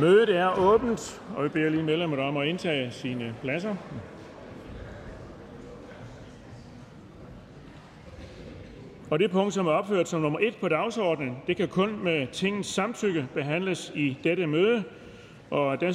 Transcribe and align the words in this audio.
Mødet 0.00 0.36
er 0.36 0.58
åbent, 0.58 1.22
og 1.36 1.44
vi 1.44 1.48
beder 1.48 1.70
lige 1.70 1.82
medlemmerne 1.82 2.22
om 2.22 2.36
at 2.36 2.48
indtage 2.48 2.90
sine 2.90 3.34
pladser. 3.42 3.76
Og 9.10 9.18
det 9.18 9.30
punkt, 9.30 9.54
som 9.54 9.66
er 9.66 9.70
opført 9.70 10.08
som 10.08 10.20
nummer 10.20 10.38
1 10.38 10.56
på 10.60 10.68
dagsordenen, 10.68 11.36
det 11.46 11.56
kan 11.56 11.68
kun 11.68 12.04
med 12.04 12.26
tingens 12.32 12.66
samtykke 12.66 13.28
behandles 13.34 13.92
i 13.94 14.18
dette 14.24 14.46
møde. 14.46 14.84
Og 15.50 15.80
der 15.80 15.92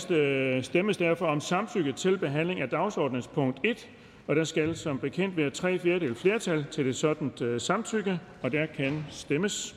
stemmes 0.62 0.98
derfor 0.98 1.26
om 1.26 1.40
samtykke 1.40 1.92
til 1.92 2.18
behandling 2.18 2.62
af 2.62 2.70
dagsordenens 2.70 3.28
punkt 3.28 3.60
1, 3.64 3.90
og 4.28 4.36
der 4.36 4.44
skal 4.44 4.76
som 4.76 5.00
bekendt 5.00 5.38
være 5.38 5.50
tre 5.50 5.80
fjerdedel 5.80 6.16
flertal 6.16 6.66
til 6.72 6.86
det 6.86 6.96
sådan 6.96 7.32
øh, 7.42 7.62
samtykke, 7.62 8.20
og 8.42 8.52
der 8.52 8.66
kan 8.66 9.06
stemmes. 9.10 9.76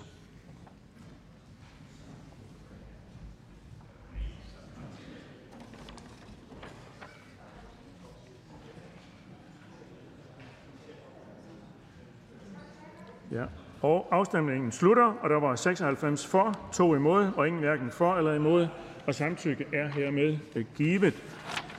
Ja. 13.34 13.42
Og 13.42 13.63
afstemningen 13.83 14.73
slutter, 14.73 15.12
og 15.23 15.30
der 15.30 15.41
var 15.41 15.56
96 15.56 16.27
for, 16.27 16.70
2 16.73 16.95
imod, 16.95 17.27
og 17.37 17.46
ingen 17.46 17.62
hverken 17.62 17.91
for 17.91 18.14
eller 18.14 18.34
imod, 18.34 18.66
og 19.06 19.14
samtykke 19.14 19.64
er 19.73 19.88
hermed 19.88 20.37
givet. 20.77 21.23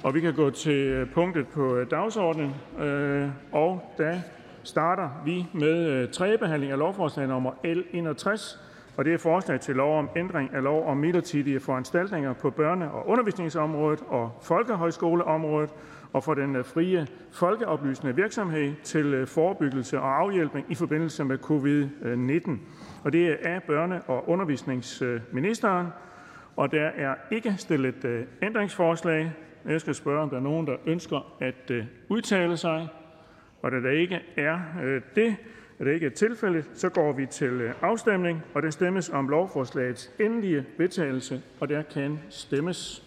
Og 0.04 0.14
vi 0.14 0.22
kan 0.22 0.34
gå 0.34 0.50
til 0.50 0.78
øh, 0.78 1.10
punktet 1.10 1.48
på 1.48 1.76
øh, 1.76 1.92
dagsordenen, 1.92 2.56
øh, 2.80 3.30
og 3.52 3.94
da 3.98 4.22
starter 4.64 5.10
vi 5.26 5.46
med 5.54 5.90
øh, 5.90 6.12
tredje 6.12 6.38
behandling 6.38 6.72
af 6.72 6.78
lovforslag 6.80 7.28
nummer 7.28 7.52
L 7.64 7.84
61, 7.94 8.60
og 8.98 9.06
det 9.06 9.14
er 9.14 9.18
forslag 9.18 9.60
til 9.60 9.76
lov 9.76 10.00
om 10.00 10.10
ændring 10.16 10.54
af 10.54 10.64
lov 10.64 10.88
om 10.88 10.98
midlertidige 10.98 11.60
foranstaltninger 11.60 12.34
på 12.34 12.50
børne- 12.50 12.92
og 12.92 13.08
undervisningsområdet 13.08 14.04
og 14.08 14.32
folkehøjskoleområdet 14.42 15.70
og 16.14 16.24
for 16.24 16.34
den 16.34 16.56
øh, 16.56 16.66
frie 16.66 17.08
folkeoplysende 17.32 18.16
virksomhed 18.16 18.74
til 18.84 19.06
øh, 19.06 19.28
forebyggelse 19.28 20.00
og 20.00 20.20
afhjælpning 20.20 20.66
i 20.70 20.76
forbindelse 20.76 21.24
med 21.24 21.38
covid-19. 21.40 22.52
Og 23.04 23.14
det 23.14 23.28
er 23.28 23.36
af 23.44 23.60
børne- 23.60 24.10
og 24.10 24.30
undervisningsministeren, 24.30 25.88
og 26.56 26.72
der 26.72 26.86
er 26.86 27.16
ikke 27.32 27.56
stillet 27.58 28.06
øh, 28.06 28.26
ændringsforslag. 28.42 29.34
Jeg 29.66 29.82
skal 29.82 29.96
spørge, 29.96 30.22
om 30.22 30.30
der 30.30 30.38
er 30.38 30.42
nogen, 30.42 30.68
der 30.68 30.76
ønsker 30.86 31.36
at 31.40 31.72
udtale 32.10 32.58
sig. 32.58 32.88
Og 33.62 33.72
da 33.72 33.82
der 33.82 33.92
ikke 33.92 34.22
er 34.38 34.60
det, 35.16 35.36
er 35.80 35.84
det 35.84 35.94
ikke 35.94 36.06
er 36.06 36.10
tilfældet, 36.10 36.70
så 36.74 36.90
går 36.90 37.12
vi 37.12 37.26
til 37.26 37.74
afstemning, 37.82 38.42
og 38.54 38.64
der 38.64 38.70
stemmes 38.70 39.10
om 39.10 39.30
lovforslagets 39.30 40.12
endelige 40.20 40.66
vedtagelse, 40.78 41.42
og 41.60 41.70
der 41.70 41.82
kan 41.82 42.20
stemmes. 42.30 43.06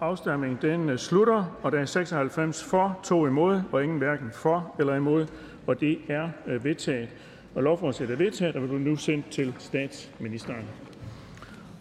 Afstemningen 0.00 0.58
den 0.62 0.90
øh, 0.90 0.98
slutter, 0.98 1.58
og 1.62 1.72
der 1.72 1.78
er 1.78 1.84
96 1.84 2.64
for, 2.64 3.00
2 3.02 3.26
imod, 3.26 3.60
og 3.72 3.82
ingen 3.82 3.98
hverken 3.98 4.30
for 4.32 4.74
eller 4.78 4.94
imod, 4.94 5.26
og 5.66 5.80
det 5.80 5.98
er 6.08 6.28
øh, 6.46 6.64
vedtaget. 6.64 7.08
Og 7.54 7.62
lovforslaget 7.62 8.12
er 8.12 8.16
vedtaget 8.16 8.56
og 8.56 8.62
vil 8.62 8.80
nu 8.80 8.96
sendt 8.96 9.30
til 9.30 9.54
statsministeren. 9.58 10.64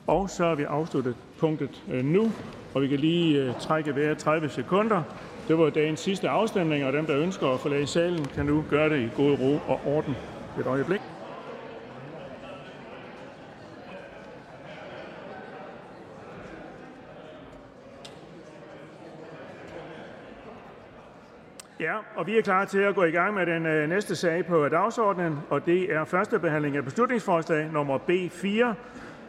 Og 0.07 0.29
så 0.29 0.43
har 0.43 0.55
vi 0.55 0.63
afsluttet 0.63 1.15
punktet 1.39 1.83
øh, 1.91 2.05
nu, 2.05 2.31
og 2.73 2.81
vi 2.81 2.87
kan 2.87 2.99
lige 2.99 3.53
trække 3.59 3.91
hver 3.91 4.13
30 4.13 4.49
sekunder. 4.49 5.03
Det 5.47 5.57
var 5.57 5.69
dagens 5.69 5.99
sidste 5.99 6.29
afstemning, 6.29 6.85
og 6.85 6.93
dem, 6.93 7.05
der 7.05 7.17
ønsker 7.17 7.47
at 7.47 7.59
forlade 7.59 7.87
salen, 7.87 8.25
kan 8.25 8.45
nu 8.45 8.65
gøre 8.69 8.89
det 8.89 8.99
i 8.99 9.09
god 9.15 9.39
ro 9.39 9.59
og 9.67 9.79
orden. 9.85 10.15
Et 10.59 10.65
øjeblik. 10.65 11.18
Ja, 21.79 21.97
og 22.15 22.27
vi 22.27 22.37
er 22.37 22.41
klar 22.41 22.65
til 22.65 22.79
at 22.79 22.95
gå 22.95 23.03
i 23.03 23.11
gang 23.11 23.33
med 23.33 23.45
den 23.45 23.65
øh, 23.65 23.89
næste 23.89 24.15
sag 24.15 24.45
på 24.45 24.67
dagsordenen, 24.67 25.39
og 25.49 25.65
det 25.65 25.93
er 25.93 26.05
første 26.05 26.39
behandling 26.39 26.77
af 26.77 26.83
beslutningsforslag 26.83 27.69
nummer 27.71 27.97
B4, 27.97 28.75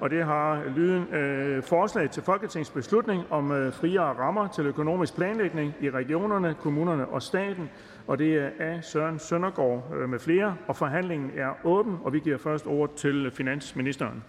og 0.00 0.10
det 0.10 0.24
har 0.24 0.62
lyden 0.76 1.14
øh, 1.14 1.62
forslag 1.62 2.10
til 2.10 2.22
folketingsbeslutning 2.22 3.24
om 3.30 3.52
øh, 3.52 3.72
friere 3.72 4.14
rammer 4.18 4.48
til 4.48 4.66
økonomisk 4.66 5.16
planlægning 5.16 5.74
i 5.80 5.90
regionerne, 5.90 6.54
kommunerne 6.60 7.08
og 7.08 7.22
staten, 7.22 7.70
og 8.06 8.18
det 8.18 8.34
er 8.34 8.50
af 8.58 8.84
Søren 8.84 9.18
Søndergaard 9.18 9.92
øh, 9.96 10.08
med 10.08 10.18
flere, 10.18 10.56
og 10.66 10.76
forhandlingen 10.76 11.30
er 11.36 11.50
åben, 11.64 11.98
og 12.04 12.12
vi 12.12 12.20
giver 12.20 12.38
først 12.38 12.66
ord 12.66 12.94
til 12.96 13.30
finansministeren. 13.30 14.24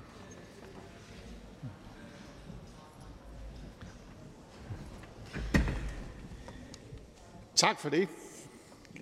Tak 7.62 7.80
for 7.80 7.90
det. 7.90 8.08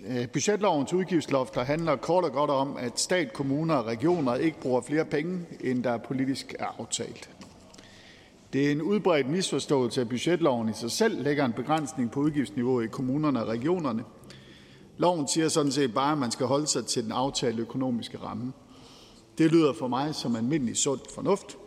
Øh, 0.06 0.28
budgetlovens 0.28 0.92
udgiftslofter 0.92 1.64
handler 1.64 1.96
kort 1.96 2.24
og 2.24 2.32
godt 2.32 2.50
om, 2.50 2.76
at 2.76 3.00
stat, 3.00 3.32
kommuner 3.32 3.74
og 3.74 3.86
regioner 3.86 4.34
ikke 4.34 4.60
bruger 4.60 4.80
flere 4.80 5.04
penge, 5.04 5.46
end 5.60 5.84
der 5.84 5.98
politisk 5.98 6.54
er 6.58 6.66
aftalt. 6.78 7.30
Det 8.52 8.66
er 8.66 8.72
en 8.72 8.82
udbredt 8.82 9.28
misforståelse, 9.28 10.00
at 10.00 10.08
budgetloven 10.08 10.68
i 10.68 10.72
sig 10.72 10.90
selv 10.90 11.22
lægger 11.22 11.44
en 11.44 11.52
begrænsning 11.52 12.10
på 12.10 12.20
udgiftsniveauet 12.20 12.84
i 12.84 12.88
kommunerne 12.88 13.42
og 13.42 13.48
regionerne. 13.48 14.04
Loven 14.96 15.28
siger 15.28 15.48
sådan 15.48 15.72
set 15.72 15.94
bare, 15.94 16.12
at 16.12 16.18
man 16.18 16.30
skal 16.30 16.46
holde 16.46 16.66
sig 16.66 16.86
til 16.86 17.04
den 17.04 17.12
aftalte 17.12 17.62
økonomiske 17.62 18.18
ramme. 18.18 18.52
Det 19.38 19.52
lyder 19.52 19.72
for 19.72 19.88
mig 19.88 20.14
som 20.14 20.36
almindelig 20.36 20.76
sund 20.76 21.00
fornuft. 21.14 21.58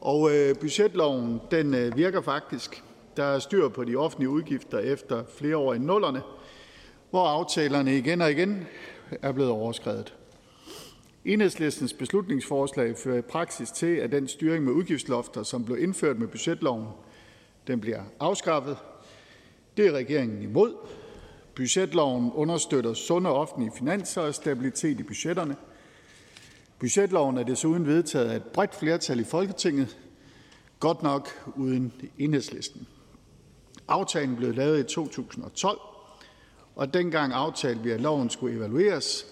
Og 0.00 0.34
øh, 0.34 0.56
budgetloven 0.56 1.40
den 1.50 1.74
øh, 1.74 1.96
virker 1.96 2.20
faktisk. 2.20 2.84
Der 3.16 3.24
er 3.24 3.38
styr 3.38 3.68
på 3.68 3.84
de 3.84 3.96
offentlige 3.96 4.28
udgifter 4.28 4.78
efter 4.78 5.24
flere 5.38 5.56
år 5.56 5.74
i 5.74 5.78
nullerne, 5.78 6.22
hvor 7.10 7.26
aftalerne 7.26 7.98
igen 7.98 8.20
og 8.20 8.30
igen 8.30 8.66
er 9.22 9.32
blevet 9.32 9.50
overskredet. 9.50 10.14
Enhedslistens 11.24 11.92
beslutningsforslag 11.92 12.96
fører 12.98 13.18
i 13.18 13.22
praksis 13.22 13.70
til, 13.70 13.96
at 13.96 14.12
den 14.12 14.28
styring 14.28 14.64
med 14.64 14.72
udgiftslofter, 14.72 15.42
som 15.42 15.64
blev 15.64 15.82
indført 15.82 16.18
med 16.18 16.28
budgetloven, 16.28 16.86
den 17.66 17.80
bliver 17.80 18.02
afskaffet. 18.20 18.76
Det 19.76 19.86
er 19.86 19.92
regeringen 19.92 20.42
imod. 20.42 20.74
Budgetloven 21.54 22.32
understøtter 22.32 22.94
sunde 22.94 23.30
offentlige 23.30 23.72
finanser 23.78 24.20
og 24.20 24.34
stabilitet 24.34 25.00
i 25.00 25.02
budgetterne. 25.02 25.56
Budgetloven 26.78 27.38
er 27.38 27.42
desuden 27.42 27.86
vedtaget 27.86 28.30
af 28.30 28.36
et 28.36 28.44
bredt 28.44 28.74
flertal 28.74 29.20
i 29.20 29.24
Folketinget, 29.24 29.98
godt 30.80 31.02
nok 31.02 31.28
uden 31.56 31.92
enhedslisten. 32.18 32.86
Aftalen 33.88 34.36
blev 34.36 34.54
lavet 34.54 34.80
i 34.80 34.94
2012, 34.94 35.78
og 36.76 36.94
dengang 36.94 37.32
aftalte 37.32 37.82
vi, 37.82 37.90
at 37.90 38.00
loven 38.00 38.30
skulle 38.30 38.56
evalueres. 38.56 39.26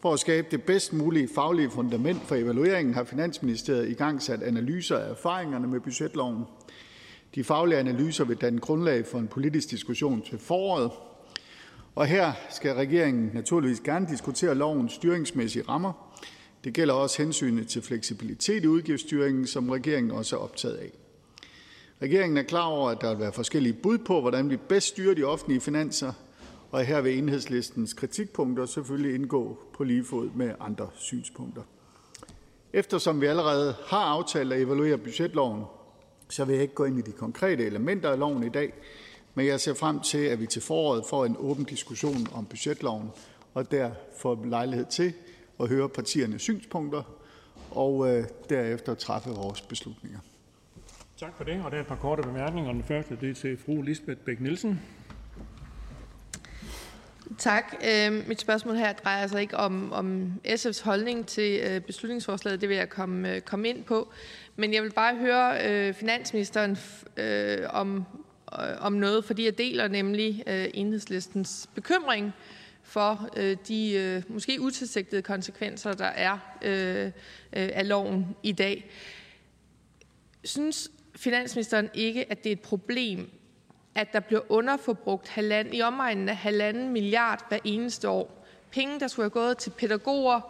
For 0.00 0.12
at 0.12 0.20
skabe 0.20 0.46
det 0.50 0.62
bedst 0.62 0.92
mulige 0.92 1.28
faglige 1.34 1.70
fundament 1.70 2.22
for 2.22 2.34
evalueringen 2.34 2.94
har 2.94 3.04
Finansministeriet 3.04 3.88
i 3.88 3.94
gang 3.94 4.22
sat 4.22 4.42
analyser 4.42 4.98
af 4.98 5.10
erfaringerne 5.10 5.66
med 5.66 5.80
budgetloven. 5.80 6.44
De 7.34 7.44
faglige 7.44 7.78
analyser 7.78 8.24
vil 8.24 8.36
danne 8.36 8.60
grundlag 8.60 9.06
for 9.06 9.18
en 9.18 9.28
politisk 9.28 9.70
diskussion 9.70 10.22
til 10.22 10.38
foråret. 10.38 10.90
Og 11.94 12.06
her 12.06 12.32
skal 12.50 12.74
regeringen 12.74 13.30
naturligvis 13.34 13.80
gerne 13.80 14.06
diskutere 14.08 14.54
lovens 14.54 14.92
styringsmæssige 14.92 15.64
rammer. 15.68 15.92
Det 16.64 16.74
gælder 16.74 16.94
også 16.94 17.22
hensynet 17.22 17.68
til 17.68 17.82
fleksibilitet 17.82 18.64
i 18.64 18.66
udgiftsstyringen, 18.66 19.46
som 19.46 19.70
regeringen 19.70 20.10
også 20.10 20.36
er 20.36 20.40
optaget 20.40 20.74
af. 20.74 20.90
Regeringen 22.02 22.36
er 22.36 22.42
klar 22.42 22.66
over, 22.66 22.90
at 22.90 23.00
der 23.00 23.10
vil 23.10 23.18
være 23.18 23.32
forskellige 23.32 23.72
bud 23.72 23.98
på, 23.98 24.20
hvordan 24.20 24.50
vi 24.50 24.56
bedst 24.56 24.86
styrer 24.86 25.14
de 25.14 25.24
offentlige 25.24 25.60
finanser, 25.60 26.12
og 26.70 26.84
her 26.84 27.00
vil 27.00 27.18
Enhedslistens 27.18 27.92
kritikpunkter 27.92 28.66
selvfølgelig 28.66 29.14
indgå 29.14 29.58
på 29.74 29.84
lige 29.84 30.04
fod 30.04 30.30
med 30.34 30.54
andre 30.60 30.88
synspunkter. 30.94 31.62
Eftersom 32.72 33.20
vi 33.20 33.26
allerede 33.26 33.74
har 33.86 34.04
aftalt 34.04 34.52
at 34.52 34.60
evaluere 34.60 34.98
budgetloven, 34.98 35.64
så 36.28 36.44
vil 36.44 36.52
jeg 36.52 36.62
ikke 36.62 36.74
gå 36.74 36.84
ind 36.84 36.98
i 36.98 37.02
de 37.02 37.12
konkrete 37.12 37.66
elementer 37.66 38.10
af 38.10 38.18
loven 38.18 38.44
i 38.44 38.48
dag, 38.48 38.72
men 39.34 39.46
jeg 39.46 39.60
ser 39.60 39.74
frem 39.74 40.00
til, 40.00 40.18
at 40.18 40.40
vi 40.40 40.46
til 40.46 40.62
foråret 40.62 41.04
får 41.06 41.24
en 41.24 41.36
åben 41.38 41.64
diskussion 41.64 42.26
om 42.34 42.46
budgetloven, 42.46 43.10
og 43.54 43.70
der 43.70 43.90
får 44.18 44.44
lejlighed 44.44 44.86
til 44.86 45.12
at 45.60 45.68
høre 45.68 45.88
partiernes 45.88 46.42
synspunkter 46.42 47.02
og 47.70 48.08
øh, 48.08 48.24
derefter 48.48 48.94
træffe 48.94 49.30
vores 49.30 49.60
beslutninger. 49.60 50.18
Tak 51.20 51.36
for 51.36 51.44
det. 51.44 51.62
Og 51.64 51.70
der 51.70 51.76
er 51.76 51.80
et 51.80 51.86
par 51.86 51.96
korte 51.96 52.22
bemærkninger. 52.22 52.72
Den 52.72 52.84
første 52.84 53.16
det 53.20 53.30
er 53.30 53.34
til 53.34 53.58
fru 53.58 53.82
Lisbeth 53.82 54.20
Bæk 54.20 54.40
Nielsen. 54.40 54.80
Tak. 57.38 57.74
Øh, 57.84 58.28
mit 58.28 58.40
spørgsmål 58.40 58.76
her 58.76 58.92
drejer 58.92 59.26
sig 59.26 59.40
ikke 59.40 59.56
om, 59.56 59.92
om 59.92 60.32
SF's 60.46 60.84
holdning 60.84 61.26
til 61.26 61.60
øh, 61.60 61.80
beslutningsforslaget. 61.80 62.60
Det 62.60 62.68
vil 62.68 62.76
jeg 62.76 62.88
komme, 62.88 63.34
øh, 63.34 63.40
komme 63.40 63.68
ind 63.68 63.84
på. 63.84 64.12
Men 64.56 64.74
jeg 64.74 64.82
vil 64.82 64.92
bare 64.92 65.16
høre 65.16 65.68
øh, 65.68 65.94
finansministeren 65.94 66.78
øh, 67.16 67.58
om, 67.70 68.04
øh, 68.52 68.76
om 68.80 68.92
noget, 68.92 69.24
fordi 69.24 69.44
jeg 69.44 69.58
deler 69.58 69.88
nemlig 69.88 70.42
øh, 70.46 70.68
enhedslistens 70.74 71.70
bekymring 71.74 72.32
for 72.82 73.28
øh, 73.36 73.56
de 73.68 73.92
øh, 73.92 74.22
måske 74.28 74.60
utilsigtede 74.60 75.22
konsekvenser, 75.22 75.92
der 75.92 76.04
er 76.04 76.38
øh, 76.62 77.06
øh, 77.06 77.10
af 77.52 77.88
loven 77.88 78.26
i 78.42 78.52
dag. 78.52 78.90
Synes 80.44 80.90
finansministeren 81.18 81.90
ikke, 81.94 82.30
at 82.30 82.44
det 82.44 82.50
er 82.50 82.56
et 82.56 82.60
problem, 82.60 83.30
at 83.94 84.12
der 84.12 84.20
bliver 84.20 84.40
underforbrugt 84.48 85.28
halvanden, 85.28 85.74
i 85.74 85.82
omegnen 85.82 86.28
af 86.28 86.36
halvanden 86.36 86.92
milliard 86.92 87.48
hver 87.48 87.58
eneste 87.64 88.08
år? 88.08 88.46
Penge, 88.70 89.00
der 89.00 89.06
skulle 89.06 89.24
have 89.24 89.30
gået 89.30 89.58
til 89.58 89.70
pædagoger, 89.70 90.40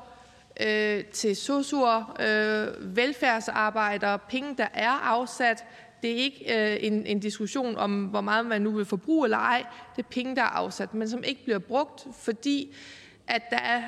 øh, 0.66 1.04
til 1.04 1.36
sosuer, 1.36 2.16
øh, 2.20 2.96
velfærdsarbejdere, 2.96 4.18
penge, 4.18 4.54
der 4.58 4.68
er 4.74 4.90
afsat. 4.90 5.64
Det 6.02 6.10
er 6.10 6.16
ikke 6.16 6.72
øh, 6.72 6.78
en, 6.80 7.06
en 7.06 7.20
diskussion 7.20 7.76
om, 7.76 8.04
hvor 8.04 8.20
meget 8.20 8.46
man 8.46 8.62
nu 8.62 8.70
vil 8.70 8.84
forbruge 8.84 9.26
eller 9.26 9.38
ej. 9.38 9.66
Det 9.96 10.02
er 10.02 10.08
penge, 10.10 10.36
der 10.36 10.42
er 10.42 10.46
afsat, 10.46 10.94
men 10.94 11.08
som 11.08 11.24
ikke 11.24 11.44
bliver 11.44 11.58
brugt, 11.58 12.06
fordi 12.12 12.74
at 13.26 13.42
der 13.50 13.58
er 13.58 13.82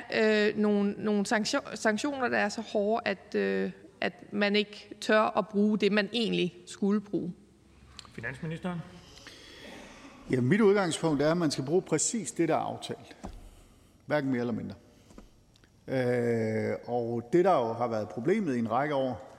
øh, 0.49 0.57
nogle, 0.59 0.95
nogle 0.99 1.27
sanktioner, 1.75 2.29
der 2.29 2.39
er 2.39 2.49
så 2.49 2.61
hårde, 2.61 3.03
at, 3.05 3.35
øh, 3.35 3.71
at 4.01 4.33
man 4.33 4.57
ikke 4.57 4.95
tør 5.01 5.39
at 5.39 5.49
bruge 5.49 5.79
det, 5.79 5.93
man 5.93 6.09
egentlig 6.13 6.57
skulle 6.67 7.01
bruge. 7.01 7.33
Finansministeren? 8.15 8.81
Ja, 10.31 10.41
mit 10.41 10.61
udgangspunkt 10.61 11.23
er, 11.23 11.31
at 11.31 11.37
man 11.37 11.51
skal 11.51 11.65
bruge 11.65 11.83
præcis 11.83 12.33
det, 12.33 12.49
der 12.49 12.55
er 12.55 12.59
aftalt. 12.59 13.17
Hverken 14.07 14.31
mere 14.31 14.41
eller 14.41 14.53
mindre. 14.53 14.75
Øh, 15.89 16.77
og 16.87 17.29
det, 17.33 17.45
der 17.45 17.53
jo 17.53 17.73
har 17.73 17.89
været 17.89 18.09
problemet 18.09 18.57
i 18.57 18.59
en 18.59 18.71
række 18.71 18.95
år, 18.95 19.37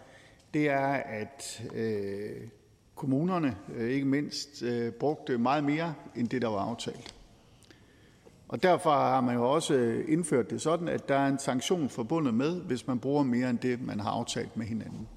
det 0.53 0.69
er, 0.69 0.87
at 0.93 1.63
øh, 1.73 2.47
kommunerne 2.95 3.57
øh, 3.75 3.89
ikke 3.89 4.05
mindst 4.05 4.63
øh, 4.63 4.91
brugte 4.91 5.37
meget 5.37 5.63
mere 5.63 5.95
end 6.15 6.29
det, 6.29 6.41
der 6.41 6.47
var 6.47 6.59
aftalt. 6.59 7.10
Og 8.51 8.63
derfor 8.63 8.89
har 8.89 9.21
man 9.21 9.35
jo 9.35 9.51
også 9.51 9.73
øh, 9.73 10.05
indført 10.07 10.49
det 10.49 10.61
sådan, 10.61 10.87
at 10.87 11.09
der 11.09 11.15
er 11.15 11.27
en 11.27 11.39
sanktion 11.39 11.89
forbundet 11.89 12.33
med, 12.33 12.61
hvis 12.61 12.87
man 12.87 12.99
bruger 12.99 13.23
mere 13.23 13.49
end 13.49 13.59
det, 13.59 13.81
man 13.81 13.99
har 13.99 14.09
aftalt 14.09 14.57
med 14.57 14.65
hinanden. 14.65 15.07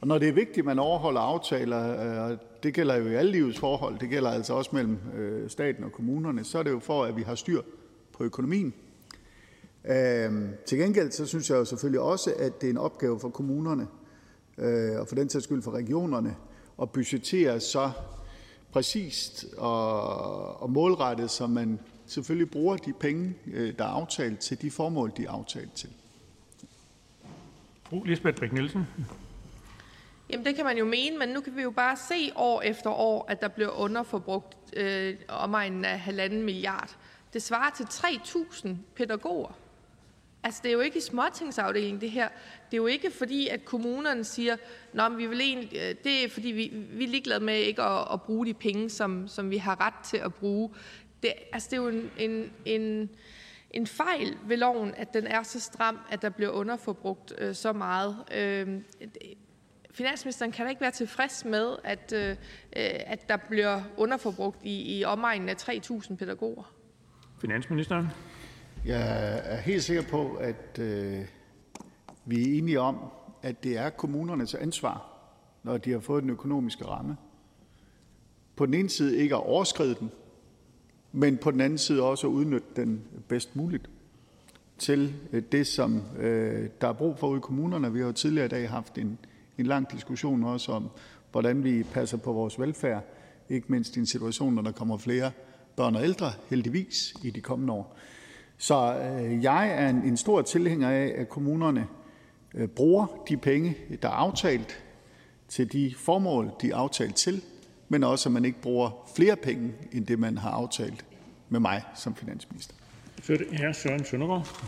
Og 0.00 0.06
når 0.06 0.18
det 0.18 0.28
er 0.28 0.32
vigtigt, 0.32 0.58
at 0.58 0.64
man 0.64 0.78
overholder 0.78 1.20
aftaler, 1.20 2.02
øh, 2.02 2.30
og 2.30 2.38
det 2.62 2.74
gælder 2.74 2.96
jo 2.96 3.06
i 3.06 3.14
alle 3.14 3.32
livets 3.32 3.58
forhold, 3.58 3.98
det 3.98 4.08
gælder 4.08 4.30
altså 4.30 4.54
også 4.54 4.70
mellem 4.72 4.98
øh, 5.16 5.50
staten 5.50 5.84
og 5.84 5.92
kommunerne, 5.92 6.44
så 6.44 6.58
er 6.58 6.62
det 6.62 6.70
jo 6.70 6.78
for, 6.78 7.04
at 7.04 7.16
vi 7.16 7.22
har 7.22 7.34
styr 7.34 7.62
på 8.12 8.24
økonomien, 8.24 8.74
Øhm, 9.88 10.48
til 10.66 10.78
gengæld 10.78 11.10
så 11.10 11.26
synes 11.26 11.50
jeg 11.50 11.56
jo 11.56 11.64
selvfølgelig 11.64 12.00
også, 12.00 12.34
at 12.38 12.60
det 12.60 12.66
er 12.66 12.70
en 12.70 12.76
opgave 12.78 13.20
for 13.20 13.28
kommunerne 13.28 13.86
øh, 14.58 15.00
og 15.00 15.08
for 15.08 15.14
den 15.14 15.28
sags 15.28 15.44
skyld 15.44 15.62
for 15.62 15.70
regionerne 15.70 16.36
at 16.82 16.90
budgettere 16.90 17.60
så 17.60 17.90
præcist 18.72 19.46
og, 19.56 20.62
og 20.62 20.70
målrettet, 20.70 21.30
som 21.30 21.50
man 21.50 21.80
selvfølgelig 22.06 22.50
bruger 22.50 22.76
de 22.76 22.92
penge, 22.92 23.34
øh, 23.46 23.78
der 23.78 23.84
er 23.84 23.88
aftalt, 23.88 24.40
til 24.40 24.62
de 24.62 24.70
formål, 24.70 25.12
de 25.16 25.24
er 25.24 25.30
aftalt 25.30 25.72
til. 25.72 25.90
Fru 27.84 28.04
Lisbeth 28.04 28.42
Bæk-Nielsen. 28.42 28.80
Jamen 30.30 30.46
det 30.46 30.56
kan 30.56 30.64
man 30.64 30.78
jo 30.78 30.84
mene, 30.84 31.18
men 31.18 31.28
nu 31.28 31.40
kan 31.40 31.56
vi 31.56 31.62
jo 31.62 31.70
bare 31.70 31.96
se 31.96 32.32
år 32.36 32.62
efter 32.62 32.90
år, 32.90 33.26
at 33.28 33.40
der 33.40 33.48
bliver 33.48 33.70
underforbrugt 33.70 34.56
øh, 34.76 35.16
omegnen 35.28 35.84
af 35.84 36.00
halvanden 36.00 36.42
milliard. 36.42 36.96
Det 37.32 37.42
svarer 37.42 37.70
til 37.70 37.84
3.000 37.84 38.68
pædagoger. 38.96 39.58
Altså, 40.42 40.60
det 40.62 40.68
er 40.68 40.72
jo 40.72 40.80
ikke 40.80 40.98
i 40.98 41.00
småtingsafdelingen, 41.00 42.00
det 42.00 42.10
her. 42.10 42.28
Det 42.70 42.72
er 42.72 42.76
jo 42.76 42.86
ikke 42.86 43.10
fordi, 43.10 43.48
at 43.48 43.64
kommunerne 43.64 44.24
siger, 44.24 44.56
Nå, 44.92 45.08
men 45.08 45.18
vi 45.18 45.26
vil 45.26 45.40
egentlig, 45.40 45.72
øh, 45.72 45.94
det 46.04 46.24
er 46.24 46.28
fordi, 46.28 46.48
vi, 46.48 46.72
vi 46.90 47.04
er 47.04 47.08
ligeglade 47.08 47.44
med 47.44 47.58
ikke 47.58 47.82
at, 47.82 48.06
at 48.12 48.22
bruge 48.22 48.46
de 48.46 48.54
penge, 48.54 48.90
som, 48.90 49.28
som 49.28 49.50
vi 49.50 49.56
har 49.56 49.80
ret 49.80 50.04
til 50.04 50.16
at 50.16 50.34
bruge. 50.34 50.70
Det, 51.26 51.34
altså, 51.52 51.68
det 51.70 51.78
er 51.78 51.82
jo 51.82 51.88
en, 51.88 52.10
en, 52.18 52.52
en, 52.64 53.10
en 53.70 53.86
fejl 53.86 54.36
ved 54.46 54.56
loven, 54.56 54.94
at 54.96 55.14
den 55.14 55.26
er 55.26 55.42
så 55.42 55.60
stram, 55.60 55.98
at 56.10 56.22
der 56.22 56.28
bliver 56.28 56.50
underforbrugt 56.50 57.34
øh, 57.38 57.54
så 57.54 57.72
meget. 57.72 58.16
Øh, 58.34 58.80
finansministeren 59.90 60.52
kan 60.52 60.64
da 60.64 60.70
ikke 60.70 60.80
være 60.80 60.90
tilfreds 60.90 61.44
med, 61.44 61.76
at, 61.84 62.12
øh, 62.12 62.36
at 63.06 63.28
der 63.28 63.36
bliver 63.36 63.82
underforbrugt 63.96 64.58
i, 64.62 64.98
i 64.98 65.04
omegnen 65.04 65.48
af 65.48 65.54
3.000 65.54 66.16
pædagoger. 66.16 66.72
Finansministeren? 67.40 68.06
Jeg 68.84 69.40
er 69.44 69.56
helt 69.56 69.84
sikker 69.84 70.02
på, 70.02 70.34
at 70.34 70.78
øh, 70.78 71.24
vi 72.24 72.42
er 72.42 72.58
enige 72.58 72.80
om, 72.80 72.98
at 73.42 73.64
det 73.64 73.78
er 73.78 73.90
kommunernes 73.90 74.54
ansvar, 74.54 75.12
når 75.62 75.78
de 75.78 75.92
har 75.92 76.00
fået 76.00 76.22
den 76.22 76.30
økonomiske 76.30 76.84
ramme, 76.84 77.16
på 78.56 78.66
den 78.66 78.74
ene 78.74 78.90
side 78.90 79.16
ikke 79.16 79.34
at 79.34 79.46
overskride 79.46 79.94
den, 79.94 80.10
men 81.16 81.36
på 81.36 81.50
den 81.50 81.60
anden 81.60 81.78
side 81.78 82.02
også 82.02 82.26
at 82.26 82.30
udnytte 82.30 82.66
den 82.76 83.02
bedst 83.28 83.56
muligt 83.56 83.90
til 84.78 85.14
øh, 85.32 85.42
det, 85.52 85.66
som 85.66 86.02
øh, 86.18 86.68
der 86.80 86.88
er 86.88 86.92
brug 86.92 87.18
for 87.18 87.28
ude 87.28 87.38
i 87.38 87.40
kommunerne. 87.40 87.92
Vi 87.92 87.98
har 87.98 88.06
jo 88.06 88.12
tidligere 88.12 88.46
i 88.46 88.48
dag 88.48 88.70
haft 88.70 88.98
en, 88.98 89.18
en 89.58 89.66
lang 89.66 89.92
diskussion 89.92 90.44
også 90.44 90.72
om, 90.72 90.88
hvordan 91.32 91.64
vi 91.64 91.82
passer 91.82 92.16
på 92.16 92.32
vores 92.32 92.60
velfærd, 92.60 93.04
ikke 93.48 93.66
mindst 93.68 93.96
i 93.96 94.00
en 94.00 94.06
situation, 94.06 94.54
når 94.54 94.62
der 94.62 94.72
kommer 94.72 94.98
flere 94.98 95.30
børn 95.76 95.96
og 95.96 96.04
ældre, 96.04 96.32
heldigvis, 96.50 97.14
i 97.22 97.30
de 97.30 97.40
kommende 97.40 97.72
år. 97.72 97.96
Så 98.58 98.98
øh, 98.98 99.42
jeg 99.42 99.68
er 99.68 99.88
en 99.88 100.16
stor 100.16 100.42
tilhænger 100.42 100.90
af, 100.90 101.14
at 101.16 101.28
kommunerne 101.28 101.86
øh, 102.54 102.68
bruger 102.68 103.06
de 103.28 103.36
penge, 103.36 103.76
der 104.02 104.08
er 104.08 104.12
aftalt, 104.12 104.82
til 105.48 105.72
de 105.72 105.94
formål, 105.96 106.50
de 106.62 106.70
er 106.70 106.76
aftalt 106.76 107.14
til, 107.14 107.42
men 107.88 108.04
også, 108.04 108.28
at 108.28 108.32
man 108.32 108.44
ikke 108.44 108.60
bruger 108.60 108.90
flere 109.16 109.36
penge 109.36 109.72
end 109.92 110.06
det, 110.06 110.18
man 110.18 110.38
har 110.38 110.50
aftalt 110.50 111.04
med 111.48 111.60
mig 111.60 111.82
som 111.94 112.14
finansminister. 112.14 112.74
Så 113.22 113.32
er 113.32 113.36
det 113.36 113.46
hr. 113.50 113.72
Søren 113.72 114.04
Søndergaard. 114.04 114.64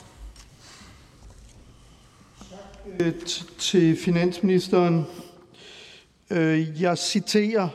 Øh, 3.00 3.12
til 3.58 3.96
finansministeren. 3.96 5.04
Jeg 6.80 6.98
citerer, 6.98 7.68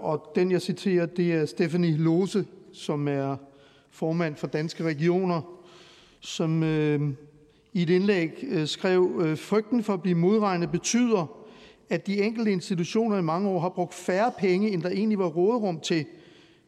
og 0.00 0.32
den 0.34 0.50
jeg 0.50 0.62
citerer, 0.62 1.06
det 1.06 1.34
er 1.34 1.46
Stephanie 1.46 1.96
Lose, 1.96 2.44
som 2.72 3.08
er 3.08 3.36
formand 3.90 4.36
for 4.36 4.46
Danske 4.46 4.84
Regioner, 4.84 5.40
som 6.20 6.62
øh, 6.62 7.00
i 7.72 7.82
et 7.82 7.90
indlæg 7.90 8.44
øh, 8.48 8.66
skrev, 8.66 9.20
øh, 9.24 9.38
frygten 9.38 9.82
for 9.82 9.94
at 9.94 10.02
blive 10.02 10.14
modregnet 10.14 10.70
betyder, 10.70 11.43
at 11.88 12.06
de 12.06 12.22
enkelte 12.22 12.52
institutioner 12.52 13.18
i 13.18 13.22
mange 13.22 13.48
år 13.48 13.60
har 13.60 13.68
brugt 13.68 13.94
færre 13.94 14.32
penge, 14.38 14.70
end 14.70 14.82
der 14.82 14.88
egentlig 14.88 15.18
var 15.18 15.26
råderum 15.26 15.80
til, 15.80 16.06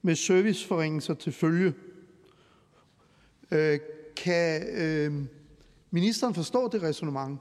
med 0.02 0.14
serviceforringelser 0.14 1.14
til 1.14 1.32
følge. 1.32 1.74
Øh, 3.50 3.78
kan 4.16 4.62
øh, 4.72 5.12
ministeren 5.90 6.34
forstå 6.34 6.68
det 6.68 6.82
resonemang? 6.82 7.40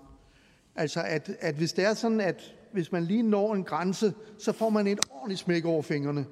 Altså, 0.76 1.02
at, 1.02 1.30
at 1.40 1.56
hvis 1.56 1.74
det 1.74 1.86
er 1.86 1.94
sådan, 1.94 2.22
at 2.22 2.56
hvis 2.72 2.92
man 2.92 3.04
lige 3.04 3.24
når 3.24 3.54
en 3.56 3.64
grænse, 3.64 4.14
så 4.40 4.52
får 4.52 4.70
man 4.70 4.88
et 4.88 5.00
ordentligt 5.10 5.40
smæk 5.40 5.66
over 5.66 5.82
fingrene, 5.82 6.26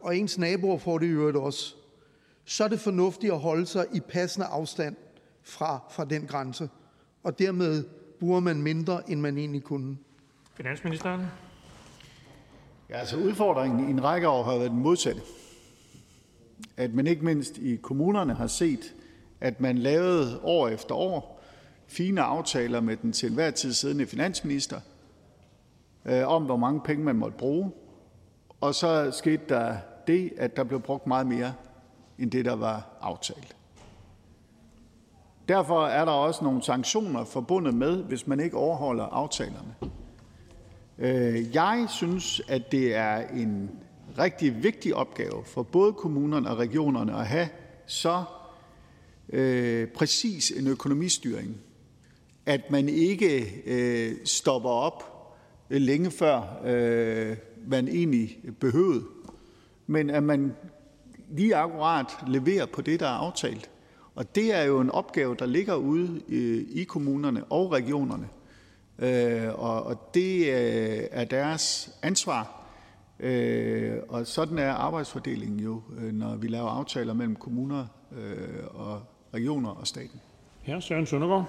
og 0.00 0.16
ens 0.16 0.38
naboer 0.38 0.78
får 0.78 0.98
det 0.98 1.06
i 1.06 1.10
øvrigt 1.10 1.36
også 1.36 1.74
så 2.46 2.64
er 2.64 2.68
det 2.68 2.80
fornuftigt 2.80 3.32
at 3.32 3.38
holde 3.38 3.66
sig 3.66 3.86
i 3.92 4.00
passende 4.00 4.46
afstand 4.46 4.96
fra, 5.42 5.80
fra 5.90 6.04
den 6.04 6.26
grænse. 6.26 6.68
Og 7.22 7.38
dermed 7.38 7.84
bruger 8.20 8.40
man 8.40 8.62
mindre, 8.62 9.10
end 9.10 9.20
man 9.20 9.38
egentlig 9.38 9.62
kunne. 9.62 9.98
Finansministeren? 10.56 11.26
Ja, 12.90 12.98
altså 12.98 13.16
udfordringen 13.16 13.88
i 13.88 13.90
en 13.90 14.04
række 14.04 14.28
år 14.28 14.42
har 14.42 14.58
været 14.58 14.70
den 14.70 14.78
modsatte. 14.78 15.20
At 16.76 16.94
man 16.94 17.06
ikke 17.06 17.24
mindst 17.24 17.58
i 17.58 17.76
kommunerne 17.76 18.34
har 18.34 18.46
set, 18.46 18.94
at 19.40 19.60
man 19.60 19.78
lavede 19.78 20.40
år 20.42 20.68
efter 20.68 20.94
år 20.94 21.42
fine 21.86 22.22
aftaler 22.22 22.80
med 22.80 22.96
den 22.96 23.12
til 23.12 23.28
enhver 23.28 23.50
tid 23.50 23.72
siddende 23.72 24.06
finansminister 24.06 24.80
øh, 26.04 26.28
om, 26.28 26.44
hvor 26.44 26.56
mange 26.56 26.80
penge 26.80 27.04
man 27.04 27.16
måtte 27.16 27.38
bruge. 27.38 27.72
Og 28.60 28.74
så 28.74 29.10
skete 29.10 29.42
der 29.48 29.76
det, 30.06 30.32
at 30.36 30.56
der 30.56 30.64
blev 30.64 30.80
brugt 30.80 31.06
meget 31.06 31.26
mere 31.26 31.54
end 32.18 32.30
det, 32.30 32.44
der 32.44 32.56
var 32.56 32.86
aftalt. 33.00 33.56
Derfor 35.48 35.86
er 35.86 36.04
der 36.04 36.12
også 36.12 36.44
nogle 36.44 36.62
sanktioner 36.62 37.24
forbundet 37.24 37.74
med, 37.74 38.02
hvis 38.02 38.26
man 38.26 38.40
ikke 38.40 38.56
overholder 38.56 39.04
aftalerne. 39.04 39.74
Øh, 40.98 41.54
jeg 41.54 41.86
synes, 41.88 42.42
at 42.48 42.72
det 42.72 42.94
er 42.94 43.16
en 43.28 43.70
rigtig 44.18 44.62
vigtig 44.62 44.94
opgave 44.94 45.44
for 45.44 45.62
både 45.62 45.92
kommunerne 45.92 46.50
og 46.50 46.58
regionerne 46.58 47.14
at 47.14 47.26
have 47.26 47.48
så 47.86 48.24
øh, 49.28 49.88
præcis 49.88 50.50
en 50.50 50.66
økonomistyring, 50.66 51.56
at 52.46 52.70
man 52.70 52.88
ikke 52.88 53.62
øh, 53.66 54.16
stopper 54.24 54.70
op 54.70 55.12
længe 55.68 56.10
før 56.10 56.42
man 57.66 57.88
egentlig 57.88 58.38
behøvede, 58.60 59.04
men 59.86 60.10
at 60.10 60.22
man 60.22 60.52
lige 61.30 61.56
akkurat 61.56 62.06
leverer 62.26 62.66
på 62.66 62.82
det, 62.82 63.00
der 63.00 63.06
er 63.06 63.10
aftalt. 63.10 63.70
Og 64.14 64.34
det 64.34 64.54
er 64.54 64.62
jo 64.62 64.80
en 64.80 64.90
opgave, 64.90 65.36
der 65.38 65.46
ligger 65.46 65.74
ude 65.74 66.22
i 66.70 66.84
kommunerne 66.84 67.44
og 67.44 67.72
regionerne. 67.72 68.28
Øh, 68.98 69.48
og 69.54 70.10
det 70.14 70.36
øh, 70.36 71.00
er 71.10 71.24
deres 71.24 71.90
ansvar. 72.02 72.62
Og 74.08 74.26
sådan 74.26 74.58
er 74.58 74.72
arbejdsfordelingen 74.72 75.60
jo, 75.60 75.82
når 76.12 76.36
vi 76.36 76.48
laver 76.48 76.68
aftaler 76.68 77.14
mellem 77.14 77.36
kommuner 77.36 77.86
og 78.70 79.02
regioner 79.34 79.70
og 79.70 79.86
staten. 79.86 80.20
Hr. 80.66 80.80
Søren 80.80 81.06
Søndergaard. 81.06 81.48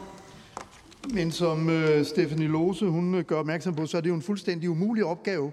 Men 1.13 1.31
som 1.31 1.69
øh, 1.69 2.05
Stephanie 2.05 2.47
Lose 2.47 2.85
hun 2.85 3.23
gør 3.27 3.35
opmærksom 3.35 3.75
på, 3.75 3.85
så 3.85 3.97
er 3.97 4.01
det 4.01 4.09
jo 4.09 4.15
en 4.15 4.21
fuldstændig 4.21 4.69
umulig 4.69 5.05
opgave. 5.05 5.51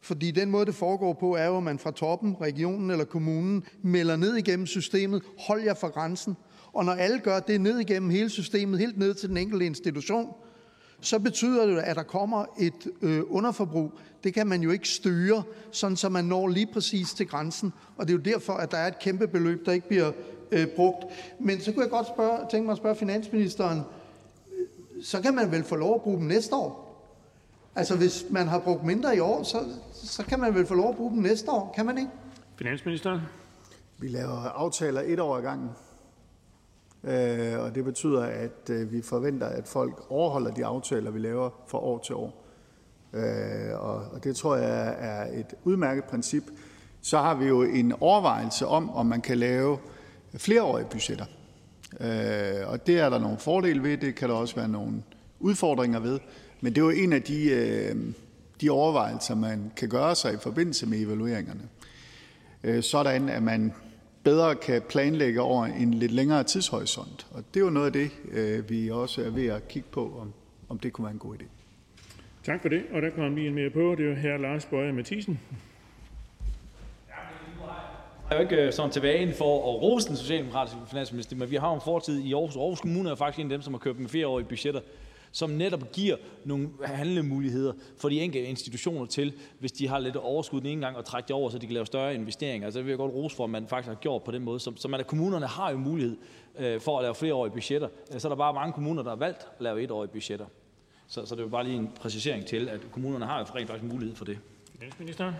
Fordi 0.00 0.30
den 0.30 0.50
måde, 0.50 0.66
det 0.66 0.74
foregår 0.74 1.12
på, 1.12 1.36
er 1.36 1.46
jo, 1.46 1.56
at 1.56 1.62
man 1.62 1.78
fra 1.78 1.90
toppen, 1.90 2.36
regionen 2.40 2.90
eller 2.90 3.04
kommunen, 3.04 3.64
melder 3.82 4.16
ned 4.16 4.36
igennem 4.36 4.66
systemet, 4.66 5.22
hold 5.38 5.62
jer 5.62 5.74
for 5.74 5.88
grænsen. 5.88 6.36
Og 6.72 6.84
når 6.84 6.92
alle 6.92 7.18
gør 7.18 7.40
det 7.40 7.60
ned 7.60 7.78
igennem 7.78 8.10
hele 8.10 8.28
systemet, 8.28 8.78
helt 8.78 8.98
ned 8.98 9.14
til 9.14 9.28
den 9.28 9.36
enkelte 9.36 9.66
institution, 9.66 10.28
så 11.00 11.18
betyder 11.18 11.66
det, 11.66 11.78
at 11.78 11.96
der 11.96 12.02
kommer 12.02 12.44
et 12.58 12.88
øh, 13.02 13.22
underforbrug. 13.28 13.92
Det 14.24 14.34
kan 14.34 14.46
man 14.46 14.62
jo 14.62 14.70
ikke 14.70 14.88
styre, 14.88 15.42
sådan 15.70 15.96
så 15.96 16.08
man 16.08 16.24
når 16.24 16.48
lige 16.48 16.68
præcis 16.72 17.14
til 17.14 17.28
grænsen. 17.28 17.72
Og 17.96 18.08
det 18.08 18.14
er 18.14 18.18
jo 18.18 18.22
derfor, 18.22 18.52
at 18.52 18.70
der 18.70 18.76
er 18.76 18.88
et 18.88 18.98
kæmpe 18.98 19.26
beløb, 19.26 19.66
der 19.66 19.72
ikke 19.72 19.88
bliver 19.88 20.12
øh, 20.52 20.66
brugt. 20.66 21.04
Men 21.40 21.60
så 21.60 21.72
kunne 21.72 21.82
jeg 21.82 21.90
godt 21.90 22.06
spørge, 22.06 22.38
tænke 22.50 22.64
mig 22.66 22.72
at 22.72 22.78
spørge 22.78 22.96
finansministeren, 22.96 23.82
så 25.02 25.20
kan 25.20 25.34
man 25.34 25.52
vel 25.52 25.64
få 25.64 25.76
lov 25.76 25.94
at 25.94 26.02
bruge 26.02 26.18
dem 26.18 26.26
næste 26.26 26.54
år? 26.54 26.90
Altså 27.74 27.96
hvis 27.96 28.24
man 28.30 28.48
har 28.48 28.58
brugt 28.58 28.84
mindre 28.84 29.16
i 29.16 29.20
år, 29.20 29.42
så, 29.42 29.58
så 29.92 30.24
kan 30.24 30.40
man 30.40 30.54
vel 30.54 30.66
få 30.66 30.74
lov 30.74 30.90
at 30.90 30.96
bruge 30.96 31.10
dem 31.10 31.18
næste 31.18 31.50
år, 31.50 31.72
kan 31.76 31.86
man 31.86 31.98
ikke? 31.98 32.10
Finansministeren. 32.56 33.20
Vi 33.98 34.08
laver 34.08 34.36
aftaler 34.36 35.02
et 35.06 35.20
år 35.20 35.36
ad 35.36 35.42
gangen. 35.42 35.70
Øh, 37.04 37.58
og 37.58 37.74
det 37.74 37.84
betyder, 37.84 38.22
at 38.22 38.70
øh, 38.70 38.92
vi 38.92 39.02
forventer, 39.02 39.46
at 39.46 39.68
folk 39.68 40.06
overholder 40.08 40.50
de 40.50 40.64
aftaler, 40.64 41.10
vi 41.10 41.18
laver 41.18 41.50
fra 41.66 41.78
år 41.78 41.98
til 41.98 42.14
år. 42.14 42.44
Øh, 43.12 43.80
og, 43.80 44.04
og 44.12 44.24
det 44.24 44.36
tror 44.36 44.56
jeg 44.56 44.96
er 44.98 45.40
et 45.40 45.54
udmærket 45.64 46.04
princip. 46.04 46.44
Så 47.02 47.18
har 47.18 47.34
vi 47.34 47.46
jo 47.46 47.62
en 47.62 47.92
overvejelse 48.00 48.66
om, 48.66 48.90
om 48.90 49.06
man 49.06 49.20
kan 49.20 49.38
lave 49.38 49.78
flereårige 50.36 50.86
budgetter. 50.90 51.24
Øh, 52.00 52.68
og 52.68 52.86
det 52.86 52.98
er 53.00 53.08
der 53.08 53.18
nogle 53.18 53.38
fordele 53.38 53.82
ved, 53.82 53.96
det 53.96 54.14
kan 54.14 54.28
der 54.28 54.34
også 54.34 54.56
være 54.56 54.68
nogle 54.68 55.02
udfordringer 55.40 56.00
ved. 56.00 56.18
Men 56.60 56.74
det 56.74 56.80
er 56.80 56.84
jo 56.84 56.90
en 56.90 57.12
af 57.12 57.22
de, 57.22 58.12
de 58.60 58.70
overvejelser, 58.70 59.34
man 59.34 59.72
kan 59.76 59.88
gøre 59.88 60.14
sig 60.14 60.34
i 60.34 60.36
forbindelse 60.36 60.86
med 60.86 61.00
evalueringerne. 61.00 61.62
Sådan 62.82 63.28
at 63.28 63.42
man 63.42 63.72
bedre 64.24 64.54
kan 64.54 64.82
planlægge 64.88 65.40
over 65.40 65.64
en 65.64 65.94
lidt 65.94 66.12
længere 66.12 66.44
tidshorisont. 66.44 67.26
Og 67.30 67.44
det 67.54 67.60
er 67.60 67.64
jo 67.64 67.70
noget 67.70 67.86
af 67.86 67.92
det, 67.92 68.70
vi 68.70 68.90
også 68.90 69.22
er 69.24 69.30
ved 69.30 69.46
at 69.46 69.68
kigge 69.68 69.88
på, 69.92 70.18
om, 70.20 70.32
om 70.68 70.78
det 70.78 70.92
kunne 70.92 71.04
være 71.04 71.12
en 71.12 71.18
god 71.18 71.34
idé. 71.34 71.44
Tak 72.44 72.62
for 72.62 72.68
det. 72.68 72.82
Og 72.92 73.02
der 73.02 73.10
kommer 73.10 73.30
lige 73.30 73.48
en 73.48 73.54
mere 73.54 73.70
på. 73.70 73.94
Det 73.98 74.04
er 74.04 74.08
jo 74.08 74.14
her 74.14 74.36
Lars 74.36 74.64
Bøje 74.64 74.92
Mathisen 74.92 75.40
er 78.30 78.36
jo 78.36 78.42
ikke 78.42 78.56
øh, 78.56 78.72
sådan 78.72 78.90
tilbage 78.90 79.34
for 79.34 79.74
at 79.74 79.82
rose 79.82 80.08
den 80.08 80.16
socialdemokratiske 80.16 80.78
finansminister, 80.90 81.36
men 81.36 81.50
vi 81.50 81.56
har 81.56 81.68
jo 81.68 81.74
en 81.74 81.80
fortid 81.80 82.18
i 82.18 82.32
Aarhus. 82.32 82.56
Aarhus 82.56 82.80
Kommune 82.80 83.10
er 83.10 83.14
faktisk 83.14 83.38
en 83.38 83.52
af 83.52 83.58
dem, 83.58 83.62
som 83.62 83.74
har 83.74 83.78
købt 83.78 83.98
med 83.98 84.08
flereårige 84.08 84.46
budgetter, 84.46 84.80
som 85.32 85.50
netop 85.50 85.92
giver 85.92 86.16
nogle 86.44 86.68
handlemuligheder 86.84 87.72
for 87.96 88.08
de 88.08 88.20
enkelte 88.20 88.48
institutioner 88.48 89.06
til, 89.06 89.32
hvis 89.58 89.72
de 89.72 89.88
har 89.88 89.98
lidt 89.98 90.16
overskud 90.16 90.60
den 90.60 90.68
ene 90.68 90.86
gang, 90.86 90.96
og 90.96 91.04
trække 91.04 91.28
det 91.28 91.36
over, 91.36 91.50
så 91.50 91.58
de 91.58 91.66
kan 91.66 91.74
lave 91.74 91.86
større 91.86 92.14
investeringer. 92.14 92.66
Altså 92.66 92.78
det 92.78 92.86
vil 92.86 92.90
jeg 92.90 92.98
godt 92.98 93.14
rose 93.14 93.36
for, 93.36 93.44
at 93.44 93.50
man 93.50 93.66
faktisk 93.68 93.88
har 93.88 93.94
gjort 93.94 94.22
på 94.22 94.30
den 94.30 94.42
måde. 94.42 94.60
Så, 94.60 94.72
så 94.76 94.88
man, 94.88 95.00
at 95.00 95.06
kommunerne 95.06 95.46
har 95.46 95.70
jo 95.70 95.76
mulighed 95.76 96.16
øh, 96.58 96.80
for 96.80 96.98
at 96.98 97.02
lave 97.02 97.14
flereårige 97.14 97.52
budgetter. 97.52 97.88
Så 98.18 98.28
er 98.28 98.30
der 98.30 98.36
bare 98.36 98.54
mange 98.54 98.72
kommuner, 98.72 99.02
der 99.02 99.10
har 99.10 99.16
valgt 99.16 99.38
at 99.40 99.46
lave 99.60 99.82
etårige 99.82 100.10
budgetter. 100.12 100.46
Så, 101.06 101.26
så 101.26 101.34
det 101.34 101.40
er 101.40 101.44
jo 101.44 101.50
bare 101.50 101.64
lige 101.64 101.76
en 101.76 101.90
præcisering 102.00 102.46
til, 102.46 102.68
at 102.68 102.80
kommunerne 102.92 103.24
har 103.24 103.38
jo 103.38 103.44
rent 103.44 103.68
faktisk 103.68 103.92
mulighed 103.92 104.16
for 104.16 104.24
det. 104.24 104.38
Finansminister. 104.78 105.32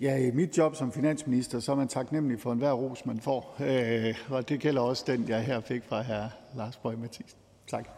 Ja, 0.00 0.16
i 0.16 0.30
mit 0.30 0.58
job 0.58 0.76
som 0.76 0.92
finansminister, 0.92 1.60
så 1.60 1.72
er 1.72 1.76
man 1.76 1.88
taknemmelig 1.88 2.40
for 2.40 2.52
enhver 2.52 2.72
ros, 2.72 3.06
man 3.06 3.20
får. 3.20 3.56
Øh, 3.60 4.14
og 4.30 4.48
det 4.48 4.60
gælder 4.60 4.82
også 4.82 5.04
den, 5.06 5.28
jeg 5.28 5.44
her 5.44 5.60
fik 5.60 5.84
fra 5.84 6.02
hr. 6.02 6.56
Lars 6.56 6.76
Bøge 6.76 6.96
Mathisen. 6.96 7.38
Tak. 7.66 7.88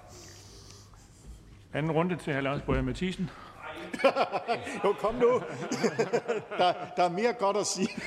Anden 1.74 1.92
runde 1.92 2.16
til 2.16 2.34
hr. 2.34 2.40
Lars 2.40 2.62
Bøge 2.62 2.82
Mathisen. 2.82 3.30
jo, 4.84 4.92
kom 4.92 5.14
nu. 5.14 5.28
der, 6.58 6.72
der 6.96 7.02
er 7.02 7.10
mere 7.10 7.32
godt 7.32 7.56
at 7.56 7.66
sige. 7.66 7.88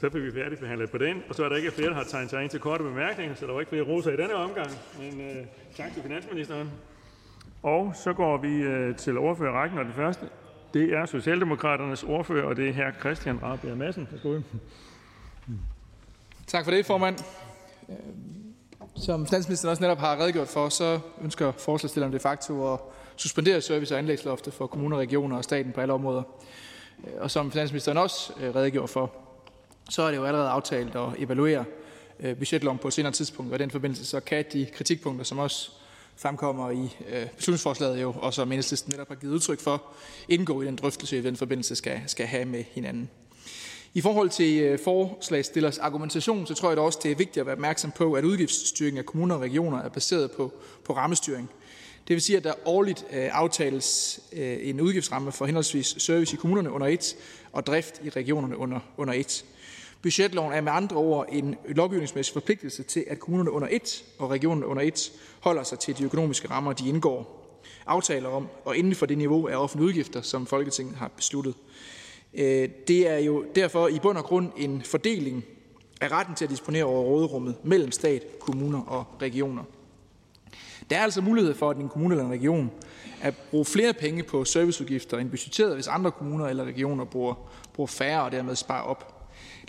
så 0.00 0.10
fik 0.10 0.22
vi 0.22 0.32
færdigbehandlet 0.32 0.90
på 0.90 0.98
den, 0.98 1.22
og 1.28 1.34
så 1.34 1.44
er 1.44 1.48
der 1.48 1.56
ikke 1.56 1.70
flere, 1.70 1.88
der 1.88 1.94
har 1.94 2.04
tegnet 2.04 2.30
sig 2.30 2.42
ind 2.42 2.50
til 2.50 2.60
korte 2.60 2.84
bemærkninger, 2.84 3.34
så 3.34 3.46
der 3.46 3.52
var 3.52 3.60
ikke 3.60 3.70
flere 3.70 3.84
roser 3.84 4.10
i 4.10 4.16
denne 4.16 4.34
omgang. 4.34 4.70
Men 4.98 5.20
øh, 5.20 5.46
tak 5.76 5.92
til 5.92 6.02
finansministeren. 6.02 6.70
Og 7.62 7.92
så 7.94 8.12
går 8.12 8.36
vi 8.36 8.54
øh, 8.54 8.96
til 8.96 9.18
ordførerrækken, 9.18 9.78
og 9.78 9.84
den 9.84 9.92
første, 9.92 10.28
det 10.74 10.92
er 10.92 11.06
Socialdemokraternes 11.06 12.02
ordfører, 12.02 12.46
og 12.46 12.56
det 12.56 12.68
er 12.68 12.72
hr. 12.72 13.00
Christian 13.00 13.42
Rabjerg 13.42 13.76
Madsen. 13.76 14.08
Værsgo. 14.10 14.40
Tak 16.46 16.64
for 16.64 16.70
det, 16.70 16.86
formand. 16.86 17.18
Øhm, 17.88 18.54
som 18.96 19.26
finansministeren 19.26 19.70
også 19.70 19.82
netop 19.82 19.98
har 19.98 20.20
redegjort 20.20 20.48
for, 20.48 20.68
så 20.68 21.00
ønsker 21.22 21.52
forslagstillerne 21.52 22.14
de 22.14 22.18
facto 22.18 22.74
at 22.74 22.80
suspendere 23.16 23.60
service- 23.60 23.94
og 23.94 23.98
anlægsloftet 23.98 24.52
for 24.52 24.66
kommuner, 24.66 24.96
regioner 24.96 25.36
og 25.36 25.44
staten 25.44 25.72
på 25.72 25.80
alle 25.80 25.94
områder. 25.94 26.22
Øh, 27.06 27.12
og 27.20 27.30
som 27.30 27.52
finansministeren 27.52 27.98
også 27.98 28.32
øh, 28.40 28.54
redegjorde 28.54 28.88
for, 28.88 29.12
så 29.90 30.02
er 30.02 30.10
det 30.10 30.16
jo 30.16 30.24
allerede 30.24 30.48
aftalt 30.48 30.96
at 30.96 31.08
evaluere 31.18 31.64
øh, 32.20 32.36
budgetloven 32.36 32.78
på 32.78 32.88
et 32.88 32.94
senere 32.94 33.12
tidspunkt, 33.12 33.52
og 33.52 33.58
i 33.58 33.62
den 33.62 33.70
forbindelse 33.70 34.04
så 34.04 34.20
kan 34.20 34.44
de 34.52 34.66
kritikpunkter, 34.66 35.24
som 35.24 35.38
også 35.38 35.70
fremkommer 36.16 36.70
i 36.70 36.96
beslutningsforslaget 37.36 38.02
jo, 38.02 38.14
og 38.20 38.34
som 38.34 38.52
Enhedslisten 38.52 38.90
netop 38.90 39.08
har 39.08 39.14
givet 39.14 39.32
udtryk 39.32 39.60
for, 39.60 39.82
indgå 40.28 40.62
i 40.62 40.66
den 40.66 40.76
drøftelse, 40.76 41.18
i 41.18 41.22
den 41.22 41.36
forbindelse 41.36 41.76
skal, 41.76 42.00
skal 42.06 42.26
have 42.26 42.44
med 42.44 42.64
hinanden. 42.70 43.10
I 43.98 44.00
forhold 44.00 44.30
til 44.30 44.60
øh, 44.60 44.78
forslagstillers 44.78 45.78
argumentation, 45.78 46.46
så 46.46 46.54
tror 46.54 46.68
jeg 46.68 46.76
da 46.76 46.82
også, 46.82 46.98
det 47.02 47.10
er 47.10 47.14
vigtigt 47.14 47.36
at 47.36 47.46
være 47.46 47.54
opmærksom 47.54 47.90
på, 47.90 48.12
at 48.12 48.24
udgiftsstyringen 48.24 48.98
af 48.98 49.06
kommuner 49.06 49.34
og 49.34 49.40
regioner 49.40 49.82
er 49.82 49.88
baseret 49.88 50.30
på, 50.30 50.52
på 50.84 50.92
rammestyring. 50.92 51.50
Det 52.08 52.14
vil 52.14 52.20
sige, 52.20 52.36
at 52.36 52.44
der 52.44 52.52
årligt 52.64 53.04
øh, 53.12 53.28
aftales 53.32 54.20
øh, 54.32 54.58
en 54.60 54.80
udgiftsramme 54.80 55.32
for 55.32 55.46
henholdsvis 55.46 55.94
service 55.98 56.34
i 56.34 56.36
kommunerne 56.36 56.70
under 56.70 56.86
et 56.86 57.16
og 57.52 57.66
drift 57.66 58.00
i 58.04 58.08
regionerne 58.08 58.56
under, 58.56 58.80
under 58.96 59.14
et. 59.14 59.44
Budgetloven 60.02 60.52
er 60.52 60.60
med 60.60 60.72
andre 60.72 60.96
ord 60.96 61.26
en 61.32 61.54
lovgivningsmæssig 61.68 62.32
forpligtelse 62.32 62.82
til, 62.82 63.04
at 63.06 63.18
kommunerne 63.18 63.50
under 63.50 63.68
et 63.70 64.04
og 64.18 64.30
regionerne 64.30 64.66
under 64.66 64.82
et 64.82 65.12
holder 65.40 65.62
sig 65.62 65.78
til 65.78 65.98
de 65.98 66.04
økonomiske 66.04 66.50
rammer, 66.50 66.72
de 66.72 66.88
indgår 66.88 67.38
aftaler 67.86 68.28
om, 68.28 68.48
og 68.64 68.76
inden 68.76 68.94
for 68.94 69.06
det 69.06 69.18
niveau 69.18 69.46
af 69.46 69.56
offentlige 69.56 69.88
udgifter, 69.88 70.22
som 70.22 70.46
Folketinget 70.46 70.96
har 70.96 71.08
besluttet. 71.08 71.54
Øh, 72.34 72.68
det 72.88 73.08
er 73.08 73.18
jo 73.18 73.44
derfor 73.54 73.88
i 73.88 73.98
bund 73.98 74.18
og 74.18 74.24
grund 74.24 74.52
en 74.56 74.82
fordeling 74.82 75.44
af 76.00 76.08
retten 76.12 76.34
til 76.34 76.44
at 76.44 76.50
disponere 76.50 76.84
over 76.84 77.02
råderummet 77.02 77.56
mellem 77.62 77.92
stat, 77.92 78.38
kommuner 78.40 78.80
og 78.80 79.04
regioner. 79.22 79.64
Der 80.90 80.96
er 80.96 81.02
altså 81.02 81.20
mulighed 81.20 81.54
for, 81.54 81.70
at 81.70 81.76
en 81.76 81.88
kommune 81.88 82.14
eller 82.14 82.24
en 82.24 82.30
region 82.32 82.70
at 83.22 83.34
bruge 83.50 83.64
flere 83.64 83.92
penge 83.92 84.22
på 84.22 84.44
serviceudgifter 84.44 85.18
end 85.18 85.30
budgetteret, 85.30 85.74
hvis 85.74 85.86
andre 85.86 86.10
kommuner 86.10 86.46
eller 86.46 86.64
regioner 86.64 87.04
bruger, 87.04 87.34
bruger 87.72 87.88
færre 87.88 88.22
og 88.22 88.32
dermed 88.32 88.56
sparer 88.56 88.82
op. 88.82 89.14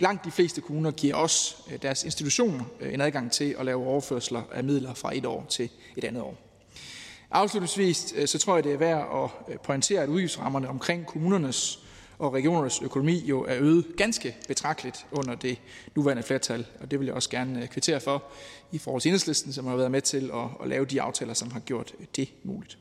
Langt 0.00 0.24
de 0.24 0.30
fleste 0.30 0.60
kommuner 0.60 0.90
giver 0.90 1.14
også 1.14 1.56
øh, 1.72 1.82
deres 1.82 2.04
institutioner 2.04 2.64
øh, 2.80 2.94
en 2.94 3.00
adgang 3.00 3.32
til 3.32 3.56
at 3.58 3.64
lave 3.64 3.86
overførsler 3.86 4.42
af 4.52 4.64
midler 4.64 4.94
fra 4.94 5.16
et 5.16 5.26
år 5.26 5.46
til 5.48 5.70
et 5.96 6.04
andet 6.04 6.22
år. 6.22 6.36
Afslutningsvis 7.30 8.14
så 8.26 8.38
tror 8.38 8.54
jeg, 8.54 8.64
det 8.64 8.72
er 8.72 8.76
værd 8.76 9.30
at 9.50 9.60
pointere, 9.60 10.02
at 10.02 10.08
udgiftsrammerne 10.08 10.68
omkring 10.68 11.06
kommunernes 11.06 11.79
og 12.20 12.34
regionernes 12.34 12.82
økonomi 12.82 13.24
jo 13.26 13.44
er 13.44 13.56
øget 13.60 13.84
ganske 13.96 14.36
betragteligt 14.48 15.06
under 15.12 15.34
det 15.34 15.58
nuværende 15.94 16.22
flertal, 16.22 16.66
og 16.80 16.90
det 16.90 17.00
vil 17.00 17.06
jeg 17.06 17.14
også 17.14 17.30
gerne 17.30 17.62
øh, 17.62 17.68
kvittere 17.68 18.00
for 18.00 18.22
i 18.72 18.78
forhold 18.78 19.02
til 19.02 19.08
enhedslisten, 19.08 19.52
som 19.52 19.66
har 19.66 19.76
været 19.76 19.90
med 19.90 20.00
til 20.00 20.30
at, 20.34 20.48
at 20.62 20.68
lave 20.68 20.84
de 20.84 21.02
aftaler, 21.02 21.34
som 21.34 21.50
har 21.50 21.60
gjort 21.60 21.92
det 22.16 22.28
muligt. 22.44 22.78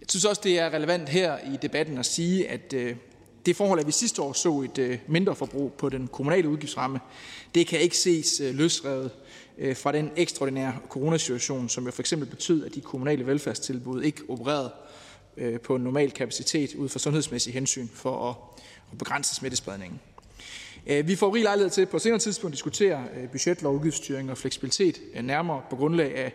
Jeg 0.00 0.06
synes 0.08 0.24
også, 0.24 0.40
det 0.44 0.58
er 0.58 0.70
relevant 0.70 1.08
her 1.08 1.38
i 1.38 1.56
debatten 1.62 1.98
at 1.98 2.06
sige, 2.06 2.48
at 2.48 2.72
øh, 2.72 2.96
det 3.46 3.56
forhold, 3.56 3.80
at 3.80 3.86
vi 3.86 3.92
sidste 3.92 4.22
år 4.22 4.32
så 4.32 4.60
et 4.60 4.78
øh, 4.78 4.98
mindre 5.06 5.34
forbrug 5.34 5.72
på 5.72 5.88
den 5.88 6.08
kommunale 6.08 6.48
udgiftsramme, 6.48 7.00
det 7.54 7.66
kan 7.66 7.80
ikke 7.80 7.96
ses 7.96 8.42
løsrevet 8.52 9.10
fra 9.74 9.92
den 9.92 10.10
ekstraordinære 10.16 10.74
coronasituation, 10.88 11.68
som 11.68 11.84
jo 11.84 11.90
for 11.90 12.02
eksempel 12.02 12.28
betød, 12.28 12.64
at 12.64 12.74
de 12.74 12.80
kommunale 12.80 13.26
velfærdstilbud 13.26 14.02
ikke 14.02 14.22
opererede 14.28 14.72
Øh, 15.36 15.60
på 15.60 15.74
en 15.74 15.82
normal 15.82 16.10
kapacitet 16.10 16.74
ud 16.74 16.88
fra 16.88 16.98
sundhedsmæssige 16.98 17.54
hensyn 17.54 17.88
for 17.94 18.30
at 18.30 18.98
begrænse 18.98 19.34
smittespredningen. 19.34 20.00
Øh, 20.86 21.08
vi 21.08 21.16
får 21.16 21.34
rig 21.34 21.42
lejlighed 21.42 21.70
til 21.70 21.86
på 21.86 21.98
senere 21.98 22.18
tidspunkt 22.18 22.52
at 22.52 22.56
diskutere 22.56 23.04
øh, 23.16 23.28
budgetlov, 23.30 23.74
udgiftsstyring 23.74 24.30
og 24.30 24.38
fleksibilitet 24.38 25.00
øh, 25.14 25.24
nærmere 25.24 25.62
på 25.70 25.76
grundlag 25.76 26.16
af 26.16 26.32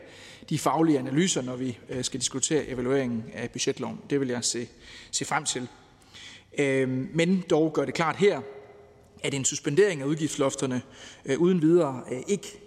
de 0.50 0.60
faglige 0.60 1.00
analyser, 1.00 1.42
når 1.42 1.56
vi 1.56 1.78
øh, 1.90 2.04
skal 2.04 2.20
diskutere 2.20 2.68
evalueringen 2.68 3.24
af 3.34 3.52
budgetloven. 3.52 4.00
Det 4.10 4.20
vil 4.20 4.28
jeg 4.28 4.44
se, 4.44 4.68
se 5.12 5.26
frem 5.26 5.46
til. 5.46 5.68
Øh, 6.58 6.90
men 7.16 7.44
dog 7.50 7.74
gør 7.74 7.86
det 7.86 7.94
klart 7.94 8.16
her, 8.16 8.42
at 9.24 9.34
en 9.34 9.46
suspendering 9.46 10.02
af 10.02 10.06
udgiftslofterne 10.06 10.82
uden 11.38 11.62
videre 11.62 12.04
ikke 12.28 12.67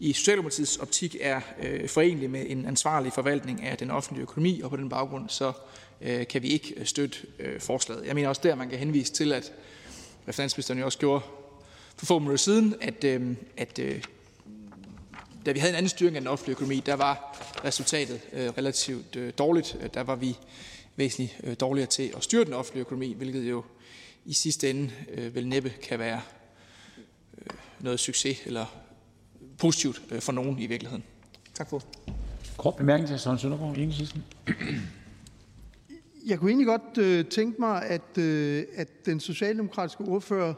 i 0.00 0.12
Socialdemokratiets 0.12 0.76
optik 0.76 1.16
er 1.20 1.40
øh, 1.62 1.88
forenlig 1.88 2.30
med 2.30 2.46
en 2.48 2.66
ansvarlig 2.66 3.12
forvaltning 3.12 3.62
af 3.62 3.78
den 3.78 3.90
offentlige 3.90 4.22
økonomi, 4.22 4.60
og 4.60 4.70
på 4.70 4.76
den 4.76 4.88
baggrund 4.88 5.28
så 5.28 5.52
øh, 6.00 6.26
kan 6.26 6.42
vi 6.42 6.48
ikke 6.48 6.74
øh, 6.76 6.86
støtte 6.86 7.18
forslaget. 7.58 8.06
Jeg 8.06 8.14
mener 8.14 8.28
også 8.28 8.40
der, 8.44 8.54
man 8.54 8.68
kan 8.68 8.78
henvise 8.78 9.12
til, 9.12 9.32
at 9.32 9.52
hvad 10.24 10.34
finansministeren 10.34 10.78
jo 10.78 10.84
også 10.84 10.98
gjorde 10.98 11.24
for 11.96 12.06
få 12.06 12.18
minutter 12.18 12.36
siden, 12.36 12.74
at, 12.80 13.04
øh, 13.04 13.36
at 13.56 13.78
øh, 13.78 14.02
da 15.46 15.52
vi 15.52 15.58
havde 15.58 15.70
en 15.70 15.76
anden 15.76 15.88
styring 15.88 16.16
af 16.16 16.20
den 16.20 16.28
offentlige 16.28 16.54
økonomi, 16.54 16.82
der 16.86 16.94
var 16.94 17.40
resultatet 17.64 18.20
øh, 18.32 18.48
relativt 18.48 19.16
øh, 19.16 19.32
dårligt. 19.38 19.76
Der 19.94 20.02
var 20.02 20.16
vi 20.16 20.36
væsentligt 20.96 21.36
øh, 21.44 21.56
dårligere 21.60 21.88
til 21.88 22.12
at 22.16 22.24
styre 22.24 22.44
den 22.44 22.52
offentlige 22.52 22.80
økonomi, 22.80 23.12
hvilket 23.12 23.50
jo 23.50 23.64
i 24.24 24.32
sidste 24.32 24.70
ende 24.70 24.90
øh, 25.08 25.34
vel 25.34 25.48
næppe 25.48 25.72
kan 25.82 25.98
være 25.98 26.20
øh, 27.38 27.46
noget 27.80 28.00
succes 28.00 28.38
eller 28.46 28.66
positivt 29.58 30.02
øh, 30.10 30.20
for 30.20 30.32
nogen 30.32 30.58
i 30.58 30.66
virkeligheden. 30.66 31.04
Tak 31.54 31.70
for 31.70 31.82
Kort 32.56 32.76
bemærkning 32.76 33.08
til 33.08 33.18
Søren 33.18 33.38
Søndergaard, 33.38 33.76
Enhedslisten. 33.76 34.24
Jeg 36.26 36.38
kunne 36.38 36.50
egentlig 36.50 36.66
godt 36.66 36.98
øh, 36.98 37.24
tænke 37.26 37.60
mig, 37.60 37.82
at, 37.82 38.18
øh, 38.18 38.64
at 38.74 39.06
den 39.06 39.20
socialdemokratiske 39.20 40.04
ordfører 40.04 40.54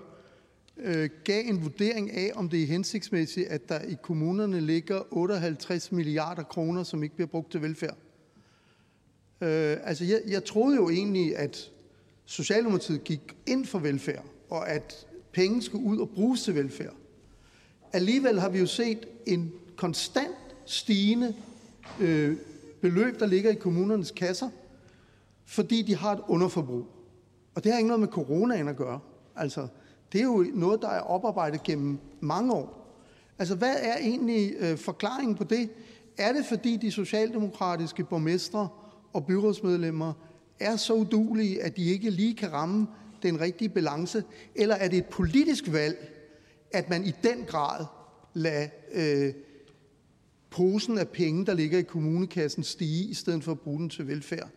øh, 0.77 1.11
gav 1.25 1.43
en 1.47 1.63
vurdering 1.63 2.11
af, 2.13 2.33
om 2.35 2.49
det 2.49 2.63
er 2.63 2.67
hensigtsmæssigt, 2.67 3.49
at 3.49 3.69
der 3.69 3.81
i 3.81 3.97
kommunerne 4.03 4.61
ligger 4.61 5.03
58 5.11 5.93
milliarder 5.93 6.43
kroner, 6.43 6.83
som 6.83 7.03
ikke 7.03 7.15
bliver 7.15 7.29
brugt 7.29 7.51
til 7.51 7.63
velfærd. 7.63 7.97
Øh, 9.41 9.77
altså, 9.83 10.05
jeg, 10.05 10.21
jeg 10.29 10.45
troede 10.45 10.77
jo 10.77 10.91
egentlig, 10.91 11.37
at 11.37 11.71
Socialdemokratiet 12.25 13.05
gik 13.05 13.21
ind 13.47 13.67
for 13.67 13.79
velfærd, 13.79 14.25
og 14.51 14.69
at 14.71 15.07
penge 15.33 15.63
skulle 15.63 15.85
ud 15.85 15.99
og 15.99 16.11
bruges 16.11 16.43
til 16.43 16.55
velfærd. 16.55 16.95
Alligevel 17.97 18.41
har 18.41 18.49
vi 18.49 18.59
jo 18.59 18.67
set 18.67 19.07
en 19.27 19.53
konstant 19.77 20.37
stigende 20.67 21.35
øh, 22.01 22.37
beløb, 22.81 23.21
der 23.21 23.27
ligger 23.27 23.51
i 23.51 23.55
kommunernes 23.55 24.11
kasser– 24.11 24.49
fordi 25.47 25.83
de 25.83 25.97
har 25.97 26.13
et 26.13 26.21
underforbrug. 26.29 26.87
Og 27.55 27.65
det 27.65 27.73
har 27.73 27.79
ikke 27.79 27.89
noget 27.89 28.01
med 28.01 28.09
coronaen 28.09 28.69
at 28.69 28.77
gøre. 28.77 29.01
Altså, 29.37 29.69
det 30.13 30.21
er 30.21 30.25
jo 30.25 30.47
noget, 30.55 30.83
der 30.83 30.89
er 30.89 31.01
oparbejdet 31.01 31.63
gennem 31.63 31.99
mange 32.21 32.53
år. 32.53 32.97
Altså, 33.39 33.55
hvad 33.55 33.75
er 33.81 33.99
egentlig 33.99 34.53
øh, 34.59 34.79
forklaringen 34.79 35.37
på 35.37 35.45
det? 35.45 35.71
Er 36.19 36.33
det, 36.33 36.45
fordi 36.47 36.77
de 36.77 36.91
socialdemokratiske 36.91 38.05
borgmestre 38.05 38.69
og 39.13 39.27
byrådsmedlemmer 39.27 40.13
er 40.61 40.77
så 40.77 40.95
udulige, 40.95 41.63
at 41.63 41.77
de 41.77 41.85
ikke 41.85 42.11
lige 42.11 42.35
kan 42.35 42.53
ramme 42.53 42.87
den 43.23 43.41
rigtige 43.41 43.69
balance? 43.69 44.25
Eller 44.55 44.75
er 44.75 44.89
det 44.89 44.99
et 44.99 45.07
politisk 45.07 45.73
valg, 45.73 46.16
at 46.73 46.91
man 46.91 47.05
i 47.05 47.13
den 47.23 47.45
grad 47.47 47.87
lader 48.35 48.69
øh, 48.93 49.35
posen 50.51 50.99
af 50.99 51.09
penge, 51.09 51.47
der 51.47 51.55
ligger 51.55 51.79
i 51.79 51.83
kommunekassen, 51.83 52.65
stige, 52.65 53.05
i 53.05 53.15
stedet 53.15 53.45
for 53.45 53.53
at 53.53 53.61
bruge 53.61 53.79
den 53.79 53.91
til 53.91 54.09
velfærd? 54.09 54.49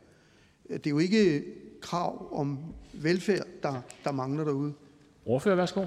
Det 0.69 0.87
er 0.87 0.89
jo 0.89 0.99
ikke 0.99 1.43
krav 1.81 2.39
om 2.39 2.59
velfærd, 2.93 3.45
der, 3.63 3.81
der 4.03 4.11
mangler 4.11 4.43
derude. 4.43 4.73
Ordfører, 5.25 5.55
værsgo. 5.55 5.85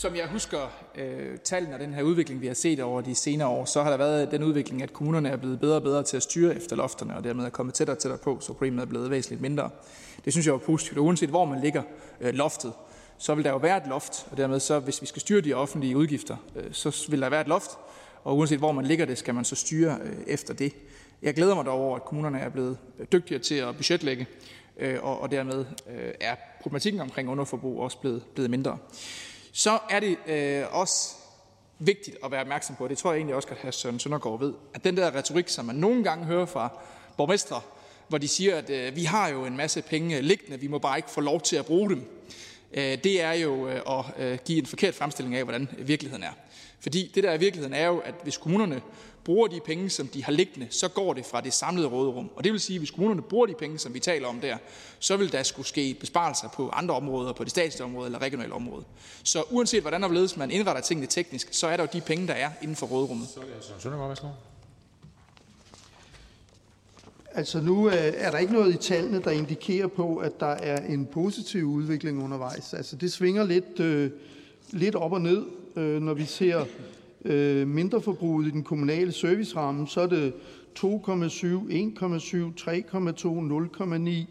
Som 0.00 0.16
jeg 0.16 0.28
husker 0.28 0.58
øh, 0.94 1.38
tallene 1.38 1.74
af 1.74 1.78
den 1.78 1.94
her 1.94 2.02
udvikling, 2.02 2.40
vi 2.40 2.46
har 2.46 2.54
set 2.54 2.80
over 2.80 3.00
de 3.00 3.14
senere 3.14 3.48
år, 3.48 3.64
så 3.64 3.82
har 3.82 3.90
der 3.90 3.96
været 3.96 4.30
den 4.30 4.42
udvikling, 4.42 4.82
at 4.82 4.92
kommunerne 4.92 5.28
er 5.28 5.36
blevet 5.36 5.60
bedre 5.60 5.76
og 5.76 5.82
bedre 5.82 6.02
til 6.02 6.16
at 6.16 6.22
styre 6.22 6.56
efter 6.56 6.76
lofterne, 6.76 7.16
og 7.16 7.24
dermed 7.24 7.44
er 7.44 7.50
kommet 7.50 7.74
tættere 7.74 7.96
og 7.96 8.00
tættere 8.00 8.18
på, 8.18 8.40
så 8.40 8.52
problemet 8.52 8.82
er 8.82 8.86
blevet 8.86 9.10
væsentligt 9.10 9.42
mindre. 9.42 9.70
Det 10.24 10.32
synes 10.32 10.46
jeg 10.46 10.52
er 10.52 10.58
positivt, 10.58 10.98
og 10.98 11.04
uanset 11.04 11.28
hvor 11.28 11.44
man 11.44 11.60
ligger 11.60 11.82
øh, 12.20 12.34
loftet, 12.34 12.72
så 13.18 13.34
vil 13.34 13.44
der 13.44 13.50
jo 13.50 13.56
være 13.56 13.76
et 13.76 13.86
loft, 13.86 14.26
og 14.30 14.36
dermed 14.36 14.60
så, 14.60 14.78
hvis 14.78 15.02
vi 15.02 15.06
skal 15.06 15.20
styre 15.20 15.40
de 15.40 15.54
offentlige 15.54 15.96
udgifter, 15.96 16.36
øh, 16.56 16.64
så 16.72 17.06
vil 17.08 17.20
der 17.20 17.28
være 17.28 17.40
et 17.40 17.48
loft, 17.48 17.70
og 18.24 18.36
uanset 18.36 18.58
hvor 18.58 18.72
man 18.72 18.84
ligger 18.84 19.04
det, 19.04 19.18
skal 19.18 19.34
man 19.34 19.44
så 19.44 19.56
styre 19.56 19.98
øh, 20.02 20.16
efter 20.26 20.54
det. 20.54 20.72
Jeg 21.22 21.34
glæder 21.34 21.54
mig 21.54 21.64
dog 21.64 21.80
over, 21.80 21.96
at 21.96 22.04
kommunerne 22.04 22.38
er 22.38 22.48
blevet 22.48 22.78
øh, 22.98 23.06
dygtigere 23.12 23.42
til 23.42 23.54
at 23.54 23.76
budgetlægge, 23.76 24.26
og, 25.02 25.20
og 25.20 25.30
dermed 25.30 25.64
er 26.20 26.34
problematikken 26.62 27.00
omkring 27.00 27.28
underforbrug 27.28 27.80
også 27.80 27.98
blevet, 27.98 28.22
blevet 28.34 28.50
mindre. 28.50 28.78
Så 29.52 29.78
er 29.90 30.00
det 30.00 30.16
øh, 30.26 30.64
også 30.70 31.14
vigtigt 31.78 32.16
at 32.24 32.30
være 32.30 32.40
opmærksom 32.40 32.76
på, 32.76 32.88
det 32.88 32.98
tror 32.98 33.12
jeg 33.12 33.16
egentlig 33.16 33.34
også, 33.34 33.48
at 33.50 33.56
hr. 33.62 33.70
Søren 33.70 33.98
Søndergaard 33.98 34.38
ved, 34.38 34.52
at 34.74 34.84
den 34.84 34.96
der 34.96 35.14
retorik, 35.14 35.48
som 35.48 35.64
man 35.64 35.76
nogle 35.76 36.04
gange 36.04 36.24
hører 36.24 36.46
fra 36.46 36.78
borgmestre, 37.16 37.60
hvor 38.08 38.18
de 38.18 38.28
siger, 38.28 38.56
at 38.56 38.96
vi 38.96 39.04
har 39.04 39.28
jo 39.28 39.44
en 39.44 39.56
masse 39.56 39.82
penge 39.82 40.20
liggende, 40.20 40.60
vi 40.60 40.66
må 40.66 40.78
bare 40.78 40.98
ikke 40.98 41.10
få 41.10 41.20
lov 41.20 41.40
til 41.40 41.56
at 41.56 41.66
bruge 41.66 41.90
dem, 41.90 42.04
Øh, 42.72 42.98
det 43.04 43.22
er 43.22 43.32
jo 43.32 43.68
øh, 43.68 43.80
at 43.86 44.04
øh, 44.18 44.38
give 44.44 44.58
en 44.58 44.66
forkert 44.66 44.94
fremstilling 44.94 45.36
af, 45.36 45.44
hvordan 45.44 45.68
virkeligheden 45.78 46.22
er. 46.22 46.32
Fordi 46.80 47.10
det 47.14 47.24
der 47.24 47.30
er 47.30 47.38
virkeligheden 47.38 47.74
er 47.74 47.86
jo, 47.86 47.98
at 47.98 48.14
hvis 48.22 48.36
kommunerne 48.36 48.80
bruger 49.24 49.48
de 49.48 49.60
penge, 49.66 49.90
som 49.90 50.08
de 50.08 50.24
har 50.24 50.32
liggende, 50.32 50.66
så 50.70 50.88
går 50.88 51.12
det 51.12 51.26
fra 51.26 51.40
det 51.40 51.52
samlede 51.52 51.88
råderum. 51.88 52.30
Og 52.36 52.44
det 52.44 52.52
vil 52.52 52.60
sige, 52.60 52.74
at 52.74 52.80
hvis 52.80 52.90
kommunerne 52.90 53.22
bruger 53.22 53.46
de 53.46 53.54
penge, 53.58 53.78
som 53.78 53.94
vi 53.94 54.00
taler 54.00 54.28
om 54.28 54.40
der, 54.40 54.56
så 54.98 55.16
vil 55.16 55.32
der 55.32 55.42
skulle 55.42 55.68
ske 55.68 55.96
besparelser 56.00 56.48
på 56.48 56.68
andre 56.68 56.94
områder, 56.94 57.32
på 57.32 57.44
det 57.44 57.50
statslige 57.50 57.84
område 57.84 58.06
eller 58.06 58.22
regionale 58.22 58.52
område. 58.52 58.84
Så 59.22 59.42
uanset 59.50 59.80
hvordan 59.80 60.02
og 60.02 60.08
hvorledes 60.08 60.36
man 60.36 60.50
indretter 60.50 60.82
tingene 60.82 61.06
teknisk, 61.06 61.48
så 61.50 61.66
er 61.66 61.76
der 61.76 61.84
jo 61.84 61.88
de 61.92 62.00
penge, 62.00 62.26
der 62.26 62.34
er 62.34 62.50
inden 62.62 62.76
for 62.76 62.86
råderummet. 62.86 63.28
Så 63.28 63.40
er 63.40 63.44
det 63.44 63.54
altså 63.54 64.28
Altså 67.34 67.60
nu 67.60 67.88
øh, 67.88 67.94
er 67.94 68.30
der 68.30 68.38
ikke 68.38 68.52
noget 68.52 68.74
i 68.74 68.76
tallene, 68.76 69.20
der 69.22 69.30
indikerer 69.30 69.86
på, 69.86 70.16
at 70.16 70.40
der 70.40 70.46
er 70.46 70.86
en 70.86 71.06
positiv 71.06 71.64
udvikling 71.64 72.24
undervejs. 72.24 72.74
Altså 72.74 72.96
det 72.96 73.12
svinger 73.12 73.44
lidt, 73.44 73.80
øh, 73.80 74.10
lidt 74.70 74.94
op 74.94 75.12
og 75.12 75.20
ned, 75.20 75.44
øh, 75.76 76.02
når 76.02 76.14
vi 76.14 76.24
ser 76.24 76.64
øh, 77.24 77.68
mindreforbruget 77.68 78.46
i 78.46 78.50
den 78.50 78.64
kommunale 78.64 79.12
serviceramme, 79.12 79.88
så 79.88 80.00
er 80.00 80.06
det 80.06 80.32
2,7, 80.78 80.84
1,7, 80.84 80.88
3,2, 82.60 83.28
0,9, 83.78 84.26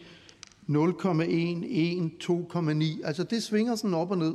0,1, 0.67 1.65
1, 1.69 2.11
2,9. 2.23 3.07
Altså 3.07 3.23
det 3.23 3.43
svinger 3.43 3.75
sådan 3.75 3.93
op 3.93 4.11
og 4.11 4.17
ned. 4.17 4.33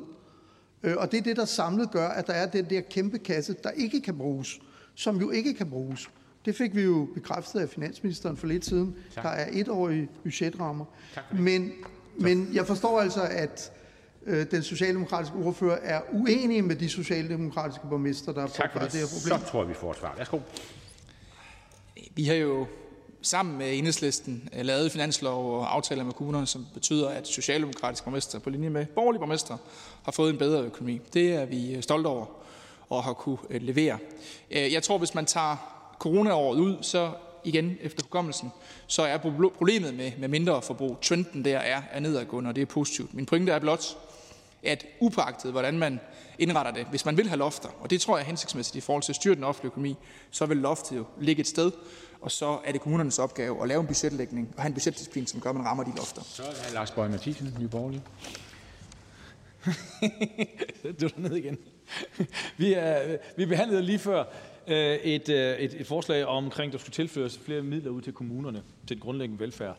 Øh, 0.83 0.95
og 0.97 1.13
det 1.13 1.19
er 1.19 1.23
det, 1.23 1.37
der 1.37 1.45
samlet 1.45 1.91
gør, 1.91 2.09
at 2.09 2.27
der 2.27 2.33
er 2.33 2.47
den 2.47 2.65
der 2.71 2.81
kæmpe 2.81 3.19
kasse, 3.19 3.57
der 3.63 3.71
ikke 3.71 4.01
kan 4.01 4.19
bruges, 4.19 4.61
som 4.95 5.21
jo 5.21 5.31
ikke 5.31 5.55
kan 5.55 5.71
bruges. 5.71 6.11
Det 6.45 6.57
fik 6.57 6.77
vi 6.77 6.83
jo 6.83 7.09
bekræftet 7.15 7.61
af 7.61 7.69
finansministeren 7.69 8.37
for 8.37 8.47
lidt 8.47 8.65
siden. 8.65 8.97
Tak. 9.15 9.25
Der 9.25 9.31
er 9.31 9.49
etårige 9.53 10.09
budgetrammer. 10.23 10.85
Men, 11.33 11.73
men 12.19 12.51
jeg 12.53 12.67
forstår 12.67 13.01
altså, 13.01 13.23
at 13.23 13.73
Øh, 14.27 14.47
den 14.51 14.63
socialdemokratiske 14.63 15.37
ordfører 15.37 15.79
er 15.83 16.01
uenig 16.13 16.65
med 16.65 16.77
de 16.77 16.89
socialdemokratiske 16.89 17.87
borgmestre, 17.89 18.35
der 18.35 18.41
har 18.41 18.49
påpeget 18.49 18.93
det 18.93 19.01
her 19.01 19.07
problem. 19.07 19.47
Så 19.47 19.51
tror 19.51 19.65
vi 19.65 19.75
får 19.75 19.91
et 19.91 19.97
svar. 19.97 20.15
Værsgo. 20.17 20.39
Vi 22.15 22.25
har 22.25 22.35
jo 22.35 22.67
sammen 23.23 23.59
med 23.59 23.79
enhedslisten 23.79 24.49
øh, 24.57 24.65
lavet 24.65 24.93
finanslov 24.93 25.59
og 25.59 25.75
aftaler 25.75 26.05
med 26.05 26.13
kommunerne, 26.13 26.47
som 26.47 26.67
betyder, 26.75 27.09
at 27.09 27.29
socialdemokratiske 27.29 28.05
borgmestre 28.05 28.41
på 28.41 28.51
linje 28.51 28.71
med 28.71 28.87
borgerlige 28.87 29.19
borgmestre 29.19 29.59
har 30.03 30.13
fået 30.13 30.31
en 30.31 30.39
bedre 30.39 30.63
økonomi. 30.63 31.01
Det 31.13 31.33
er 31.33 31.45
vi 31.45 31.75
øh, 31.75 31.83
stolte 31.83 32.07
over 32.07 32.27
og 32.89 33.05
har 33.05 33.13
kunne 33.13 33.39
levere. 33.51 33.99
Jeg 34.51 34.83
tror, 34.83 34.99
hvis 34.99 35.15
man 35.15 35.27
tager 35.27 35.82
coronaåret 36.03 36.59
ud, 36.59 36.77
så 36.81 37.13
igen 37.45 37.79
efter 37.81 38.03
hukommelsen, 38.03 38.53
så 38.87 39.03
er 39.03 39.17
problemet 39.59 39.95
med, 39.95 40.13
med 40.19 40.29
mindre 40.29 40.63
forbrug, 40.63 40.99
trenden 41.03 41.45
der 41.45 41.59
er, 41.59 41.83
er 41.91 42.01
nedadgående, 42.01 42.49
og 42.49 42.57
det 42.57 42.63
er 42.63 42.67
positivt. 42.67 43.15
Min 43.15 43.27
pointe 43.27 43.53
er 43.53 43.59
blot, 43.59 43.97
at 44.63 44.87
upagtet 45.01 45.51
hvordan 45.51 45.79
man 45.79 46.01
indretter 46.39 46.73
det, 46.73 46.87
hvis 46.87 47.05
man 47.05 47.17
vil 47.17 47.29
have 47.29 47.39
lofter, 47.39 47.69
og 47.81 47.91
det 47.91 48.01
tror 48.01 48.17
jeg 48.17 48.23
er 48.23 48.27
hensigtsmæssigt 48.27 48.77
i 48.77 48.81
forhold 48.81 49.03
til 49.03 49.13
at 49.13 49.17
styre 49.17 49.35
den 49.35 49.45
offentlige 49.45 49.71
økonomi, 49.71 49.97
så 50.31 50.47
vil 50.47 50.57
loftet 50.57 50.97
jo 50.97 51.05
ligge 51.21 51.41
et 51.41 51.47
sted, 51.47 51.73
og 52.21 52.31
så 52.31 52.59
er 52.65 52.73
det 52.73 52.81
kommunernes 52.81 53.19
opgave 53.19 53.63
at 53.63 53.69
lave 53.69 53.81
en 53.81 53.87
budgetlægning 53.87 54.55
og 54.57 54.63
have 54.63 54.69
en 54.69 54.75
budgetdisciplin, 54.75 55.27
som 55.27 55.41
gør, 55.41 55.51
at 55.51 55.57
man 55.57 55.65
rammer 55.65 55.85
de 55.85 55.93
lofter. 55.97 56.23
Så 56.23 56.43
er 56.43 56.47
det 56.47 56.73
Lars 56.75 56.91
Bøge 56.91 57.09
Mathisen, 57.09 57.57
Nye 57.61 57.69
Borgerlige. 57.69 58.03
du 61.01 61.07
er 61.07 61.21
ned 61.21 61.37
igen. 61.37 61.59
vi, 62.57 62.73
er, 62.73 63.17
vi 63.37 63.47
behandlede 63.47 63.83
lige 63.83 63.99
før 63.99 64.25
Øh, 64.67 64.97
et, 64.97 65.29
øh, 65.29 65.59
et, 65.59 65.81
et 65.81 65.87
forslag 65.87 66.27
omkring, 66.27 66.69
at 66.69 66.73
der 66.73 66.79
skulle 66.79 66.93
tilføres 66.93 67.39
flere 67.39 67.63
midler 67.63 67.91
ud 67.91 68.03
til 68.03 68.13
kommunerne 68.13 68.63
til 68.87 68.97
den 68.97 69.03
grundlæggende 69.03 69.41
velfærd. 69.41 69.77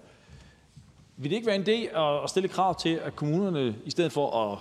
Vil 1.17 1.29
det 1.29 1.35
ikke 1.35 1.47
være 1.47 1.55
en 1.55 1.63
idé 1.67 1.99
at 2.23 2.29
stille 2.29 2.49
krav 2.49 2.79
til, 2.79 2.89
at 2.89 3.15
kommunerne, 3.15 3.75
i 3.85 3.91
stedet 3.91 4.11
for 4.11 4.51
at 4.51 4.59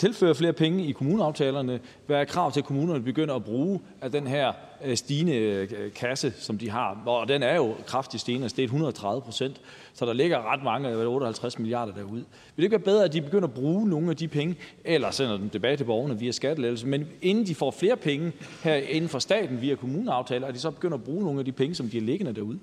tilføre 0.00 0.34
flere 0.34 0.52
penge 0.52 0.84
i 0.86 0.92
kommuneaftalerne, 0.92 1.80
være 2.08 2.26
krav 2.26 2.52
til, 2.52 2.60
at 2.60 2.66
kommunerne 2.66 3.02
begynder 3.02 3.34
at 3.34 3.44
bruge 3.44 3.80
af 4.00 4.12
den 4.12 4.26
her 4.26 4.52
øh, 4.84 4.96
stigende 4.96 5.36
øh, 5.36 5.92
kasse, 5.92 6.32
som 6.38 6.58
de 6.58 6.70
har. 6.70 7.02
Og 7.06 7.28
den 7.28 7.42
er 7.42 7.56
jo 7.56 7.74
kraftigt 7.86 8.20
stigende, 8.20 8.48
det 8.48 8.58
er 8.58 8.62
130 8.62 9.22
procent, 9.22 9.60
så 9.94 10.06
der 10.06 10.12
ligger 10.12 10.52
ret 10.52 10.62
mange, 10.64 11.06
58 11.06 11.58
milliarder 11.58 11.92
derude. 11.92 12.24
Vil 12.56 12.56
det 12.56 12.62
ikke 12.62 12.72
være 12.72 12.94
bedre, 12.94 13.04
at 13.04 13.12
de 13.12 13.22
begynder 13.22 13.48
at 13.48 13.54
bruge 13.54 13.88
nogle 13.88 14.10
af 14.10 14.16
de 14.16 14.28
penge, 14.28 14.56
eller 14.84 15.10
sender 15.10 15.36
dem 15.36 15.50
tilbage 15.50 15.76
til 15.76 15.84
borgerne 15.84 16.18
via 16.18 16.32
skattelettelse, 16.32 16.86
men 16.86 17.06
inden 17.22 17.46
de 17.46 17.54
får 17.54 17.70
flere 17.70 17.96
penge 17.96 18.32
her 18.62 18.74
inden 18.74 19.08
for 19.08 19.18
staten 19.18 19.60
via 19.60 19.74
kommuneaftaler, 19.74 20.46
at 20.46 20.54
de 20.54 20.58
så 20.58 20.70
begynder 20.70 20.96
at 20.96 21.04
bruge 21.04 21.24
nogle 21.24 21.38
af 21.38 21.44
de 21.44 21.52
penge, 21.52 21.74
som 21.74 21.88
de 21.88 21.96
er 21.98 22.02
liggende 22.02 22.34
derude? 22.34 22.58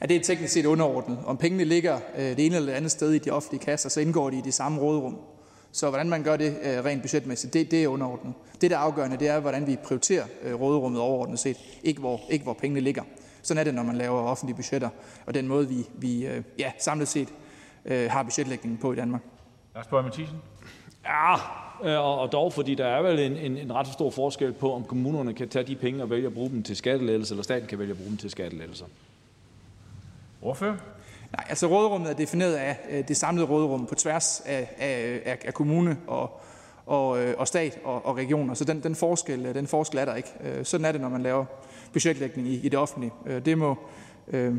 Ja, 0.00 0.06
det 0.06 0.16
er 0.16 0.20
teknisk 0.20 0.52
set 0.52 0.66
underordnet. 0.66 1.18
Om 1.26 1.36
pengene 1.36 1.64
ligger 1.64 1.98
øh, 2.18 2.24
det 2.24 2.46
ene 2.46 2.56
eller 2.56 2.68
det 2.68 2.76
andet 2.76 2.90
sted 2.90 3.12
i 3.12 3.18
de 3.18 3.30
offentlige 3.30 3.64
kasser, 3.64 3.88
så 3.88 4.00
indgår 4.00 4.30
de 4.30 4.38
i 4.38 4.40
det 4.40 4.54
samme 4.54 4.80
råderum. 4.80 5.16
Så 5.72 5.88
hvordan 5.88 6.08
man 6.08 6.22
gør 6.22 6.36
det 6.36 6.56
øh, 6.62 6.84
rent 6.84 7.02
budgetmæssigt, 7.02 7.54
det, 7.54 7.70
det 7.70 7.84
er 7.84 7.88
underordnet. 7.88 8.34
Det, 8.60 8.70
der 8.70 8.76
er 8.76 8.80
afgørende, 8.80 9.16
det 9.16 9.28
er, 9.28 9.40
hvordan 9.40 9.66
vi 9.66 9.76
prioriterer 9.84 10.24
øh, 10.42 10.60
råderummet 10.60 11.00
overordnet 11.00 11.38
set, 11.38 11.56
ikke 11.82 12.00
hvor, 12.00 12.20
ikke 12.30 12.42
hvor 12.42 12.52
pengene 12.52 12.80
ligger. 12.80 13.02
Sådan 13.42 13.58
er 13.60 13.64
det, 13.64 13.74
når 13.74 13.82
man 13.82 13.96
laver 13.96 14.20
offentlige 14.20 14.56
budgetter, 14.56 14.88
og 15.26 15.34
den 15.34 15.48
måde, 15.48 15.68
vi, 15.68 15.86
vi 15.94 16.26
øh, 16.26 16.42
ja, 16.58 16.72
samlet 16.78 17.08
set 17.08 17.28
har 17.86 18.22
budgetlægningen 18.22 18.78
på 18.78 18.92
i 18.92 18.96
Danmark. 18.96 19.20
Lars 19.74 19.86
Boje 19.86 20.02
Mathiesen. 20.02 20.36
Ja, 21.04 21.34
og 21.98 22.20
og 22.20 22.32
dog, 22.32 22.52
fordi 22.52 22.74
der 22.74 22.86
er 22.86 23.02
vel 23.02 23.18
en, 23.18 23.36
en, 23.36 23.56
en 23.56 23.72
ret 23.74 23.86
stor 23.86 24.10
forskel 24.10 24.52
på, 24.52 24.74
om 24.74 24.84
kommunerne 24.84 25.34
kan 25.34 25.48
tage 25.48 25.64
de 25.64 25.76
penge 25.76 26.02
og 26.02 26.10
vælge 26.10 26.26
at 26.26 26.34
bruge 26.34 26.50
dem 26.50 26.62
til 26.62 26.76
skattelettelser, 26.76 27.34
eller 27.34 27.42
staten 27.42 27.68
kan 27.68 27.78
vælge 27.78 27.90
at 27.90 27.96
bruge 27.96 28.10
dem 28.10 28.16
til 28.16 28.30
skattelettelser. 28.30 28.84
Ordfører. 30.42 30.76
Nej, 31.36 31.46
altså 31.48 31.66
råderummet 31.66 32.10
er 32.10 32.14
defineret 32.14 32.54
af 32.54 32.78
øh, 32.90 33.08
det 33.08 33.16
samlede 33.16 33.46
råderum 33.46 33.86
på 33.86 33.94
tværs 33.94 34.42
af, 34.46 34.74
af, 34.78 35.20
af, 35.24 35.38
af 35.44 35.54
kommune 35.54 35.98
og, 36.06 36.40
og, 36.86 37.22
øh, 37.22 37.34
og 37.38 37.48
stat 37.48 37.78
og, 37.84 38.06
og 38.06 38.16
regioner. 38.16 38.54
Så 38.54 38.64
den, 38.64 38.82
den, 38.82 38.94
forskel, 38.94 39.46
øh, 39.46 39.54
den 39.54 39.66
forskel 39.66 39.98
er 39.98 40.04
der 40.04 40.14
ikke. 40.14 40.28
Sådan 40.64 40.84
er 40.84 40.92
det, 40.92 41.00
når 41.00 41.08
man 41.08 41.22
laver 41.22 41.44
budgetlægning 41.92 42.48
i, 42.48 42.60
i 42.60 42.68
det 42.68 42.78
offentlige. 42.78 43.12
Det 43.44 43.58
må, 43.58 43.78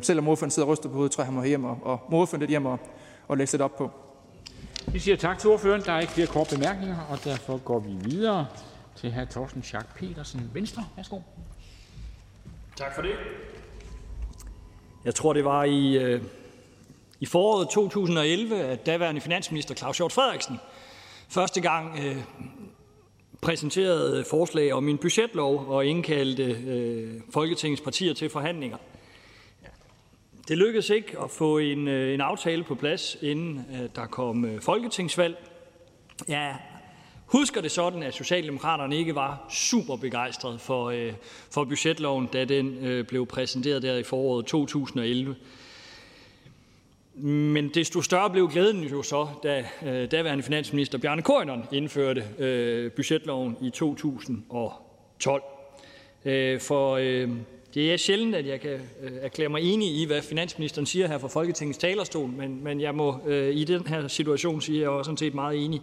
selvom 0.01 0.27
ordføreren 0.27 0.51
sidder 0.51 0.67
og 0.67 0.71
ryster 0.71 0.89
på 0.89 0.95
hovedet, 0.95 1.11
tror 1.11 1.21
jeg, 1.21 1.25
han 1.25 1.35
må 1.35 1.43
hjem 1.43 1.65
og, 1.65 1.77
og 1.81 1.99
må 2.09 2.17
ordføreren 2.17 2.39
lidt 2.39 2.49
hjem 2.49 2.65
og, 2.65 2.79
og 3.27 3.37
læse 3.37 3.53
lidt 3.53 3.61
op 3.61 3.75
på. 3.75 3.91
Vi 4.87 4.99
siger 4.99 5.17
tak 5.17 5.39
til 5.39 5.49
ordføreren. 5.49 5.81
Der 5.81 5.93
er 5.93 5.99
ikke 5.99 6.13
flere 6.13 6.27
korte 6.27 6.55
bemærkninger, 6.55 6.97
og 7.09 7.23
derfor 7.23 7.57
går 7.57 7.79
vi 7.79 7.91
videre 8.03 8.47
til 8.95 9.13
hr. 9.13 9.25
Torsten 9.25 9.63
Schack 9.63 9.95
Petersen, 9.95 10.49
Venstre. 10.53 10.85
Værsgo. 10.95 11.19
Tak 12.75 12.95
for 12.95 13.01
det. 13.01 13.11
Jeg 15.05 15.15
tror, 15.15 15.33
det 15.33 15.45
var 15.45 15.63
i, 15.63 15.97
øh, 15.97 16.21
i 17.21 17.25
foråret 17.25 17.69
2011, 17.69 18.55
at 18.55 18.85
daværende 18.85 19.21
finansminister 19.21 19.75
Claus 19.75 19.97
Hjort 19.97 20.11
Frederiksen 20.11 20.59
første 21.29 21.61
gang 21.61 21.99
øh, 21.99 22.17
præsenterede 23.41 24.25
forslag 24.29 24.73
om 24.73 24.89
en 24.89 24.97
budgetlov 24.97 25.65
og 25.67 25.85
indkaldte 25.85 26.43
øh, 26.43 27.21
Folketingets 27.29 27.81
partier 27.81 28.13
til 28.13 28.29
forhandlinger. 28.29 28.77
Det 30.47 30.57
lykkedes 30.57 30.89
ikke 30.89 31.19
at 31.23 31.31
få 31.31 31.57
en, 31.57 31.87
øh, 31.87 32.13
en 32.13 32.21
aftale 32.21 32.63
på 32.63 32.75
plads, 32.75 33.17
inden 33.21 33.65
øh, 33.73 33.89
der 33.95 34.05
kom 34.05 34.45
øh, 34.45 34.61
folketingsvalg. 34.61 35.37
Jeg 36.27 36.55
husker 37.25 37.61
det 37.61 37.71
sådan, 37.71 38.03
at 38.03 38.13
Socialdemokraterne 38.13 38.97
ikke 38.97 39.15
var 39.15 39.45
super 39.49 39.95
begejstrede 39.95 40.59
for, 40.59 40.89
øh, 40.89 41.13
for 41.51 41.63
budgetloven, 41.63 42.25
da 42.33 42.45
den 42.45 42.77
øh, 42.85 43.05
blev 43.05 43.25
præsenteret 43.25 43.81
der 43.81 43.97
i 43.97 44.03
foråret 44.03 44.45
2011. 44.45 45.35
Men 47.15 47.69
desto 47.69 48.01
større 48.01 48.29
blev 48.29 48.49
glæden 48.49 48.83
jo 48.83 49.03
så, 49.03 49.27
da 49.43 49.65
øh, 49.85 50.11
daværende 50.11 50.43
finansminister 50.43 50.97
Bjarne 50.97 51.21
Corydon 51.21 51.63
indførte 51.71 52.23
øh, 52.37 52.91
budgetloven 52.91 53.57
i 53.61 53.69
2012. 53.69 55.43
Øh, 56.25 56.59
for 56.59 56.95
øh, 56.95 57.29
det 57.73 57.93
er 57.93 57.97
sjældent, 57.97 58.35
at 58.35 58.47
jeg 58.47 58.61
kan 58.61 58.71
øh, 59.01 59.11
erklære 59.21 59.49
mig 59.49 59.61
enig 59.61 60.01
i, 60.01 60.05
hvad 60.05 60.21
finansministeren 60.21 60.85
siger 60.85 61.07
her 61.07 61.17
fra 61.17 61.27
Folketingets 61.27 61.77
talerstol, 61.77 62.29
men, 62.29 62.63
men 62.63 62.81
jeg 62.81 62.95
må 62.95 63.19
øh, 63.27 63.55
i 63.55 63.63
den 63.63 63.87
her 63.87 64.07
situation 64.07 64.61
sige, 64.61 64.77
at 64.77 64.91
jeg 64.91 64.99
er 64.99 65.03
sådan 65.03 65.17
set 65.17 65.33
meget 65.33 65.65
enig 65.65 65.81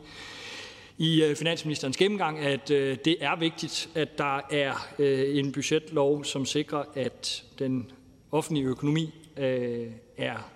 i 0.99 1.23
øh, 1.25 1.37
finansministerens 1.37 1.97
gennemgang, 1.97 2.39
at 2.39 2.71
øh, 2.71 2.97
det 3.05 3.17
er 3.21 3.37
vigtigt, 3.37 3.89
at 3.95 4.19
der 4.19 4.41
er 4.51 4.89
øh, 4.99 5.39
en 5.39 5.53
budgetlov, 5.53 6.25
som 6.25 6.45
sikrer, 6.45 6.85
at 6.95 7.45
den 7.59 7.91
offentlige 8.33 8.67
økonomi 8.67 9.15
øh, 9.37 9.87
er 10.17 10.51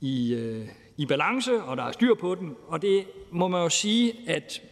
i, 0.00 0.34
øh, 0.34 0.68
i 0.96 1.06
balance, 1.06 1.62
og 1.62 1.76
der 1.76 1.82
er 1.82 1.92
styr 1.92 2.14
på 2.14 2.34
den. 2.34 2.56
Og 2.68 2.82
det 2.82 3.04
må 3.30 3.48
man 3.48 3.62
jo 3.62 3.68
sige, 3.68 4.14
at 4.26 4.62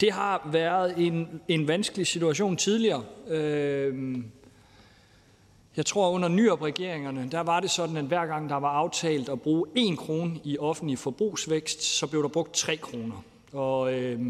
det 0.00 0.12
har 0.12 0.48
været 0.52 0.94
en, 1.06 1.40
en 1.48 1.68
vanskelig 1.68 2.06
situation 2.06 2.56
tidligere. 2.56 3.04
Øh, 3.28 4.16
jeg 5.76 5.86
tror, 5.86 6.10
under 6.10 6.28
Nyrup-regeringerne, 6.28 7.28
der 7.30 7.40
var 7.40 7.60
det 7.60 7.70
sådan, 7.70 7.96
at 7.96 8.04
hver 8.04 8.26
gang 8.26 8.48
der 8.48 8.56
var 8.56 8.68
aftalt 8.70 9.28
at 9.28 9.40
bruge 9.40 9.66
1 9.74 9.98
krone 9.98 10.40
i 10.44 10.58
offentlig 10.58 10.98
forbrugsvækst, 10.98 11.82
så 11.82 12.06
blev 12.06 12.22
der 12.22 12.28
brugt 12.28 12.54
3 12.54 12.76
kroner. 12.76 13.24
Og 13.52 13.94
øh, 13.94 14.20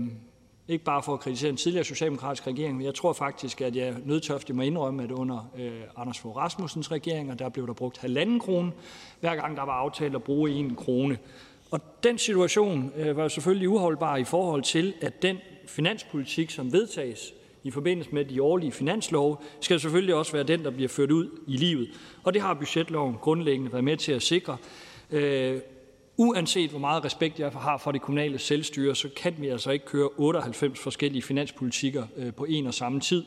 ikke 0.68 0.84
bare 0.84 1.02
for 1.02 1.14
at 1.14 1.20
kritisere 1.20 1.50
en 1.50 1.56
tidligere 1.56 1.84
socialdemokratisk 1.84 2.46
regering, 2.46 2.76
men 2.76 2.86
jeg 2.86 2.94
tror 2.94 3.12
faktisk, 3.12 3.60
at 3.60 3.76
jeg 3.76 3.94
nødtøftig 4.04 4.56
må 4.56 4.62
indrømme, 4.62 5.02
at 5.02 5.10
under 5.10 5.50
øh, 5.58 5.80
Anders 5.96 6.18
Fogh 6.18 6.36
Rasmussens 6.36 6.92
regeringer, 6.92 7.34
der 7.34 7.48
blev 7.48 7.66
der 7.66 7.72
brugt 7.72 7.98
halvanden 7.98 8.40
krone, 8.40 8.72
hver 9.20 9.36
gang 9.36 9.56
der 9.56 9.62
var 9.62 9.72
aftalt 9.72 10.14
at 10.14 10.22
bruge 10.22 10.50
en 10.50 10.74
krone. 10.74 11.18
Og 11.70 11.80
den 12.02 12.18
situation 12.18 12.92
øh, 12.96 13.16
var 13.16 13.28
selvfølgelig 13.28 13.68
uholdbar 13.68 14.16
i 14.16 14.24
forhold 14.24 14.62
til, 14.62 14.94
at 15.00 15.22
den 15.22 15.38
finanspolitik, 15.66 16.50
som 16.50 16.72
vedtages 16.72 17.34
i 17.64 17.70
forbindelse 17.70 18.10
med 18.12 18.24
de 18.24 18.42
årlige 18.42 18.72
finanslove, 18.72 19.36
skal 19.60 19.80
selvfølgelig 19.80 20.14
også 20.14 20.32
være 20.32 20.42
den, 20.42 20.64
der 20.64 20.70
bliver 20.70 20.88
ført 20.88 21.10
ud 21.10 21.28
i 21.46 21.56
livet. 21.56 21.88
Og 22.24 22.34
det 22.34 22.42
har 22.42 22.54
budgetloven 22.54 23.14
grundlæggende 23.20 23.72
været 23.72 23.84
med 23.84 23.96
til 23.96 24.12
at 24.12 24.22
sikre. 24.22 24.56
Øh, 25.10 25.60
uanset 26.16 26.70
hvor 26.70 26.78
meget 26.78 27.04
respekt 27.04 27.40
jeg 27.40 27.50
har 27.50 27.78
for 27.78 27.92
det 27.92 28.02
kommunale 28.02 28.38
selvstyre, 28.38 28.94
så 28.94 29.08
kan 29.16 29.34
vi 29.38 29.48
altså 29.48 29.70
ikke 29.70 29.86
køre 29.86 30.08
98 30.16 30.78
forskellige 30.78 31.22
finanspolitikker 31.22 32.06
øh, 32.16 32.34
på 32.34 32.44
en 32.44 32.66
og 32.66 32.74
samme 32.74 33.00
tid. 33.00 33.24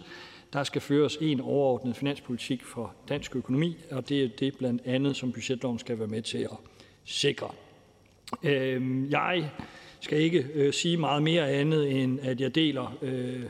Der 0.53 0.63
skal 0.63 0.81
føres 0.81 1.17
en 1.21 1.41
overordnet 1.41 1.95
finanspolitik 1.95 2.63
for 2.63 2.93
dansk 3.09 3.35
økonomi, 3.35 3.77
og 3.91 4.09
det 4.09 4.23
er 4.23 4.29
det 4.39 4.57
blandt 4.57 4.81
andet, 4.85 5.15
som 5.15 5.31
budgetloven 5.31 5.79
skal 5.79 5.99
være 5.99 6.07
med 6.07 6.21
til 6.21 6.37
at 6.37 6.57
sikre. 7.05 7.47
Øhm, 8.43 9.09
jeg 9.09 9.49
skal 9.99 10.21
ikke 10.21 10.47
øh, 10.53 10.73
sige 10.73 10.97
meget 10.97 11.23
mere 11.23 11.49
andet, 11.49 12.01
end 12.01 12.19
at 12.19 12.41
jeg 12.41 12.55
deler 12.55 12.97
øh, 13.01 13.43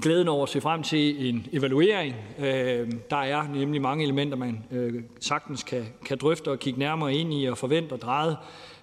glæden 0.00 0.28
over 0.28 0.42
at 0.42 0.48
se 0.48 0.60
frem 0.60 0.82
til 0.82 1.28
en 1.28 1.46
evaluering. 1.52 2.14
Øh, 2.38 2.92
der 3.10 3.16
er 3.16 3.48
nemlig 3.48 3.82
mange 3.82 4.04
elementer, 4.04 4.36
man 4.36 4.64
øh, 4.70 5.02
sagtens 5.20 5.62
kan, 5.62 5.84
kan 6.04 6.18
drøfte 6.18 6.50
og 6.50 6.58
kigge 6.58 6.78
nærmere 6.78 7.14
ind 7.14 7.34
i 7.34 7.44
og 7.44 7.58
forvente 7.58 7.92
og 7.92 8.00
dreje. 8.00 8.36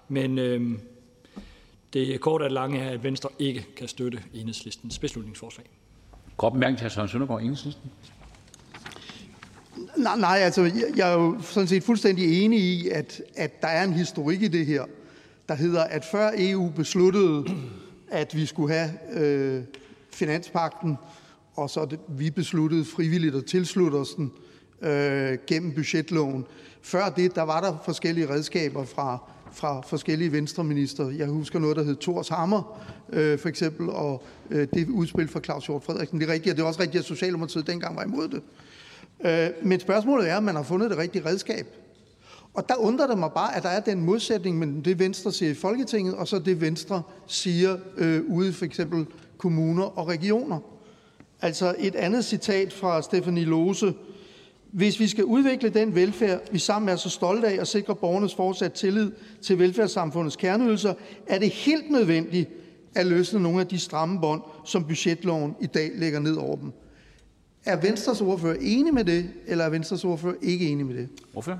Men 0.08 0.38
øh, 0.38 0.78
det 1.92 2.20
korte 2.20 2.42
og 2.42 2.50
lange 2.50 2.80
er, 2.80 2.90
at 2.90 3.04
Venstre 3.04 3.28
ikke 3.38 3.66
kan 3.76 3.88
støtte 3.88 4.22
enhedslistens 4.34 4.98
beslutningsforslag. 4.98 5.66
Kort 6.36 6.52
bemærkning 6.52 6.78
til 6.78 6.86
hr. 6.86 6.90
Søren 6.90 7.08
Søndergaard, 7.08 7.40
Enhedslisten. 7.40 7.90
Nej, 9.96 10.16
nej, 10.18 10.38
altså 10.38 10.62
jeg, 10.62 10.84
jeg 10.96 11.12
er 11.12 11.14
jo 11.14 11.36
sådan 11.40 11.68
set 11.68 11.82
fuldstændig 11.82 12.44
enig 12.44 12.60
i, 12.60 12.88
at, 12.88 13.22
at 13.36 13.62
der 13.62 13.68
er 13.68 13.84
en 13.84 13.92
historik 13.92 14.42
i 14.42 14.48
det 14.48 14.66
her, 14.66 14.84
der 15.48 15.54
hedder, 15.54 15.84
at 15.84 16.04
før 16.04 16.30
EU 16.38 16.70
besluttede, 16.76 17.44
at 18.10 18.36
vi 18.36 18.46
skulle 18.46 18.74
have 18.74 18.90
øh, 19.12 19.64
finanspakten, 20.14 20.96
og 21.54 21.70
så 21.70 21.84
det, 21.84 21.98
vi 22.08 22.30
besluttede 22.30 22.84
frivilligt 22.84 23.34
at 23.34 23.44
tilslutte 23.44 23.96
os 23.96 24.14
den 24.14 24.32
øh, 24.82 25.38
gennem 25.46 25.72
budgetloven. 25.72 26.46
Før 26.82 27.08
det, 27.08 27.34
der 27.34 27.42
var 27.42 27.60
der 27.60 27.76
forskellige 27.84 28.30
redskaber 28.30 28.84
fra, 28.84 29.18
fra 29.52 29.80
forskellige 29.80 30.32
venstreminister. 30.32 31.10
Jeg 31.10 31.26
husker 31.26 31.58
noget, 31.58 31.76
der 31.76 31.82
hed 31.82 31.96
Thors 31.96 32.28
Hammer, 32.28 32.80
øh, 33.12 33.38
for 33.38 33.48
eksempel, 33.48 33.90
og 33.90 34.24
øh, 34.50 34.68
det 34.74 34.88
udspil 34.88 35.28
fra 35.28 35.40
Claus 35.40 35.66
Hjort 35.66 35.84
Frederiksen. 35.84 36.20
Det 36.20 36.28
er 36.28 36.32
rigtigt, 36.32 36.52
og 36.52 36.56
det 36.56 36.62
er 36.62 36.66
også 36.66 36.80
rigtigt, 36.80 37.00
at 37.00 37.04
Socialdemokratiet 37.04 37.66
dengang 37.66 37.96
var 37.96 38.04
imod 38.04 38.28
det. 38.28 38.42
Øh, 39.24 39.66
men 39.66 39.80
spørgsmålet 39.80 40.30
er, 40.30 40.36
om 40.36 40.42
man 40.42 40.54
har 40.54 40.62
fundet 40.62 40.90
det 40.90 40.98
rigtige 40.98 41.26
redskab. 41.26 41.66
Og 42.54 42.68
der 42.68 42.74
undrer 42.74 43.06
det 43.06 43.18
mig 43.18 43.30
bare, 43.34 43.56
at 43.56 43.62
der 43.62 43.68
er 43.68 43.80
den 43.80 44.00
modsætning 44.00 44.58
mellem 44.58 44.82
det, 44.82 44.98
Venstre 44.98 45.32
siger 45.32 45.50
i 45.50 45.54
Folketinget, 45.54 46.14
og 46.14 46.28
så 46.28 46.38
det, 46.38 46.60
Venstre 46.60 47.02
siger 47.26 47.76
øh, 47.96 48.22
ude 48.28 48.52
for 48.52 48.64
eksempel 48.64 49.06
kommuner 49.44 49.98
og 49.98 50.08
regioner. 50.08 50.58
Altså 51.42 51.74
et 51.78 51.94
andet 51.94 52.24
citat 52.24 52.72
fra 52.72 53.02
Stephanie 53.02 53.44
Lose. 53.44 53.94
Hvis 54.72 55.00
vi 55.00 55.06
skal 55.06 55.24
udvikle 55.24 55.68
den 55.68 55.94
velfærd, 55.94 56.40
vi 56.52 56.58
sammen 56.58 56.88
er 56.88 56.96
så 56.96 57.08
stolte 57.08 57.48
af 57.48 57.60
og 57.60 57.66
sikre 57.66 57.94
borgernes 57.94 58.34
fortsat 58.34 58.72
tillid 58.72 59.12
til 59.42 59.58
velfærdssamfundets 59.58 60.36
kerneydelser, 60.36 60.94
er 61.26 61.38
det 61.38 61.50
helt 61.50 61.90
nødvendigt 61.90 62.48
at 62.94 63.06
løsne 63.06 63.40
nogle 63.40 63.60
af 63.60 63.66
de 63.66 63.78
stramme 63.78 64.20
bånd, 64.20 64.42
som 64.64 64.84
budgetloven 64.84 65.54
i 65.60 65.66
dag 65.66 65.90
lægger 65.94 66.20
ned 66.20 66.36
over 66.36 66.56
dem. 66.56 66.72
Er 67.64 67.76
Venstres 67.76 68.20
ordfører 68.20 68.56
enig 68.60 68.94
med 68.94 69.04
det, 69.04 69.30
eller 69.46 69.64
er 69.64 69.70
Venstres 69.70 70.04
ordfører 70.04 70.34
ikke 70.42 70.68
enig 70.68 70.86
med 70.86 70.94
det? 70.94 71.08
Ordfører. 71.34 71.58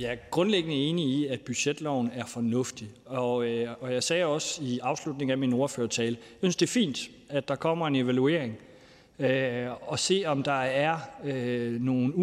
Jeg 0.00 0.12
er 0.12 0.16
grundlæggende 0.30 0.76
enig 0.76 1.06
i, 1.06 1.26
at 1.26 1.40
budgetloven 1.40 2.10
er 2.14 2.26
fornuftig. 2.26 2.88
Og, 3.06 3.46
øh, 3.46 3.68
og 3.80 3.92
jeg 3.92 4.02
sagde 4.02 4.24
også 4.24 4.62
i 4.62 4.78
afslutningen 4.78 5.32
af 5.32 5.38
min 5.38 5.52
ordførertale, 5.52 6.16
jeg 6.20 6.38
synes, 6.38 6.56
det 6.56 6.66
er 6.66 6.70
fint, 6.70 6.98
at 7.28 7.48
der 7.48 7.54
kommer 7.54 7.86
en 7.86 7.96
evaluering 7.96 8.58
øh, 9.18 9.66
og 9.82 9.98
se, 9.98 10.22
om 10.26 10.42
der 10.42 10.52
er 10.62 10.96
øh, 11.24 11.80
nogle 11.80 12.16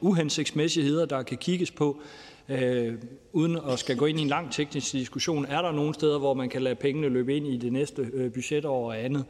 uhensigtsmæssigheder, 0.00 1.06
der 1.06 1.22
kan 1.22 1.38
kigges 1.38 1.70
på, 1.70 2.00
øh, 2.48 2.94
uden 3.32 3.58
at 3.70 3.78
skal 3.78 3.96
gå 3.96 4.06
ind 4.06 4.18
i 4.18 4.22
en 4.22 4.28
lang 4.28 4.52
teknisk 4.52 4.92
diskussion. 4.92 5.46
Er 5.46 5.62
der 5.62 5.72
nogle 5.72 5.94
steder, 5.94 6.18
hvor 6.18 6.34
man 6.34 6.48
kan 6.48 6.62
lade 6.62 6.74
pengene 6.74 7.08
løbe 7.08 7.36
ind 7.36 7.46
i 7.46 7.56
det 7.56 7.72
næste 7.72 8.10
øh, 8.12 8.32
budgetår 8.32 8.86
og 8.86 9.04
andet? 9.04 9.24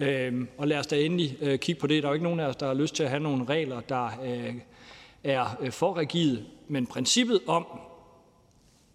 Øh, 0.00 0.46
og 0.58 0.68
lad 0.68 0.78
os 0.78 0.86
da 0.86 0.96
endelig 0.96 1.36
øh, 1.40 1.58
kigge 1.58 1.80
på 1.80 1.86
det. 1.86 2.02
Der 2.02 2.08
er 2.08 2.12
jo 2.12 2.14
ikke 2.14 2.24
nogen 2.24 2.40
af 2.40 2.46
os, 2.46 2.56
der 2.56 2.66
har 2.66 2.74
lyst 2.74 2.94
til 2.94 3.02
at 3.02 3.10
have 3.10 3.22
nogle 3.22 3.44
regler, 3.44 3.80
der 3.80 4.06
øh, 4.24 4.54
er 5.24 5.58
øh, 5.60 5.72
for 5.72 5.96
rigide. 5.96 6.44
Men 6.70 6.86
princippet 6.86 7.40
om, 7.46 7.66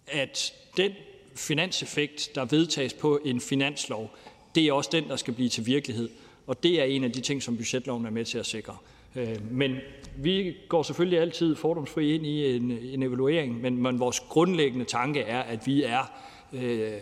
at 0.06 0.54
den 0.76 0.92
finanseffekt, 1.34 2.30
der 2.34 2.44
vedtages 2.44 2.94
på 2.94 3.20
en 3.24 3.40
finanslov, 3.40 4.10
det 4.54 4.66
er 4.66 4.72
også 4.72 4.90
den, 4.92 5.08
der 5.08 5.16
skal 5.16 5.34
blive 5.34 5.48
til 5.48 5.66
virkelighed. 5.66 6.08
Og 6.46 6.62
det 6.62 6.80
er 6.80 6.84
en 6.84 7.04
af 7.04 7.12
de 7.12 7.20
ting, 7.20 7.42
som 7.42 7.56
budgetloven 7.56 8.06
er 8.06 8.10
med 8.10 8.24
til 8.24 8.38
at 8.38 8.46
sikre. 8.46 8.76
Øh, 9.16 9.52
men 9.52 9.76
vi 10.16 10.56
går 10.68 10.82
selvfølgelig 10.82 11.20
altid 11.20 11.56
fordomsfri 11.56 12.14
ind 12.14 12.26
i 12.26 12.56
en, 12.56 12.70
en 12.70 13.02
evaluering, 13.02 13.60
men, 13.60 13.82
men 13.82 14.00
vores 14.00 14.20
grundlæggende 14.20 14.84
tanke 14.84 15.20
er, 15.20 15.40
at 15.40 15.66
vi 15.66 15.82
er 15.82 16.12
øh, 16.52 16.92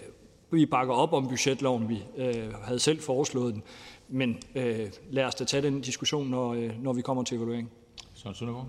vi 0.50 0.66
bakker 0.66 0.94
op 0.94 1.12
om 1.12 1.28
budgetloven. 1.28 1.88
Vi 1.88 2.02
øh, 2.16 2.52
havde 2.52 2.78
selv 2.78 3.00
foreslået 3.00 3.54
den. 3.54 3.62
Men 4.08 4.38
øh, 4.54 4.90
lad 5.10 5.24
os 5.24 5.34
da 5.34 5.44
tage 5.44 5.62
den 5.62 5.80
diskussion, 5.80 6.28
når, 6.28 6.54
øh, 6.54 6.82
når 6.82 6.92
vi 6.92 7.02
kommer 7.02 7.22
til 7.22 7.36
evaluering. 7.36 7.70
Søren 8.14 8.34
Søndergaard. 8.34 8.68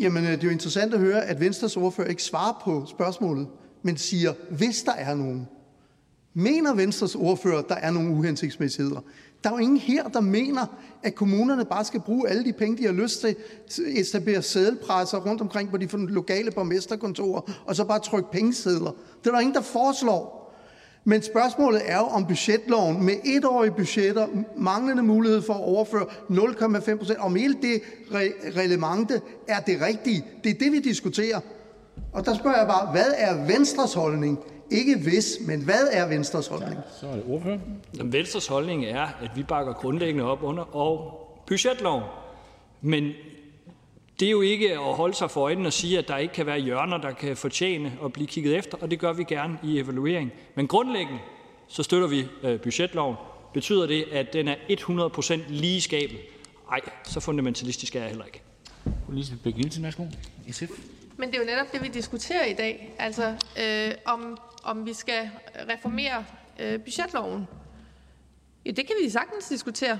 Jamen, 0.00 0.24
øh, 0.24 0.30
det 0.30 0.40
er 0.40 0.44
jo 0.44 0.50
interessant 0.50 0.94
at 0.94 1.00
høre, 1.00 1.24
at 1.24 1.40
Venstres 1.40 1.76
ordfører 1.76 2.08
ikke 2.08 2.22
svarer 2.22 2.60
på 2.64 2.86
spørgsmålet, 2.86 3.48
men 3.82 3.96
siger, 3.96 4.32
hvis 4.50 4.82
der 4.82 4.92
er 4.92 5.14
nogen. 5.14 5.48
Mener 6.34 6.74
Venstres 6.74 7.14
ordfører, 7.14 7.62
der 7.62 7.74
er 7.74 7.90
nogle 7.90 8.10
uhensigtsmæssigheder? 8.10 9.00
Der 9.44 9.50
er 9.50 9.54
jo 9.54 9.58
ingen 9.58 9.76
her, 9.76 10.08
der 10.08 10.20
mener, 10.20 10.66
at 11.02 11.14
kommunerne 11.14 11.64
bare 11.64 11.84
skal 11.84 12.00
bruge 12.00 12.28
alle 12.28 12.44
de 12.44 12.52
penge, 12.52 12.78
de 12.78 12.86
har 12.86 12.92
lyst 12.92 13.20
til, 13.20 13.36
etablere 13.86 14.42
sædelpresser 14.42 15.18
rundt 15.18 15.40
omkring 15.40 15.70
på 15.70 15.76
de 15.76 15.88
lokale 15.92 16.50
borgmesterkontorer, 16.50 17.40
og 17.66 17.76
så 17.76 17.84
bare 17.84 18.00
trykke 18.00 18.30
pengesedler. 18.30 18.90
Det 19.24 19.26
er 19.26 19.30
der 19.30 19.40
ingen, 19.40 19.54
der 19.54 19.60
foreslår. 19.60 20.41
Men 21.04 21.22
spørgsmålet 21.22 21.82
er 21.84 21.96
jo, 21.98 22.04
om 22.04 22.26
budgetloven 22.26 23.04
med 23.06 23.14
etårige 23.24 23.70
budgetter, 23.72 24.26
manglende 24.56 25.02
mulighed 25.02 25.42
for 25.42 25.54
at 25.54 25.60
overføre 25.60 26.06
0,5 26.30 26.96
procent, 26.96 27.18
om 27.18 27.36
hele 27.36 27.54
det 27.62 27.80
re- 28.10 28.58
relevante 28.60 29.20
er 29.48 29.60
det 29.60 29.80
rigtige. 29.80 30.24
Det 30.44 30.50
er 30.50 30.58
det, 30.58 30.72
vi 30.72 30.80
diskuterer. 30.80 31.40
Og 32.12 32.26
der 32.26 32.34
spørger 32.34 32.58
jeg 32.58 32.66
bare, 32.66 32.92
hvad 32.92 33.14
er 33.16 33.46
Venstres 33.46 33.94
holdning? 33.94 34.38
Ikke 34.70 34.98
hvis, 34.98 35.38
men 35.46 35.64
hvad 35.64 35.88
er 35.92 36.06
Venstres 36.08 36.46
holdning? 36.46 36.76
Så 37.00 37.06
er 37.06 37.12
det 37.14 37.24
ordfører. 37.28 37.58
Jamen, 37.98 38.12
Venstres 38.12 38.46
holdning 38.46 38.84
er, 38.84 39.02
at 39.02 39.30
vi 39.36 39.42
bakker 39.42 39.72
grundlæggende 39.72 40.24
op 40.24 40.42
under 40.42 40.76
og 40.76 41.18
budgetloven. 41.46 42.02
Men 42.80 43.04
det 44.22 44.28
er 44.28 44.30
jo 44.30 44.40
ikke 44.40 44.72
at 44.72 44.94
holde 44.94 45.14
sig 45.14 45.30
for 45.30 45.40
øjnene 45.40 45.68
og 45.68 45.72
sige, 45.72 45.98
at 45.98 46.08
der 46.08 46.16
ikke 46.16 46.34
kan 46.34 46.46
være 46.46 46.58
hjørner, 46.58 46.98
der 46.98 47.12
kan 47.12 47.36
fortjene 47.36 47.92
at 48.04 48.12
blive 48.12 48.26
kigget 48.26 48.56
efter, 48.56 48.78
og 48.80 48.90
det 48.90 48.98
gør 48.98 49.12
vi 49.12 49.24
gerne 49.24 49.58
i 49.62 49.78
evaluering. 49.78 50.32
Men 50.54 50.68
grundlæggende 50.68 51.20
så 51.68 51.82
støtter 51.82 52.08
vi 52.08 52.26
øh, 52.42 52.60
budgetloven. 52.60 53.16
Betyder 53.54 53.86
det, 53.86 54.04
at 54.12 54.32
den 54.32 54.48
er 54.48 54.54
100% 54.54 55.34
lige 55.48 55.80
skabet? 55.80 56.16
Nej, 56.70 56.80
så 57.04 57.20
fundamentalistisk 57.20 57.96
er 57.96 58.00
jeg 58.00 58.08
heller 58.08 58.24
ikke. 58.24 58.42
Lisbeth 59.12 59.42
Bæk-Nielsen, 59.42 59.82
værsgo. 59.82 60.04
SF. 60.50 60.70
Men 61.16 61.28
det 61.28 61.36
er 61.36 61.40
jo 61.40 61.46
netop 61.46 61.72
det, 61.72 61.82
vi 61.82 61.88
diskuterer 61.88 62.44
i 62.44 62.54
dag. 62.54 62.94
Altså, 62.98 63.34
øh, 63.60 63.94
om, 64.04 64.38
om 64.64 64.86
vi 64.86 64.92
skal 64.92 65.30
reformere 65.68 66.24
øh, 66.60 66.80
budgetloven. 66.80 67.46
Ja, 68.66 68.70
det 68.70 68.86
kan 68.86 68.96
vi 69.04 69.10
sagtens 69.10 69.48
diskutere. 69.48 69.98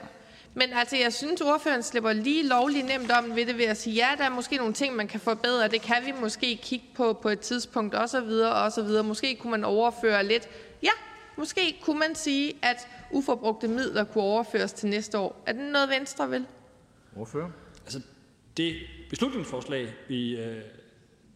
Men 0.54 0.72
altså, 0.72 0.96
jeg 0.96 1.12
synes, 1.12 1.40
ordføreren 1.40 1.82
slipper 1.82 2.12
lige 2.12 2.48
lovligt 2.48 2.86
nemt 2.86 3.10
om 3.10 3.36
ved 3.36 3.46
det 3.46 3.58
ved 3.58 3.64
at 3.64 3.76
sige, 3.76 3.94
ja, 3.94 4.08
der 4.18 4.24
er 4.24 4.30
måske 4.30 4.56
nogle 4.56 4.72
ting, 4.72 4.96
man 4.96 5.08
kan 5.08 5.20
forbedre. 5.20 5.68
Det 5.68 5.82
kan 5.82 5.96
vi 6.06 6.12
måske 6.20 6.58
kigge 6.62 6.86
på 6.94 7.12
på 7.12 7.28
et 7.28 7.40
tidspunkt, 7.40 7.94
og 7.94 8.08
så 8.08 8.20
videre, 8.20 8.54
og 8.54 8.72
så 8.72 8.82
videre. 8.82 9.04
Måske 9.04 9.36
kunne 9.36 9.50
man 9.50 9.64
overføre 9.64 10.26
lidt. 10.26 10.48
Ja, 10.82 10.90
måske 11.36 11.76
kunne 11.82 11.98
man 11.98 12.14
sige, 12.14 12.52
at 12.62 12.88
uforbrugte 13.10 13.68
midler 13.68 14.04
kunne 14.04 14.24
overføres 14.24 14.72
til 14.72 14.88
næste 14.88 15.18
år. 15.18 15.42
Er 15.46 15.52
det 15.52 15.72
noget, 15.72 15.88
Venstre 15.88 16.30
vil? 16.30 16.44
Ordfører. 17.16 17.50
Altså, 17.84 18.00
det 18.56 18.74
beslutningsforslag, 19.10 19.88
vi 20.08 20.36
øh, 20.36 20.62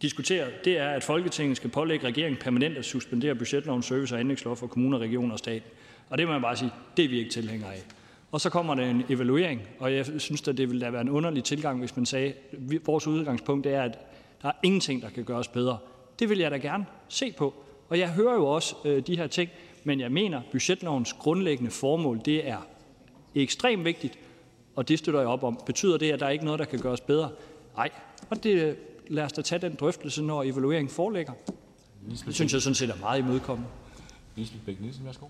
diskuterer, 0.01 0.47
det 0.63 0.77
er, 0.77 0.89
at 0.89 1.03
Folketinget 1.03 1.57
skal 1.57 1.69
pålægge 1.69 2.07
regeringen 2.07 2.39
permanent 2.41 2.77
at 2.77 2.85
suspendere 2.85 3.35
budgetlovens 3.35 3.85
service- 3.85 4.15
og 4.15 4.19
anlægslov 4.19 4.55
for 4.55 4.67
kommuner, 4.67 4.97
regioner 4.97 5.33
og 5.33 5.39
stat. 5.39 5.63
Og 6.09 6.17
det 6.17 6.27
må 6.27 6.33
man 6.33 6.41
bare 6.41 6.57
sige, 6.57 6.71
det 6.97 7.05
er 7.05 7.09
vi 7.09 7.19
ikke 7.19 7.31
tilhængere 7.31 7.73
af. 7.73 7.83
Og 8.31 8.41
så 8.41 8.49
kommer 8.49 8.75
der 8.75 8.85
en 8.85 9.03
evaluering, 9.09 9.61
og 9.79 9.93
jeg 9.93 10.05
synes 10.05 10.47
at 10.47 10.57
det 10.57 10.69
ville 10.69 10.85
da 10.85 10.91
være 10.91 11.01
en 11.01 11.09
underlig 11.09 11.43
tilgang, 11.43 11.79
hvis 11.79 11.95
man 11.95 12.05
sagde, 12.05 12.33
at 12.51 12.87
vores 12.87 13.07
udgangspunkt 13.07 13.65
er, 13.65 13.83
at 13.83 13.99
der 14.41 14.47
er 14.47 14.53
ingenting, 14.63 15.01
der 15.01 15.09
kan 15.09 15.23
gøres 15.23 15.47
bedre. 15.47 15.77
Det 16.19 16.29
vil 16.29 16.39
jeg 16.39 16.51
da 16.51 16.57
gerne 16.57 16.85
se 17.07 17.31
på. 17.37 17.53
Og 17.89 17.99
jeg 17.99 18.09
hører 18.09 18.33
jo 18.33 18.47
også 18.47 18.75
øh, 18.85 19.07
de 19.07 19.17
her 19.17 19.27
ting, 19.27 19.49
men 19.83 19.99
jeg 19.99 20.11
mener, 20.11 20.41
budgetlovens 20.51 21.13
grundlæggende 21.13 21.71
formål, 21.71 22.21
det 22.25 22.49
er 22.49 22.57
ekstremt 23.35 23.85
vigtigt, 23.85 24.19
og 24.75 24.87
det 24.87 24.99
støtter 24.99 25.19
jeg 25.19 25.29
op 25.29 25.43
om. 25.43 25.59
Betyder 25.65 25.97
det, 25.97 26.11
at 26.11 26.19
der 26.19 26.25
er 26.25 26.29
ikke 26.29 26.45
noget, 26.45 26.59
der 26.59 26.65
kan 26.65 26.79
gøres 26.79 27.01
bedre? 27.01 27.29
Nej. 27.75 27.89
Og 28.29 28.43
det, 28.43 28.77
lad 29.07 29.23
os 29.23 29.33
da 29.33 29.41
tage 29.41 29.59
den 29.59 29.75
drøftelse, 29.75 30.23
når 30.23 30.43
evalueringen 30.43 30.89
foreligger. 30.89 31.33
Det 32.25 32.35
synes 32.35 32.53
jeg 32.53 32.61
sådan 32.61 32.75
set 32.75 32.89
er 32.89 32.95
meget 32.99 33.19
imødekommende. 33.19 33.69
Lisbeth 34.35 34.63
Bæk-Nielsen, 34.69 35.05
værsgo. 35.05 35.25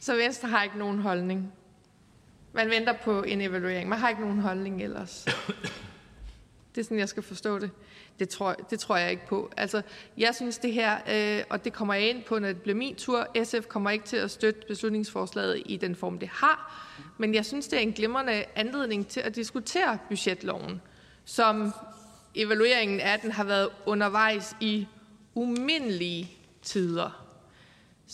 Så 0.00 0.16
Venstre 0.16 0.48
har 0.48 0.62
ikke 0.62 0.78
nogen 0.78 0.98
holdning? 0.98 1.52
Man 2.54 2.70
venter 2.70 2.92
på 2.92 3.22
en 3.22 3.40
evaluering. 3.40 3.88
Man 3.88 3.98
har 3.98 4.08
ikke 4.08 4.20
nogen 4.20 4.38
holdning 4.38 4.82
ellers. 4.82 5.24
Det 6.74 6.80
er 6.80 6.84
sådan, 6.84 6.98
jeg 6.98 7.08
skal 7.08 7.22
forstå 7.22 7.58
det. 7.58 7.70
Det 8.18 8.28
tror, 8.28 8.52
det 8.52 8.80
tror 8.80 8.96
jeg 8.96 9.10
ikke 9.10 9.26
på. 9.26 9.50
Altså, 9.56 9.82
jeg 10.18 10.34
synes 10.34 10.58
det 10.58 10.72
her, 10.72 10.98
øh, 11.10 11.44
og 11.50 11.64
det 11.64 11.72
kommer 11.72 11.94
jeg 11.94 12.10
ind 12.10 12.22
på, 12.22 12.38
når 12.38 12.48
det 12.48 12.62
bliver 12.62 12.76
min 12.76 12.94
tur. 12.96 13.26
SF 13.44 13.66
kommer 13.68 13.90
ikke 13.90 14.04
til 14.04 14.16
at 14.16 14.30
støtte 14.30 14.60
beslutningsforslaget 14.68 15.62
i 15.66 15.76
den 15.76 15.96
form, 15.96 16.18
det 16.18 16.28
har. 16.28 16.86
Men 17.18 17.34
jeg 17.34 17.44
synes, 17.46 17.68
det 17.68 17.76
er 17.76 17.80
en 17.80 17.92
glimrende 17.92 18.44
anledning 18.54 19.06
til 19.06 19.20
at 19.20 19.36
diskutere 19.36 19.98
budgetloven, 20.08 20.80
som 21.24 21.72
evalueringen 22.34 23.00
af 23.00 23.20
den 23.20 23.32
har 23.32 23.44
været 23.44 23.68
undervejs 23.86 24.56
i 24.60 24.86
umindelige 25.34 26.30
tider. 26.62 27.23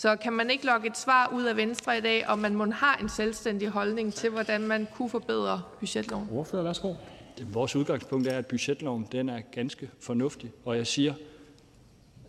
Så 0.01 0.17
kan 0.17 0.33
man 0.33 0.51
ikke 0.51 0.67
lokke 0.67 0.87
et 0.87 0.99
svar 0.99 1.31
ud 1.35 1.45
af 1.45 1.57
Venstre 1.57 1.99
i 1.99 2.01
dag, 2.01 2.29
om 2.29 2.39
man 2.39 2.55
må 2.55 2.67
har 2.71 2.99
en 3.03 3.09
selvstændig 3.09 3.69
holdning 3.69 4.15
til, 4.15 4.31
hvordan 4.31 4.61
man 4.61 4.89
kunne 4.95 5.11
forbedre 5.11 5.63
budgetloven? 5.81 6.29
Ordfører, 6.33 6.63
værsgo. 6.63 6.95
Vores 7.53 7.77
udgangspunkt 7.77 8.29
er, 8.29 8.39
at 8.39 8.47
budgetloven 8.47 9.07
den 9.13 9.29
er 9.29 9.41
ganske 9.53 9.91
fornuftig, 10.01 10.51
og 10.65 10.77
jeg 10.77 10.87
siger, 10.87 11.15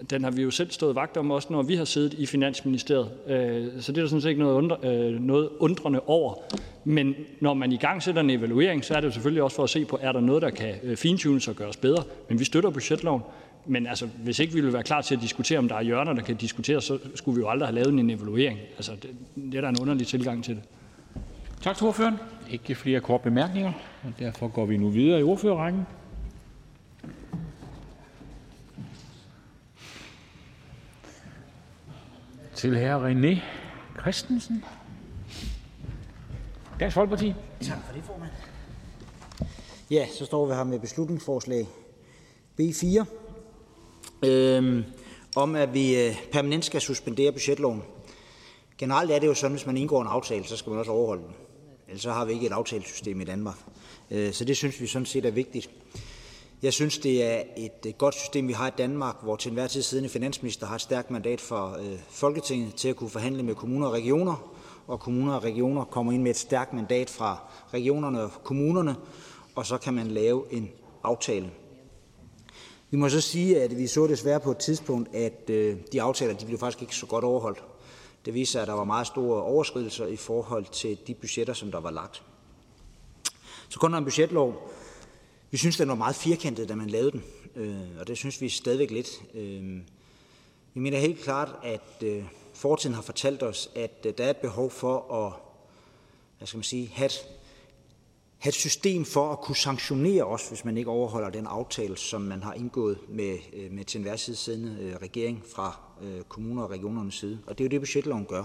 den 0.10 0.24
har 0.24 0.32
vi 0.32 0.42
jo 0.42 0.52
selv 0.52 0.72
stået 0.72 0.96
vagt 0.96 1.18
om, 1.18 1.32
også 1.32 1.48
når 1.52 1.62
vi 1.64 1.76
har 1.76 1.86
siddet 1.86 2.14
i 2.14 2.26
Finansministeriet. 2.26 3.12
Øh, 3.28 3.82
så 3.82 3.92
det 3.92 3.98
er 3.98 4.04
der 4.04 4.10
sådan 4.10 4.22
set 4.22 4.30
ikke 4.30 4.42
noget, 4.42 4.56
undre, 4.56 4.78
øh, 4.84 5.20
noget 5.20 5.50
undrende 5.60 6.00
over. 6.00 6.34
Men 6.84 7.16
når 7.40 7.54
man 7.54 7.72
i 7.72 7.78
gang 7.78 8.04
sætter 8.04 8.22
en 8.22 8.30
evaluering, 8.30 8.86
så 8.86 8.94
er 8.94 9.00
det 9.00 9.08
jo 9.08 9.12
selvfølgelig 9.12 9.44
også 9.44 9.56
for 9.56 9.64
at 9.64 9.70
se 9.70 9.86
på, 9.86 10.00
er 10.02 10.12
der 10.12 10.20
noget, 10.20 10.42
der 10.42 10.50
kan 10.50 10.76
øh, 10.84 10.98
fintunes 10.98 11.48
og 11.48 11.56
gøres 11.56 11.78
bedre. 11.78 12.04
Men 12.30 12.40
vi 12.40 12.46
støtter 12.46 12.70
budgetloven. 12.70 13.22
Men 13.66 13.88
altså, 13.88 14.06
hvis 14.06 14.40
ikke 14.40 14.54
vi 14.54 14.60
ville 14.60 14.74
være 14.74 14.84
klar 14.84 15.02
til 15.02 15.16
at 15.16 15.22
diskutere, 15.22 15.60
om 15.60 15.68
der 15.68 15.76
er 15.76 15.82
hjørner, 15.82 16.14
der 16.14 16.22
kan 16.22 16.36
diskuteres, 16.36 16.84
så 16.84 17.00
skulle 17.16 17.36
vi 17.36 17.42
jo 17.42 17.50
aldrig 17.50 17.68
have 17.68 17.76
lavet 17.76 18.00
en 18.00 18.10
evaluering. 18.10 18.60
Altså, 18.76 18.92
det, 18.92 19.10
det 19.36 19.56
er 19.56 19.62
der 19.62 19.70
en 19.70 19.80
underlig 19.82 20.08
tilgang 20.08 20.44
til 20.44 20.56
det. 20.56 20.64
Tak 21.62 21.78
til 21.78 21.88
ordføreren. 21.88 22.16
Ikke 22.50 22.76
flere 22.76 23.00
kort 23.00 23.22
bemærkninger, 23.22 23.74
og 24.04 24.14
derfor 24.20 24.48
går 24.48 24.66
vi 24.66 24.78
nu 24.78 24.90
videre 24.90 25.20
i 25.20 25.24
ordførerrækken. 25.24 25.86
Til 32.56 32.78
herre 32.78 33.12
René 33.12 33.42
Christensen. 34.02 34.64
Dansk 36.80 36.94
Folkeparti. 36.94 37.34
Tak 37.62 37.78
for 37.86 37.94
det, 37.94 38.04
formand. 38.04 38.32
Ja, 39.92 40.08
så 40.20 40.26
står 40.26 40.46
vi 40.46 40.54
her 40.54 40.64
med 40.64 40.80
beslutningsforslag 40.80 41.68
B4, 42.62 43.06
øh, 44.24 44.84
om 45.36 45.56
at 45.56 45.74
vi 45.74 46.06
øh, 46.06 46.16
permanent 46.32 46.66
skal 46.66 46.82
suspendere 46.82 47.32
budgetloven. 47.32 47.84
Generelt 48.78 49.12
er 49.12 49.20
det 49.20 49.28
jo 49.28 49.34
sådan, 49.34 49.56
at 49.56 49.60
hvis 49.60 49.68
man 49.68 49.78
indgår 49.78 50.02
en 50.02 50.08
aftale, 50.08 50.44
så 50.44 50.58
skal 50.58 50.70
man 50.70 50.80
også 50.80 50.92
overholde 50.92 51.24
den. 51.24 51.34
Ellers 51.88 52.02
så 52.02 52.12
har 52.12 52.26
vi 52.26 52.34
ikke 52.34 52.46
et 52.46 52.52
aftalesystem 52.52 53.22
i 53.22 53.24
Danmark. 53.24 53.58
Øh, 54.12 54.34
så 54.34 54.46
det 54.46 54.58
synes 54.58 54.82
vi 54.82 54.88
sådan 54.88 55.06
set 55.06 55.26
er 55.26 55.32
vigtigt. 55.32 55.70
Jeg 56.62 56.74
synes, 56.74 56.98
det 56.98 57.24
er 57.24 57.44
et 57.58 57.86
øh, 57.88 57.94
godt 57.94 58.16
system, 58.16 58.48
vi 58.48 58.54
har 58.54 58.68
i 58.68 58.72
Danmark, 58.78 59.16
hvor 59.24 59.36
til 59.36 59.50
enhver 59.50 59.68
tid 59.68 59.82
siddende 59.82 60.10
finansminister 60.10 60.68
har 60.68 60.76
et 60.76 60.82
stærkt 60.82 61.12
mandat 61.12 61.42
for 61.42 61.78
øh, 61.80 62.00
Folketinget 62.10 62.76
til 62.76 62.90
at 62.90 62.96
kunne 62.96 63.10
forhandle 63.10 63.44
med 63.44 63.56
kommuner 63.56 63.88
og 63.88 63.94
regioner, 63.94 64.52
og 64.88 65.00
kommuner 65.00 65.34
og 65.34 65.44
regioner 65.44 65.84
kommer 65.84 66.12
ind 66.12 66.22
med 66.22 66.32
et 66.32 66.38
stærkt 66.38 66.74
mandat 66.74 67.10
fra 67.10 67.38
regionerne 67.74 68.22
og 68.22 68.32
kommunerne, 68.44 68.96
og 69.56 69.66
så 69.66 69.78
kan 69.78 69.94
man 69.94 70.08
lave 70.08 70.44
en 70.52 70.70
aftale. 71.04 71.52
Vi 72.92 72.98
må 72.98 73.10
så 73.10 73.22
sige, 73.22 73.62
at 73.62 73.78
vi 73.78 73.88
så 73.88 74.08
desværre 74.08 74.40
på 74.40 74.52
et 74.52 74.58
tidspunkt, 74.58 75.16
at 75.16 75.50
øh, 75.50 75.78
de 75.92 76.02
aftaler 76.02 76.34
de 76.34 76.46
blev 76.46 76.60
faktisk 76.60 76.82
ikke 76.82 76.96
så 76.96 77.06
godt 77.06 77.24
overholdt. 77.24 77.64
Det 78.26 78.34
viser 78.34 78.52
sig, 78.52 78.62
at 78.62 78.68
der 78.68 78.74
var 78.74 78.84
meget 78.84 79.08
store 79.08 79.44
overskridelser 79.44 80.08
i 80.08 80.16
forhold 80.16 80.66
til 80.66 80.98
de 81.08 81.14
budgetter, 81.14 81.54
som 81.54 81.72
der 81.72 81.80
var 81.80 81.92
lagt. 81.92 82.24
Så 83.70 83.80
kun 83.80 83.96
en 83.96 84.04
budgetlov. 84.04 84.72
Vi 85.52 85.58
synes, 85.58 85.78
den 85.78 85.88
var 85.88 85.96
meget 85.96 86.16
firkantet, 86.16 86.70
da 86.70 86.76
man 86.76 86.90
lavede 86.90 87.12
den, 87.12 87.24
øh, 87.56 88.00
og 88.00 88.08
det 88.08 88.18
synes 88.18 88.42
vi 88.42 88.50
stadigvæk 88.50 88.92
lidt. 88.92 89.10
Øh, 89.34 89.80
vi 90.74 90.80
mener 90.80 91.00
helt 91.00 91.20
klart, 91.20 91.56
at 91.64 92.04
fortiden 92.54 92.96
har 92.96 93.02
fortalt 93.02 93.44
os, 93.44 93.70
at 93.76 94.04
der 94.04 94.24
er 94.24 94.30
et 94.30 94.38
behov 94.38 94.72
for 94.72 95.14
at 95.14 95.34
hvad 96.38 96.48
skal 96.48 96.58
man 96.58 96.64
sige, 96.64 96.92
have, 96.94 97.06
et, 97.06 97.28
have 98.42 98.50
et 98.50 98.56
system 98.56 99.06
for 99.06 99.32
at 99.32 99.42
kunne 99.42 99.56
sanktionere 99.56 100.24
os, 100.24 100.48
hvis 100.48 100.66
man 100.66 100.78
ikke 100.78 100.90
overholder 100.90 101.30
den 101.30 101.48
aftale, 101.48 101.98
som 101.98 102.22
man 102.22 102.44
har 102.44 102.54
indgået 102.54 102.98
med, 103.10 103.38
øh, 103.54 103.72
med 103.72 103.86
til 103.86 103.98
enhver 103.98 104.16
side 104.16 104.36
siddende 104.36 104.78
øh, 104.82 104.96
regering 104.96 105.44
fra 105.56 105.80
øh, 106.04 106.22
kommuner 106.30 106.64
og 106.64 106.72
regionernes 106.72 107.16
side. 107.16 107.40
Og 107.48 107.58
det 107.58 107.64
er 107.64 107.66
jo 107.66 107.70
det, 107.70 107.82
budgetloven 107.82 108.26
gør. 108.26 108.44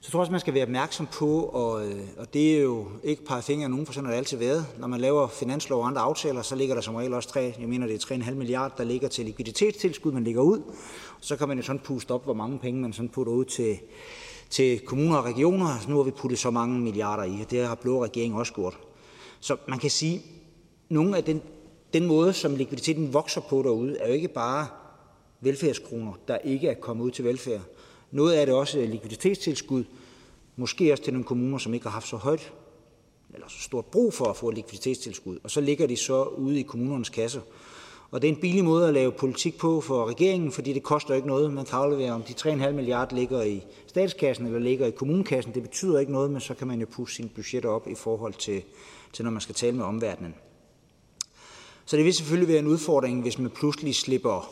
Så 0.00 0.08
jeg 0.08 0.12
tror 0.12 0.20
også, 0.20 0.32
man 0.32 0.40
skal 0.40 0.54
være 0.54 0.62
opmærksom 0.62 1.06
på, 1.06 1.42
og, 1.42 1.70
og 2.16 2.34
det 2.34 2.56
er 2.56 2.60
jo 2.60 2.86
ikke 3.04 3.24
par 3.24 3.40
fingre 3.40 3.64
af 3.64 3.70
nogen, 3.70 3.86
for 3.86 3.92
sådan 3.92 4.04
har 4.04 4.12
det 4.12 4.18
altid 4.18 4.38
været. 4.38 4.66
Når 4.78 4.86
man 4.86 5.00
laver 5.00 5.28
finanslov 5.28 5.80
og 5.80 5.86
andre 5.86 6.00
aftaler, 6.00 6.42
så 6.42 6.56
ligger 6.56 6.74
der 6.74 6.82
som 6.82 6.94
regel 6.94 7.14
også 7.14 7.28
3, 7.28 7.54
jeg 7.60 7.68
mener 7.68 7.86
det 7.86 8.10
er 8.10 8.16
3,5 8.16 8.34
milliarder, 8.34 8.76
der 8.76 8.84
ligger 8.84 9.08
til 9.08 9.24
likviditetstilskud, 9.24 10.12
man 10.12 10.24
ligger 10.24 10.42
ud. 10.42 10.62
Så 11.20 11.36
kan 11.36 11.48
man 11.48 11.56
jo 11.56 11.62
sådan 11.62 11.80
puste 11.84 12.10
op, 12.10 12.24
hvor 12.24 12.34
mange 12.34 12.58
penge 12.58 12.80
man 12.80 12.92
sådan 12.92 13.08
putter 13.08 13.32
ud 13.32 13.44
til, 13.44 13.78
til 14.50 14.80
kommuner 14.80 15.16
og 15.16 15.24
regioner. 15.24 15.88
Nu 15.88 15.96
har 15.96 16.02
vi 16.02 16.10
puttet 16.10 16.38
så 16.38 16.50
mange 16.50 16.80
milliarder 16.80 17.24
i, 17.24 17.40
og 17.40 17.50
det 17.50 17.66
har 17.66 17.74
blå 17.74 18.04
regering 18.04 18.34
også 18.34 18.52
gjort. 18.52 18.78
Så 19.40 19.56
man 19.68 19.78
kan 19.78 19.90
sige, 19.90 20.14
at 20.14 20.22
nogle 20.88 21.16
af 21.16 21.24
den, 21.24 21.42
den 21.92 22.06
måde, 22.06 22.32
som 22.32 22.56
likviditeten 22.56 23.12
vokser 23.12 23.40
på 23.40 23.62
derude, 23.62 23.98
er 23.98 24.08
jo 24.08 24.14
ikke 24.14 24.28
bare 24.28 24.66
velfærdskroner, 25.40 26.12
der 26.28 26.38
ikke 26.38 26.68
er 26.68 26.74
kommet 26.74 27.04
ud 27.04 27.10
til 27.10 27.24
velfærd. 27.24 27.60
Noget 28.10 28.32
af 28.32 28.46
det 28.46 28.54
også 28.54 28.80
likviditetstilskud, 28.80 29.84
måske 30.56 30.92
også 30.92 31.04
til 31.04 31.12
nogle 31.12 31.24
kommuner, 31.24 31.58
som 31.58 31.74
ikke 31.74 31.86
har 31.86 31.92
haft 31.92 32.08
så 32.08 32.16
højt 32.16 32.52
eller 33.34 33.48
så 33.48 33.60
stort 33.60 33.84
brug 33.84 34.14
for 34.14 34.24
at 34.24 34.36
få 34.36 34.50
likviditetstilskud, 34.50 35.38
og 35.42 35.50
så 35.50 35.60
ligger 35.60 35.86
de 35.86 35.96
så 35.96 36.22
ude 36.24 36.60
i 36.60 36.62
kommunernes 36.62 37.08
kasser. 37.08 37.40
Og 38.14 38.22
det 38.22 38.28
er 38.28 38.32
en 38.32 38.40
billig 38.40 38.64
måde 38.64 38.88
at 38.88 38.94
lave 38.94 39.12
politik 39.12 39.58
på 39.58 39.80
for 39.80 40.06
regeringen, 40.06 40.52
fordi 40.52 40.72
det 40.72 40.82
koster 40.82 41.14
ikke 41.14 41.28
noget. 41.28 41.52
Man 41.52 41.64
kan 41.64 41.78
aflevere, 41.78 42.12
om 42.12 42.22
de 42.22 42.32
3,5 42.32 42.70
milliarder 42.70 43.16
ligger 43.16 43.42
i 43.42 43.64
statskassen 43.86 44.46
eller 44.46 44.58
ligger 44.58 44.86
i 44.86 44.90
kommunekassen. 44.90 45.54
Det 45.54 45.62
betyder 45.62 45.98
ikke 45.98 46.12
noget, 46.12 46.30
men 46.30 46.40
så 46.40 46.54
kan 46.54 46.66
man 46.66 46.80
jo 46.80 46.86
pusse 46.92 47.16
sine 47.16 47.28
budgetter 47.28 47.68
op 47.68 47.88
i 47.88 47.94
forhold 47.94 48.34
til, 48.34 48.62
til 49.12 49.24
når 49.24 49.30
man 49.30 49.40
skal 49.40 49.54
tale 49.54 49.76
med 49.76 49.84
omverdenen. 49.84 50.34
Så 51.84 51.96
det 51.96 52.04
vil 52.04 52.14
selvfølgelig 52.14 52.48
være 52.48 52.58
en 52.58 52.66
udfordring, 52.66 53.22
hvis 53.22 53.38
man 53.38 53.50
pludselig 53.50 53.94
slipper 53.94 54.50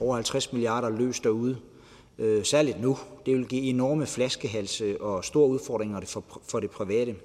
over 0.00 0.14
50 0.14 0.52
milliarder 0.52 0.88
løs 0.88 1.20
derude, 1.20 1.58
øh, 2.18 2.44
særligt 2.44 2.80
nu. 2.80 2.98
Det 3.26 3.36
vil 3.36 3.46
give 3.46 3.62
enorme 3.62 4.06
flaskehalse 4.06 4.84
øh, 4.84 4.96
og 5.00 5.24
store 5.24 5.48
udfordringer 5.48 6.00
for, 6.06 6.24
for 6.48 6.60
det 6.60 6.70
private. 6.70 7.16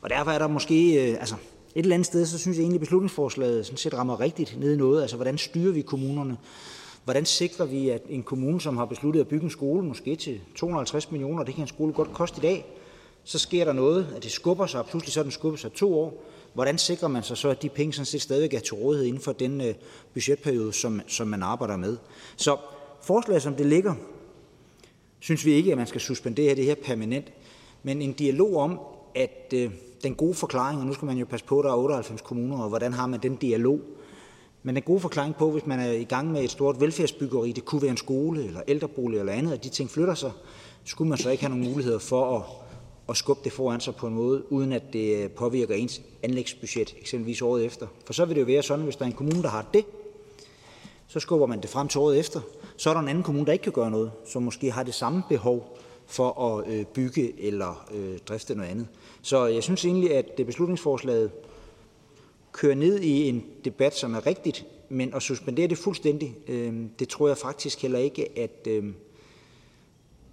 Og 0.00 0.10
derfor 0.10 0.30
er 0.30 0.38
der 0.38 0.46
måske, 0.46 1.10
øh, 1.10 1.20
altså 1.20 1.34
et 1.74 1.82
eller 1.82 1.94
andet 1.94 2.06
sted, 2.06 2.26
så 2.26 2.38
synes 2.38 2.56
jeg 2.56 2.62
egentlig, 2.62 2.76
at 2.76 2.80
beslutningsforslaget 2.80 3.66
sådan 3.66 3.78
set 3.78 3.94
rammer 3.94 4.20
rigtigt 4.20 4.60
ned 4.60 4.72
i 4.72 4.76
noget. 4.76 5.02
Altså, 5.02 5.16
hvordan 5.16 5.38
styrer 5.38 5.72
vi 5.72 5.82
kommunerne? 5.82 6.36
Hvordan 7.04 7.24
sikrer 7.24 7.66
vi, 7.66 7.88
at 7.88 8.02
en 8.08 8.22
kommune, 8.22 8.60
som 8.60 8.76
har 8.76 8.84
besluttet 8.84 9.20
at 9.20 9.28
bygge 9.28 9.44
en 9.44 9.50
skole, 9.50 9.84
måske 9.84 10.16
til 10.16 10.40
250 10.56 11.10
millioner, 11.10 11.44
det 11.44 11.54
kan 11.54 11.64
en 11.64 11.68
skole 11.68 11.92
godt 11.92 12.12
koste 12.12 12.38
i 12.38 12.40
dag, 12.40 12.66
så 13.24 13.38
sker 13.38 13.64
der 13.64 13.72
noget, 13.72 14.08
at 14.16 14.22
det 14.22 14.32
skubber 14.32 14.66
sig, 14.66 14.80
og 14.80 14.86
pludselig 14.86 15.12
så 15.12 15.22
den 15.22 15.30
skubber 15.30 15.58
sig 15.58 15.72
to 15.72 15.98
år. 15.98 16.24
Hvordan 16.54 16.78
sikrer 16.78 17.08
man 17.08 17.22
sig 17.22 17.36
så, 17.36 17.48
at 17.48 17.62
de 17.62 17.68
penge 17.68 17.92
sådan 17.92 18.06
set 18.06 18.22
stadigvæk 18.22 18.54
er 18.54 18.60
til 18.60 18.74
rådighed 18.74 19.06
inden 19.06 19.22
for 19.22 19.32
den 19.32 19.60
øh, 19.60 19.74
budgetperiode, 20.14 20.72
som, 20.72 21.00
som 21.06 21.28
man 21.28 21.42
arbejder 21.42 21.76
med? 21.76 21.96
Så 22.36 22.56
forslaget, 23.02 23.42
som 23.42 23.54
det 23.54 23.66
ligger, 23.66 23.94
synes 25.20 25.44
vi 25.44 25.52
ikke, 25.52 25.72
at 25.72 25.78
man 25.78 25.86
skal 25.86 26.00
suspendere 26.00 26.54
det 26.54 26.64
her 26.64 26.74
permanent, 26.74 27.32
men 27.82 28.02
en 28.02 28.12
dialog 28.12 28.56
om, 28.56 28.80
at 29.14 29.52
øh, 29.54 29.70
den 30.02 30.14
gode 30.14 30.34
forklaring, 30.34 30.80
og 30.80 30.86
nu 30.86 30.94
skal 30.94 31.06
man 31.06 31.18
jo 31.18 31.26
passe 31.26 31.46
på, 31.46 31.58
at 31.58 31.64
der 31.64 31.70
er 31.70 31.76
98 31.76 32.20
kommuner, 32.20 32.62
og 32.62 32.68
hvordan 32.68 32.92
har 32.92 33.06
man 33.06 33.20
den 33.22 33.36
dialog, 33.36 33.80
men 34.62 34.74
den 34.74 34.82
gode 34.82 35.00
forklaring 35.00 35.36
på, 35.36 35.50
hvis 35.50 35.66
man 35.66 35.80
er 35.80 35.90
i 35.90 36.04
gang 36.04 36.32
med 36.32 36.44
et 36.44 36.50
stort 36.50 36.80
velfærdsbyggeri, 36.80 37.52
det 37.52 37.64
kunne 37.64 37.82
være 37.82 37.90
en 37.90 37.96
skole 37.96 38.44
eller 38.44 38.60
ældrebolig 38.68 39.18
eller 39.18 39.32
andet, 39.32 39.52
at 39.52 39.64
de 39.64 39.68
ting 39.68 39.90
flytter 39.90 40.14
sig, 40.14 40.32
skulle 40.84 41.08
man 41.08 41.18
så 41.18 41.30
ikke 41.30 41.42
have 41.42 41.56
nogen 41.56 41.72
muligheder 41.72 41.98
for 41.98 42.36
at, 42.36 42.42
at 43.08 43.16
skubbe 43.16 43.40
det 43.44 43.52
foran 43.52 43.80
sig 43.80 43.94
på 43.94 44.06
en 44.06 44.14
måde, 44.14 44.52
uden 44.52 44.72
at 44.72 44.82
det 44.92 45.24
øh, 45.24 45.30
påvirker 45.30 45.74
ens 45.74 46.00
anlægsbudget, 46.22 46.94
eksempelvis 47.00 47.42
året 47.42 47.64
efter. 47.64 47.86
For 48.04 48.12
så 48.12 48.24
vil 48.24 48.34
det 48.36 48.40
jo 48.40 48.46
være 48.46 48.62
sådan, 48.62 48.84
hvis 48.84 48.96
der 48.96 49.02
er 49.04 49.06
en 49.06 49.16
kommune, 49.16 49.42
der 49.42 49.48
har 49.48 49.66
det, 49.74 49.84
så 51.08 51.20
skubber 51.20 51.46
man 51.46 51.60
det 51.60 51.70
frem 51.70 51.88
til 51.88 52.00
året 52.00 52.18
efter. 52.18 52.40
Så 52.76 52.90
er 52.90 52.94
der 52.94 53.00
en 53.00 53.08
anden 53.08 53.24
kommune, 53.24 53.46
der 53.46 53.52
ikke 53.52 53.62
kan 53.62 53.72
gøre 53.72 53.90
noget, 53.90 54.10
som 54.26 54.42
måske 54.42 54.70
har 54.70 54.82
det 54.82 54.94
samme 54.94 55.22
behov 55.28 55.78
for 56.06 56.58
at 56.58 56.68
øh, 56.68 56.84
bygge 56.84 57.40
eller 57.46 57.86
øh, 57.94 58.18
drifte 58.18 58.54
noget 58.54 58.70
andet. 58.70 58.86
Så 59.22 59.46
jeg 59.46 59.62
synes 59.62 59.84
egentlig, 59.84 60.14
at 60.14 60.38
det 60.38 60.46
beslutningsforslaget 60.46 61.30
kører 62.52 62.74
ned 62.74 63.00
i 63.00 63.28
en 63.28 63.44
debat, 63.64 63.96
som 63.96 64.14
er 64.14 64.26
rigtigt, 64.26 64.66
men 64.88 65.14
at 65.14 65.22
suspendere 65.22 65.66
det 65.66 65.78
fuldstændig, 65.78 66.36
øh, 66.48 66.82
det 66.98 67.08
tror 67.08 67.28
jeg 67.28 67.36
faktisk 67.36 67.82
heller 67.82 67.98
ikke, 67.98 68.38
at 68.38 68.66
øh, 68.66 68.84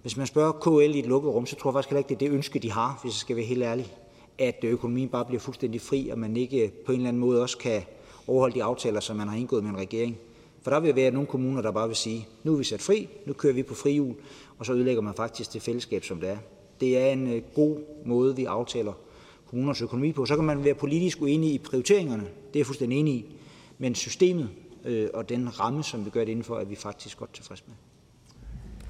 hvis 0.02 0.16
man 0.16 0.26
spørger 0.26 0.52
KL 0.52 0.94
i 0.94 0.98
et 0.98 1.06
lukket 1.06 1.34
rum, 1.34 1.46
så 1.46 1.56
tror 1.56 1.70
jeg 1.70 1.74
faktisk 1.74 1.90
heller 1.90 1.98
ikke, 1.98 2.08
det 2.08 2.14
er 2.14 2.28
det 2.30 2.34
ønske, 2.36 2.58
de 2.58 2.72
har, 2.72 2.98
hvis 3.02 3.12
jeg 3.12 3.18
skal 3.18 3.36
være 3.36 3.44
helt 3.44 3.62
ærlig, 3.62 3.94
at 4.38 4.64
økonomien 4.64 5.08
bare 5.08 5.24
bliver 5.24 5.40
fuldstændig 5.40 5.80
fri, 5.80 6.08
og 6.08 6.18
man 6.18 6.36
ikke 6.36 6.72
på 6.86 6.92
en 6.92 6.98
eller 6.98 7.08
anden 7.08 7.20
måde 7.20 7.42
også 7.42 7.58
kan 7.58 7.82
overholde 8.26 8.54
de 8.54 8.62
aftaler, 8.62 9.00
som 9.00 9.16
man 9.16 9.28
har 9.28 9.36
indgået 9.36 9.62
med 9.64 9.70
en 9.70 9.78
regering. 9.78 10.16
For 10.62 10.70
der 10.70 10.80
vil 10.80 10.96
være 10.96 11.10
nogle 11.10 11.26
kommuner, 11.26 11.62
der 11.62 11.70
bare 11.70 11.86
vil 11.86 11.96
sige, 11.96 12.28
nu 12.44 12.52
er 12.52 12.56
vi 12.56 12.64
sat 12.64 12.82
fri, 12.82 13.08
nu 13.26 13.32
kører 13.32 13.52
vi 13.52 13.62
på 13.62 13.74
frihjul, 13.74 14.14
og 14.58 14.66
så 14.66 14.72
ødelægger 14.72 15.02
man 15.02 15.14
faktisk 15.14 15.52
det 15.52 15.62
fællesskab, 15.62 16.04
som 16.04 16.20
det 16.20 16.28
er. 16.28 16.38
Det 16.80 16.98
er 16.98 17.06
en 17.06 17.26
øh, 17.26 17.42
god 17.54 17.76
måde, 18.04 18.36
vi 18.36 18.44
aftaler 18.44 18.92
kommunernes 19.46 19.82
økonomi 19.82 20.12
på. 20.12 20.26
Så 20.26 20.36
kan 20.36 20.44
man 20.44 20.64
være 20.64 20.74
politisk 20.74 21.22
uenig 21.22 21.54
i 21.54 21.58
prioriteringerne, 21.58 22.22
det 22.22 22.56
er 22.56 22.60
jeg 22.60 22.66
fuldstændig 22.66 22.98
enig 22.98 23.14
i, 23.14 23.24
men 23.78 23.94
systemet 23.94 24.48
øh, 24.84 25.08
og 25.14 25.28
den 25.28 25.60
ramme, 25.60 25.84
som 25.84 26.04
vi 26.04 26.10
gør 26.10 26.20
det 26.20 26.28
indenfor, 26.28 26.58
er 26.58 26.64
vi 26.64 26.74
faktisk 26.74 27.18
godt 27.18 27.34
tilfreds 27.34 27.64
med. 27.66 27.74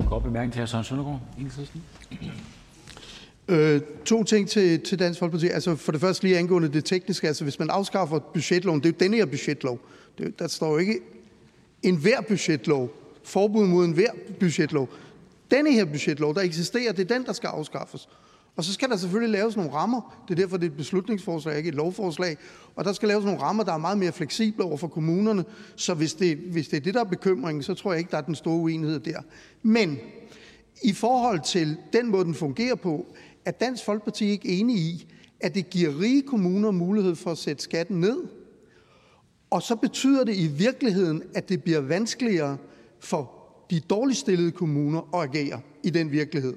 Godt 0.09 0.25
bemærkning 0.25 0.53
til 0.53 0.63
hr. 0.63 0.67
Søren 0.67 0.85
Søndergaard, 0.85 1.21
Enhedslisten. 1.39 1.83
Øh, 3.49 3.81
to 4.05 4.25
ting 4.25 4.49
til, 4.49 4.81
til 4.81 4.99
Dansk 4.99 5.19
Folkeparti. 5.19 5.49
Altså 5.49 5.77
for 5.77 5.93
det 5.93 6.01
første 6.01 6.25
lige 6.25 6.39
angående 6.39 6.69
det 6.69 6.85
tekniske. 6.85 7.27
Altså 7.27 7.45
hvis 7.45 7.59
man 7.59 7.71
afskaffer 7.71 8.19
budgetloven, 8.19 8.81
det 8.81 8.87
er 8.87 8.93
jo 8.93 8.97
denne 9.01 9.17
her 9.17 9.27
budgetlov. 9.27 9.81
Det, 10.19 10.39
der 10.39 10.49
står 10.49 10.73
jo 10.73 10.79
ikke 10.79 11.01
en 11.83 11.97
hver 11.97 12.21
budgetlov, 12.21 12.91
forbud 13.23 13.67
mod 13.67 13.85
en 13.85 13.93
hver 13.93 14.11
budgetlov. 14.41 14.89
Denne 15.51 15.73
her 15.73 15.85
budgetlov, 15.85 16.35
der 16.35 16.41
eksisterer, 16.41 16.93
det 16.93 17.11
er 17.11 17.15
den, 17.15 17.27
der 17.27 17.33
skal 17.33 17.49
afskaffes. 17.49 18.09
Og 18.57 18.65
så 18.65 18.73
skal 18.73 18.89
der 18.89 18.97
selvfølgelig 18.97 19.33
laves 19.33 19.57
nogle 19.57 19.73
rammer. 19.73 20.25
Det 20.29 20.35
er 20.39 20.43
derfor, 20.43 20.57
det 20.57 20.67
er 20.67 20.71
et 20.71 20.77
beslutningsforslag, 20.77 21.57
ikke 21.57 21.69
et 21.69 21.75
lovforslag. 21.75 22.37
Og 22.77 22.85
der 22.85 22.93
skal 22.93 23.09
laves 23.09 23.25
nogle 23.25 23.41
rammer, 23.41 23.65
der 23.65 23.73
er 23.73 23.79
meget 23.79 23.99
mere 23.99 24.13
fleksible 24.13 24.65
over 24.65 24.77
for 24.77 24.89
kommunerne. 24.89 25.45
Så 25.77 25.95
hvis 25.95 26.15
det, 26.15 26.37
hvis 26.37 26.69
det 26.69 26.77
er 26.77 26.81
det, 26.81 26.95
der 26.95 27.01
er 27.01 27.05
bekymringen, 27.05 27.63
så 27.63 27.75
tror 27.75 27.93
jeg 27.93 27.99
ikke, 27.99 28.11
der 28.11 28.17
er 28.17 28.23
den 28.23 28.35
store 28.35 28.57
uenighed 28.57 29.01
der. 29.01 29.21
Men 29.63 29.99
i 30.83 30.93
forhold 30.93 31.41
til 31.45 31.77
den 31.93 32.11
måde, 32.11 32.25
den 32.25 32.35
fungerer 32.35 32.75
på, 32.75 33.07
er 33.45 33.51
Dansk 33.51 33.85
Folkeparti 33.85 34.31
ikke 34.31 34.49
enige 34.49 34.79
i, 34.79 35.07
at 35.41 35.55
det 35.55 35.71
giver 35.71 36.01
rige 36.01 36.23
kommuner 36.23 36.71
mulighed 36.71 37.15
for 37.17 37.31
at 37.31 37.39
sætte 37.39 37.63
skatten 37.63 38.01
ned, 38.01 38.25
og 39.51 39.63
så 39.63 39.77
betyder 39.77 40.25
det 40.25 40.37
i 40.37 40.47
virkeligheden, 40.47 41.23
at 41.35 41.49
det 41.49 41.63
bliver 41.63 41.81
vanskeligere 41.81 42.57
for 43.01 43.36
de 43.71 43.81
dårligt 43.81 44.19
stillede 44.19 44.51
kommuner 44.51 45.15
at 45.15 45.23
agere 45.29 45.61
i 45.83 45.91
den 45.91 46.11
virkelighed, 46.13 46.57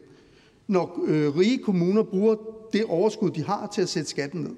når 0.67 0.99
øh, 1.07 1.37
rige 1.37 1.57
kommuner 1.57 2.03
bruger 2.03 2.35
det 2.73 2.85
overskud, 2.85 3.31
de 3.31 3.43
har, 3.43 3.67
til 3.67 3.81
at 3.81 3.89
sætte 3.89 4.09
skatten 4.09 4.41
ned. 4.41 4.55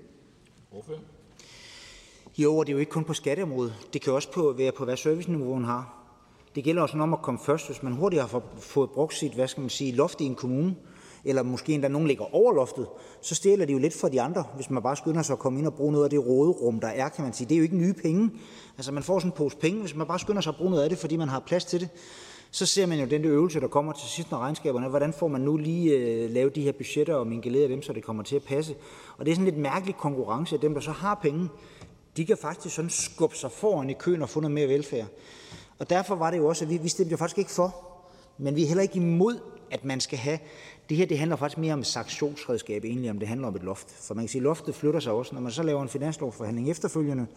Jo, 2.37 2.57
og 2.57 2.65
det 2.65 2.71
er 2.71 2.73
jo 2.73 2.79
ikke 2.79 2.91
kun 2.91 3.03
på 3.03 3.13
skatteområdet. 3.13 3.73
Det 3.93 4.01
kan 4.01 4.13
også 4.13 4.31
på, 4.31 4.53
være 4.57 4.71
på, 4.71 4.85
hvad 4.85 4.97
serviceniveauen 4.97 5.63
har. 5.63 5.97
Det 6.55 6.63
gælder 6.63 6.81
også 6.81 6.97
om 6.97 7.13
at 7.13 7.21
komme 7.21 7.39
først, 7.45 7.67
hvis 7.67 7.83
man 7.83 7.93
hurtigt 7.93 8.21
har 8.21 8.41
fået 8.59 8.89
brugt 8.89 9.13
sit, 9.13 9.33
hvad 9.33 9.47
skal 9.47 9.61
man 9.61 9.69
sige, 9.69 9.91
loft 9.91 10.21
i 10.21 10.23
en 10.23 10.35
kommune, 10.35 10.75
eller 11.25 11.43
måske 11.43 11.73
endda 11.73 11.87
nogen 11.87 12.07
ligger 12.07 12.35
over 12.35 12.53
loftet, 12.53 12.87
så 13.21 13.35
stjæler 13.35 13.65
de 13.65 13.73
jo 13.73 13.79
lidt 13.79 13.93
fra 13.93 14.09
de 14.09 14.21
andre, 14.21 14.43
hvis 14.55 14.69
man 14.69 14.83
bare 14.83 14.95
skynder 14.95 15.21
sig 15.21 15.33
at 15.33 15.39
komme 15.39 15.59
ind 15.59 15.67
og 15.67 15.73
bruge 15.73 15.91
noget 15.91 16.03
af 16.03 16.09
det 16.09 16.25
råderum, 16.25 16.79
der 16.79 16.87
er, 16.87 17.09
kan 17.09 17.23
man 17.23 17.33
sige. 17.33 17.49
Det 17.49 17.55
er 17.55 17.59
jo 17.59 17.63
ikke 17.63 17.77
nye 17.77 17.93
penge. 17.93 18.29
Altså 18.77 18.91
man 18.91 19.03
får 19.03 19.19
sådan 19.19 19.31
en 19.31 19.35
pose 19.35 19.57
penge, 19.57 19.79
hvis 19.79 19.95
man 19.95 20.07
bare 20.07 20.19
skynder 20.19 20.41
sig 20.41 20.51
at 20.51 20.57
bruge 20.57 20.71
noget 20.71 20.83
af 20.83 20.89
det, 20.89 20.97
fordi 20.97 21.17
man 21.17 21.29
har 21.29 21.39
plads 21.39 21.65
til 21.65 21.79
det. 21.79 21.89
Så 22.51 22.65
ser 22.65 22.85
man 22.85 22.99
jo 22.99 23.05
den 23.05 23.23
der 23.23 23.31
øvelse, 23.31 23.59
der 23.59 23.67
kommer 23.67 23.93
til 23.93 24.09
sidst 24.09 24.31
med 24.31 24.39
regnskaberne. 24.39 24.87
Hvordan 24.87 25.13
får 25.13 25.27
man 25.27 25.41
nu 25.41 25.57
lige 25.57 25.97
øh, 25.97 26.31
lavet 26.31 26.55
de 26.55 26.61
her 26.61 26.71
budgetter 26.71 27.15
og 27.15 27.27
mingeleret 27.27 27.69
dem, 27.69 27.81
så 27.81 27.93
det 27.93 28.03
kommer 28.03 28.23
til 28.23 28.35
at 28.35 28.43
passe? 28.43 28.75
Og 29.17 29.25
det 29.25 29.31
er 29.31 29.35
sådan 29.35 29.45
lidt 29.45 29.57
mærkelig 29.57 29.95
konkurrence 29.95 30.55
at 30.55 30.61
dem, 30.61 30.73
der 30.73 30.81
så 30.81 30.91
har 30.91 31.19
penge. 31.21 31.49
De 32.17 32.25
kan 32.25 32.37
faktisk 32.37 32.75
sådan 32.75 32.89
skubbe 32.89 33.35
sig 33.35 33.51
foran 33.51 33.89
i 33.89 33.93
køen 33.93 34.21
og 34.21 34.29
få 34.29 34.39
noget 34.39 34.53
mere 34.53 34.67
velfærd. 34.67 35.07
Og 35.79 35.89
derfor 35.89 36.15
var 36.15 36.31
det 36.31 36.37
jo 36.37 36.47
også, 36.47 36.65
at 36.65 36.71
vi, 36.71 36.77
vi 36.77 36.89
stemte 36.89 37.11
jo 37.11 37.17
faktisk 37.17 37.37
ikke 37.37 37.51
for, 37.51 37.75
men 38.37 38.55
vi 38.55 38.63
er 38.63 38.67
heller 38.67 38.83
ikke 38.83 38.95
imod 38.95 39.39
at 39.71 39.85
man 39.85 39.99
skal 39.99 40.17
have 40.19 40.39
det 40.89 40.97
her 40.97 41.05
det 41.05 41.17
handler 41.17 41.35
faktisk 41.35 41.57
mere 41.57 41.73
om 41.73 41.79
et 41.79 41.87
sanktionsredskab, 41.87 42.83
egentlig 42.83 43.11
om 43.11 43.19
det 43.19 43.27
handler 43.27 43.47
om 43.47 43.55
et 43.55 43.63
loft. 43.63 43.91
For 43.91 44.13
man 44.13 44.23
kan 44.23 44.29
sige, 44.29 44.39
at 44.39 44.43
loftet 44.43 44.75
flytter 44.75 44.99
sig 44.99 45.13
også. 45.13 45.35
Når 45.35 45.41
man 45.41 45.51
så 45.51 45.63
laver 45.63 45.81
en 45.81 45.89
finanslovforhandling 45.89 46.69
efterfølgende, 46.69 47.27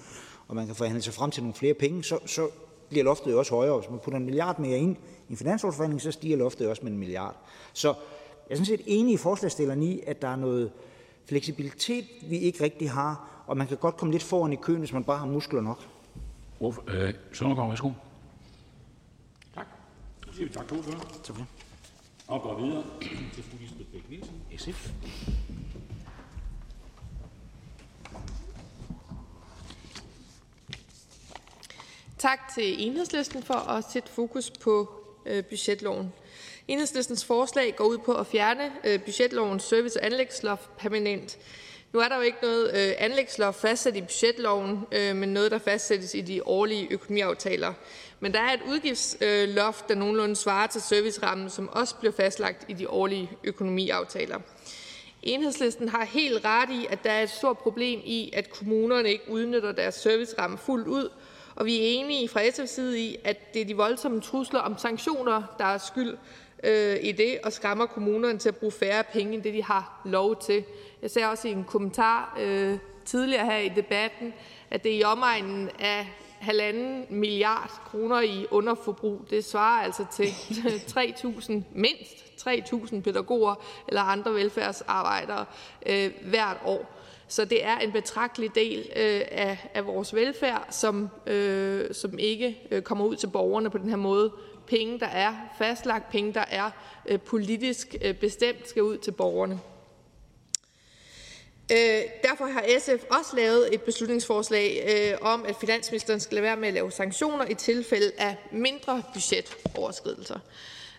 og 0.49 0.57
man 0.57 0.66
kan 0.66 0.74
forhandle 0.74 1.03
sig 1.03 1.14
frem 1.14 1.30
til 1.30 1.43
nogle 1.43 1.55
flere 1.55 1.74
penge, 1.74 2.05
så, 2.05 2.18
så 2.26 2.49
bliver 2.89 3.05
loftet 3.05 3.32
jo 3.32 3.39
også 3.39 3.55
højere. 3.55 3.78
Hvis 3.78 3.91
man 3.91 3.99
putter 3.99 4.18
en 4.18 4.24
milliard 4.24 4.59
mere 4.59 4.78
ind 4.78 4.97
i 5.28 5.32
en 5.32 5.37
finanslovsforhandling, 5.37 6.03
så 6.03 6.12
stiger 6.12 6.37
loftet 6.37 6.68
også 6.68 6.82
med 6.82 6.93
en 6.93 6.99
milliard. 6.99 7.37
Så 7.72 7.89
jeg 7.89 7.95
er 8.51 8.55
sådan 8.55 8.66
set 8.66 8.82
enig 8.87 9.14
i 9.14 9.16
forslagstillerne 9.16 9.85
i, 9.85 10.01
at 10.07 10.22
der 10.22 10.28
er 10.28 10.37
noget 10.37 10.72
fleksibilitet, 11.26 12.05
vi 12.22 12.39
ikke 12.39 12.64
rigtig 12.64 12.91
har, 12.91 13.45
og 13.47 13.57
man 13.57 13.66
kan 13.66 13.76
godt 13.76 13.97
komme 13.97 14.12
lidt 14.12 14.22
foran 14.22 14.53
i 14.53 14.57
køen, 14.57 14.78
hvis 14.78 14.93
man 14.93 15.05
bare 15.05 15.18
har 15.18 15.26
muskler 15.26 15.61
nok. 15.61 15.78
Øh, 16.89 17.14
Søndergaard, 17.32 17.68
værsgo. 17.68 17.91
Tak. 19.55 19.66
Så 20.26 20.32
siger 20.32 20.47
vi 20.49 20.55
tak 20.55 20.68
til 20.68 20.76
ordføreren. 20.76 21.01
Tak 21.24 21.26
for 21.26 21.35
det. 21.35 21.47
Og 22.28 22.43
går 22.43 22.61
videre 22.61 22.85
til 23.35 23.43
fru 23.43 23.57
Lisbeth 23.61 23.91
Bæk 23.91 24.11
Nielsen, 24.11 24.43
SF. 24.57 24.91
Tak 32.25 32.55
til 32.55 32.87
Enhedslisten 32.87 33.43
for 33.43 33.55
at 33.55 33.85
sætte 33.93 34.09
fokus 34.12 34.51
på 34.51 34.89
øh, 35.27 35.45
budgetloven. 35.45 36.12
Enhedslistens 36.68 37.25
forslag 37.25 37.77
går 37.77 37.85
ud 37.85 37.99
på 37.99 38.12
at 38.12 38.27
fjerne 38.27 38.72
øh, 38.85 39.01
budgetlovens 39.01 39.62
service- 39.62 40.01
og 40.01 40.07
anlægsloft 40.07 40.77
permanent. 40.77 41.39
Nu 41.93 42.01
er 42.01 42.09
der 42.09 42.16
jo 42.16 42.22
ikke 42.22 42.39
noget 42.43 42.68
øh, 42.75 42.95
anlægsloft 42.99 43.61
fastsat 43.61 43.97
i 43.97 44.01
budgetloven, 44.01 44.87
øh, 44.93 45.16
men 45.16 45.29
noget, 45.29 45.51
der 45.51 45.59
fastsættes 45.59 46.14
i 46.14 46.20
de 46.20 46.47
årlige 46.47 46.89
økonomiaftaler. 46.91 47.72
Men 48.20 48.33
der 48.33 48.41
er 48.41 48.53
et 48.53 48.62
udgiftsloft, 48.68 49.89
der 49.89 49.95
nogenlunde 49.95 50.37
svarer 50.37 50.66
til 50.66 50.81
servicerammen, 50.81 51.51
som 51.51 51.68
også 51.68 51.95
bliver 51.95 52.12
fastlagt 52.12 52.64
i 52.68 52.72
de 52.72 52.91
årlige 52.91 53.31
økonomiaftaler. 53.45 54.39
Enhedslisten 55.22 55.89
har 55.89 56.05
helt 56.05 56.45
ret 56.45 56.70
i, 56.70 56.87
at 56.91 57.05
der 57.05 57.11
er 57.11 57.22
et 57.22 57.31
stort 57.31 57.59
problem 57.59 58.01
i, 58.05 58.31
at 58.33 58.51
kommunerne 58.51 59.11
ikke 59.11 59.31
udnytter 59.31 59.72
deres 59.72 59.95
serviceramme 59.95 60.59
fuldt 60.59 60.89
ud, 60.89 61.09
og 61.57 61.66
vi 61.66 61.76
er 61.76 61.82
enige 61.82 62.28
fra 62.28 62.40
SF's 62.40 62.66
side 62.66 63.00
i, 63.00 63.16
at 63.24 63.55
det 63.55 63.62
er 63.62 63.66
de 63.66 63.76
voldsomme 63.76 64.20
trusler 64.20 64.61
om 64.61 64.78
sanktioner, 64.78 65.42
der 65.59 65.64
er 65.64 65.78
skyld 65.78 66.16
øh, 66.62 66.96
i 67.02 67.12
det, 67.12 67.38
og 67.44 67.52
skræmmer 67.52 67.86
kommunerne 67.86 68.38
til 68.38 68.48
at 68.48 68.57
bruge 68.57 68.72
færre 68.72 69.05
penge, 69.12 69.34
end 69.34 69.42
det 69.42 69.55
de 69.55 69.62
har 69.62 70.00
lov 70.05 70.40
til. 70.42 70.64
Jeg 71.02 71.11
sagde 71.11 71.30
også 71.30 71.48
i 71.48 71.52
en 71.52 71.64
kommentar 71.64 72.38
øh, 72.40 72.78
tidligere 73.05 73.46
her 73.46 73.59
i 73.59 73.68
debatten, 73.68 74.34
at 74.70 74.84
det 74.84 74.94
er 74.94 74.98
i 74.98 75.05
omegnen 75.05 75.70
af 75.78 76.07
halvanden 76.40 77.07
milliard 77.11 77.70
kroner 77.84 78.20
i 78.20 78.46
underforbrug. 78.50 79.20
Det 79.30 79.44
svarer 79.44 79.82
altså 79.82 80.07
til 80.12 80.26
3.000, 80.98 81.52
mindst 81.74 82.24
3.000 82.48 83.00
pædagoger 83.00 83.55
eller 83.88 84.02
andre 84.02 84.34
velfærdsarbejdere 84.34 85.44
øh, 85.86 86.11
hvert 86.22 86.57
år. 86.64 86.93
Så 87.29 87.45
det 87.45 87.64
er 87.64 87.79
en 87.79 87.93
betragtelig 87.93 88.55
del 88.55 88.79
øh, 88.97 89.22
af, 89.31 89.70
af 89.75 89.87
vores 89.87 90.14
velfærd, 90.14 90.66
som, 90.70 91.09
øh, 91.27 91.95
som 91.95 92.18
ikke 92.18 92.59
øh, 92.70 92.83
kommer 92.83 93.05
ud 93.05 93.16
til 93.16 93.27
borgerne 93.27 93.70
på 93.70 93.79
den 93.79 93.89
her 93.89 93.97
måde. 93.97 94.33
Penge, 94.66 95.01
der 95.01 95.07
er 95.07 95.35
fastlagt, 95.59 96.11
penge, 96.11 96.35
der 96.35 96.45
er 96.51 96.70
øh, 97.07 97.20
politisk 97.20 97.97
øh, 98.03 98.14
bestemt, 98.14 98.68
skal 98.68 98.83
ud 98.83 98.99
til 98.99 99.12
borgerne. 99.12 99.61
Øh, 101.72 102.03
derfor 102.22 102.45
har 102.45 102.64
SF 102.79 103.05
også 103.11 103.37
lavet 103.37 103.75
et 103.75 103.83
beslutningsforslag 103.83 104.85
øh, 104.89 105.18
om, 105.33 105.45
at 105.49 105.57
finansministeren 105.61 106.20
skal 106.20 106.35
lade 106.35 106.43
være 106.43 106.57
med 106.57 106.68
at 106.68 106.75
lave 106.75 106.91
sanktioner 106.93 107.47
i 107.47 107.55
tilfælde 107.55 108.12
af 108.18 108.37
mindre 108.53 109.03
budgetoverskridelser. 109.14 110.39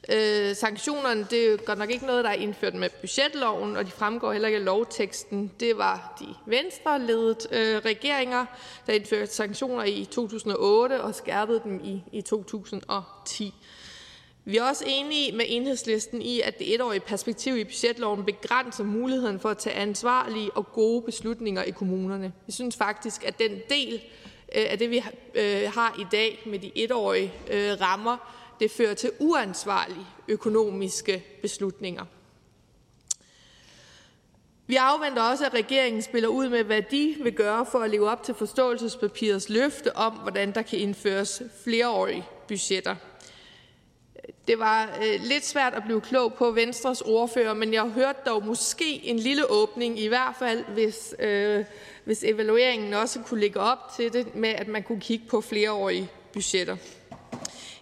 Øh, 0.10 0.56
sanktionerne 0.56 1.28
det 1.30 1.54
er 1.54 1.58
godt 1.58 1.80
nok 1.80 1.92
ikke 1.92 2.06
noget, 2.06 2.24
der 2.24 2.30
er 2.30 2.34
indført 2.34 2.74
med 2.74 2.90
budgetloven, 3.02 3.78
og 3.78 3.86
de 3.86 3.92
fremgår 3.92 4.32
heller 4.32 4.48
ikke 4.48 4.60
af 4.60 4.66
lovteksten. 4.66 5.52
Det 5.60 5.78
var 5.78 6.16
de 6.20 6.26
venstreledede 6.46 7.36
øh, 7.52 7.78
regeringer, 7.78 8.46
der 8.88 8.94
indførte 8.94 9.28
sanktioner 9.28 9.84
i 9.84 10.08
2008 10.12 11.02
og 11.02 11.16
skærpede 11.16 11.62
dem 11.64 11.82
i, 11.84 12.04
i 12.12 12.22
2010. 12.22 13.54
Vi 14.48 14.58
er 14.58 14.64
også 14.64 14.84
enige 14.88 15.32
med 15.32 15.46
enhedslisten 15.48 16.22
i, 16.22 16.42
at 16.42 16.60
det 16.60 16.74
etårige 16.74 17.00
perspektiv 17.00 17.58
i 17.58 17.64
budgetloven 17.64 18.26
begrænser 18.26 18.84
muligheden 18.84 19.40
for 19.40 19.50
at 19.50 19.58
tage 19.58 19.76
ansvarlige 19.76 20.52
og 20.52 20.72
gode 20.74 21.02
beslutninger 21.02 21.64
i 21.64 21.72
kommunerne. 21.72 22.34
Vi 22.46 22.52
synes 22.52 22.76
faktisk, 22.76 23.24
at 23.24 23.40
den 23.40 23.52
del 23.70 23.94
øh, 24.56 24.66
af 24.70 24.78
det, 24.78 24.90
vi 24.90 25.04
øh, 25.36 25.72
har 25.74 25.96
i 26.00 26.06
dag 26.12 26.44
med 26.46 26.60
de 26.60 26.72
etårige 26.76 27.34
øh, 27.52 27.82
rammer, 27.82 28.45
det 28.60 28.72
fører 28.72 28.94
til 28.94 29.12
uansvarlige 29.20 30.06
økonomiske 30.28 31.26
beslutninger. 31.42 32.06
Vi 34.68 34.76
afventer 34.76 35.22
også, 35.22 35.46
at 35.46 35.54
regeringen 35.54 36.02
spiller 36.02 36.30
ud 36.30 36.50
med, 36.50 36.64
hvad 36.64 36.82
de 36.82 37.16
vil 37.24 37.34
gøre 37.34 37.66
for 37.72 37.80
at 37.80 37.90
leve 37.90 38.10
op 38.10 38.24
til 38.24 38.34
forståelsespapirets 38.34 39.50
løfte 39.50 39.96
om, 39.96 40.14
hvordan 40.14 40.52
der 40.52 40.62
kan 40.62 40.80
indføres 40.80 41.42
flereårige 41.64 42.26
budgetter. 42.48 42.96
Det 44.48 44.60
var 44.60 44.98
øh, 45.04 45.20
lidt 45.24 45.46
svært 45.46 45.74
at 45.74 45.84
blive 45.84 46.02
klog 46.02 46.34
på 46.34 46.52
Venstres 46.52 47.02
ordfører, 47.02 47.54
men 47.54 47.74
jeg 47.74 47.84
hørte 47.84 48.20
dog 48.26 48.46
måske 48.46 49.06
en 49.06 49.20
lille 49.20 49.52
åbning, 49.52 50.00
i 50.00 50.08
hvert 50.08 50.36
fald 50.40 50.64
hvis, 50.74 51.16
øh, 51.20 51.66
hvis 52.04 52.24
evalueringen 52.24 52.94
også 52.94 53.20
kunne 53.20 53.40
lægge 53.40 53.60
op 53.60 53.80
til 53.98 54.14
det 54.14 54.36
med, 54.36 54.50
at 54.50 54.68
man 54.68 54.84
kunne 54.84 55.02
kigge 55.02 55.26
på 55.30 55.42
flereårige 55.42 56.10
budgetter. 56.34 56.78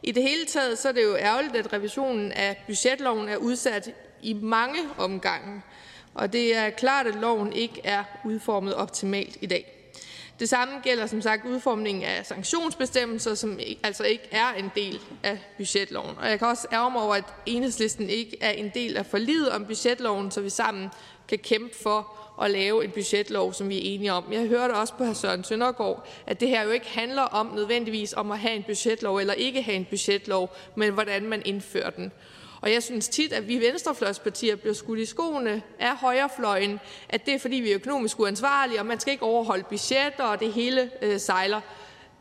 I 0.04 0.12
det 0.12 0.24
hele 0.24 0.46
taget 0.46 0.80
så 0.80 0.88
er 0.88 0.92
det 0.92 1.04
jo 1.04 1.16
ærgerligt, 1.16 1.56
at 1.56 1.74
revisionen 1.74 2.32
af 2.32 2.64
budgetloven 2.68 3.30
er 3.30 3.38
udsat 3.38 3.92
i 4.22 4.34
mange 4.34 4.80
omgange, 4.98 5.62
og 6.14 6.34
det 6.34 6.56
er 6.58 6.70
klart, 6.70 7.08
at 7.08 7.16
loven 7.16 7.54
ikke 7.54 7.82
er 7.84 8.04
udformet 8.26 8.76
optimalt 8.76 9.38
i 9.42 9.46
dag. 9.46 9.80
Det 10.40 10.50
samme 10.50 10.80
gælder 10.84 11.06
som 11.06 11.22
sagt 11.22 11.46
udformningen 11.46 12.04
af 12.04 12.26
sanktionsbestemmelser, 12.26 13.36
som 13.36 13.60
altså 13.84 14.04
ikke 14.04 14.24
er 14.32 14.54
en 14.54 14.72
del 14.76 15.00
af 15.24 15.40
budgetloven. 15.58 16.18
Og 16.18 16.30
jeg 16.30 16.40
kan 16.40 16.48
også 16.48 16.68
ærge 16.72 16.92
mig 16.92 17.02
over, 17.02 17.16
at 17.16 17.24
enhedslisten 17.46 18.10
ikke 18.10 18.38
er 18.42 18.52
en 18.52 18.72
del 18.74 18.98
af 18.98 19.06
forliget 19.06 19.50
om 19.50 19.66
budgetloven, 19.66 20.32
så 20.32 20.42
vi 20.42 20.50
sammen 20.50 20.90
kan 21.28 21.40
kæmpe 21.40 21.76
for 21.84 22.23
at 22.42 22.52
lave 22.52 22.86
en 22.86 22.92
budgetlov, 22.92 23.54
som 23.54 23.70
vi 23.70 23.78
er 23.78 23.94
enige 23.96 24.14
om. 24.14 24.24
Jeg 24.32 24.48
hørte 24.48 24.72
også 24.72 24.94
på 24.94 25.06
hr. 25.06 25.14
Søren 25.14 25.44
Søndergaard, 25.44 26.08
at 26.28 26.40
det 26.40 26.50
her 26.50 26.64
jo 26.64 26.70
ikke 26.70 26.90
handler 26.90 27.22
om 27.22 27.52
nødvendigvis 27.56 28.14
om 28.14 28.32
at 28.32 28.40
have 28.40 28.56
en 28.56 28.64
budgetlov 28.64 29.18
eller 29.18 29.34
ikke 29.34 29.62
have 29.62 29.76
en 29.76 29.86
budgetlov, 29.86 30.56
men 30.76 30.94
hvordan 30.94 31.26
man 31.26 31.42
indfører 31.46 31.90
den. 31.90 32.12
Og 32.62 32.72
jeg 32.72 32.84
synes 32.84 33.08
tit, 33.08 33.34
at 33.34 33.48
vi 33.48 33.60
venstrefløjspartier 33.60 34.56
bliver 34.56 34.74
skudt 34.74 35.00
i 35.00 35.06
skoene 35.06 35.62
af 35.80 35.96
højrefløjen, 35.96 36.80
at 37.10 37.26
det 37.26 37.34
er 37.34 37.40
fordi, 37.40 37.56
vi 37.56 37.72
er 37.72 37.76
økonomisk 37.76 38.20
uansvarlige, 38.20 38.80
og 38.80 38.86
man 38.86 39.00
skal 39.00 39.12
ikke 39.12 39.26
overholde 39.26 39.64
budgetter, 39.64 40.24
og 40.24 40.40
det 40.40 40.54
hele 40.54 40.92
øh, 41.02 41.20
sejler. 41.20 41.62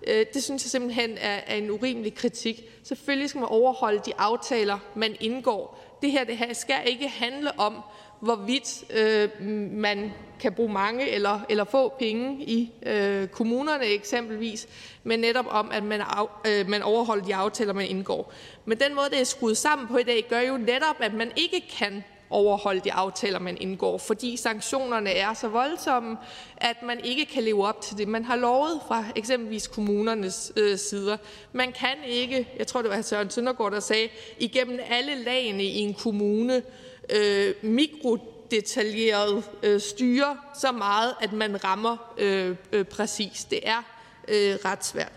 Øh, 0.07 0.27
det 0.35 0.43
synes 0.43 0.65
jeg 0.65 0.71
simpelthen 0.71 1.19
er, 1.19 1.41
er 1.47 1.57
en 1.57 1.71
urimelig 1.71 2.15
kritik. 2.15 2.63
Selvfølgelig 2.83 3.29
skal 3.29 3.39
man 3.39 3.49
overholde 3.49 4.01
de 4.07 4.13
aftaler, 4.19 4.79
man 4.95 5.17
indgår. 5.21 5.79
Det 6.03 6.13
her 6.13 6.25
det 6.25 6.37
her 6.37 6.53
skal 6.53 6.77
ikke 6.87 7.09
handle 7.09 7.61
om, 7.61 7.83
hvorvidt 8.23 8.85
øh, 8.91 9.47
man 9.73 10.13
kan 10.41 10.53
bruge 10.53 10.73
mange 10.73 11.11
eller, 11.11 11.41
eller 11.49 11.65
få 11.65 11.89
penge 11.99 12.45
i 12.45 12.73
øh, 12.87 13.29
kommunerne 13.29 13.85
eksempelvis, 13.85 14.69
men 15.05 15.21
netop 15.21 15.47
om, 15.49 15.71
at 15.73 15.85
man, 15.85 16.01
af, 16.01 16.27
øh, 16.47 16.69
man 16.69 16.83
overholder 16.83 17.25
de 17.25 17.35
aftaler, 17.35 17.73
man 17.73 17.87
indgår. 17.87 18.33
Men 18.65 18.79
den 18.79 18.95
måde, 18.95 19.07
det 19.11 19.21
er 19.21 19.25
skruet 19.25 19.57
sammen 19.57 19.89
på 19.89 19.97
i 19.97 20.03
dag, 20.03 20.27
gør 20.31 20.41
jo 20.41 20.57
netop, 20.57 20.97
at 21.01 21.15
man 21.15 21.33
ikke 21.37 21.69
kan 21.79 22.05
overholde 22.31 22.81
de 22.81 22.93
aftaler, 22.93 23.39
man 23.39 23.57
indgår, 23.61 23.99
fordi 23.99 24.37
sanktionerne 24.37 25.11
er 25.11 25.35
så 25.35 25.49
voldsomme, 25.49 26.17
at 26.57 26.77
man 26.83 27.01
ikke 27.05 27.27
kan 27.27 27.43
leve 27.43 27.67
op 27.67 27.81
til 27.81 27.99
det, 27.99 28.09
man 28.09 28.25
har 28.25 28.37
lovet 28.37 28.81
fra 28.89 29.05
eksempelvis 29.17 29.67
kommunernes 29.67 30.53
øh, 30.57 30.79
sider. 30.79 31.17
Man 31.53 31.73
kan 31.73 31.97
ikke, 32.07 32.49
jeg 32.59 32.67
tror 32.67 32.83
det 32.83 32.91
var 32.91 33.03
Søren 33.03 33.31
Søndergaard, 33.31 33.73
der 33.73 33.81
sagde, 33.81 34.09
igennem 34.39 34.79
alle 34.91 35.15
lagene 35.15 35.65
i 35.65 35.79
en 35.79 35.95
kommune 35.95 36.57
øh, 36.57 36.63
Øh, 37.11 37.55
mikrodetaljeret 37.63 39.45
øh, 39.63 39.81
styre 39.81 40.37
så 40.61 40.73
meget, 40.73 41.15
at 41.21 41.33
man 41.33 41.65
rammer 41.65 42.15
øh, 42.19 42.57
øh, 42.73 42.85
præcis. 42.85 43.45
Det 43.45 43.61
er 43.63 43.83
øh, 44.29 44.57
ret 44.65 44.85
svært. 44.85 45.13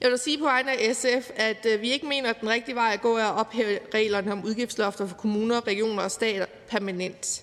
Jeg 0.00 0.10
vil 0.10 0.18
sige 0.18 0.38
på 0.38 0.44
vegne 0.44 0.72
af 0.72 0.96
SF, 0.96 1.30
at 1.36 1.66
øh, 1.66 1.80
vi 1.80 1.90
ikke 1.90 2.06
mener, 2.06 2.30
at 2.30 2.40
den 2.40 2.48
rigtige 2.48 2.74
vej 2.74 2.90
at 2.92 3.00
gå 3.00 3.16
er 3.16 3.24
at 3.24 3.46
ophæve 3.46 3.78
reglerne 3.94 4.32
om 4.32 4.44
udgiftslofter 4.44 5.06
for 5.06 5.16
kommuner, 5.16 5.66
regioner 5.66 6.02
og 6.02 6.10
stater 6.10 6.46
permanent. 6.68 7.42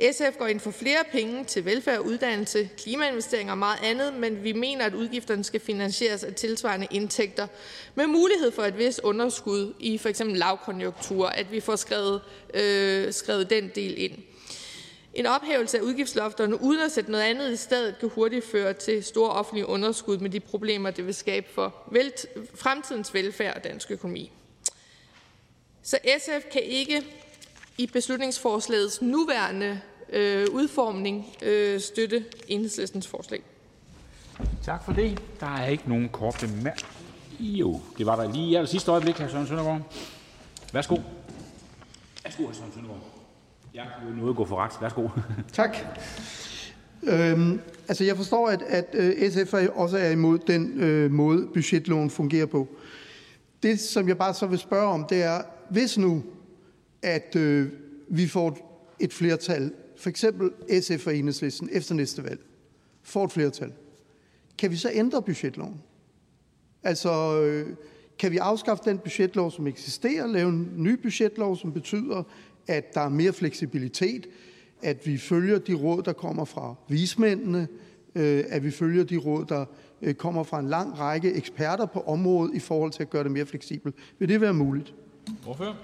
SF 0.00 0.38
går 0.38 0.46
ind 0.46 0.60
for 0.60 0.70
flere 0.70 1.04
penge 1.12 1.44
til 1.44 1.64
velfærd, 1.64 2.00
uddannelse, 2.00 2.70
klimainvesteringer 2.78 3.52
og 3.52 3.58
meget 3.58 3.78
andet, 3.82 4.14
men 4.14 4.44
vi 4.44 4.52
mener, 4.52 4.84
at 4.84 4.94
udgifterne 4.94 5.44
skal 5.44 5.60
finansieres 5.60 6.24
af 6.24 6.34
tilsvarende 6.34 6.86
indtægter 6.90 7.46
med 7.94 8.06
mulighed 8.06 8.50
for 8.50 8.62
et 8.62 8.78
vist 8.78 9.00
underskud 9.00 9.74
i 9.80 9.98
f.eks. 9.98 10.22
lavkonjunktur, 10.24 11.26
at 11.26 11.52
vi 11.52 11.60
får 11.60 11.76
skrevet, 11.76 12.20
øh, 12.54 13.12
skrevet 13.12 13.50
den 13.50 13.70
del 13.74 14.02
ind. 14.02 14.12
En 15.14 15.26
ophævelse 15.26 15.78
af 15.78 15.82
udgiftslofterne 15.82 16.62
uden 16.62 16.80
at 16.80 16.92
sætte 16.92 17.10
noget 17.10 17.24
andet 17.24 17.52
i 17.52 17.56
stedet 17.56 17.98
kan 18.00 18.08
hurtigt 18.08 18.44
føre 18.44 18.72
til 18.72 19.04
store 19.04 19.30
offentlige 19.30 19.66
underskud 19.66 20.18
med 20.18 20.30
de 20.30 20.40
problemer, 20.40 20.90
det 20.90 21.06
vil 21.06 21.14
skabe 21.14 21.46
for 21.54 21.74
fremtidens 22.54 23.14
velfærd 23.14 23.56
og 23.56 23.64
dansk 23.64 23.90
økonomi. 23.90 24.32
Så 25.82 25.98
SF 26.18 26.44
kan 26.52 26.62
ikke 26.62 27.02
i 27.78 27.86
beslutningsforslagets 27.86 29.02
nuværende 29.02 29.80
øh, 30.12 30.46
udformning 30.52 31.26
øh, 31.42 31.80
støtte 31.80 32.24
enhedslistens 32.48 33.06
forslag. 33.08 33.42
Tak 34.64 34.84
for 34.84 34.92
det. 34.92 35.22
Der 35.40 35.56
er 35.56 35.66
ikke 35.66 35.88
nogen 35.88 36.08
korte 36.08 36.46
bemærkninger. 36.46 36.96
Jo, 37.40 37.80
det 37.98 38.06
var 38.06 38.16
der 38.16 38.32
lige 38.32 38.50
i 38.50 38.54
aller 38.54 38.68
sidste 38.68 38.90
øjeblik, 38.90 39.18
hr. 39.18 39.28
Søren 39.28 39.46
Søndergaard. 39.46 39.80
Værsgo. 40.72 40.96
Værsgo, 42.24 42.46
hr. 42.46 42.52
Søren 42.52 42.72
Søndergaard. 42.74 43.02
Jeg 43.74 43.86
kan 44.00 44.16
noget 44.16 44.30
at 44.30 44.36
gå 44.36 44.44
for 44.44 44.56
ret. 44.56 44.72
Værsgo. 44.80 45.08
Tak. 45.52 45.76
Øhm, 47.02 47.60
altså 47.88 48.04
jeg 48.04 48.16
forstår, 48.16 48.48
at, 48.48 48.62
at 48.62 48.86
øh, 48.92 49.30
SF 49.30 49.54
også 49.74 49.98
er 49.98 50.10
imod 50.10 50.38
den 50.38 50.80
øh, 50.80 51.10
måde, 51.10 51.46
budgetloven 51.54 52.10
fungerer 52.10 52.46
på. 52.46 52.68
Det, 53.62 53.80
som 53.80 54.08
jeg 54.08 54.18
bare 54.18 54.34
så 54.34 54.46
vil 54.46 54.58
spørge 54.58 54.88
om, 54.88 55.04
det 55.04 55.22
er, 55.22 55.42
hvis 55.70 55.98
nu, 55.98 56.22
at 57.06 57.36
øh, 57.36 57.68
vi 58.08 58.26
får 58.26 58.58
et 59.00 59.12
flertal, 59.12 59.72
for 59.96 60.08
eksempel 60.08 60.50
SF 60.80 61.06
og 61.06 61.16
Enhedslisten 61.16 61.68
efter 61.72 61.94
næste 61.94 62.24
valg, 62.24 62.40
får 63.02 63.24
et 63.24 63.32
flertal, 63.32 63.72
kan 64.58 64.70
vi 64.70 64.76
så 64.76 64.90
ændre 64.92 65.22
budgetloven? 65.22 65.82
Altså, 66.82 67.42
øh, 67.42 67.76
kan 68.18 68.32
vi 68.32 68.36
afskaffe 68.36 68.84
den 68.84 68.98
budgetlov, 68.98 69.50
som 69.50 69.66
eksisterer, 69.66 70.26
lave 70.26 70.48
en 70.48 70.72
ny 70.76 70.92
budgetlov, 71.02 71.56
som 71.56 71.72
betyder, 71.72 72.22
at 72.66 72.94
der 72.94 73.00
er 73.00 73.08
mere 73.08 73.32
fleksibilitet, 73.32 74.26
at 74.82 75.06
vi 75.06 75.18
følger 75.18 75.58
de 75.58 75.74
råd, 75.74 76.02
der 76.02 76.12
kommer 76.12 76.44
fra 76.44 76.74
vismændene, 76.88 77.68
øh, 78.14 78.44
at 78.48 78.64
vi 78.64 78.70
følger 78.70 79.04
de 79.04 79.16
råd, 79.16 79.44
der 79.44 79.64
øh, 80.02 80.14
kommer 80.14 80.42
fra 80.42 80.60
en 80.60 80.68
lang 80.68 80.98
række 80.98 81.32
eksperter 81.32 81.86
på 81.86 82.00
området 82.00 82.54
i 82.54 82.58
forhold 82.58 82.92
til 82.92 83.02
at 83.02 83.10
gøre 83.10 83.24
det 83.24 83.32
mere 83.32 83.46
fleksibelt. 83.46 83.94
Vil 84.18 84.28
det 84.28 84.40
være 84.40 84.54
muligt? 84.54 84.94
Hvorfor? 85.44 85.76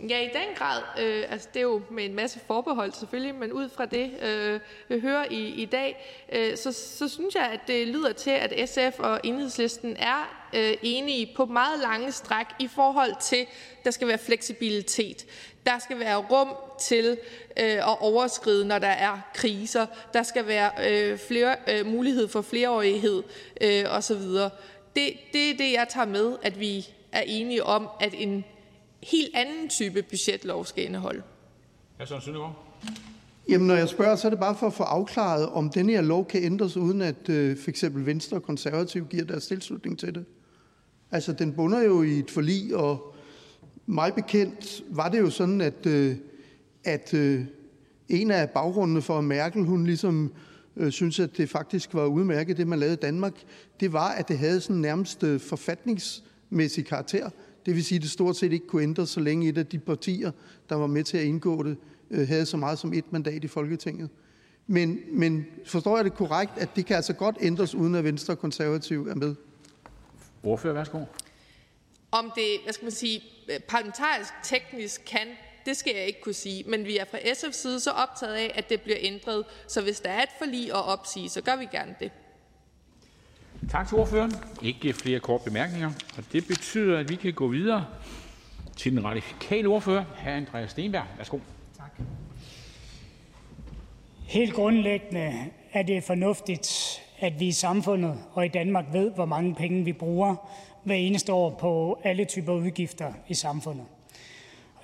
Ja, 0.00 0.20
i 0.20 0.28
den 0.28 0.54
grad. 0.54 0.82
Øh, 0.98 1.24
altså, 1.28 1.48
det 1.54 1.60
er 1.60 1.64
jo 1.64 1.82
med 1.90 2.04
en 2.04 2.14
masse 2.14 2.40
forbehold 2.46 2.92
selvfølgelig, 2.92 3.34
men 3.34 3.52
ud 3.52 3.68
fra 3.68 3.86
det, 3.86 4.10
øh, 4.22 4.60
vi 4.88 5.00
hører 5.00 5.24
i, 5.30 5.48
i 5.48 5.64
dag, 5.64 6.24
øh, 6.32 6.56
så, 6.56 6.72
så 6.72 7.08
synes 7.08 7.34
jeg, 7.34 7.50
at 7.52 7.60
det 7.66 7.88
lyder 7.88 8.12
til, 8.12 8.30
at 8.30 8.68
SF 8.68 8.98
og 8.98 9.20
Enhedslisten 9.24 9.96
er 9.96 10.48
øh, 10.54 10.76
enige 10.82 11.32
på 11.36 11.44
meget 11.44 11.80
lange 11.80 12.12
stræk 12.12 12.46
i 12.58 12.68
forhold 12.68 13.12
til, 13.20 13.46
der 13.84 13.90
skal 13.90 14.08
være 14.08 14.18
fleksibilitet. 14.18 15.26
Der 15.66 15.78
skal 15.78 15.98
være 15.98 16.16
rum 16.16 16.48
til 16.80 17.18
øh, 17.60 17.66
at 17.66 18.00
overskride, 18.00 18.64
når 18.64 18.78
der 18.78 18.88
er 18.88 19.20
kriser. 19.34 19.86
Der 20.12 20.22
skal 20.22 20.46
være 20.46 20.70
øh, 20.90 21.18
flere, 21.18 21.56
øh, 21.68 21.86
mulighed 21.86 22.28
for 22.28 22.42
flereårighed 22.42 23.22
øh, 23.60 23.84
osv. 23.88 24.22
Det, 24.96 25.12
det 25.32 25.50
er 25.50 25.56
det, 25.58 25.72
jeg 25.72 25.86
tager 25.88 26.06
med, 26.06 26.36
at 26.42 26.60
vi 26.60 26.86
er 27.12 27.22
enige 27.26 27.64
om, 27.64 27.88
at 28.00 28.14
en 28.16 28.44
helt 29.02 29.34
anden 29.34 29.68
type 29.68 30.02
budgetlov 30.02 30.64
skal 30.64 30.84
indeholde. 30.84 31.22
Hr. 31.98 32.04
Søren 32.04 32.22
Søndergaard. 32.22 32.64
Jamen, 33.48 33.66
når 33.66 33.74
jeg 33.74 33.88
spørger, 33.88 34.16
så 34.16 34.28
er 34.28 34.30
det 34.30 34.38
bare 34.38 34.54
for 34.54 34.66
at 34.66 34.72
få 34.72 34.82
afklaret, 34.82 35.48
om 35.48 35.70
denne 35.70 35.92
her 35.92 36.00
lov 36.00 36.26
kan 36.26 36.42
ændres, 36.42 36.76
uden 36.76 37.02
at 37.02 37.28
øh, 37.28 37.58
for 37.58 37.70
eksempel 37.70 38.06
Venstre 38.06 38.36
og 38.36 38.42
Konservative 38.42 39.06
giver 39.10 39.24
deres 39.24 39.46
tilslutning 39.46 39.98
til 39.98 40.14
det. 40.14 40.24
Altså, 41.10 41.32
den 41.32 41.52
bunder 41.52 41.82
jo 41.82 42.02
i 42.02 42.18
et 42.18 42.30
forlig, 42.30 42.76
og 42.76 43.14
mig 43.86 44.14
bekendt 44.14 44.82
var 44.90 45.08
det 45.08 45.18
jo 45.18 45.30
sådan, 45.30 45.60
at, 45.60 45.86
øh, 45.86 46.16
at 46.84 47.14
øh, 47.14 47.44
en 48.08 48.30
af 48.30 48.50
baggrundene 48.50 49.02
for, 49.02 49.18
at 49.18 49.24
Merkel 49.24 49.64
hun 49.64 49.84
ligesom 49.84 50.32
øh, 50.76 50.92
synes, 50.92 51.20
at 51.20 51.36
det 51.36 51.50
faktisk 51.50 51.94
var 51.94 52.06
udmærket, 52.06 52.56
det 52.56 52.66
man 52.66 52.78
lavede 52.78 52.94
i 52.94 53.00
Danmark, 53.02 53.34
det 53.80 53.92
var, 53.92 54.08
at 54.08 54.28
det 54.28 54.38
havde 54.38 54.60
sådan 54.60 54.82
nærmest 54.82 55.22
øh, 55.22 55.40
forfatningsmæssig 55.40 56.86
karakter. 56.86 57.30
Det 57.68 57.76
vil 57.76 57.84
sige, 57.84 57.96
at 57.96 58.02
det 58.02 58.10
stort 58.10 58.36
set 58.36 58.52
ikke 58.52 58.66
kunne 58.66 58.82
ændres, 58.82 59.10
så 59.10 59.20
længe 59.20 59.48
et 59.48 59.58
af 59.58 59.66
de 59.66 59.78
partier, 59.78 60.30
der 60.68 60.74
var 60.74 60.86
med 60.86 61.04
til 61.04 61.18
at 61.18 61.24
indgå 61.24 61.62
det, 61.62 61.76
øh, 62.10 62.28
havde 62.28 62.46
så 62.46 62.56
meget 62.56 62.78
som 62.78 62.92
et 62.92 63.12
mandat 63.12 63.44
i 63.44 63.48
Folketinget. 63.48 64.10
Men, 64.66 65.00
men 65.12 65.46
forstår 65.64 65.96
jeg 65.96 66.04
det 66.04 66.14
korrekt, 66.14 66.52
at 66.56 66.76
det 66.76 66.86
kan 66.86 66.96
altså 66.96 67.12
godt 67.12 67.36
ændres, 67.40 67.74
uden 67.74 67.94
at 67.94 68.04
Venstre 68.04 68.34
og 68.34 68.38
Konservative 68.38 69.10
er 69.10 69.14
med? 69.14 69.34
Ordfører, 70.42 70.74
værsgo. 70.74 70.98
Om 72.10 72.32
det, 72.34 72.58
hvad 72.64 72.72
skal 72.72 72.84
man 72.84 72.92
sige, 72.92 73.22
parlamentarisk 73.68 74.32
teknisk 74.42 75.02
kan, 75.06 75.26
det 75.66 75.76
skal 75.76 75.92
jeg 75.96 76.06
ikke 76.06 76.20
kunne 76.20 76.34
sige. 76.34 76.64
Men 76.66 76.84
vi 76.84 76.98
er 76.98 77.04
fra 77.04 77.18
SF's 77.18 77.52
side 77.52 77.80
så 77.80 77.90
optaget 77.90 78.34
af, 78.34 78.52
at 78.54 78.70
det 78.70 78.80
bliver 78.80 78.98
ændret. 79.00 79.44
Så 79.66 79.82
hvis 79.82 80.00
der 80.00 80.10
er 80.10 80.22
et 80.22 80.30
forlig 80.38 80.68
at 80.68 80.84
opsige, 80.84 81.28
så 81.28 81.40
gør 81.40 81.56
vi 81.56 81.66
gerne 81.72 81.94
det. 82.00 82.12
Tak 83.70 83.88
til 83.88 83.96
ordføreren. 83.96 84.32
Ikke 84.62 84.92
flere 84.92 85.20
korte 85.20 85.44
bemærkninger. 85.44 85.90
Og 86.16 86.24
det 86.32 86.46
betyder, 86.46 86.98
at 86.98 87.10
vi 87.10 87.14
kan 87.14 87.32
gå 87.32 87.48
videre 87.48 87.84
til 88.76 88.92
den 88.92 89.04
radikale 89.04 89.68
ordfører, 89.68 90.04
hr. 90.24 90.28
Andreas 90.28 90.70
Stenberg. 90.70 91.04
Værsgo. 91.16 91.38
Tak. 91.76 92.06
Helt 94.26 94.54
grundlæggende 94.54 95.32
er 95.72 95.82
det 95.82 96.04
fornuftigt, 96.04 96.98
at 97.18 97.40
vi 97.40 97.46
i 97.46 97.52
samfundet 97.52 98.18
og 98.32 98.44
i 98.44 98.48
Danmark 98.48 98.84
ved, 98.92 99.10
hvor 99.10 99.24
mange 99.24 99.54
penge 99.54 99.84
vi 99.84 99.92
bruger 99.92 100.36
hver 100.84 100.94
eneste 100.94 101.32
år 101.32 101.50
på 101.60 102.00
alle 102.04 102.24
typer 102.24 102.52
udgifter 102.52 103.12
i 103.28 103.34
samfundet. 103.34 103.84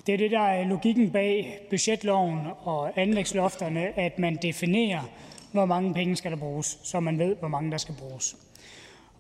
Det 0.06 0.12
er 0.12 0.18
det, 0.18 0.30
der 0.30 0.40
er 0.40 0.68
logikken 0.68 1.10
bag 1.10 1.60
budgetloven 1.70 2.40
og 2.62 3.00
anlægslofterne, 3.00 3.98
at 3.98 4.18
man 4.18 4.38
definerer, 4.42 5.02
hvor 5.52 5.64
mange 5.64 5.94
penge 5.94 6.16
skal 6.16 6.30
der 6.30 6.36
bruges, 6.36 6.78
så 6.82 7.00
man 7.00 7.18
ved, 7.18 7.36
hvor 7.36 7.48
mange 7.48 7.70
der 7.70 7.78
skal 7.78 7.94
bruges. 7.98 8.36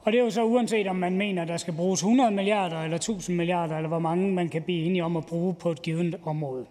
Og 0.04 0.12
det 0.12 0.20
er 0.20 0.24
jo 0.24 0.30
så 0.30 0.44
uanset, 0.44 0.86
om 0.86 0.96
man 0.96 1.16
mener, 1.16 1.44
der 1.44 1.56
skal 1.56 1.74
bruges 1.74 2.00
100 2.00 2.30
milliarder 2.30 2.82
eller 2.82 2.96
1000 2.96 3.36
milliarder, 3.36 3.76
eller 3.76 3.88
hvor 3.88 3.98
mange 3.98 4.32
man 4.32 4.48
kan 4.48 4.62
blive 4.62 4.84
enige 4.84 5.04
om 5.04 5.16
at 5.16 5.26
bruge 5.26 5.54
på 5.54 5.70
et 5.70 5.82
givet 5.82 6.20
område. 6.24 6.66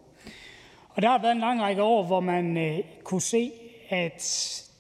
Og 0.90 1.02
der 1.02 1.10
har 1.10 1.22
været 1.22 1.32
en 1.32 1.40
lang 1.40 1.62
række 1.62 1.84
år, 1.84 2.04
hvor 2.04 2.20
man 2.20 2.58
øh, 2.58 2.80
kunne 3.04 3.22
se, 3.22 3.52
at 3.90 4.24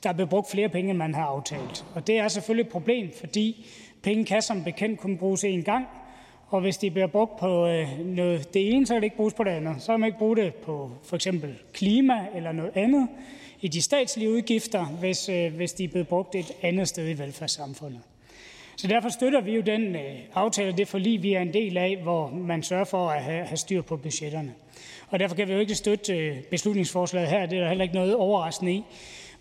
der 0.03 0.13
blev 0.13 0.27
brugt 0.27 0.51
flere 0.51 0.69
penge, 0.69 0.89
end 0.89 0.97
man 0.97 1.15
har 1.15 1.25
aftalt. 1.25 1.85
Og 1.95 2.07
det 2.07 2.17
er 2.17 2.27
selvfølgelig 2.27 2.65
et 2.65 2.71
problem, 2.71 3.11
fordi 3.19 3.65
penge 4.03 4.25
kan 4.25 4.41
som 4.41 4.63
bekendt 4.63 4.99
kun 4.99 5.17
bruges 5.17 5.43
én 5.43 5.61
gang, 5.61 5.85
og 6.47 6.61
hvis 6.61 6.77
de 6.77 6.91
bliver 6.91 7.07
brugt 7.07 7.37
på 7.37 7.67
øh, 7.67 7.99
noget, 8.05 8.53
det 8.53 8.73
ene, 8.73 8.85
så 8.85 8.93
kan 8.93 9.01
det 9.01 9.05
ikke 9.05 9.15
bruges 9.15 9.33
på 9.33 9.43
det 9.43 9.51
andet. 9.51 9.75
Så 9.79 9.91
kan 9.91 9.99
man 9.99 10.07
ikke 10.07 10.19
bruge 10.19 10.35
det 10.35 10.55
på 10.55 10.91
for 11.03 11.15
eksempel 11.15 11.55
klima 11.73 12.25
eller 12.35 12.51
noget 12.51 12.71
andet 12.75 13.07
i 13.61 13.67
de 13.67 13.81
statslige 13.81 14.31
udgifter, 14.31 14.85
hvis, 14.85 15.29
øh, 15.29 15.55
hvis 15.55 15.73
de 15.73 15.83
er 15.83 15.87
blevet 15.87 16.07
brugt 16.07 16.35
et 16.35 16.51
andet 16.61 16.87
sted 16.87 17.09
i 17.09 17.19
velfærdssamfundet. 17.19 18.01
Så 18.76 18.88
derfor 18.88 19.09
støtter 19.09 19.41
vi 19.41 19.55
jo 19.55 19.61
den 19.61 19.95
øh, 19.95 20.19
aftale, 20.34 20.71
det 20.78 20.88
forlig, 20.88 21.24
vi 21.24 21.34
er 21.34 21.41
en 21.41 21.53
del 21.53 21.78
af, 21.78 21.97
hvor 22.03 22.30
man 22.30 22.63
sørger 22.63 22.84
for 22.84 23.09
at 23.09 23.24
have, 23.24 23.57
styr 23.57 23.82
på 23.82 23.97
budgetterne. 23.97 24.53
Og 25.09 25.19
derfor 25.19 25.36
kan 25.36 25.47
vi 25.47 25.53
jo 25.53 25.59
ikke 25.59 25.76
støtte 25.76 26.17
øh, 26.17 26.43
beslutningsforslaget 26.43 27.30
her. 27.30 27.45
Det 27.45 27.57
er 27.57 27.61
der 27.61 27.67
heller 27.67 27.84
ikke 27.84 27.95
noget 27.95 28.15
overraskende 28.15 28.74
i. 28.74 28.84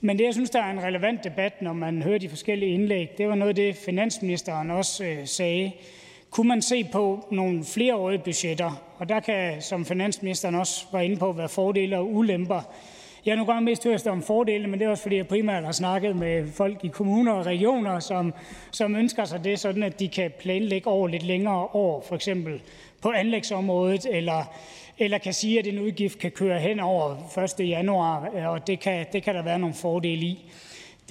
Men 0.01 0.18
det, 0.18 0.24
jeg 0.24 0.35
synes, 0.35 0.51
der 0.51 0.62
er 0.62 0.70
en 0.70 0.83
relevant 0.83 1.24
debat, 1.24 1.62
når 1.62 1.72
man 1.72 2.03
hører 2.03 2.18
de 2.18 2.28
forskellige 2.28 2.74
indlæg, 2.74 3.18
det 3.18 3.28
var 3.28 3.35
noget 3.35 3.49
af 3.49 3.55
det, 3.55 3.76
finansministeren 3.76 4.70
også 4.70 5.05
øh, 5.05 5.26
sagde. 5.26 5.72
Kunne 6.30 6.49
man 6.49 6.62
se 6.62 6.85
på 6.85 7.28
nogle 7.30 7.64
flereårige 7.64 8.18
budgetter? 8.18 8.83
Og 8.99 9.09
der 9.09 9.20
kan, 9.20 9.62
som 9.62 9.87
finansministeren 9.87 10.55
også 10.55 10.85
var 10.93 11.01
inde 11.01 11.16
på, 11.16 11.33
være 11.33 11.49
fordele 11.49 11.99
og 11.99 12.14
ulemper. 12.14 12.62
Jeg 13.27 13.33
har 13.33 13.37
nu 13.37 13.45
gange 13.45 13.64
mest 13.64 13.85
hørt 13.85 14.07
om 14.07 14.23
fordelene, 14.23 14.68
men 14.68 14.81
det 14.81 14.87
er 14.87 14.91
også 14.91 15.03
fordi, 15.03 15.16
jeg 15.16 15.27
primært 15.27 15.64
har 15.64 15.73
snakket 15.73 16.16
med 16.16 16.53
folk 16.53 16.85
i 16.85 16.89
kommuner 16.89 17.33
og 17.33 17.47
regioner, 17.47 18.01
som, 18.01 18.35
som 18.70 18.97
ønsker 18.97 19.25
sig 19.25 19.45
det, 19.45 19.61
sådan 19.61 19.83
at 19.83 20.01
de 20.01 20.09
kan 20.09 20.31
planlægge 20.39 20.91
over 20.91 21.09
lidt 21.09 21.23
længere 21.23 21.68
år, 21.73 22.05
for 22.09 22.14
eksempel 22.14 22.61
på 23.03 23.11
anlægsområdet, 23.11 24.07
eller, 24.11 24.45
eller 24.99 25.18
kan 25.18 25.33
sige, 25.33 25.59
at 25.59 25.66
en 25.66 25.79
udgift 25.79 26.18
kan 26.18 26.31
køre 26.31 26.59
hen 26.59 26.81
over 26.81 27.16
1. 27.61 27.68
januar, 27.68 28.29
og 28.47 28.66
det 28.66 28.81
kan, 28.81 29.07
det 29.12 29.23
kan 29.23 29.35
der 29.35 29.43
være 29.43 29.59
nogle 29.59 29.75
fordele 29.75 30.23
i. 30.23 30.53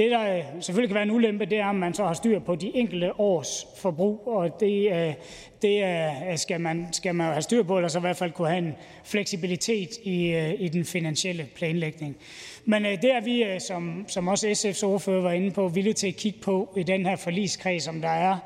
Det, 0.01 0.11
der 0.11 0.37
øh, 0.37 0.43
selvfølgelig 0.59 0.89
kan 0.89 0.95
være 0.95 1.03
en 1.03 1.11
ulempe, 1.11 1.45
det 1.45 1.57
er, 1.57 1.65
om 1.65 1.75
man 1.75 1.93
så 1.93 2.05
har 2.05 2.13
styr 2.13 2.39
på 2.39 2.55
de 2.55 2.75
enkelte 2.75 3.19
års 3.19 3.67
forbrug, 3.77 4.27
og 4.27 4.59
det, 4.59 4.91
øh, 4.91 5.13
det 5.61 5.83
øh, 5.83 6.37
skal, 6.37 6.61
man, 6.61 6.87
skal 6.91 7.15
man 7.15 7.27
have 7.27 7.41
styr 7.41 7.63
på, 7.63 7.77
eller 7.77 7.87
så 7.87 7.97
i 7.97 8.01
hvert 8.01 8.17
fald 8.17 8.31
kunne 8.31 8.47
have 8.47 8.57
en 8.57 8.75
fleksibilitet 9.03 9.89
i, 10.03 10.37
i 10.59 10.67
den 10.67 10.85
finansielle 10.85 11.47
planlægning. 11.55 12.17
Men 12.65 12.83
det 12.83 13.11
er 13.11 13.21
vi, 13.21 13.59
som, 13.59 14.05
som 14.07 14.27
også 14.27 14.47
SF's 14.47 14.85
ordfører 14.85 15.21
var 15.21 15.31
inde 15.31 15.51
på, 15.51 15.67
villige 15.67 15.93
til 15.93 16.07
at 16.07 16.15
kigge 16.15 16.39
på 16.39 16.73
i 16.77 16.83
den 16.83 17.05
her 17.05 17.15
forligskreds, 17.15 17.87
om 17.87 18.01
der 18.01 18.09
er 18.09 18.37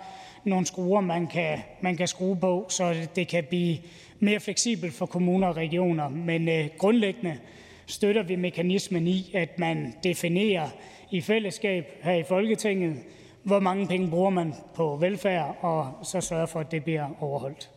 nogle 0.43 0.65
skruer, 0.65 1.01
man 1.01 1.27
kan, 1.27 1.59
man 1.81 1.97
kan 1.97 2.07
skrue 2.07 2.37
på, 2.37 2.65
så 2.69 2.95
det 3.15 3.27
kan 3.27 3.43
blive 3.43 3.77
mere 4.19 4.39
fleksibelt 4.39 4.93
for 4.93 5.05
kommuner 5.05 5.47
og 5.47 5.57
regioner. 5.57 6.09
Men 6.09 6.49
øh, 6.49 6.67
grundlæggende 6.77 7.37
støtter 7.85 8.23
vi 8.23 8.35
mekanismen 8.35 9.07
i, 9.07 9.31
at 9.33 9.59
man 9.59 9.93
definerer 10.03 10.69
i 11.11 11.21
fællesskab 11.21 11.85
her 12.01 12.13
i 12.13 12.23
Folketinget, 12.23 12.97
hvor 13.43 13.59
mange 13.59 13.87
penge 13.87 14.09
bruger 14.09 14.29
man 14.29 14.53
på 14.75 14.95
velfærd, 14.95 15.57
og 15.61 15.93
så 16.03 16.21
sørger 16.21 16.45
for, 16.45 16.59
at 16.59 16.71
det 16.71 16.83
bliver 16.83 17.23
overholdt. 17.23 17.69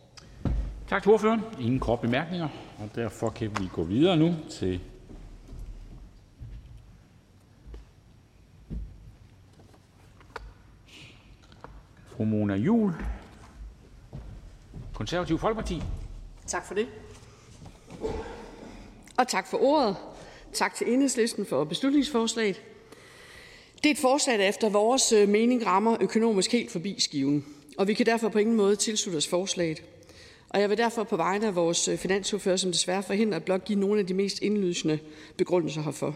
Tak 0.87 1.03
til 1.03 1.11
ordføreren. 1.11 1.41
Ingen 1.59 1.79
kort 1.79 1.99
bemærkninger, 1.99 2.47
og 2.79 2.89
derfor 2.95 3.29
kan 3.29 3.51
vi 3.59 3.67
gå 3.73 3.83
videre 3.83 4.17
nu 4.17 4.33
til 4.49 4.79
fru 12.05 12.25
Mona 12.25 12.55
Juhl, 12.55 12.93
Konservativ 14.93 15.39
Folkeparti. 15.39 15.81
Tak 16.47 16.65
for 16.65 16.73
det. 16.73 16.87
Og 19.17 19.27
tak 19.27 19.47
for 19.47 19.57
ordet. 19.63 19.95
Tak 20.53 20.73
til 20.75 20.93
enhedslisten 20.93 21.45
for 21.45 21.63
beslutningsforslaget. 21.63 22.61
Det 23.83 23.89
er 23.89 23.91
et 23.91 23.97
forslag, 23.97 24.39
der 24.39 24.49
efter 24.49 24.69
vores 24.69 25.11
øh, 25.11 25.29
mening 25.29 25.65
rammer 25.65 25.97
økonomisk 26.01 26.51
helt 26.51 26.71
forbi 26.71 26.95
skiven, 26.99 27.45
og 27.77 27.87
vi 27.87 27.93
kan 27.93 28.05
derfor 28.05 28.29
på 28.29 28.39
ingen 28.39 28.55
måde 28.55 28.75
tilslutte 28.75 29.17
os 29.17 29.27
forslaget. 29.27 29.83
Og 30.49 30.61
jeg 30.61 30.69
vil 30.69 30.77
derfor 30.77 31.03
på 31.03 31.17
vegne 31.17 31.47
af 31.47 31.55
vores 31.55 31.87
øh, 31.87 31.97
finansordfører, 31.97 32.57
som 32.57 32.71
desværre 32.71 33.03
forhindrer 33.03 33.35
at 33.35 33.45
blot 33.45 33.65
give 33.65 33.79
nogle 33.79 33.99
af 33.99 34.07
de 34.07 34.13
mest 34.13 34.41
indlysende 34.41 34.99
begrundelser 35.37 35.81
herfor. 35.81 36.15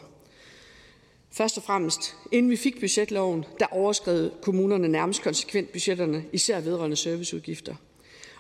Først 1.32 1.58
og 1.58 1.64
fremmest, 1.64 2.16
inden 2.32 2.52
vi 2.52 2.56
fik 2.56 2.80
budgetloven, 2.80 3.46
der 3.60 3.66
overskred 3.72 4.32
kommunerne 4.42 4.88
nærmest 4.88 5.22
konsekvent 5.22 5.72
budgetterne, 5.72 6.26
især 6.34 6.60
vedrørende 6.60 6.96
serviceudgifter. 6.96 7.76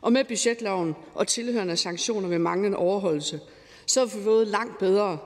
Og 0.01 0.13
med 0.13 0.24
budgetloven 0.24 0.93
og 1.13 1.28
tilhørende 1.28 1.78
sanktioner 1.78 2.30
ved 2.30 2.39
manglende 2.39 2.78
overholdelse, 2.78 3.39
så 3.86 3.99
har 3.99 4.17
vi 4.17 4.24
fået 4.24 4.47
langt 4.47 4.80
bedre 4.80 5.17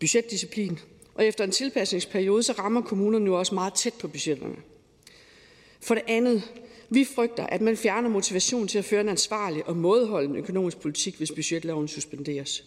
budgetdisciplin, 0.00 0.78
og 1.20 1.26
efter 1.26 1.44
en 1.44 1.50
tilpasningsperiode, 1.50 2.42
så 2.42 2.52
rammer 2.52 2.80
kommunerne 2.80 3.24
nu 3.24 3.36
også 3.36 3.54
meget 3.54 3.74
tæt 3.74 3.94
på 3.94 4.08
budgetterne. 4.08 4.56
For 5.80 5.94
det 5.94 6.04
andet, 6.06 6.42
vi 6.90 7.04
frygter, 7.04 7.46
at 7.46 7.60
man 7.60 7.76
fjerner 7.76 8.08
motivation 8.08 8.68
til 8.68 8.78
at 8.78 8.84
føre 8.84 9.00
en 9.00 9.08
ansvarlig 9.08 9.66
og 9.66 9.76
mådeholden 9.76 10.36
økonomisk 10.36 10.80
politik, 10.80 11.16
hvis 11.16 11.32
budgetloven 11.32 11.88
suspenderes. 11.88 12.64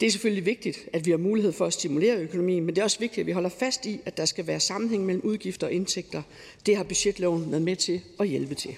Det 0.00 0.06
er 0.06 0.10
selvfølgelig 0.10 0.46
vigtigt, 0.46 0.88
at 0.92 1.06
vi 1.06 1.10
har 1.10 1.18
mulighed 1.18 1.52
for 1.52 1.66
at 1.66 1.72
stimulere 1.72 2.16
økonomien, 2.16 2.64
men 2.64 2.74
det 2.74 2.80
er 2.80 2.84
også 2.84 2.98
vigtigt, 2.98 3.22
at 3.22 3.26
vi 3.26 3.32
holder 3.32 3.48
fast 3.48 3.86
i, 3.86 4.00
at 4.04 4.16
der 4.16 4.24
skal 4.24 4.46
være 4.46 4.60
sammenhæng 4.60 5.06
mellem 5.06 5.24
udgifter 5.24 5.66
og 5.66 5.72
indtægter. 5.72 6.22
Det 6.66 6.76
har 6.76 6.84
budgetloven 6.84 7.50
været 7.50 7.62
med 7.62 7.76
til 7.76 8.00
at 8.20 8.28
hjælpe 8.28 8.54
til. 8.54 8.76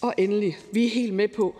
Og 0.00 0.14
endelig, 0.18 0.58
vi 0.72 0.86
er 0.86 0.90
helt 0.90 1.14
med 1.14 1.28
på, 1.28 1.56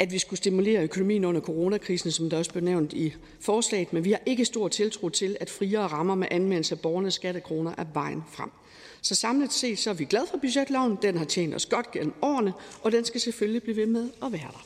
at 0.00 0.12
vi 0.12 0.18
skulle 0.18 0.38
stimulere 0.38 0.82
økonomien 0.82 1.24
under 1.24 1.40
coronakrisen, 1.40 2.10
som 2.10 2.30
der 2.30 2.38
også 2.38 2.50
blev 2.50 2.64
nævnt 2.64 2.92
i 2.92 3.14
forslaget, 3.40 3.92
men 3.92 4.04
vi 4.04 4.10
har 4.10 4.20
ikke 4.26 4.44
stor 4.44 4.68
tiltro 4.68 5.08
til, 5.08 5.36
at 5.40 5.50
friere 5.50 5.86
rammer 5.86 6.14
med 6.14 6.28
anvendelse 6.30 6.74
af 6.74 6.80
borgernes 6.80 7.14
skattekroner 7.14 7.72
er 7.78 7.84
vejen 7.94 8.24
frem. 8.32 8.50
Så 9.02 9.14
samlet 9.14 9.52
set 9.52 9.78
så 9.78 9.90
er 9.90 9.94
vi 9.94 10.04
glade 10.04 10.26
for 10.30 10.38
budgetloven. 10.38 10.98
Den 11.02 11.18
har 11.18 11.24
tjent 11.24 11.54
os 11.54 11.66
godt 11.66 11.90
gennem 11.90 12.14
årene, 12.22 12.52
og 12.82 12.92
den 12.92 13.04
skal 13.04 13.20
selvfølgelig 13.20 13.62
blive 13.62 13.76
ved 13.76 13.86
med 13.86 14.10
at 14.22 14.32
være 14.32 14.40
der. 14.52 14.64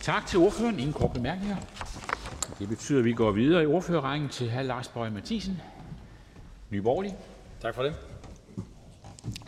Tak 0.00 0.26
til 0.26 0.38
ordføreren. 0.38 0.78
Ingen 0.78 0.92
kort 0.92 1.12
bemærkninger. 1.12 1.56
Det 2.58 2.68
betyder, 2.68 2.98
at 2.98 3.04
vi 3.04 3.12
går 3.12 3.30
videre 3.30 3.62
i 3.62 3.66
ordførerrækken 3.66 4.28
til 4.28 4.50
hr. 4.50 4.62
Lars 4.62 4.88
Bøge 4.88 5.10
Mathisen, 5.10 5.60
Nye 6.70 6.82
Borgerlige. 6.82 7.16
Tak 7.62 7.74
for 7.74 7.82
det. 7.82 7.94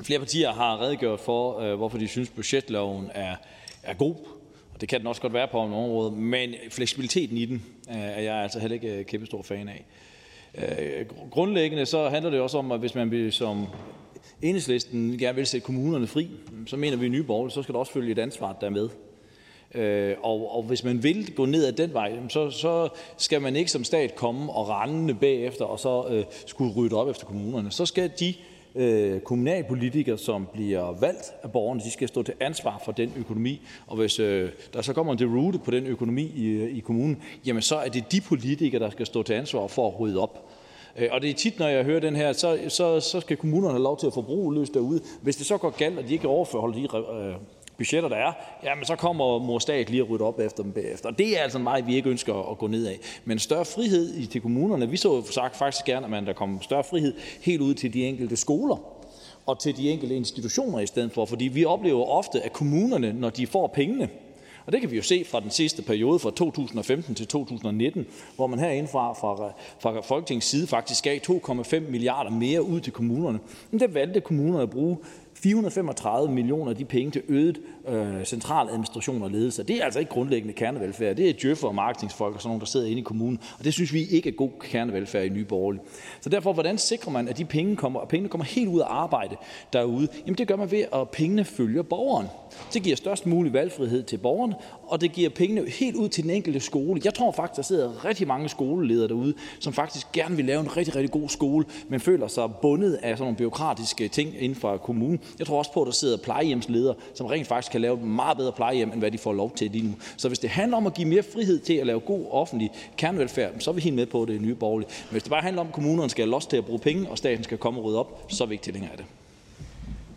Flere 0.03 0.19
partier 0.19 0.53
har 0.53 0.81
redegjort 0.81 1.21
for, 1.21 1.61
øh, 1.61 1.75
hvorfor 1.77 1.99
de 1.99 2.09
synes, 2.09 2.31
budgetloven 2.31 3.11
er, 3.15 3.37
er 3.83 3.95
god. 3.95 4.34
Og 4.75 4.81
det 4.81 4.89
kan 4.89 5.01
den 5.01 5.07
også 5.07 5.23
godt 5.23 5.33
være 5.33 5.49
på 5.49 5.57
nogle 5.57 5.77
områder, 5.77 6.11
men 6.11 6.55
fleksibiliteten 6.71 7.37
i 7.37 7.45
den 7.45 7.63
øh, 7.91 7.97
er 7.97 8.21
jeg 8.21 8.35
altså 8.35 8.59
heller 8.59 8.75
ikke 8.75 8.99
øh, 8.99 9.05
kæmpe 9.05 9.27
stor 9.27 9.43
fan 9.43 9.69
af. 9.69 9.85
Øh, 10.55 11.07
grundlæggende 11.31 11.87
så 11.87 12.09
handler 12.09 12.31
det 12.31 12.41
også 12.41 12.59
om, 12.59 12.73
at 12.73 12.81
hvis 12.81 12.95
man 12.95 13.11
vil 13.11 13.33
som 13.33 13.67
enhedslisten 14.43 15.19
gerne 15.19 15.37
vil 15.37 15.47
sætte 15.47 15.65
kommunerne 15.65 16.07
fri, 16.07 16.31
så 16.67 16.77
mener 16.77 16.97
vi 16.97 17.07
i 17.07 17.09
Nye 17.09 17.23
Borgerlige, 17.23 17.55
så 17.55 17.63
skal 17.63 17.73
der 17.73 17.79
også 17.79 17.93
følge 17.93 18.13
et 18.13 18.19
ansvar 18.19 18.53
der 18.61 18.71
med. 18.71 18.89
Øh, 19.75 20.17
og, 20.23 20.57
og 20.57 20.63
hvis 20.63 20.85
man 20.85 21.03
vil 21.03 21.35
gå 21.35 21.47
ned 21.47 21.67
ad 21.67 21.73
den 21.73 21.93
vej, 21.93 22.13
så, 22.29 22.51
så 22.51 22.89
skal 23.17 23.43
man 23.43 23.57
ikke 23.57 23.71
som 23.71 23.85
stat 23.85 24.15
komme 24.15 24.53
og 24.53 24.69
rende 24.69 25.15
bagefter 25.15 25.65
og 25.65 25.81
så 25.81 26.07
øh, 26.11 26.25
skulle 26.47 26.75
rydde 26.75 26.97
op 26.97 27.09
efter 27.09 27.27
kommunerne. 27.27 27.71
Så 27.71 27.87
skal 27.87 28.11
de 28.21 28.35
øh, 28.75 29.21
kommunalpolitikere, 29.21 30.19
som 30.19 30.49
bliver 30.53 31.01
valgt 31.01 31.33
af 31.43 31.53
borgerne, 31.53 31.81
de 31.81 31.91
skal 31.91 32.09
stå 32.09 32.23
til 32.23 32.35
ansvar 32.41 32.83
for 32.85 32.93
den 32.93 33.13
økonomi. 33.17 33.61
Og 33.87 33.97
hvis 33.97 34.19
øh, 34.19 34.51
der 34.73 34.83
så 34.83 34.93
kommer 34.93 35.13
en 35.13 35.19
derute 35.19 35.59
på 35.59 35.71
den 35.71 35.87
økonomi 35.87 36.23
i, 36.23 36.63
i 36.63 36.81
kommunen, 36.81 37.23
jamen 37.47 37.63
så 37.63 37.77
er 37.77 37.89
det 37.89 38.13
de 38.13 38.21
politikere, 38.21 38.83
der 38.83 38.91
skal 38.91 39.07
stå 39.07 39.23
til 39.23 39.35
ansvar 39.35 39.67
for 39.67 39.89
at 39.89 40.01
rydde 40.01 40.21
op. 40.21 40.51
Øh, 40.97 41.09
og 41.13 41.23
det 41.23 41.31
er 41.31 41.35
tit, 41.35 41.59
når 41.59 41.69
jeg 41.69 41.85
hører 41.85 42.01
den 42.01 42.17
her, 42.17 42.33
så, 42.33 42.59
så, 42.69 43.01
så 43.01 43.21
skal 43.21 43.37
kommunerne 43.37 43.73
have 43.73 43.83
lov 43.83 43.99
til 43.99 44.07
at 44.07 44.15
forbruge 44.15 44.55
løs 44.55 44.71
derude. 44.71 45.01
Hvis 45.23 45.37
det 45.37 45.47
så 45.47 45.59
går 45.59 45.71
galt, 45.71 45.99
og 45.99 46.09
de 46.09 46.13
ikke 46.13 46.29
overforholder 46.29 46.77
de 46.77 47.29
øh, 47.29 47.35
budgetter, 47.79 48.09
der 48.09 48.17
er, 48.17 48.33
jamen 48.65 48.85
så 48.85 48.97
kommer 48.97 49.39
mor 49.39 49.59
stat 49.59 49.91
lige 49.91 50.03
at 50.03 50.11
rydde 50.11 50.25
op 50.25 50.41
efter 50.41 50.63
dem 50.63 50.73
bagefter. 50.73 51.09
Og 51.09 51.19
det 51.19 51.39
er 51.39 51.43
altså 51.43 51.59
en 51.59 51.65
vej, 51.65 51.81
vi 51.81 51.97
ikke 51.97 52.11
ønsker 52.11 52.51
at 52.51 52.59
gå 52.59 52.67
ned 52.67 52.87
af. 52.87 52.99
Men 53.25 53.39
større 53.39 53.65
frihed 53.65 54.27
til 54.27 54.41
kommunerne. 54.41 54.91
Vi 54.91 54.97
så 54.97 55.23
sagt 55.31 55.57
faktisk 55.57 55.85
gerne, 55.85 56.07
at 56.07 56.11
man 56.11 56.27
der 56.27 56.33
kom 56.33 56.63
større 56.63 56.85
frihed 56.85 57.15
helt 57.43 57.61
ud 57.61 57.75
til 57.75 57.95
de 57.95 58.05
enkelte 58.05 58.37
skoler 58.37 58.77
og 59.47 59.61
til 59.61 59.77
de 59.77 59.91
enkelte 59.91 60.17
institutioner 60.17 60.81
i 60.81 60.87
stedet 60.87 61.13
for. 61.13 61.25
Fordi 61.25 61.45
vi 61.45 61.65
oplever 61.65 62.05
ofte, 62.05 62.43
at 62.43 62.53
kommunerne, 62.53 63.13
når 63.13 63.31
de 63.31 63.47
får 63.47 63.67
pengene, 63.67 64.09
og 64.67 64.73
det 64.73 64.81
kan 64.81 64.91
vi 64.91 64.97
jo 64.97 65.03
se 65.03 65.25
fra 65.25 65.41
den 65.41 65.51
sidste 65.51 65.83
periode 65.83 66.19
fra 66.19 66.31
2015 66.31 67.15
til 67.15 67.27
2019, 67.27 68.07
hvor 68.37 68.47
man 68.47 68.59
herinde 68.59 68.89
fra, 68.89 69.13
fra, 69.13 69.53
fra 69.79 70.01
Folketingets 70.01 70.47
side 70.47 70.67
faktisk 70.67 71.05
gav 71.05 71.19
2,5 71.19 71.81
milliarder 71.81 72.31
mere 72.31 72.63
ud 72.63 72.81
til 72.81 72.93
kommunerne. 72.93 73.39
Men 73.71 73.81
der 73.81 73.89
valgte 73.89 74.21
kommunerne 74.21 74.63
at 74.63 74.71
bruge 74.71 74.97
435 75.45 76.33
millioner 76.33 76.71
af 76.71 76.77
de 76.77 76.85
penge 76.85 77.11
til 77.11 77.23
øget 77.29 77.61
øh, 77.89 78.25
central 78.25 78.69
administration 78.69 79.23
og 79.23 79.31
ledelse. 79.31 79.63
Det 79.63 79.77
er 79.77 79.85
altså 79.85 79.99
ikke 79.99 80.11
grundlæggende 80.11 80.55
kernevelfærd. 80.55 81.17
Det 81.17 81.29
er 81.29 81.33
djøffer 81.43 81.69
og 81.69 81.75
marketingsfolk 81.75 82.35
og 82.35 82.41
sådan 82.41 82.49
nogle, 82.49 82.61
der 82.61 82.67
sidder 82.67 82.87
inde 82.87 83.01
i 83.01 83.03
kommunen. 83.03 83.39
Og 83.59 83.65
det 83.65 83.73
synes 83.73 83.93
vi 83.93 84.05
ikke 84.05 84.29
er 84.29 84.33
god 84.33 84.51
kernevelfærd 84.61 85.25
i 85.25 85.29
Nye 85.29 85.45
Borgerlige. 85.45 85.83
Så 86.21 86.29
derfor, 86.29 86.53
hvordan 86.53 86.79
sikrer 86.79 87.13
man, 87.13 87.29
at 87.29 87.39
de 87.39 87.45
penge 87.45 87.77
kommer, 87.77 88.01
og 88.01 88.09
pengene 88.09 88.29
kommer 88.29 88.45
helt 88.45 88.69
ud 88.69 88.81
af 88.81 88.87
arbejde 88.89 89.37
derude? 89.73 90.09
Jamen 90.27 90.39
det 90.39 90.49
gør 90.49 90.57
man 90.57 90.71
ved, 90.71 90.85
at 90.93 91.11
pengene 91.11 91.45
følger 91.45 91.83
borgeren. 91.83 92.27
Det 92.73 92.83
giver 92.83 92.97
størst 92.97 93.27
mulig 93.27 93.53
valgfrihed 93.53 94.03
til 94.03 94.17
borgerne, 94.17 94.55
og 94.87 95.01
det 95.01 95.13
giver 95.13 95.31
pengene 95.31 95.71
helt 95.71 95.97
ud 95.97 96.09
til 96.09 96.23
den 96.23 96.31
enkelte 96.31 96.61
skole. 96.61 97.01
Jeg 97.05 97.15
tror 97.15 97.33
faktisk, 97.33 97.57
der 97.57 97.63
sidder 97.63 98.05
rigtig 98.05 98.27
mange 98.27 98.49
skoleledere 98.49 99.09
derude, 99.09 99.35
som 99.61 99.73
faktisk 99.73 100.13
gerne 100.13 100.37
vil 100.37 100.45
lave 100.45 100.61
en 100.61 100.77
rigtig, 100.77 100.97
rigtig 100.97 101.11
god 101.11 101.29
skole, 101.29 101.65
men 101.89 102.01
føler 102.01 102.29
sig 102.29 102.51
bundet 102.63 102.95
af 102.95 103.19
sådan 103.19 103.25
nogle 103.25 103.37
byråkratiske 103.37 104.09
ting 104.09 104.35
inden 104.39 104.59
for 104.61 104.77
kommunen. 104.77 105.21
Jeg 105.39 105.47
tror 105.47 105.59
også 105.59 105.73
på, 105.73 105.83
at 105.83 105.87
der 105.87 105.93
sidder 105.93 106.17
plejehjemsledere, 106.17 106.95
som 107.15 107.27
rent 107.27 107.47
faktisk 107.47 107.73
kan 107.73 107.81
lave 107.81 107.97
meget 107.97 108.37
bedre 108.37 108.53
plejehjem, 108.53 108.93
end 108.93 108.99
hvad 108.99 109.11
de 109.11 109.19
får 109.19 109.33
lov 109.33 109.53
til 109.57 109.71
lige 109.71 109.85
nu. 109.87 109.95
Så 110.17 110.29
hvis 110.29 110.39
det 110.39 110.51
handler 110.51 110.77
om 110.77 110.87
at 110.87 110.95
give 110.95 111.09
mere 111.09 111.23
frihed 111.23 111.59
til 111.59 111.75
at 111.75 111.87
lave 111.87 112.01
god 112.01 112.27
offentlig 112.31 112.71
kernevelfærd, 112.97 113.53
så 113.59 113.71
er 113.71 113.75
vi 113.75 113.81
helt 113.81 113.97
med 113.97 114.07
på 114.07 114.25
det 114.25 114.41
nye 114.41 114.55
borgerlige. 114.55 114.89
Men 114.89 115.11
hvis 115.11 115.23
det 115.23 115.31
bare 115.31 115.43
handler 115.43 115.61
om, 115.61 115.69
at 115.69 115.75
kommunerne 115.75 116.11
skal 116.11 116.25
have 116.25 116.31
lov 116.31 116.41
til 116.41 116.57
at 116.57 116.65
bruge 116.65 116.79
penge, 116.79 117.11
og 117.11 117.19
staten 117.19 117.45
skal 117.45 117.59
komme 117.59 117.81
og 117.81 117.85
rydde 117.85 117.99
op, 117.99 118.27
så 118.29 118.45
er 118.45 118.49
vi 118.49 118.55
ikke 118.55 118.65
tilhængere 118.65 118.93
af 118.93 118.99
det. 118.99 119.07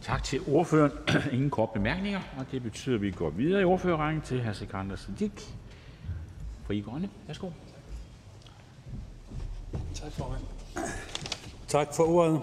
Tak 0.08 0.24
til 0.24 0.41
ordføreren. 0.47 0.91
Ingen 1.34 1.49
kort 1.49 1.70
bemærkninger, 1.70 2.22
og 2.38 2.45
det 2.51 2.64
betyder, 2.64 2.95
at 2.95 3.01
vi 3.01 3.12
går 3.12 3.30
videre 3.30 3.62
i 3.62 3.66
ordførerrækken 3.66 4.22
til 4.22 4.43
hr. 4.43 4.53
Sikander 4.53 4.95
Siddiq. 4.95 5.32
I 6.70 6.82
Grønne, 6.82 7.10
værsgo. 7.28 7.49
Tak, 9.95 10.12
formand. 10.12 10.41
Tak 11.68 11.88
for 11.95 12.03
ordet. 12.03 12.41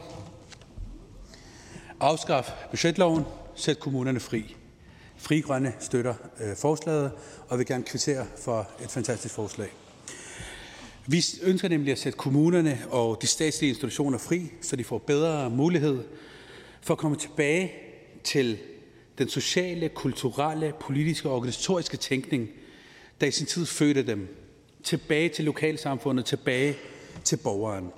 Afskaf 2.00 2.52
budgetloven, 2.70 3.24
sæt 3.54 3.80
kommunerne 3.80 4.20
fri. 4.20 4.56
Fri 5.16 5.40
Grønne 5.40 5.72
støtter 5.80 6.14
øh, 6.40 6.56
forslaget 6.56 7.12
og 7.48 7.58
vil 7.58 7.66
gerne 7.66 7.84
kvittere 7.84 8.26
for 8.44 8.68
et 8.82 8.90
fantastisk 8.90 9.34
forslag. 9.34 9.68
Vi 11.06 11.24
ønsker 11.42 11.68
nemlig 11.68 11.92
at 11.92 11.98
sætte 11.98 12.18
kommunerne 12.18 12.78
og 12.90 13.18
de 13.22 13.26
statslige 13.26 13.68
institutioner 13.68 14.18
fri, 14.18 14.52
så 14.62 14.76
de 14.76 14.84
får 14.84 14.98
bedre 14.98 15.50
mulighed 15.50 16.04
for 16.84 16.94
at 16.94 16.98
komme 16.98 17.16
tilbage 17.16 17.72
til 18.24 18.58
den 19.18 19.28
sociale, 19.28 19.88
kulturelle, 19.88 20.72
politiske 20.80 21.28
og 21.28 21.36
organisatoriske 21.36 21.96
tænkning, 21.96 22.48
der 23.20 23.26
i 23.26 23.30
sin 23.30 23.46
tid 23.46 23.66
fødte 23.66 24.06
dem. 24.06 24.36
Tilbage 24.82 25.28
til 25.28 25.44
lokalsamfundet, 25.44 26.24
tilbage 26.24 26.76
til 27.24 27.36
borgeren. 27.36 27.90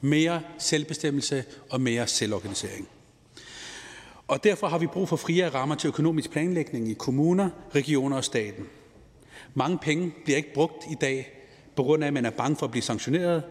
Mere 0.00 0.42
selvbestemmelse 0.58 1.44
og 1.70 1.80
mere 1.80 2.06
selvorganisering. 2.06 2.88
Og 4.28 4.44
derfor 4.44 4.66
har 4.66 4.78
vi 4.78 4.86
brug 4.86 5.08
for 5.08 5.16
friere 5.16 5.48
rammer 5.48 5.74
til 5.74 5.88
økonomisk 5.88 6.30
planlægning 6.30 6.90
i 6.90 6.94
kommuner, 6.94 7.50
regioner 7.74 8.16
og 8.16 8.24
staten. 8.24 8.66
Mange 9.54 9.78
penge 9.78 10.14
bliver 10.24 10.36
ikke 10.36 10.54
brugt 10.54 10.84
i 10.90 10.94
dag, 11.00 11.32
på 11.76 11.82
grund 11.82 12.04
af, 12.04 12.06
at 12.06 12.12
man 12.12 12.26
er 12.26 12.30
bange 12.30 12.56
for 12.56 12.66
at 12.66 12.70
blive 12.70 12.82
sanktioneret, 12.82 13.42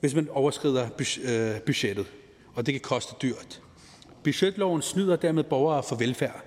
hvis 0.00 0.14
man 0.14 0.28
overskrider 0.28 0.88
øh, 1.24 1.60
budgettet, 1.60 2.06
og 2.54 2.66
det 2.66 2.74
kan 2.74 2.80
koste 2.80 3.14
dyrt. 3.22 3.61
Budgetloven 4.24 4.82
snyder 4.82 5.16
dermed 5.16 5.44
borgere 5.44 5.82
for 5.82 5.96
velfærd. 5.96 6.44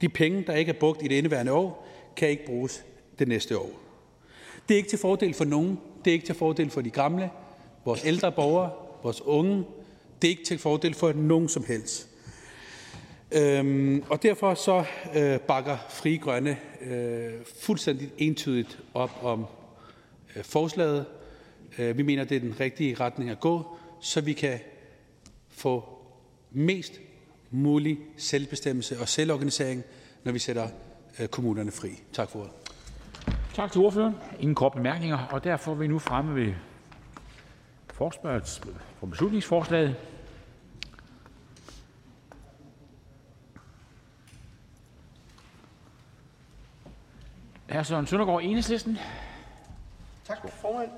De 0.00 0.08
penge, 0.08 0.44
der 0.46 0.54
ikke 0.54 0.72
er 0.72 0.78
brugt 0.78 1.02
i 1.02 1.08
det 1.08 1.14
indeværende 1.14 1.52
år, 1.52 1.88
kan 2.16 2.28
ikke 2.28 2.46
bruges 2.46 2.84
det 3.18 3.28
næste 3.28 3.58
år. 3.58 3.70
Det 4.68 4.74
er 4.74 4.76
ikke 4.76 4.88
til 4.88 4.98
fordel 4.98 5.34
for 5.34 5.44
nogen. 5.44 5.80
Det 6.04 6.10
er 6.10 6.14
ikke 6.14 6.26
til 6.26 6.34
fordel 6.34 6.70
for 6.70 6.80
de 6.80 6.90
gamle, 6.90 7.30
vores 7.84 8.04
ældre 8.04 8.32
borgere, 8.32 8.70
vores 9.02 9.20
unge. 9.20 9.64
Det 10.22 10.28
er 10.28 10.30
ikke 10.30 10.44
til 10.44 10.58
fordel 10.58 10.94
for 10.94 11.12
nogen 11.12 11.48
som 11.48 11.64
helst. 11.64 12.08
Øhm, 13.32 14.04
og 14.08 14.22
derfor 14.22 14.54
så 14.54 14.84
øh, 15.16 15.40
bakker 15.40 15.76
Fri 15.88 16.16
Grønne 16.16 16.56
øh, 16.80 17.32
fuldstændig 17.60 18.10
entydigt 18.18 18.78
op 18.94 19.10
om 19.22 19.46
øh, 20.36 20.44
forslaget. 20.44 21.06
Øh, 21.78 21.98
vi 21.98 22.02
mener, 22.02 22.24
det 22.24 22.36
er 22.36 22.40
den 22.40 22.60
rigtige 22.60 22.94
retning 22.94 23.30
at 23.30 23.40
gå, 23.40 23.76
så 24.00 24.20
vi 24.20 24.32
kan 24.32 24.58
få 25.48 25.97
mest 26.50 27.00
mulig 27.50 27.98
selvbestemmelse 28.16 29.00
og 29.00 29.08
selvorganisering, 29.08 29.82
når 30.24 30.32
vi 30.32 30.38
sætter 30.38 30.68
øh, 31.20 31.28
kommunerne 31.28 31.70
fri. 31.70 31.88
Tak 32.12 32.30
for 32.30 32.38
ordet. 32.38 32.52
Tak 33.54 33.72
til 33.72 33.80
ordføreren. 33.80 34.14
Ingen 34.40 34.54
kort 34.54 34.72
bemærkninger, 34.72 35.18
og 35.18 35.44
derfor 35.44 35.72
er 35.72 35.76
vi 35.76 35.86
nu 35.86 35.98
fremme 35.98 36.34
ved 36.34 36.54
forspørgsel 37.94 38.64
for 38.98 39.06
beslutningsforslaget. 39.06 39.96
Hr. 47.68 47.82
Søren 47.82 48.06
Søndergaard, 48.06 48.42
Enhedslisten. 48.42 48.98
Tak, 50.24 50.38
formand. 50.52 50.90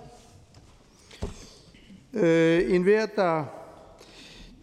Øh, 2.12 2.74
en 2.74 2.82
hver, 2.82 3.07
der, 3.07 3.44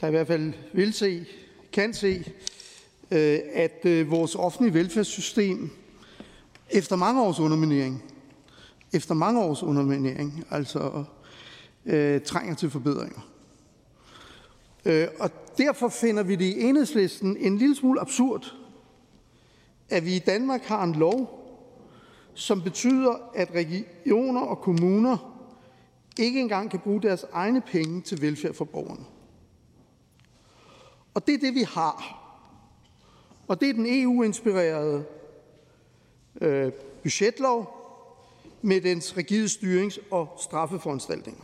der 0.01 0.07
i 0.07 0.11
hvert 0.11 0.27
fald 0.27 0.53
vil 0.73 0.93
se, 0.93 1.25
kan 1.73 1.93
se, 1.93 2.33
øh, 3.11 3.39
at 3.53 3.85
øh, 3.85 4.11
vores 4.11 4.35
offentlige 4.35 4.73
velfærdssystem 4.73 5.69
efter 6.69 6.95
mange 6.95 7.21
års 7.21 7.39
underminering, 7.39 8.03
efter 8.93 9.13
mange 9.13 9.41
års 9.41 9.63
underminering, 9.63 10.45
altså 10.51 11.03
øh, 11.85 12.21
trænger 12.21 12.55
til 12.55 12.69
forbedringer. 12.69 13.29
Øh, 14.85 15.07
og 15.19 15.31
derfor 15.57 15.89
finder 15.89 16.23
vi 16.23 16.35
det 16.35 16.45
i 16.45 16.61
enhedslisten 16.61 17.37
en 17.37 17.57
lille 17.57 17.75
smule 17.75 18.01
absurd, 18.01 18.55
at 19.89 20.05
vi 20.05 20.15
i 20.15 20.19
Danmark 20.19 20.61
har 20.61 20.83
en 20.83 20.95
lov, 20.95 21.43
som 22.33 22.61
betyder, 22.61 23.31
at 23.35 23.49
regioner 23.51 24.41
og 24.41 24.57
kommuner 24.57 25.33
ikke 26.19 26.39
engang 26.39 26.71
kan 26.71 26.79
bruge 26.79 27.01
deres 27.01 27.25
egne 27.33 27.61
penge 27.61 28.01
til 28.01 28.21
velfærd 28.21 28.53
for 28.53 28.65
borgerne. 28.65 29.03
Og 31.17 31.27
det 31.27 31.33
er 31.33 31.39
det, 31.39 31.55
vi 31.55 31.63
har. 31.63 32.23
Og 33.47 33.61
det 33.61 33.69
er 33.69 33.73
den 33.73 33.85
EU-inspirerede 33.89 35.05
øh, 36.41 36.71
budgetlov 37.03 37.73
med 38.61 38.81
dens 38.81 39.17
rigide 39.17 39.45
styrings- 39.45 39.99
og 40.11 40.37
straffeforanstaltninger. 40.43 41.43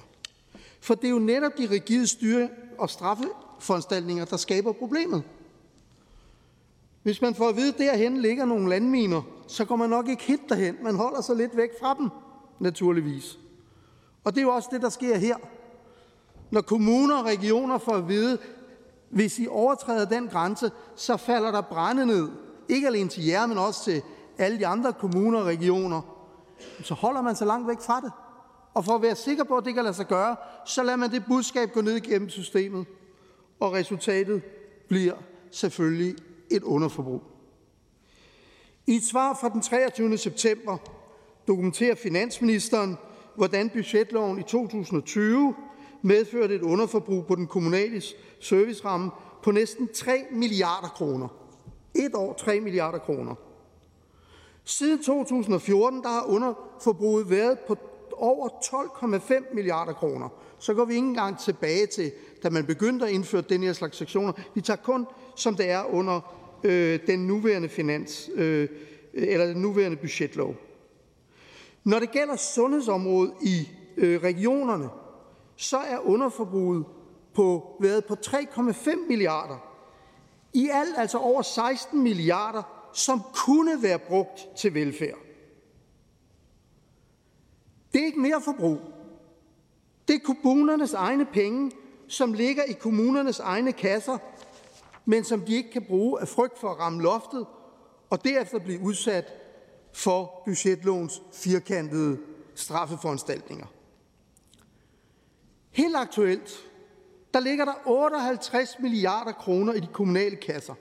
For 0.80 0.95
det 0.95 1.05
er 1.05 1.09
jo 1.09 1.19
netop 1.19 1.51
de 1.57 1.69
rigide 1.69 2.07
styre- 2.07 2.49
og 2.78 2.89
straffeforanstaltninger, 2.89 4.26
der 4.26 4.38
skaber 4.38 4.71
problemet. 4.71 5.24
Hvis 7.03 7.21
man 7.21 7.36
får 7.36 7.49
at 7.49 7.55
vide, 7.55 7.74
at 7.74 7.78
derhen 7.78 8.17
ligger 8.17 8.45
nogle 8.45 8.69
landminer, 8.69 9.21
så 9.47 9.65
går 9.65 9.76
man 9.76 9.89
nok 9.89 10.07
ikke 10.07 10.24
helt 10.24 10.49
derhen. 10.49 10.78
Man 10.84 10.95
holder 10.95 11.21
sig 11.21 11.36
lidt 11.36 11.57
væk 11.57 11.69
fra 11.80 11.93
dem, 11.93 12.09
naturligvis. 12.59 13.39
Og 14.24 14.34
det 14.34 14.39
er 14.39 14.45
jo 14.45 14.53
også 14.53 14.69
det, 14.71 14.82
der 14.82 14.89
sker 14.89 15.17
her. 15.17 15.36
Når 16.51 16.61
kommuner 16.61 17.17
og 17.17 17.26
regioner 17.26 17.78
får 17.78 17.93
at 17.93 18.07
vide, 18.07 18.39
hvis 19.14 19.39
I 19.39 19.47
overtræder 19.47 20.05
den 20.05 20.28
grænse, 20.28 20.72
så 20.95 21.18
falder 21.18 21.51
der 21.51 21.61
brænde 21.61 22.05
ned. 22.05 22.30
Ikke 22.70 22.88
alene 22.88 23.09
til 23.09 23.26
jer, 23.26 23.45
men 23.45 23.57
også 23.57 23.84
til 23.84 24.01
alle 24.38 24.59
de 24.59 24.68
andre 24.68 24.93
kommuner 24.93 25.39
og 25.39 25.45
regioner. 25.45 26.01
Så 26.84 26.93
holder 26.93 27.22
man 27.22 27.36
sig 27.36 27.47
langt 27.47 27.68
væk 27.68 27.82
fra 27.82 28.01
det. 28.01 28.11
Og 28.74 28.86
for 28.86 28.95
at 28.95 29.01
være 29.01 29.16
sikker 29.16 29.43
på, 29.43 29.57
at 29.57 29.66
det 29.66 29.74
kan 29.74 29.84
lade 29.84 29.93
sig 29.93 30.07
gøre, 30.07 30.36
så 30.66 30.84
lader 30.84 30.97
man 30.97 31.11
det 31.11 31.24
budskab 31.28 31.72
gå 31.74 31.82
ned 31.82 31.95
igennem 31.95 32.30
systemet. 32.30 32.86
Og 33.59 33.74
resultatet 33.74 34.41
bliver 34.89 35.14
selvfølgelig 35.51 36.16
et 36.51 36.64
underforbrug. 36.64 37.22
I 38.88 38.95
et 38.95 39.03
svar 39.03 39.38
fra 39.41 39.49
den 39.49 39.61
23. 39.61 40.18
september 40.18 40.78
dokumenterer 41.47 41.95
finansministeren, 41.95 42.97
hvordan 43.36 43.70
budgetloven 43.70 44.39
i 44.39 44.43
2020 44.43 45.55
medførte 46.04 46.56
et 46.56 46.62
underforbrug 46.62 47.26
på 47.26 47.36
den 47.36 47.47
kommunale 47.47 48.01
serviceramme 48.39 49.12
på 49.43 49.51
næsten 49.51 49.88
3 49.93 50.26
milliarder 50.32 50.88
kroner. 50.88 51.28
Et 51.95 52.16
år 52.16 52.34
3 52.34 52.60
milliarder 52.60 52.97
kroner. 52.97 53.36
Siden 54.64 55.04
2014 55.04 56.04
der 56.04 56.10
har 56.10 56.26
underforbruget 56.26 57.30
været 57.30 57.60
på 57.60 57.78
over 58.14 58.49
12,5 58.49 59.56
milliarder 59.56 59.93
kroner. 59.93 60.30
Så 60.60 60.74
går 60.74 60.86
vi 60.86 60.93
ikke 60.93 61.08
engang 61.08 61.39
tilbage 61.39 61.86
til, 61.86 62.12
da 62.43 62.49
man 62.49 62.66
begyndte 62.66 63.06
at 63.06 63.12
indføre 63.12 63.41
den 63.41 63.64
her 63.64 63.74
slags 63.74 63.97
sektioner. 63.97 64.34
Vi 64.56 64.62
tager 64.62 64.78
kun, 64.78 65.06
som 65.36 65.56
det 65.56 65.70
er 65.70 65.84
under 65.84 66.34
øh, 66.64 66.99
den 67.08 67.28
nuværende 67.28 67.70
finans, 67.70 68.30
øh, 68.36 68.70
eller 69.14 69.45
den 69.45 69.62
nuværende 69.62 69.97
budgetlov. 69.97 70.56
Når 71.84 71.99
det 71.99 72.12
gælder 72.12 72.36
sundhedsområdet 72.36 73.34
i 73.41 73.70
øh, 73.97 74.24
regionerne, 74.24 74.89
så 75.56 75.78
er 75.78 75.97
underforbruget 75.97 76.86
på, 77.34 77.78
været 77.80 78.06
på 78.06 78.16
3,5 78.26 79.08
milliarder. 79.08 79.58
I 80.54 80.70
alt 80.70 80.95
altså 80.97 81.18
over 81.18 81.41
16 81.41 82.04
milliarder, 82.04 82.89
som 82.93 83.22
kunne 83.34 83.84
være 83.84 83.99
brugt 83.99 84.47
til 84.58 84.74
velfærd. 84.74 85.18
Det 87.93 88.01
er 88.01 88.06
ikke 88.06 88.20
mere 88.20 88.41
forbrug. 88.41 88.80
Det 90.08 90.16
er 90.16 90.20
kommunernes 90.20 90.93
egne 90.93 91.26
penge, 91.26 91.72
som 92.08 92.34
ligger 92.34 92.64
i 92.64 92.74
kommunernes 92.74 93.39
egne 93.39 93.72
kasser, 93.72 94.18
men 95.06 95.24
som 95.24 95.41
de 95.41 95.56
ikke 95.56 95.72
kan 95.72 95.86
bruge 95.88 96.22
af 96.22 96.28
frygt 96.28 96.60
for 96.60 96.70
at 96.70 96.80
ramme 96.80 97.01
loftet 97.01 97.45
og 98.10 98.24
derefter 98.24 98.60
blive 98.60 98.82
udsat 98.82 99.34
for 99.93 100.41
budgetlovens 100.45 101.22
firkantede 101.34 102.18
straffeforanstaltninger. 102.56 103.66
Helt 105.74 105.95
aktuelt, 105.95 106.69
der 107.34 107.39
ligger 107.39 107.65
der 107.65 107.74
58 107.86 108.80
milliarder 108.80 109.32
kroner 109.32 109.74
i 109.74 109.80
de 109.80 109.88
kommunale 109.93 110.36
kasser. 110.36 110.74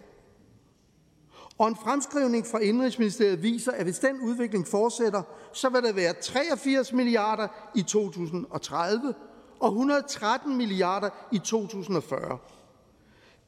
Og 1.58 1.68
en 1.68 1.76
fremskrivning 1.76 2.46
fra 2.46 2.58
Indrigsministeriet 2.58 3.42
viser, 3.42 3.72
at 3.72 3.84
hvis 3.84 3.98
den 3.98 4.20
udvikling 4.20 4.66
fortsætter, 4.66 5.22
så 5.52 5.68
vil 5.68 5.82
der 5.82 5.92
være 5.92 6.12
83 6.12 6.92
milliarder 6.92 7.48
i 7.74 7.82
2030 7.82 9.14
og 9.60 9.68
113 9.68 10.56
milliarder 10.56 11.10
i 11.32 11.38
2040. 11.38 12.38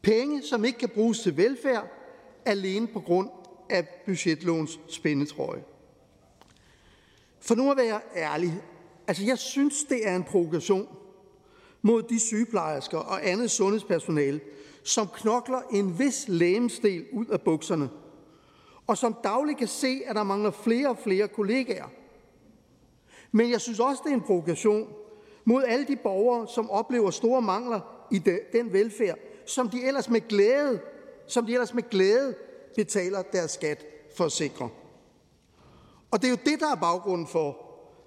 Penge, 0.03 0.42
som 0.42 0.64
ikke 0.64 0.78
kan 0.78 0.88
bruges 0.88 1.20
til 1.20 1.36
velfærd, 1.36 1.86
alene 2.45 2.86
på 2.86 3.01
grund 3.01 3.28
af 3.70 3.88
budgetlovens 4.07 4.78
spændetrøje. 4.88 5.64
For 7.40 7.55
nu 7.55 7.70
at 7.70 7.76
være 7.76 8.01
ærlig, 8.16 8.62
altså 9.09 9.24
jeg 9.24 9.38
synes, 9.38 9.84
det 9.84 10.09
er 10.09 10.16
en 10.16 10.24
provokation 10.24 10.88
mod 11.87 12.03
de 12.03 12.20
sygeplejersker 12.20 12.99
og 12.99 13.28
andet 13.28 13.51
sundhedspersonale, 13.51 14.41
som 14.82 15.09
knokler 15.14 15.61
en 15.72 15.99
vis 15.99 16.24
lægemsdel 16.28 17.05
ud 17.12 17.26
af 17.26 17.41
bukserne, 17.41 17.91
og 18.87 18.99
som 18.99 19.16
dagligt 19.24 19.59
kan 19.59 19.68
se, 19.68 20.03
at 20.07 20.16
der 20.16 20.22
mangler 20.22 20.51
flere 20.51 20.89
og 20.89 20.99
flere 20.99 21.28
kollegaer. 21.28 21.89
Men 23.32 23.51
jeg 23.51 23.61
synes 23.61 23.80
også, 23.80 24.03
det 24.05 24.11
er 24.11 24.14
en 24.14 24.20
provokation 24.20 24.89
mod 25.45 25.64
alle 25.66 25.87
de 25.87 25.97
borgere, 25.97 26.49
som 26.49 26.70
oplever 26.70 27.11
store 27.11 27.43
mangler 27.43 28.07
i 28.11 28.18
den 28.53 28.72
velfærd, 28.72 29.18
som 29.47 29.68
de 29.68 29.85
ellers 29.85 30.11
med 30.11 30.28
glæde, 30.28 30.80
som 31.26 31.47
de 31.47 31.53
ellers 31.53 31.74
med 31.74 31.91
glæde 31.91 32.35
betaler 32.76 33.22
deres 33.22 33.51
skat 33.51 33.87
for 34.16 34.24
at 34.24 34.32
sikre. 34.32 34.68
Og 36.11 36.22
det 36.22 36.26
er 36.26 36.30
jo 36.30 36.39
det, 36.45 36.61
der 36.61 36.72
er 36.72 36.80
baggrunden 36.80 37.26
for, 37.26 37.59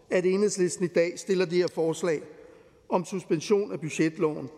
at 0.10 0.26
enhedslisten 0.26 0.86
i 0.86 0.88
dag 0.88 1.20
stiller 1.20 1.46
det 1.46 1.58
her 1.58 1.68
forslag 1.68 2.22
om 2.90 3.06
suspension 3.06 3.72
af 3.72 3.80
budgetloven, 3.80 4.50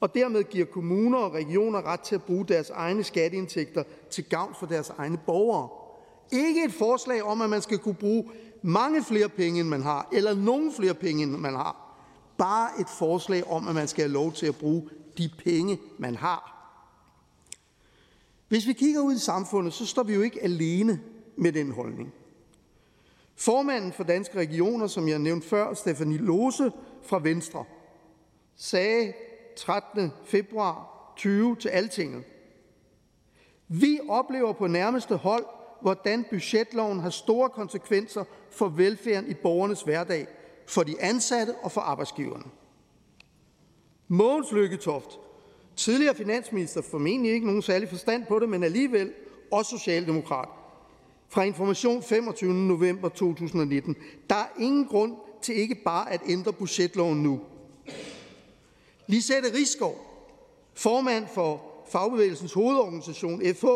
og 0.00 0.14
dermed 0.14 0.44
giver 0.44 0.66
kommuner 0.66 1.18
og 1.18 1.32
regioner 1.32 1.86
ret 1.86 2.00
til 2.00 2.14
at 2.14 2.22
bruge 2.22 2.46
deres 2.46 2.70
egne 2.70 3.04
skatteindtægter 3.04 3.82
til 4.10 4.24
gavn 4.24 4.54
for 4.58 4.66
deres 4.66 4.88
egne 4.98 5.18
borgere. 5.26 5.68
Ikke 6.32 6.64
et 6.64 6.72
forslag 6.72 7.22
om, 7.22 7.40
at 7.40 7.50
man 7.50 7.62
skal 7.62 7.78
kunne 7.78 7.94
bruge 7.94 8.30
mange 8.62 9.04
flere 9.04 9.28
penge, 9.28 9.60
end 9.60 9.68
man 9.68 9.82
har, 9.82 10.08
eller 10.12 10.34
nogen 10.34 10.72
flere 10.72 10.94
penge, 10.94 11.22
end 11.22 11.30
man 11.30 11.54
har. 11.54 11.76
Bare 12.38 12.70
et 12.80 12.88
forslag 12.98 13.50
om, 13.50 13.68
at 13.68 13.74
man 13.74 13.88
skal 13.88 14.04
have 14.04 14.12
lov 14.12 14.32
til 14.32 14.46
at 14.46 14.56
bruge 14.56 14.88
de 15.18 15.30
penge, 15.38 15.78
man 15.98 16.14
har. 16.14 16.52
Hvis 18.48 18.66
vi 18.66 18.72
kigger 18.72 19.00
ud 19.00 19.14
i 19.14 19.18
samfundet, 19.18 19.72
så 19.72 19.86
står 19.86 20.02
vi 20.02 20.14
jo 20.14 20.20
ikke 20.20 20.42
alene 20.42 21.00
med 21.36 21.52
den 21.52 21.72
holdning. 21.72 22.12
Formanden 23.36 23.92
for 23.92 24.04
Danske 24.04 24.38
Regioner, 24.38 24.86
som 24.86 25.08
jeg 25.08 25.18
nævnte 25.18 25.48
før, 25.48 25.74
Stefanie 25.74 26.18
Lose 26.18 26.72
fra 27.02 27.18
Venstre, 27.18 27.64
sagde 28.56 29.12
13. 29.56 30.12
februar 30.24 30.92
20 31.16 31.56
til 31.56 31.68
Altinget. 31.68 32.24
Vi 33.68 33.98
oplever 34.08 34.52
på 34.52 34.66
nærmeste 34.66 35.16
hold, 35.16 35.44
hvordan 35.80 36.24
budgetloven 36.30 37.00
har 37.00 37.10
store 37.10 37.50
konsekvenser 37.50 38.24
for 38.50 38.68
velfærden 38.68 39.30
i 39.30 39.34
borgernes 39.34 39.82
hverdag, 39.82 40.26
for 40.66 40.82
de 40.82 41.02
ansatte 41.02 41.54
og 41.62 41.72
for 41.72 41.80
arbejdsgiverne. 41.80 42.44
Mogens 44.08 44.52
Lykketoft, 44.52 45.18
tidligere 45.76 46.14
finansminister, 46.14 46.82
formentlig 46.82 47.32
ikke 47.32 47.46
nogen 47.46 47.62
særlig 47.62 47.88
forstand 47.88 48.26
på 48.26 48.38
det, 48.38 48.48
men 48.48 48.62
alligevel 48.62 49.12
også 49.50 49.78
socialdemokrat, 49.78 50.48
fra 51.28 51.42
Information 51.42 52.02
25. 52.02 52.54
november 52.54 53.08
2019. 53.08 53.96
Der 54.30 54.36
er 54.36 54.48
ingen 54.58 54.86
grund 54.86 55.16
til 55.42 55.56
ikke 55.56 55.74
bare 55.74 56.12
at 56.12 56.20
ændre 56.28 56.52
budgetloven 56.52 57.22
nu. 57.22 57.40
Lisette 59.06 59.54
Riskov, 59.54 59.96
formand 60.74 61.26
for 61.34 61.62
Fagbevægelsens 61.88 62.52
hovedorganisation 62.52 63.42
FH, 63.54 63.66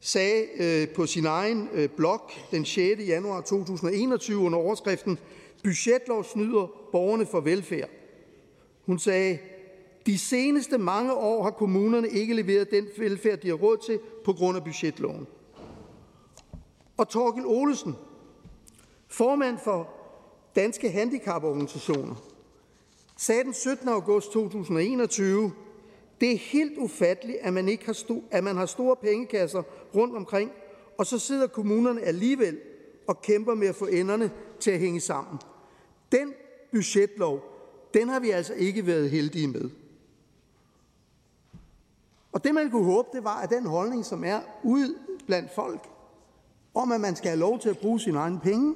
sagde 0.00 0.46
øh, 0.56 0.88
på 0.88 1.06
sin 1.06 1.26
egen 1.26 1.68
øh, 1.72 1.88
blog 1.88 2.20
den 2.50 2.64
6. 2.64 3.00
januar 3.00 3.40
2021 3.40 4.38
under 4.38 4.58
overskriften 4.58 5.18
Budgetlov 5.64 6.24
snyder 6.24 6.66
borgerne 6.92 7.26
for 7.26 7.40
velfærd. 7.40 7.88
Hun 8.86 8.98
sagde, 8.98 9.38
de 10.06 10.18
seneste 10.18 10.78
mange 10.78 11.14
år 11.14 11.42
har 11.42 11.50
kommunerne 11.50 12.08
ikke 12.08 12.34
leveret 12.34 12.70
den 12.70 12.86
velfærd, 12.98 13.38
de 13.38 13.48
har 13.48 13.54
råd 13.54 13.76
til 13.76 14.00
på 14.24 14.32
grund 14.32 14.56
af 14.56 14.64
budgetloven. 14.64 15.26
Og 16.96 17.08
Torkel 17.08 17.46
Olesen, 17.46 17.94
formand 19.08 19.58
for 19.64 19.97
Danske 20.56 20.90
Handicaporganisationer, 20.90 22.14
sagde 23.16 23.44
den 23.44 23.54
17. 23.54 23.88
august 23.88 24.32
2021, 24.32 25.52
det 26.20 26.32
er 26.32 26.38
helt 26.38 26.78
ufatteligt, 26.78 27.38
at 27.40 27.52
man, 27.52 27.68
ikke 27.68 27.86
har, 27.86 27.92
sto- 27.92 28.24
at 28.30 28.44
man 28.44 28.56
har 28.56 28.66
store 28.66 28.96
pengekasser 28.96 29.62
rundt 29.94 30.16
omkring, 30.16 30.50
og 30.98 31.06
så 31.06 31.18
sidder 31.18 31.46
kommunerne 31.46 32.02
alligevel 32.02 32.58
og 33.06 33.22
kæmper 33.22 33.54
med 33.54 33.68
at 33.68 33.74
få 33.74 33.86
enderne 33.86 34.30
til 34.60 34.70
at 34.70 34.78
hænge 34.78 35.00
sammen. 35.00 35.40
Den 36.12 36.32
budgetlov, 36.72 37.40
den 37.94 38.08
har 38.08 38.20
vi 38.20 38.30
altså 38.30 38.54
ikke 38.54 38.86
været 38.86 39.10
heldige 39.10 39.48
med. 39.48 39.70
Og 42.32 42.44
det 42.44 42.54
man 42.54 42.70
kunne 42.70 42.84
håbe, 42.84 43.08
det 43.12 43.24
var, 43.24 43.40
at 43.40 43.50
den 43.50 43.66
holdning, 43.66 44.04
som 44.04 44.24
er 44.24 44.40
ude 44.62 44.94
blandt 45.26 45.54
folk, 45.54 45.88
om 46.74 46.92
at 46.92 47.00
man 47.00 47.16
skal 47.16 47.28
have 47.28 47.38
lov 47.40 47.58
til 47.58 47.68
at 47.68 47.78
bruge 47.78 48.00
sine 48.00 48.18
egne 48.18 48.40
penge, 48.40 48.74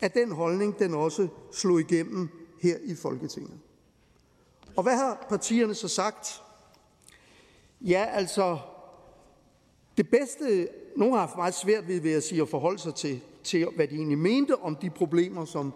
at 0.00 0.14
den 0.14 0.32
holdning 0.32 0.78
den 0.78 0.94
også 0.94 1.28
slog 1.52 1.80
igennem 1.80 2.28
her 2.60 2.76
i 2.84 2.94
Folketinget. 2.94 3.58
Og 4.76 4.82
hvad 4.82 4.96
har 4.96 5.26
partierne 5.28 5.74
så 5.74 5.88
sagt? 5.88 6.42
Ja, 7.80 8.06
altså, 8.12 8.58
det 9.96 10.08
bedste, 10.08 10.68
nogle 10.96 11.14
har 11.14 11.20
haft 11.20 11.36
meget 11.36 11.54
svært 11.54 11.88
ved, 11.88 12.00
ved 12.00 12.12
at 12.12 12.22
sige, 12.22 12.42
at 12.42 12.48
forholde 12.48 12.78
sig 12.78 12.94
til, 12.94 13.20
til, 13.44 13.66
hvad 13.76 13.88
de 13.88 13.94
egentlig 13.94 14.18
mente 14.18 14.56
om 14.56 14.76
de 14.76 14.90
problemer, 14.90 15.44
som 15.44 15.72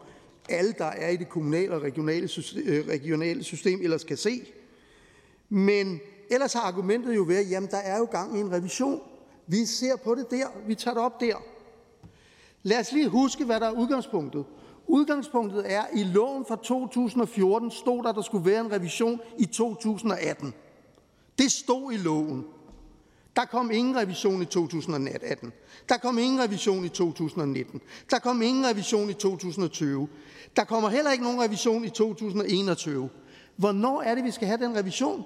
alle, 0.48 0.74
der 0.78 0.84
er 0.84 1.08
i 1.08 1.16
det 1.16 1.28
kommunale 1.28 1.74
og 1.74 1.82
regionale 1.82 2.28
system, 2.28 2.62
øh, 2.66 2.88
regionale 2.88 3.44
system 3.44 3.80
ellers 3.82 4.00
skal 4.00 4.18
se. 4.18 4.46
Men 5.48 6.00
ellers 6.30 6.52
har 6.52 6.60
argumentet 6.60 7.16
jo 7.16 7.22
været, 7.22 7.50
jamen 7.50 7.70
der 7.70 7.76
er 7.76 7.98
jo 7.98 8.04
gang 8.04 8.38
i 8.38 8.40
en 8.40 8.52
revision. 8.52 9.00
Vi 9.46 9.64
ser 9.64 9.96
på 9.96 10.14
det 10.14 10.30
der, 10.30 10.46
vi 10.66 10.74
tager 10.74 10.94
det 10.94 11.02
op 11.02 11.20
der. 11.20 11.36
Lad 12.66 12.80
os 12.80 12.92
lige 12.92 13.08
huske, 13.08 13.44
hvad 13.44 13.60
der 13.60 13.66
er 13.66 13.70
udgangspunktet. 13.70 14.44
Udgangspunktet 14.86 15.72
er, 15.72 15.80
at 15.82 15.88
i 15.94 16.04
loven 16.04 16.44
fra 16.48 16.56
2014 16.56 17.70
stod 17.70 18.02
der, 18.02 18.08
at 18.08 18.14
der 18.14 18.22
skulle 18.22 18.50
være 18.50 18.60
en 18.60 18.72
revision 18.72 19.20
i 19.38 19.46
2018. 19.46 20.54
Det 21.38 21.52
stod 21.52 21.92
i 21.92 21.96
loven. 21.96 22.44
Der 23.36 23.44
kom 23.44 23.70
ingen 23.70 23.96
revision 23.96 24.42
i 24.42 24.44
2018. 24.44 25.52
Der 25.88 25.96
kom 25.96 26.18
ingen 26.18 26.40
revision 26.40 26.84
i 26.84 26.88
2019. 26.88 27.80
Der 28.10 28.18
kom 28.18 28.42
ingen 28.42 28.66
revision 28.66 29.10
i 29.10 29.12
2020. 29.12 30.08
Der 30.56 30.64
kommer 30.64 30.88
heller 30.88 31.10
ikke 31.10 31.24
nogen 31.24 31.40
revision 31.40 31.84
i 31.84 31.90
2021. 31.90 33.10
Hvornår 33.56 34.02
er 34.02 34.14
det, 34.14 34.24
vi 34.24 34.30
skal 34.30 34.48
have 34.48 34.64
den 34.64 34.76
revision? 34.76 35.24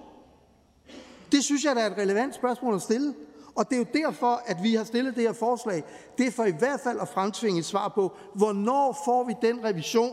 Det 1.33 1.45
synes 1.45 1.65
jeg, 1.65 1.77
der 1.77 1.83
er 1.83 1.91
et 1.91 1.99
relevant 1.99 2.35
spørgsmål 2.35 2.75
at 2.75 2.83
stille. 2.83 3.15
Og 3.59 3.71
det 3.71 3.75
er 3.75 3.79
jo 3.79 3.87
derfor, 4.05 4.43
at 4.47 4.57
vi 4.63 4.75
har 4.75 4.85
stillet 4.85 5.15
det 5.15 5.23
her 5.23 5.33
forslag. 5.33 5.83
Det 6.19 6.27
er 6.27 6.31
for 6.31 6.45
i 6.45 6.53
hvert 6.59 6.81
fald 6.81 6.99
at 7.01 7.09
fremtvinge 7.09 7.59
et 7.59 7.65
svar 7.65 7.89
på, 7.89 8.17
hvornår 8.35 9.03
får 9.05 9.25
vi 9.25 9.35
den 9.43 9.65
revision, 9.65 10.13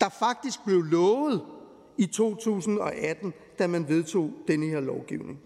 der 0.00 0.08
faktisk 0.08 0.64
blev 0.64 0.82
lovet 0.82 1.44
i 1.98 2.06
2018, 2.06 3.34
da 3.58 3.66
man 3.66 3.88
vedtog 3.88 4.32
denne 4.48 4.66
her 4.66 4.80
lovgivning. 4.80 5.40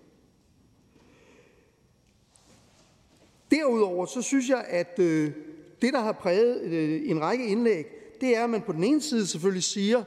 Derudover 3.50 4.06
så 4.06 4.22
synes 4.22 4.48
jeg, 4.48 4.64
at 4.68 4.98
øh, 4.98 5.32
det, 5.82 5.92
der 5.92 6.00
har 6.00 6.12
præget 6.12 6.62
øh, 6.62 7.10
en 7.10 7.20
række 7.20 7.46
indlæg, 7.46 7.86
det 8.20 8.36
er, 8.36 8.44
at 8.44 8.50
man 8.50 8.62
på 8.62 8.72
den 8.72 8.84
ene 8.84 9.02
side 9.02 9.26
selvfølgelig 9.26 9.64
siger, 9.64 10.04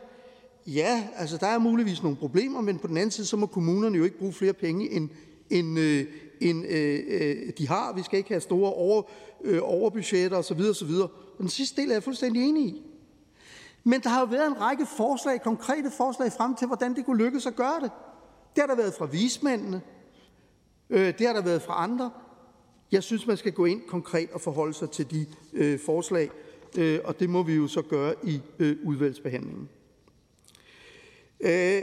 ja, 0.68 1.08
altså 1.16 1.38
der 1.38 1.48
er 1.48 1.60
muligvis 1.60 2.04
nogle 2.04 2.18
problemer, 2.18 2.62
men 2.62 2.80
på 2.80 2.88
den 2.88 2.98
anden 2.98 3.12
side, 3.12 3.28
så 3.28 3.38
må 3.38 3.46
kommunerne 3.46 3.98
jo 3.98 4.04
ikke 4.04 4.18
bruge 4.18 4.34
flere 4.34 4.54
penge, 4.54 4.92
end, 4.92 5.10
end, 5.50 5.80
øh, 5.80 6.06
end 6.42 6.66
øh, 6.68 7.00
øh, 7.08 7.54
de 7.58 7.68
har. 7.68 7.94
Vi 7.94 8.04
skal 8.04 8.18
ikke 8.18 8.30
have 8.30 8.42
store 8.42 8.74
over, 8.74 9.04
øh, 9.44 9.60
overbudgetter 9.64 10.38
osv. 10.38 10.62
osv. 10.70 10.92
Og 10.92 11.12
den 11.40 11.50
sidste 11.50 11.82
del 11.82 11.90
er 11.90 11.96
jeg 11.96 12.04
fuldstændig 12.04 12.44
enig 12.44 12.66
i. 12.66 12.84
Men 13.84 14.02
der 14.02 14.10
har 14.10 14.20
jo 14.20 14.26
været 14.26 14.48
en 14.48 14.62
række 14.62 14.86
forslag, 14.98 15.42
konkrete 15.44 15.92
forslag 15.98 16.32
frem 16.32 16.56
til, 16.56 16.68
hvordan 16.68 16.96
det 16.96 17.06
kunne 17.06 17.24
lykkes 17.24 17.46
at 17.46 17.56
gøre 17.56 17.80
det. 17.82 17.92
Det 18.56 18.62
har 18.62 18.68
der 18.68 18.76
været 18.76 18.94
fra 18.94 19.06
vismændene. 19.06 19.82
Det 20.90 21.22
har 21.22 21.34
der 21.34 21.42
været 21.42 21.62
fra 21.62 21.84
andre. 21.84 22.12
Jeg 22.92 23.04
synes, 23.04 23.28
man 23.28 23.38
skal 23.38 23.52
gå 23.52 23.66
ind 23.66 23.82
konkret 23.82 24.30
og 24.32 24.42
forholde 24.42 24.74
sig 24.74 24.90
til 24.90 25.12
de 25.12 25.26
øh, 25.54 25.80
forslag, 25.80 26.30
øh, 26.78 27.00
og 27.04 27.20
det 27.20 27.30
må 27.30 27.44
vi 27.44 27.54
jo 27.54 27.68
så 27.68 27.82
gøre 27.82 28.16
i 28.24 28.42
øh, 28.60 28.78
udvalgsbehandlingen. 28.84 29.70
Øh, 31.40 31.82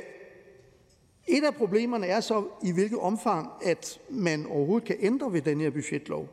et 1.27 1.45
af 1.45 1.55
problemerne 1.55 2.07
er 2.07 2.21
så, 2.21 2.45
i 2.63 2.73
hvilket 2.73 2.99
omfang, 2.99 3.51
at 3.63 4.01
man 4.11 4.47
overhovedet 4.47 4.87
kan 4.87 4.97
ændre 5.01 5.33
ved 5.33 5.43
den 5.43 5.61
her 5.61 5.71
budgetlov. 5.71 6.29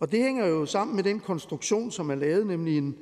Og 0.00 0.12
det 0.12 0.22
hænger 0.22 0.46
jo 0.46 0.66
sammen 0.66 0.96
med 0.96 1.04
den 1.04 1.20
konstruktion, 1.20 1.90
som 1.90 2.10
er 2.10 2.14
lavet, 2.14 2.46
nemlig 2.46 2.78
en, 2.78 2.96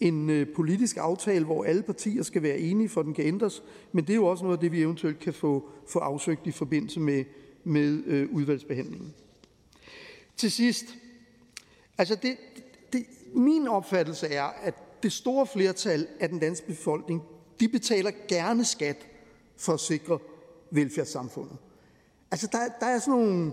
en 0.00 0.30
øh, 0.30 0.54
politisk 0.54 0.96
aftale, 0.96 1.44
hvor 1.44 1.64
alle 1.64 1.82
partier 1.82 2.22
skal 2.22 2.42
være 2.42 2.58
enige, 2.58 2.88
for 2.88 3.02
den 3.02 3.14
kan 3.14 3.24
ændres. 3.24 3.62
Men 3.92 4.04
det 4.04 4.10
er 4.10 4.16
jo 4.16 4.26
også 4.26 4.44
noget 4.44 4.56
af 4.56 4.60
det, 4.60 4.72
vi 4.72 4.82
eventuelt 4.82 5.18
kan 5.18 5.34
få, 5.34 5.68
få 5.88 5.98
afsøgt 5.98 6.46
i 6.46 6.50
forbindelse 6.50 7.00
med, 7.00 7.24
med 7.64 8.04
øh, 8.06 8.28
udvalgsbehandlingen. 8.32 9.14
Til 10.36 10.50
sidst, 10.50 10.84
altså 11.98 12.14
det, 12.22 12.36
det, 12.92 13.06
min 13.34 13.68
opfattelse 13.68 14.26
er, 14.26 14.44
at 14.62 15.02
det 15.02 15.12
store 15.12 15.46
flertal 15.46 16.06
af 16.20 16.28
den 16.28 16.38
danske 16.38 16.66
befolkning, 16.66 17.22
de 17.60 17.68
betaler 17.68 18.10
gerne 18.28 18.64
skat 18.64 19.06
for 19.56 19.72
at 19.72 19.80
sikre 19.80 20.18
velfærdssamfundet. 20.70 21.56
Altså 22.30 22.48
der, 22.52 22.58
der 22.80 22.86
er 22.86 22.98
sådan 22.98 23.20
nogle, 23.20 23.52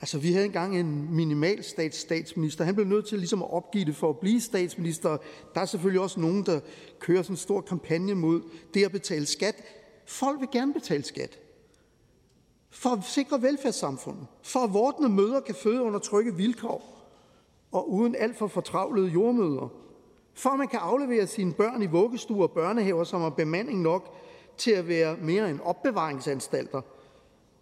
altså 0.00 0.18
vi 0.18 0.32
havde 0.32 0.46
engang 0.46 0.80
en 0.80 1.14
minimalstats 1.14 1.98
statsminister, 1.98 2.64
han 2.64 2.74
blev 2.74 2.86
nødt 2.86 3.06
til 3.06 3.18
ligesom 3.18 3.42
at 3.42 3.52
opgive 3.52 3.84
det 3.84 3.96
for 3.96 4.10
at 4.10 4.18
blive 4.18 4.40
statsminister. 4.40 5.16
Der 5.54 5.60
er 5.60 5.64
selvfølgelig 5.64 6.00
også 6.00 6.20
nogen, 6.20 6.46
der 6.46 6.60
kører 6.98 7.22
sådan 7.22 7.32
en 7.32 7.36
stor 7.36 7.60
kampagne 7.60 8.14
mod 8.14 8.42
det 8.74 8.84
at 8.84 8.92
betale 8.92 9.26
skat. 9.26 9.62
Folk 10.06 10.40
vil 10.40 10.48
gerne 10.52 10.72
betale 10.72 11.04
skat 11.04 11.38
for 12.70 12.90
at 12.90 13.04
sikre 13.04 13.42
velfærdssamfundet, 13.42 14.26
for 14.42 14.60
at 14.60 14.72
vortende 14.72 15.08
møder 15.08 15.40
kan 15.40 15.54
føde 15.54 15.82
under 15.82 15.98
trygge 15.98 16.36
vilkår 16.36 16.96
og 17.72 17.92
uden 17.92 18.14
alt 18.14 18.36
for 18.36 18.46
fortravlede 18.46 19.08
jordmøder, 19.08 19.68
for 20.34 20.50
at 20.50 20.58
man 20.58 20.68
kan 20.68 20.78
aflevere 20.78 21.26
sine 21.26 21.52
børn 21.52 21.82
i 21.82 21.86
vuggestuer 21.86 22.42
og 22.42 22.50
børnehaver, 22.50 23.04
som 23.04 23.20
har 23.20 23.30
bemanding 23.30 23.82
nok 23.82 24.14
til 24.58 24.70
at 24.70 24.88
være 24.88 25.16
mere 25.22 25.50
end 25.50 25.60
opbevaringsanstalter, 25.60 26.80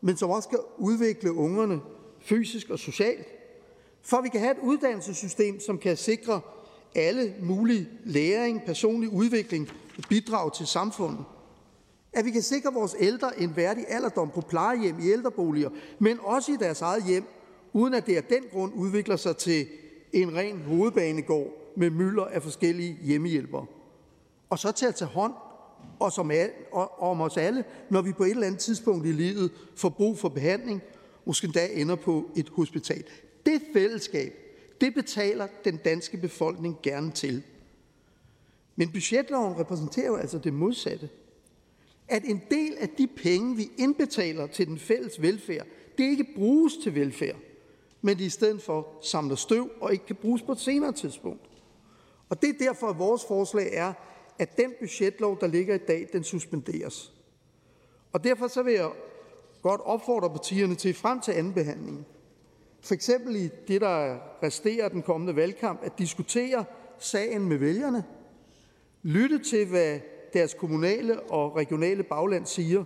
men 0.00 0.16
som 0.16 0.30
også 0.30 0.46
skal 0.46 0.58
udvikle 0.78 1.32
ungerne 1.32 1.80
fysisk 2.20 2.70
og 2.70 2.78
socialt, 2.78 3.26
for 4.02 4.16
at 4.16 4.24
vi 4.24 4.28
kan 4.28 4.40
have 4.40 4.52
et 4.52 4.62
uddannelsessystem, 4.62 5.60
som 5.60 5.78
kan 5.78 5.96
sikre 5.96 6.40
alle 6.94 7.34
mulige 7.42 7.88
læring, 8.04 8.62
personlig 8.66 9.08
udvikling 9.08 9.68
og 9.98 10.04
bidrag 10.08 10.52
til 10.54 10.66
samfundet, 10.66 11.24
at 12.12 12.24
vi 12.24 12.30
kan 12.30 12.42
sikre 12.42 12.72
vores 12.72 12.96
ældre 12.98 13.40
en 13.40 13.56
værdig 13.56 13.84
alderdom 13.88 14.30
på 14.30 14.40
plejehjem 14.40 14.98
i 15.00 15.10
ældreboliger, 15.10 15.70
men 15.98 16.18
også 16.22 16.52
i 16.52 16.56
deres 16.56 16.80
eget 16.80 17.04
hjem, 17.04 17.24
uden 17.72 17.94
at 17.94 18.06
det 18.06 18.16
af 18.16 18.24
den 18.24 18.42
grund 18.52 18.72
udvikler 18.74 19.16
sig 19.16 19.36
til 19.36 19.66
en 20.12 20.36
ren 20.36 20.62
hovedbanegård 20.62 21.48
med 21.76 21.90
mylder 21.90 22.24
af 22.24 22.42
forskellige 22.42 22.98
hjemmehjælpere. 23.02 23.66
Og 24.50 24.58
så 24.58 24.72
til 24.72 24.86
at 24.86 24.94
tage 24.94 25.08
hånd 25.08 25.32
og 26.04 26.12
som 26.12 26.30
al, 26.30 26.50
og, 26.72 27.02
om 27.02 27.20
os 27.20 27.36
alle, 27.36 27.64
når 27.90 28.02
vi 28.02 28.12
på 28.12 28.24
et 28.24 28.30
eller 28.30 28.46
andet 28.46 28.60
tidspunkt 28.60 29.06
i 29.06 29.12
livet 29.12 29.50
får 29.76 29.88
brug 29.88 30.18
for 30.18 30.28
behandling, 30.28 30.82
måske 31.24 31.44
endda 31.44 31.68
ender 31.72 31.96
på 31.96 32.30
et 32.36 32.48
hospital. 32.48 33.04
Det 33.46 33.62
fællesskab, 33.72 34.32
det 34.80 34.94
betaler 34.94 35.46
den 35.64 35.76
danske 35.76 36.16
befolkning 36.16 36.78
gerne 36.82 37.10
til. 37.10 37.42
Men 38.76 38.92
budgetloven 38.92 39.58
repræsenterer 39.58 40.06
jo 40.06 40.16
altså 40.16 40.38
det 40.38 40.52
modsatte 40.52 41.08
at 42.08 42.24
en 42.24 42.42
del 42.50 42.76
af 42.80 42.88
de 42.88 43.06
penge, 43.06 43.56
vi 43.56 43.70
indbetaler 43.78 44.46
til 44.46 44.66
den 44.66 44.78
fælles 44.78 45.22
velfærd, 45.22 45.66
det 45.98 46.04
ikke 46.04 46.26
bruges 46.36 46.76
til 46.82 46.94
velfærd, 46.94 47.36
men 48.02 48.18
de 48.18 48.24
i 48.24 48.28
stedet 48.28 48.62
for 48.62 48.88
samler 49.02 49.36
støv 49.36 49.70
og 49.80 49.92
ikke 49.92 50.06
kan 50.06 50.16
bruges 50.16 50.42
på 50.42 50.52
et 50.52 50.60
senere 50.60 50.92
tidspunkt. 50.92 51.50
Og 52.28 52.42
det 52.42 52.48
er 52.48 52.58
derfor, 52.58 52.86
at 52.86 52.98
vores 52.98 53.24
forslag 53.28 53.70
er, 53.72 53.92
at 54.38 54.56
den 54.56 54.72
budgetlov, 54.80 55.40
der 55.40 55.46
ligger 55.46 55.74
i 55.74 55.78
dag, 55.78 56.08
den 56.12 56.24
suspenderes. 56.24 57.12
Og 58.12 58.24
derfor 58.24 58.48
så 58.48 58.62
vil 58.62 58.74
jeg 58.74 58.90
godt 59.62 59.80
opfordre 59.80 60.30
partierne 60.30 60.74
til 60.74 60.94
frem 60.94 61.20
til 61.20 61.32
anden 61.32 61.54
behandling, 61.54 62.06
for 62.80 62.94
eksempel 62.94 63.36
i 63.36 63.48
det, 63.68 63.80
der 63.80 64.18
resterer 64.42 64.88
den 64.88 65.02
kommende 65.02 65.36
valgkamp, 65.36 65.80
at 65.82 65.98
diskutere 65.98 66.64
sagen 66.98 67.48
med 67.48 67.56
vælgerne, 67.56 68.04
lytte 69.02 69.38
til, 69.38 69.66
hvad 69.66 70.00
deres 70.32 70.54
kommunale 70.54 71.20
og 71.20 71.56
regionale 71.56 72.02
bagland 72.02 72.46
siger. 72.46 72.84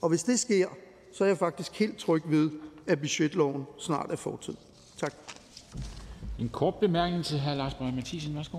Og 0.00 0.08
hvis 0.08 0.22
det 0.22 0.38
sker, 0.38 0.68
så 1.12 1.24
er 1.24 1.28
jeg 1.28 1.38
faktisk 1.38 1.78
helt 1.78 1.98
tryg 1.98 2.22
ved, 2.26 2.50
at 2.86 3.00
budgetloven 3.00 3.64
snart 3.78 4.10
er 4.10 4.16
fortid. 4.16 4.54
Tak. 4.96 5.14
En 6.38 6.48
kort 6.48 6.74
bemærkning 6.74 7.24
til 7.24 7.40
hr. 7.40 7.54
Lars 7.54 7.74
Boje 7.74 7.92
Mathisen. 7.92 8.34
Værsgo. 8.34 8.58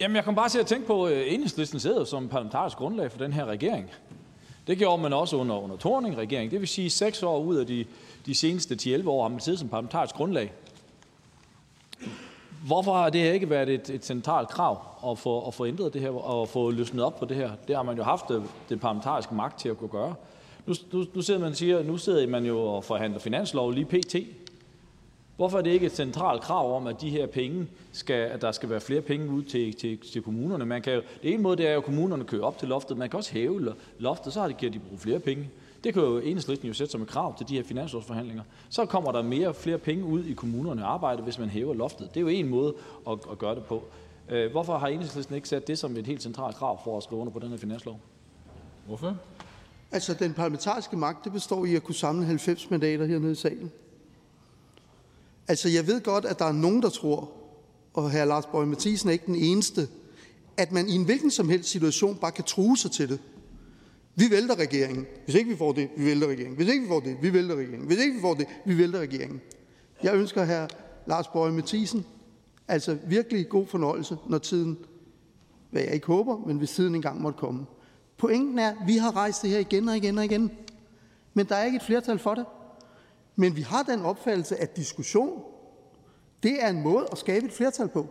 Jamen, 0.00 0.16
jeg 0.16 0.24
kom 0.24 0.34
bare 0.34 0.48
til 0.48 0.58
at 0.58 0.66
tænke 0.66 0.86
på, 0.86 1.06
at 1.06 1.34
enhedslisten 1.34 1.80
sidder 1.80 2.04
som 2.04 2.28
parlamentarisk 2.28 2.76
grundlag 2.76 3.10
for 3.10 3.18
den 3.18 3.32
her 3.32 3.44
regering. 3.44 3.90
Det 4.66 4.78
gjorde 4.78 5.02
man 5.02 5.12
også 5.12 5.36
under, 5.36 5.56
under 5.56 5.76
Torning-regeringen. 5.76 6.50
Det 6.50 6.60
vil 6.60 6.68
sige, 6.68 6.90
seks 6.90 7.22
år 7.22 7.38
ud 7.40 7.56
af 7.56 7.66
de, 7.66 7.84
de 8.26 8.34
seneste 8.34 8.96
10-11 8.96 9.08
år 9.08 9.22
har 9.22 9.28
man 9.28 9.40
siddet 9.40 9.58
som 9.60 9.68
parlamentarisk 9.68 10.14
grundlag. 10.14 10.52
Hvorfor 12.66 12.94
har 12.94 13.10
det 13.10 13.20
her 13.20 13.32
ikke 13.32 13.50
været 13.50 13.68
et, 13.68 13.90
et 13.90 14.04
centralt 14.04 14.48
krav 14.48 14.80
at 15.10 15.18
få, 15.18 15.46
at 15.46 15.54
få 15.54 15.66
ændret 15.66 15.94
det 15.94 16.00
her 16.00 16.10
og 16.10 16.48
få 16.48 16.70
løsnet 16.70 17.04
op 17.04 17.18
på 17.18 17.24
det 17.24 17.36
her? 17.36 17.50
Det 17.68 17.76
har 17.76 17.82
man 17.82 17.96
jo 17.96 18.02
haft 18.02 18.30
øh, 18.30 18.42
det, 18.68 18.80
parlamentariske 18.80 19.34
magt 19.34 19.60
til 19.60 19.68
at 19.68 19.78
kunne 19.78 19.90
gøre. 19.90 20.14
Nu, 20.66 20.74
nu, 20.92 21.04
nu, 21.14 21.22
sidder 21.22 21.40
man 21.40 21.54
siger, 21.54 21.82
nu 21.82 21.96
sidder 21.96 22.26
man 22.26 22.44
jo 22.44 22.60
og 22.60 22.84
forhandler 22.84 23.18
finanslov 23.18 23.70
lige 23.70 23.84
pt. 23.84 24.16
Hvorfor 25.38 25.58
er 25.58 25.62
det 25.62 25.70
ikke 25.70 25.86
et 25.86 25.96
centralt 25.96 26.42
krav 26.42 26.76
om, 26.76 26.86
at 26.86 27.00
de 27.00 27.10
her 27.10 27.26
penge 27.26 27.66
skal, 27.92 28.14
at 28.14 28.42
der 28.42 28.52
skal 28.52 28.70
være 28.70 28.80
flere 28.80 29.00
penge 29.00 29.30
ud 29.30 29.42
til, 29.42 29.74
til, 29.74 29.98
til 30.12 30.22
kommunerne? 30.22 30.66
Man 30.66 30.82
kan 30.82 30.92
jo, 30.92 31.02
det 31.22 31.32
ene 31.32 31.42
måde 31.42 31.56
det 31.56 31.68
er 31.68 31.72
jo, 31.72 31.78
at 31.78 31.84
kommunerne 31.84 32.24
kører 32.24 32.42
op 32.42 32.58
til 32.58 32.68
loftet. 32.68 32.96
Man 32.96 33.10
kan 33.10 33.16
også 33.16 33.32
hæve 33.32 33.74
loftet, 33.98 34.32
så 34.32 34.40
har 34.40 34.48
de, 34.48 34.54
kan 34.54 34.72
de 34.72 34.78
bruge 34.78 34.98
flere 34.98 35.18
penge. 35.18 35.50
Det 35.84 35.94
kan 35.94 36.02
jo 36.02 36.18
enhedslisten 36.18 36.68
jo 36.68 36.74
sætte 36.74 36.92
som 36.92 37.02
et 37.02 37.08
krav 37.08 37.36
til 37.36 37.48
de 37.48 37.56
her 37.56 37.62
finanslovsforhandlinger. 37.62 38.42
Så 38.68 38.86
kommer 38.86 39.12
der 39.12 39.22
mere 39.22 39.54
flere 39.54 39.78
penge 39.78 40.04
ud 40.04 40.24
i 40.24 40.32
kommunerne 40.32 40.84
arbejde, 40.84 41.22
hvis 41.22 41.38
man 41.38 41.48
hæver 41.48 41.74
loftet. 41.74 42.08
Det 42.14 42.16
er 42.16 42.20
jo 42.20 42.28
en 42.28 42.48
måde 42.48 42.74
at, 43.08 43.18
at 43.30 43.38
gøre 43.38 43.54
det 43.54 43.64
på. 43.64 43.82
Øh, 44.28 44.50
hvorfor 44.50 44.78
har 44.78 44.86
enhedslisten 44.86 45.34
ikke 45.34 45.48
sat 45.48 45.66
det 45.66 45.78
som 45.78 45.96
et 45.96 46.06
helt 46.06 46.22
centralt 46.22 46.56
krav 46.56 46.84
for 46.84 46.96
at 46.96 47.02
skrive 47.02 47.20
under 47.20 47.32
på 47.32 47.38
den 47.38 47.48
her 47.48 47.56
finanslov? 47.56 48.00
Hvorfor? 48.86 49.16
Altså, 49.92 50.14
den 50.14 50.34
parlamentariske 50.34 50.96
magt, 50.96 51.24
det 51.24 51.32
består 51.32 51.64
i 51.64 51.74
at 51.74 51.82
kunne 51.82 51.94
samle 51.94 52.24
90 52.24 52.70
mandater 52.70 53.06
hernede 53.06 53.32
i 53.32 53.34
salen. 53.34 53.72
Altså, 55.48 55.68
jeg 55.68 55.86
ved 55.86 56.00
godt, 56.00 56.24
at 56.24 56.38
der 56.38 56.44
er 56.44 56.52
nogen, 56.52 56.82
der 56.82 56.88
tror, 56.88 57.30
og 57.94 58.10
hr. 58.10 58.24
Lars 58.24 58.46
Borg 58.46 58.68
Mathisen 58.68 59.08
er 59.08 59.12
ikke 59.12 59.26
den 59.26 59.34
eneste, 59.34 59.88
at 60.56 60.72
man 60.72 60.88
i 60.88 60.92
en 60.92 61.04
hvilken 61.04 61.30
som 61.30 61.48
helst 61.48 61.70
situation 61.70 62.16
bare 62.16 62.32
kan 62.32 62.44
true 62.44 62.76
sig 62.76 62.90
til 62.90 63.08
det. 63.08 63.20
Vi 64.14 64.24
vælter 64.30 64.54
regeringen. 64.54 65.06
Hvis 65.24 65.34
ikke 65.34 65.50
vi 65.50 65.56
får 65.56 65.72
det, 65.72 65.88
vi 65.96 66.04
vælter 66.04 66.26
regeringen. 66.26 66.56
Hvis 66.56 66.68
ikke 66.68 66.82
vi 66.82 66.88
får 66.88 67.00
det, 67.00 67.16
vi 67.22 67.32
vælter 67.32 67.54
regeringen. 67.54 67.86
Hvis 67.86 67.98
ikke 67.98 68.14
vi 68.14 68.20
får 68.20 68.34
det, 68.34 68.46
vi 68.66 68.78
vælter 68.78 68.98
regeringen. 68.98 69.40
Jeg 70.02 70.14
ønsker 70.14 70.44
her 70.44 70.68
Lars 71.06 71.28
Borg 71.28 71.52
Mathisen 71.52 72.04
altså 72.68 72.96
virkelig 73.06 73.48
god 73.48 73.66
fornøjelse, 73.66 74.16
når 74.28 74.38
tiden, 74.38 74.78
hvad 75.70 75.82
jeg 75.82 75.94
ikke 75.94 76.06
håber, 76.06 76.38
men 76.46 76.58
hvis 76.58 76.70
tiden 76.70 76.94
engang 76.94 77.20
måtte 77.20 77.38
komme. 77.38 77.66
Pointen 78.16 78.58
er, 78.58 78.68
at 78.68 78.76
vi 78.86 78.96
har 78.96 79.16
rejst 79.16 79.42
det 79.42 79.50
her 79.50 79.58
igen 79.58 79.88
og 79.88 79.96
igen 79.96 80.18
og 80.18 80.24
igen. 80.24 80.50
Men 81.34 81.46
der 81.46 81.54
er 81.54 81.64
ikke 81.64 81.76
et 81.76 81.82
flertal 81.82 82.18
for 82.18 82.34
det. 82.34 82.44
Men 83.40 83.56
vi 83.56 83.62
har 83.62 83.82
den 83.82 84.00
opfattelse, 84.00 84.56
at 84.56 84.76
diskussion, 84.76 85.42
det 86.42 86.64
er 86.64 86.68
en 86.68 86.82
måde 86.82 87.06
at 87.12 87.18
skabe 87.18 87.46
et 87.46 87.52
flertal 87.52 87.88
på. 87.88 88.06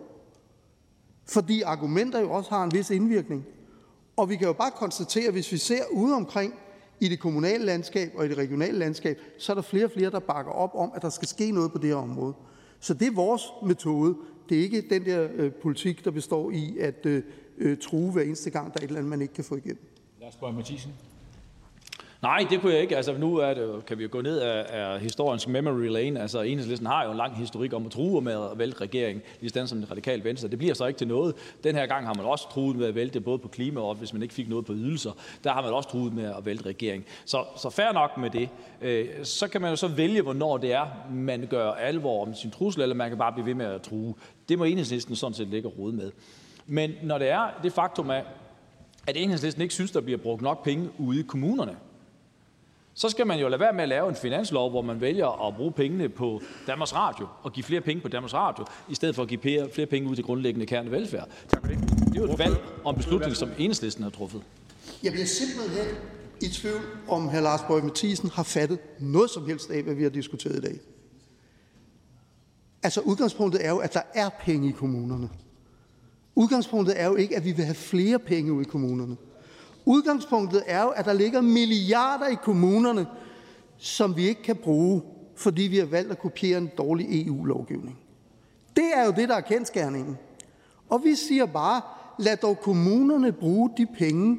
Fordi 1.26 1.62
argumenter 1.62 2.20
jo 2.20 2.32
også 2.32 2.50
har 2.50 2.64
en 2.64 2.74
vis 2.74 2.90
indvirkning. 2.90 3.46
Og 4.18 4.30
vi 4.30 4.36
kan 4.36 4.48
jo 4.48 4.54
bare 4.54 4.72
konstatere, 4.72 5.32
hvis 5.32 5.52
vi 5.52 5.58
ser 5.58 5.84
ude 5.92 6.16
omkring 6.16 6.54
i 7.00 7.10
det 7.10 7.20
kommunale 7.20 7.66
landskab 7.66 8.12
og 8.16 8.26
i 8.26 8.30
det 8.30 8.38
regionale 8.38 8.78
landskab, 8.78 9.20
så 9.40 9.52
er 9.52 9.56
der 9.56 9.62
flere 9.62 9.86
og 9.86 9.92
flere, 9.92 10.12
der 10.12 10.20
bakker 10.20 10.52
op 10.52 10.72
om, 10.76 10.92
at 10.96 11.02
der 11.02 11.10
skal 11.10 11.28
ske 11.28 11.52
noget 11.52 11.72
på 11.72 11.78
det 11.78 11.90
her 11.90 11.96
område. 11.96 12.34
Så 12.80 12.94
det 12.94 13.08
er 13.08 13.12
vores 13.12 13.44
metode. 13.66 14.16
Det 14.50 14.58
er 14.58 14.62
ikke 14.62 14.84
den 14.90 15.06
der 15.06 15.28
øh, 15.34 15.52
politik, 15.52 16.06
der 16.06 16.12
består 16.12 16.52
i 16.52 16.78
at 16.80 17.06
øh, 17.06 17.24
øh 17.58 17.78
true 17.78 18.12
hver 18.12 18.22
eneste 18.22 18.50
gang, 18.50 18.74
der 18.74 18.80
er 18.80 18.84
et 18.84 18.88
eller 18.88 18.98
andet, 19.00 19.10
man 19.10 19.22
ikke 19.22 19.34
kan 19.34 19.44
få 19.44 19.56
igennem. 19.56 19.84
Lars 20.22 20.36
Borg 20.36 20.54
Mathisen. 20.54 20.92
Nej, 22.22 22.46
det 22.50 22.62
kunne 22.62 22.74
jeg 22.74 22.82
ikke. 22.82 22.96
Altså, 22.96 23.18
nu 23.18 23.36
er 23.36 23.54
det, 23.54 23.86
kan 23.86 23.98
vi 23.98 24.04
jo 24.04 24.10
gå 24.12 24.22
ned 24.22 24.40
af, 24.40 24.66
af 24.70 25.00
historiens 25.00 25.48
memory 25.48 25.88
lane. 25.88 26.22
Altså, 26.22 26.42
enhedslisten 26.42 26.88
har 26.88 27.04
jo 27.04 27.12
en 27.12 27.18
lang 27.18 27.38
historik 27.38 27.74
om 27.74 27.86
at 27.86 27.92
true 27.92 28.22
med 28.22 28.34
at 28.34 28.60
vælte 28.60 28.82
regeringen, 28.82 29.24
ligesom 29.42 29.68
som 29.68 29.80
det 29.80 29.92
radikale 29.92 30.24
venstre. 30.24 30.48
Det 30.48 30.58
bliver 30.58 30.74
så 30.74 30.86
ikke 30.86 30.98
til 30.98 31.08
noget. 31.08 31.36
Den 31.64 31.76
her 31.76 31.86
gang 31.86 32.06
har 32.06 32.14
man 32.14 32.26
også 32.26 32.50
truet 32.50 32.76
med 32.76 32.88
at 32.88 32.96
vælte 32.96 33.22
både 33.22 33.40
på 33.40 33.48
klima 33.48 33.82
og 33.82 33.96
hvis 33.96 34.14
man 34.14 34.22
ikke 34.22 34.34
fik 34.34 34.50
noget 34.50 34.66
på 34.66 34.74
ydelser. 34.74 35.12
Der 35.44 35.52
har 35.52 35.62
man 35.62 35.74
også 35.74 35.90
truet 35.90 36.14
med 36.14 36.26
at 36.26 36.46
vælte 36.46 36.66
regeringen. 36.66 37.06
Så, 37.26 37.44
så 37.58 37.70
fair 37.70 37.92
nok 37.92 38.18
med 38.18 38.30
det. 38.30 38.50
Øh, 38.82 39.08
så 39.24 39.48
kan 39.48 39.62
man 39.62 39.70
jo 39.70 39.76
så 39.76 39.88
vælge, 39.88 40.22
hvornår 40.22 40.58
det 40.58 40.74
er, 40.74 40.86
man 41.12 41.48
gør 41.50 41.72
alvor 41.72 42.26
om 42.26 42.34
sin 42.34 42.52
trussel, 42.52 42.82
eller 42.82 42.96
man 42.96 43.10
kan 43.10 43.18
bare 43.18 43.34
blive 43.34 43.46
ved 43.46 43.54
med 43.54 43.66
at 43.66 43.82
true. 43.82 44.14
Det 44.50 44.58
må 44.58 44.64
enhedslisten 44.64 45.16
sådan 45.16 45.34
set 45.34 45.48
ligge 45.48 45.68
og 45.68 45.78
rode 45.78 45.96
med. 45.96 46.12
Men 46.66 46.92
når 47.04 47.18
det 47.18 47.30
er 47.30 47.48
det 47.64 47.74
faktum 47.74 48.10
af, 48.10 48.24
at 49.08 49.18
enhedslisten 49.18 49.62
ikke 49.62 49.74
synes, 49.74 49.92
der 49.92 50.02
bliver 50.02 50.18
brugt 50.18 50.42
nok 50.42 50.64
penge 50.64 50.90
ude 50.98 51.20
i 51.20 51.24
kommunerne, 51.24 51.76
så 52.98 53.10
skal 53.10 53.28
man 53.28 53.40
jo 53.40 53.48
lade 53.48 53.60
være 53.60 53.74
med 53.74 53.84
at 53.84 53.90
lave 53.90 54.10
en 54.10 54.16
finanslov, 54.16 54.70
hvor 54.70 54.82
man 54.82 55.02
vælger 55.02 55.48
at 55.48 55.56
bruge 55.56 55.72
pengene 55.72 56.10
på 56.10 56.42
Danmarks 56.68 56.96
Radio 56.96 57.28
og 57.44 57.54
give 57.54 57.64
flere 57.64 57.82
penge 57.82 58.02
på 58.02 58.08
Danmarks 58.08 58.34
Radio, 58.34 58.66
i 58.90 58.96
stedet 58.96 59.16
for 59.16 59.24
at 59.24 59.30
give 59.30 59.40
flere 59.74 59.86
penge 59.86 60.10
ud 60.10 60.16
til 60.16 60.24
grundlæggende 60.24 60.66
kernevelfærd. 60.66 61.30
Tak 61.48 61.62
for 61.62 61.68
det. 61.68 61.80
Det 61.90 62.18
er 62.18 62.22
jo 62.22 62.34
et 62.34 62.40
valg 62.40 62.56
og 62.84 62.90
en 62.90 62.98
beslutning, 62.98 63.36
som 63.36 63.50
enhedslisten 63.58 64.04
har 64.04 64.10
truffet. 64.10 64.42
Jeg 65.04 65.12
bliver 65.12 65.26
simpelthen 65.26 65.96
i 66.42 66.48
tvivl, 66.48 66.82
om 67.08 67.30
hr. 67.30 67.40
Lars 67.40 67.62
Borg 67.68 67.84
Mathisen 67.84 68.30
har 68.30 68.44
fattet 68.44 68.80
noget 69.00 69.30
som 69.30 69.46
helst 69.46 69.70
af, 69.70 69.84
hvad 69.84 69.94
vi 69.94 70.04
har 70.04 70.10
diskuteret 70.10 70.56
i 70.56 70.62
dag. 70.62 70.80
Altså 72.84 73.02
udgangspunktet 73.02 73.66
er 73.66 73.70
jo, 73.70 73.78
at 73.78 73.94
der 73.94 74.02
er 74.14 74.30
penge 74.42 74.70
i 74.70 74.72
kommunerne. 74.72 75.30
Udgangspunktet 76.36 77.02
er 77.02 77.06
jo 77.06 77.16
ikke, 77.16 77.38
at 77.38 77.46
vi 77.46 77.52
vil 77.52 77.66
have 77.66 77.76
flere 77.76 78.20
penge 78.20 78.54
ud 78.54 78.62
i 78.62 78.66
kommunerne. 78.66 79.18
Udgangspunktet 79.88 80.64
er 80.66 80.82
jo, 80.82 80.90
at 80.90 81.06
der 81.06 81.14
ligger 81.14 81.42
milliarder 81.42 82.28
i 82.28 82.36
kommunerne, 82.44 83.08
som 83.78 84.18
vi 84.18 84.28
ikke 84.28 84.44
kan 84.44 84.56
bruge, 84.56 85.02
fordi 85.36 85.62
vi 85.62 85.78
har 85.78 85.86
valgt 85.86 86.12
at 86.12 86.20
kopiere 86.20 86.58
en 86.58 86.72
dårlig 86.78 87.28
EU-lovgivning. 87.28 88.00
Det 88.76 88.86
er 88.96 89.06
jo 89.06 89.12
det, 89.12 89.30
der 89.30 89.36
er 89.36 89.42
kendskærningen. 89.42 90.18
Og 90.90 91.02
vi 91.04 91.16
siger 91.16 91.46
bare, 91.46 91.82
lad 92.20 92.38
dog 92.38 92.60
kommunerne 92.60 93.32
bruge 93.32 93.70
de 93.78 93.88
penge, 93.98 94.38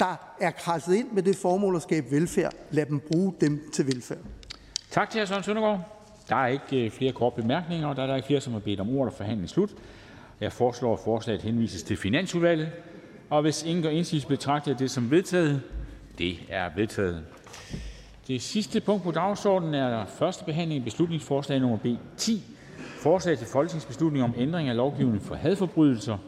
der 0.00 0.34
er 0.40 0.50
krasset 0.50 0.94
ind 0.94 1.10
med 1.10 1.22
det 1.22 1.36
formål 1.36 1.76
at 1.76 1.82
skabe 1.82 2.10
velfærd. 2.10 2.54
Lad 2.70 2.86
dem 2.86 3.00
bruge 3.00 3.34
dem 3.40 3.70
til 3.72 3.86
velfærd. 3.86 4.18
Tak 4.90 5.10
til 5.10 5.20
hr. 5.20 5.24
Søren 5.24 5.42
Søndergaard. 5.42 5.80
Der 6.28 6.36
er 6.36 6.46
ikke 6.46 6.84
øh, 6.84 6.90
flere 6.90 7.12
korte 7.12 7.42
bemærkninger, 7.42 7.88
og 7.88 7.96
der 7.96 8.02
er 8.02 8.06
der 8.06 8.16
ikke 8.16 8.26
flere, 8.26 8.40
som 8.40 8.52
har 8.52 8.60
bedt 8.60 8.80
om 8.80 8.88
ordet, 8.88 9.12
og 9.12 9.16
forhandling 9.16 9.48
slut. 9.48 9.74
Jeg 10.40 10.52
foreslår, 10.52 10.92
at 10.92 11.00
forslaget 11.04 11.42
henvises 11.42 11.82
til 11.82 11.96
Finansudvalget. 11.96 12.68
Og 13.34 13.42
hvis 13.42 13.62
ingen 13.62 13.82
gør 13.82 13.90
indsigelse, 13.90 14.28
betragter 14.28 14.70
jeg 14.70 14.78
det 14.78 14.90
som 14.90 15.10
vedtaget. 15.10 15.62
Det 16.18 16.38
er 16.48 16.70
vedtaget. 16.76 17.24
Det 18.28 18.42
sidste 18.42 18.80
punkt 18.80 19.02
på 19.02 19.10
dagsordenen 19.10 19.74
er 19.74 20.06
første 20.06 20.44
behandling 20.44 20.78
af 20.78 20.84
beslutningsforslag 20.84 21.60
nummer 21.60 21.76
B 21.76 21.86
10. 22.16 22.42
Forslag 22.78 23.38
til 23.38 23.46
folketingsbeslutning 23.46 24.24
om 24.24 24.34
ændring 24.36 24.68
af 24.68 24.76
lovgivningen 24.76 25.20
for 25.20 25.34
hadforbrydelser 25.34 26.18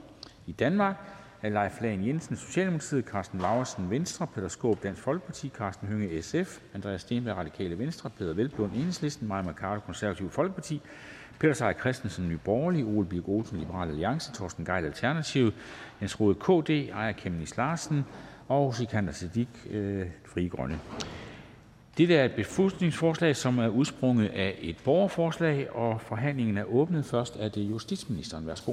i 0.46 0.52
Danmark 0.52 0.96
af 1.42 1.52
Leif 1.52 1.80
Lahn 1.80 2.06
Jensen, 2.06 2.36
Socialdemokratiet, 2.36 3.04
Carsten 3.04 3.40
Laursen, 3.40 3.90
Venstre, 3.90 4.26
Peter 4.26 4.48
Skåb, 4.48 4.82
Dansk 4.82 5.02
Folkeparti, 5.02 5.48
Carsten 5.48 5.88
Hynge, 5.88 6.22
SF, 6.22 6.58
Andreas 6.74 7.06
Radikale 7.12 7.78
Venstre, 7.78 8.10
Peter 8.10 8.32
Velblom, 8.32 8.70
Enhedslisten, 8.74 9.28
Maja 9.28 9.42
Mercado, 9.42 9.80
Konservative 9.80 10.30
Folkeparti, 10.30 10.80
Peter 11.38 11.54
Seier 11.54 11.72
Christensen, 11.72 12.28
Nye 12.28 12.38
Borgerlige, 12.44 12.84
Ole 12.84 13.06
Birk 13.06 13.28
Olsen, 13.28 13.58
Liberal 13.58 13.88
Alliance, 13.88 14.32
Torsten 14.32 14.64
Geil, 14.64 14.84
Alternativ, 14.84 15.52
Jens 16.00 16.20
Rode, 16.20 16.34
KD, 16.34 16.70
Ejra 16.70 17.12
Kemnis 17.12 17.56
Larsen 17.56 18.04
og 18.48 18.74
Sikander 18.74 19.12
Siddiq, 19.12 19.48
øh, 19.70 20.06
Frie 20.24 20.48
Grønne. 20.48 20.78
Dette 21.98 22.14
er 22.14 22.24
et 22.24 22.32
beslutningsforslag, 22.32 23.36
som 23.36 23.58
er 23.58 23.68
udsprunget 23.68 24.28
af 24.28 24.58
et 24.60 24.76
borgerforslag, 24.84 25.70
og 25.70 26.00
forhandlingen 26.00 26.58
er 26.58 26.64
åbnet. 26.64 27.04
Først 27.04 27.36
er 27.40 27.48
det 27.48 27.70
justitsministeren. 27.70 28.46
Værsgo. 28.46 28.72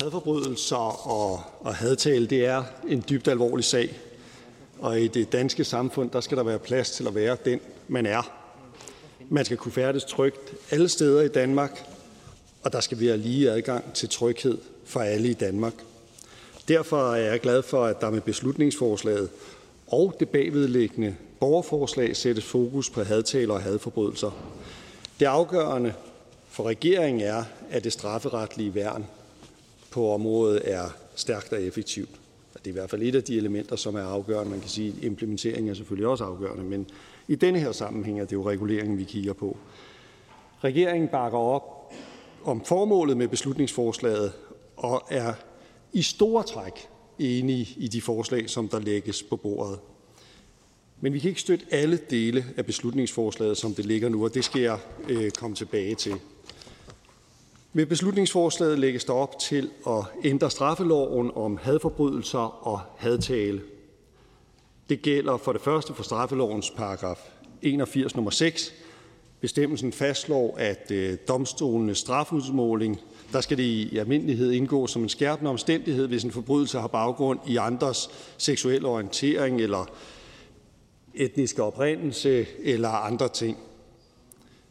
Hadforbrydelser 0.00 1.08
og, 1.08 1.40
og 1.60 1.74
hadtale, 1.74 2.26
det 2.26 2.46
er 2.46 2.64
en 2.88 3.04
dybt 3.08 3.28
alvorlig 3.28 3.64
sag. 3.64 4.00
Og 4.78 5.00
i 5.00 5.08
det 5.08 5.32
danske 5.32 5.64
samfund, 5.64 6.10
der 6.10 6.20
skal 6.20 6.36
der 6.36 6.42
være 6.42 6.58
plads 6.58 6.90
til 6.90 7.06
at 7.06 7.14
være 7.14 7.36
den, 7.44 7.60
man 7.88 8.06
er. 8.06 8.32
Man 9.28 9.44
skal 9.44 9.56
kunne 9.56 9.72
færdes 9.72 10.04
trygt 10.04 10.54
alle 10.70 10.88
steder 10.88 11.22
i 11.22 11.28
Danmark, 11.28 11.86
og 12.62 12.72
der 12.72 12.80
skal 12.80 13.00
være 13.00 13.16
lige 13.16 13.50
adgang 13.50 13.92
til 13.92 14.08
tryghed 14.08 14.58
for 14.84 15.00
alle 15.00 15.28
i 15.28 15.34
Danmark. 15.34 15.74
Derfor 16.68 17.12
er 17.12 17.30
jeg 17.30 17.40
glad 17.40 17.62
for, 17.62 17.84
at 17.84 18.00
der 18.00 18.10
med 18.10 18.20
beslutningsforslaget 18.20 19.28
og 19.86 20.16
det 20.20 20.28
bagvedliggende 20.28 21.16
borgerforslag 21.40 22.16
sættes 22.16 22.44
fokus 22.44 22.90
på 22.90 23.02
hadtaler 23.02 23.54
og 23.54 23.62
hadforbrydelser. 23.62 24.30
Det 25.20 25.26
afgørende 25.26 25.92
for 26.48 26.64
regeringen 26.64 27.20
er, 27.20 27.44
at 27.70 27.84
det 27.84 27.92
strafferetlige 27.92 28.74
værn 28.74 29.04
på 29.90 30.12
området 30.12 30.60
er 30.64 30.84
stærkt 31.14 31.52
og 31.52 31.62
effektivt. 31.62 32.10
Det 32.52 32.66
er 32.66 32.70
i 32.70 32.72
hvert 32.72 32.90
fald 32.90 33.02
et 33.02 33.14
af 33.14 33.22
de 33.22 33.36
elementer, 33.36 33.76
som 33.76 33.94
er 33.94 34.02
afgørende. 34.02 34.50
Man 34.50 34.60
kan 34.60 34.68
sige, 34.68 34.94
at 34.98 35.04
implementeringen 35.04 35.70
er 35.70 35.74
selvfølgelig 35.74 36.08
også 36.08 36.24
afgørende, 36.24 36.64
men 36.64 36.86
i 37.28 37.34
denne 37.34 37.58
her 37.58 37.72
sammenhæng 37.72 38.20
er 38.20 38.24
det 38.24 38.32
jo 38.32 38.48
reguleringen, 38.48 38.98
vi 38.98 39.04
kigger 39.04 39.32
på. 39.32 39.56
Regeringen 40.64 41.08
bakker 41.08 41.38
op 41.38 41.92
om 42.44 42.64
formålet 42.64 43.16
med 43.16 43.28
beslutningsforslaget 43.28 44.32
og 44.76 45.02
er 45.10 45.32
i 45.92 46.02
store 46.02 46.42
træk 46.42 46.88
enige 47.18 47.68
i 47.76 47.88
de 47.88 48.00
forslag, 48.00 48.50
som 48.50 48.68
der 48.68 48.78
lægges 48.78 49.22
på 49.22 49.36
bordet. 49.36 49.78
Men 51.00 51.12
vi 51.12 51.18
kan 51.18 51.28
ikke 51.28 51.40
støtte 51.40 51.66
alle 51.70 51.98
dele 52.10 52.44
af 52.56 52.66
beslutningsforslaget, 52.66 53.56
som 53.56 53.74
det 53.74 53.86
ligger 53.86 54.08
nu, 54.08 54.24
og 54.24 54.34
det 54.34 54.44
skal 54.44 54.62
jeg 54.62 54.78
øh, 55.08 55.30
komme 55.30 55.56
tilbage 55.56 55.94
til. 55.94 56.14
Med 57.72 57.86
beslutningsforslaget 57.86 58.78
lægges 58.78 59.04
der 59.04 59.12
op 59.12 59.38
til 59.38 59.70
at 59.86 60.04
ændre 60.24 60.50
straffeloven 60.50 61.30
om 61.34 61.56
hadforbrydelser 61.62 62.66
og 62.66 62.80
hadtale. 62.96 63.62
Det 64.88 65.02
gælder 65.02 65.36
for 65.36 65.52
det 65.52 65.60
første 65.62 65.94
for 65.94 66.02
straffelovens 66.02 66.70
paragraf 66.70 67.30
81 67.62 68.14
nummer 68.14 68.30
6. 68.30 68.74
Bestemmelsen 69.40 69.92
fastslår, 69.92 70.56
at 70.58 70.90
øh, 70.90 71.16
domstolenes 71.28 71.98
strafudmåling, 71.98 73.00
der 73.32 73.40
skal 73.40 73.56
det 73.56 73.62
i 73.62 73.98
almindelighed 73.98 74.52
indgå 74.52 74.86
som 74.86 75.02
en 75.02 75.08
skærpende 75.08 75.50
omstændighed, 75.50 76.08
hvis 76.08 76.24
en 76.24 76.30
forbrydelse 76.30 76.78
har 76.78 76.88
baggrund 76.88 77.38
i 77.46 77.56
andres 77.56 78.10
seksuelle 78.38 78.88
orientering 78.88 79.60
eller 79.60 79.90
etniske 81.14 81.62
oprindelse 81.62 82.46
eller 82.62 82.88
andre 82.88 83.28
ting. 83.28 83.58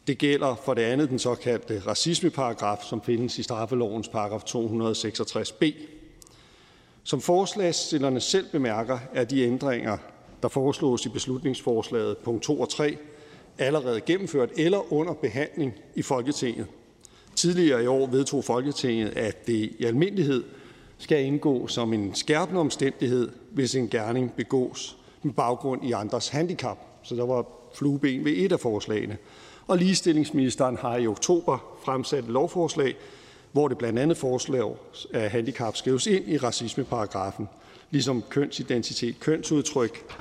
Det 0.06 0.18
gælder 0.18 0.54
for 0.64 0.74
det 0.74 0.82
andet 0.82 1.10
den 1.10 1.18
såkaldte 1.18 1.82
racismeparagraf, 1.86 2.82
som 2.88 3.02
findes 3.02 3.38
i 3.38 3.42
straffelovens 3.42 4.08
paragraf 4.08 4.42
266b. 4.42 5.72
Som 7.04 7.20
forslagsstillerne 7.20 8.20
selv 8.20 8.46
bemærker, 8.52 8.98
er 9.14 9.24
de 9.24 9.42
ændringer, 9.42 9.96
der 10.42 10.48
foreslås 10.48 11.06
i 11.06 11.08
beslutningsforslaget 11.08 12.18
punkt 12.18 12.42
2 12.42 12.60
og 12.60 12.68
3, 12.68 12.96
allerede 13.58 14.00
gennemført 14.00 14.50
eller 14.56 14.92
under 14.92 15.12
behandling 15.12 15.74
i 15.94 16.02
Folketinget. 16.02 16.66
Tidligere 17.36 17.84
i 17.84 17.86
år 17.86 18.06
vedtog 18.06 18.44
Folketinget, 18.44 19.16
at 19.16 19.46
det 19.46 19.70
i 19.78 19.84
almindelighed 19.84 20.44
skal 20.98 21.24
indgå 21.24 21.66
som 21.66 21.92
en 21.92 22.14
skærpende 22.14 22.60
omstændighed, 22.60 23.30
hvis 23.50 23.74
en 23.74 23.88
gerning 23.88 24.32
begås 24.32 24.96
med 25.22 25.32
baggrund 25.32 25.84
i 25.84 25.92
andres 25.92 26.28
handicap. 26.28 26.78
Så 27.02 27.16
der 27.16 27.26
var 27.26 27.46
flueben 27.74 28.24
ved 28.24 28.32
et 28.36 28.52
af 28.52 28.60
forslagene. 28.60 29.16
Og 29.70 29.78
ligestillingsministeren 29.78 30.76
har 30.76 30.96
i 30.96 31.06
oktober 31.06 31.78
fremsat 31.84 32.24
et 32.24 32.30
lovforslag, 32.30 32.96
hvor 33.52 33.68
det 33.68 33.78
blandt 33.78 33.98
andet 33.98 34.16
foreslås, 34.16 35.06
at 35.12 35.30
handicap 35.30 35.76
skrives 35.76 36.06
ind 36.06 36.28
i 36.28 36.36
racismeparagrafen, 36.36 37.48
ligesom 37.90 38.22
kønsidentitet, 38.28 39.20
kønsudtryk 39.20 40.14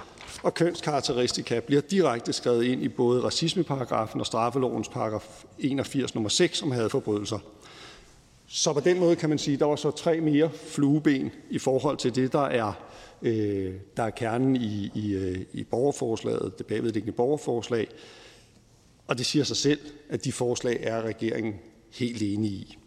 og 0.44 0.54
kønskarakteristika 0.54 1.60
bliver 1.60 1.82
direkte 1.82 2.34
skrevet 2.34 2.64
ind 2.64 2.84
i 2.84 2.88
både 2.88 3.24
racismeparagrafen 3.24 4.20
og 4.20 4.26
straffelovens 4.26 4.90
paragraf 4.90 5.44
81 5.60 6.16
nummer 6.16 6.30
6 6.30 6.62
om 6.62 6.72
hadforbrydelser. 6.72 7.40
Så 8.48 8.74
på 8.74 8.80
den 8.80 9.00
måde 9.00 9.16
kan 9.16 9.30
man 9.30 9.38
sige, 9.38 9.54
at 9.54 9.60
der 9.60 9.66
var 9.66 9.76
så 9.76 9.92
tre 9.92 10.22
mere 10.22 10.50
flueben 10.50 11.32
i 11.50 11.60
forhold 11.60 11.98
til 11.98 12.16
det, 12.16 12.34
der 12.34 12.46
er, 12.46 12.74
øh, 13.22 13.74
der 13.98 14.04
er 14.04 14.10
kernen 14.10 14.56
i, 14.56 14.92
i, 14.96 15.14
øh, 15.14 15.38
i 15.54 15.64
borgerforslaget, 15.64 16.58
det 16.58 16.66
bagvedliggende 16.66 17.16
borgerforslag. 17.16 17.88
Og 19.10 19.18
det 19.18 19.26
siger 19.26 19.46
sig 19.46 19.58
selv, 19.58 19.80
at 20.10 20.26
de 20.26 20.32
forslag 20.32 20.80
er 20.82 21.02
regeringen 21.02 21.56
helt 21.94 22.22
enige 22.22 22.54
i. 22.54 22.78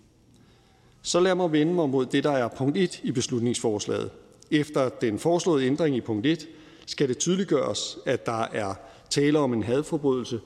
Så 1.03 1.21
lad 1.21 1.35
mig 1.35 1.53
vende 1.53 1.75
mig 1.75 1.89
mod 1.89 2.07
det, 2.07 2.25
der 2.25 2.31
er 2.31 2.49
punkt 2.49 2.77
1 2.77 3.01
i 3.03 3.13
beslutningsforslaget. 3.13 4.11
Efter 4.51 4.89
den 4.89 5.19
foreslåede 5.19 5.67
ændring 5.67 5.97
i 5.97 6.01
punkt 6.01 6.27
1 6.27 6.49
skal 6.87 7.09
det 7.09 7.19
tydeliggøres, 7.19 7.99
at 8.07 8.27
der 8.27 8.43
er 8.43 8.75
tale 9.11 9.39
om 9.39 9.53
en 9.53 9.63
hadforbrydelse, 9.63 10.41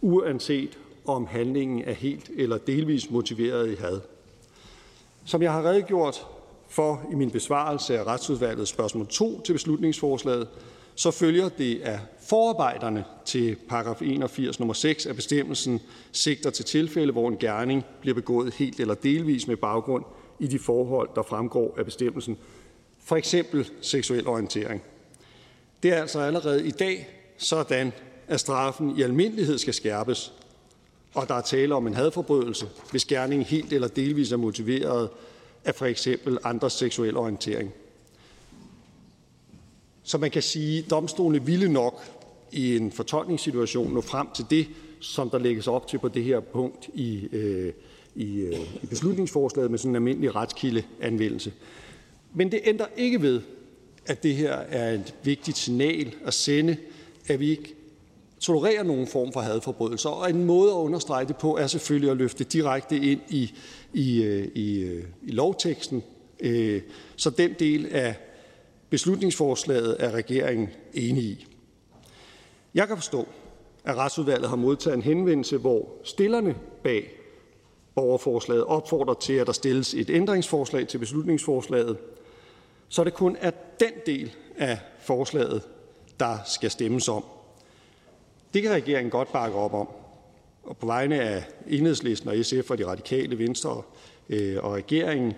uanset 0.00 0.78
om 1.04 1.26
handlingen 1.26 1.82
er 1.84 1.92
helt 1.92 2.30
eller 2.36 2.58
delvis 2.58 3.10
motiveret 3.10 3.70
i 3.70 3.74
had. 3.74 4.00
Som 5.24 5.42
jeg 5.42 5.52
har 5.52 5.64
redegjort 5.64 6.26
for 6.68 7.02
i 7.12 7.14
min 7.14 7.30
besvarelse 7.30 7.98
af 7.98 8.04
retsudvalgets 8.04 8.70
spørgsmål 8.70 9.06
2 9.06 9.40
til 9.40 9.52
beslutningsforslaget, 9.52 10.48
så 10.94 11.10
følger 11.10 11.48
det 11.48 11.80
af 11.80 11.98
forarbejderne 12.20 13.04
til 13.24 13.56
paragraf 13.68 14.02
81 14.02 14.58
nummer 14.58 14.74
6, 14.74 15.06
at 15.06 15.16
bestemmelsen 15.16 15.80
sigter 16.12 16.50
til 16.50 16.64
tilfælde, 16.64 17.12
hvor 17.12 17.28
en 17.28 17.36
gerning 17.36 17.84
bliver 18.00 18.14
begået 18.14 18.54
helt 18.54 18.80
eller 18.80 18.94
delvis 18.94 19.46
med 19.46 19.56
baggrund 19.56 20.04
i 20.38 20.46
de 20.46 20.58
forhold, 20.58 21.08
der 21.14 21.22
fremgår 21.22 21.74
af 21.78 21.84
bestemmelsen, 21.84 22.38
for 23.04 23.16
eksempel 23.16 23.70
seksuel 23.80 24.26
orientering. 24.26 24.82
Det 25.82 25.92
er 25.92 26.00
altså 26.00 26.20
allerede 26.20 26.66
i 26.66 26.70
dag 26.70 27.08
sådan, 27.38 27.92
at 28.28 28.40
straffen 28.40 28.98
i 28.98 29.02
almindelighed 29.02 29.58
skal 29.58 29.74
skærpes, 29.74 30.32
og 31.14 31.28
der 31.28 31.34
er 31.34 31.40
tale 31.40 31.74
om 31.74 31.86
en 31.86 31.94
hadforbrydelse, 31.94 32.66
hvis 32.90 33.04
gerningen 33.04 33.46
helt 33.46 33.72
eller 33.72 33.88
delvis 33.88 34.32
er 34.32 34.36
motiveret 34.36 35.08
af 35.64 35.74
for 35.74 35.86
eksempel 35.86 36.38
andres 36.44 36.72
seksuelle 36.72 37.18
orientering. 37.18 37.72
Så 40.02 40.18
man 40.18 40.30
kan 40.30 40.42
sige, 40.42 40.78
at 40.78 40.90
domstolene 40.90 41.46
ville 41.46 41.68
nok 41.72 42.02
i 42.52 42.76
en 42.76 42.92
fortolkningssituation 42.92 43.94
nå 43.94 44.00
frem 44.00 44.26
til 44.34 44.44
det, 44.50 44.66
som 45.00 45.30
der 45.30 45.38
lægges 45.38 45.68
op 45.68 45.86
til 45.86 45.98
på 45.98 46.08
det 46.08 46.24
her 46.24 46.40
punkt 46.40 46.90
i, 46.94 47.28
øh, 47.32 47.72
i, 48.14 48.36
øh, 48.40 48.58
i 48.82 48.86
beslutningsforslaget 48.86 49.70
med 49.70 49.78
sådan 49.78 49.90
en 49.90 49.96
almindelig 49.96 50.34
retskildeanvendelse. 50.34 51.52
Men 52.34 52.52
det 52.52 52.60
ændrer 52.64 52.86
ikke 52.96 53.22
ved, 53.22 53.40
at 54.06 54.22
det 54.22 54.34
her 54.34 54.52
er 54.52 54.94
et 54.94 55.14
vigtigt 55.22 55.56
signal 55.56 56.14
at 56.24 56.34
sende, 56.34 56.76
at 57.28 57.40
vi 57.40 57.50
ikke 57.50 57.74
tolererer 58.40 58.82
nogen 58.82 59.06
form 59.06 59.32
for 59.32 59.40
hadforbrydelser. 59.40 60.08
Og 60.10 60.30
en 60.30 60.44
måde 60.44 60.70
at 60.70 60.76
understrege 60.76 61.26
det 61.26 61.36
på 61.36 61.56
er 61.56 61.66
selvfølgelig 61.66 62.10
at 62.10 62.16
løfte 62.16 62.44
direkte 62.44 62.96
ind 62.96 63.20
i, 63.28 63.54
i, 63.92 64.22
øh, 64.22 64.48
i, 64.54 64.80
øh, 64.80 65.04
i 65.22 65.30
lovteksten, 65.30 66.02
øh, 66.40 66.82
så 67.16 67.30
den 67.30 67.54
del 67.58 67.86
af 67.90 68.16
beslutningsforslaget 68.92 69.96
er 69.98 70.10
regeringen 70.10 70.68
enig 70.94 71.24
i. 71.24 71.46
Jeg 72.74 72.88
kan 72.88 72.96
forstå, 72.96 73.28
at 73.84 73.96
retsudvalget 73.96 74.48
har 74.48 74.56
modtaget 74.56 74.96
en 74.96 75.02
henvendelse, 75.02 75.56
hvor 75.56 75.88
stillerne 76.04 76.54
bag 76.82 77.10
borgerforslaget 77.94 78.64
opfordrer 78.64 79.14
til, 79.14 79.32
at 79.32 79.46
der 79.46 79.52
stilles 79.52 79.94
et 79.94 80.10
ændringsforslag 80.10 80.88
til 80.88 80.98
beslutningsforslaget, 80.98 81.98
så 82.88 83.04
det 83.04 83.14
kun 83.14 83.36
er 83.40 83.50
den 83.80 83.92
del 84.06 84.32
af 84.58 84.78
forslaget, 85.00 85.62
der 86.20 86.38
skal 86.46 86.70
stemmes 86.70 87.08
om. 87.08 87.24
Det 88.54 88.62
kan 88.62 88.72
regeringen 88.72 89.10
godt 89.10 89.32
bakke 89.32 89.56
op 89.56 89.74
om. 89.74 89.88
Og 90.62 90.76
på 90.76 90.86
vegne 90.86 91.20
af 91.20 91.44
Enhedslisten 91.68 92.28
og 92.28 92.44
SF 92.44 92.70
og 92.70 92.78
de 92.78 92.86
radikale 92.86 93.38
venstre 93.38 93.82
øh, 94.28 94.64
og 94.64 94.72
regeringen, 94.72 95.34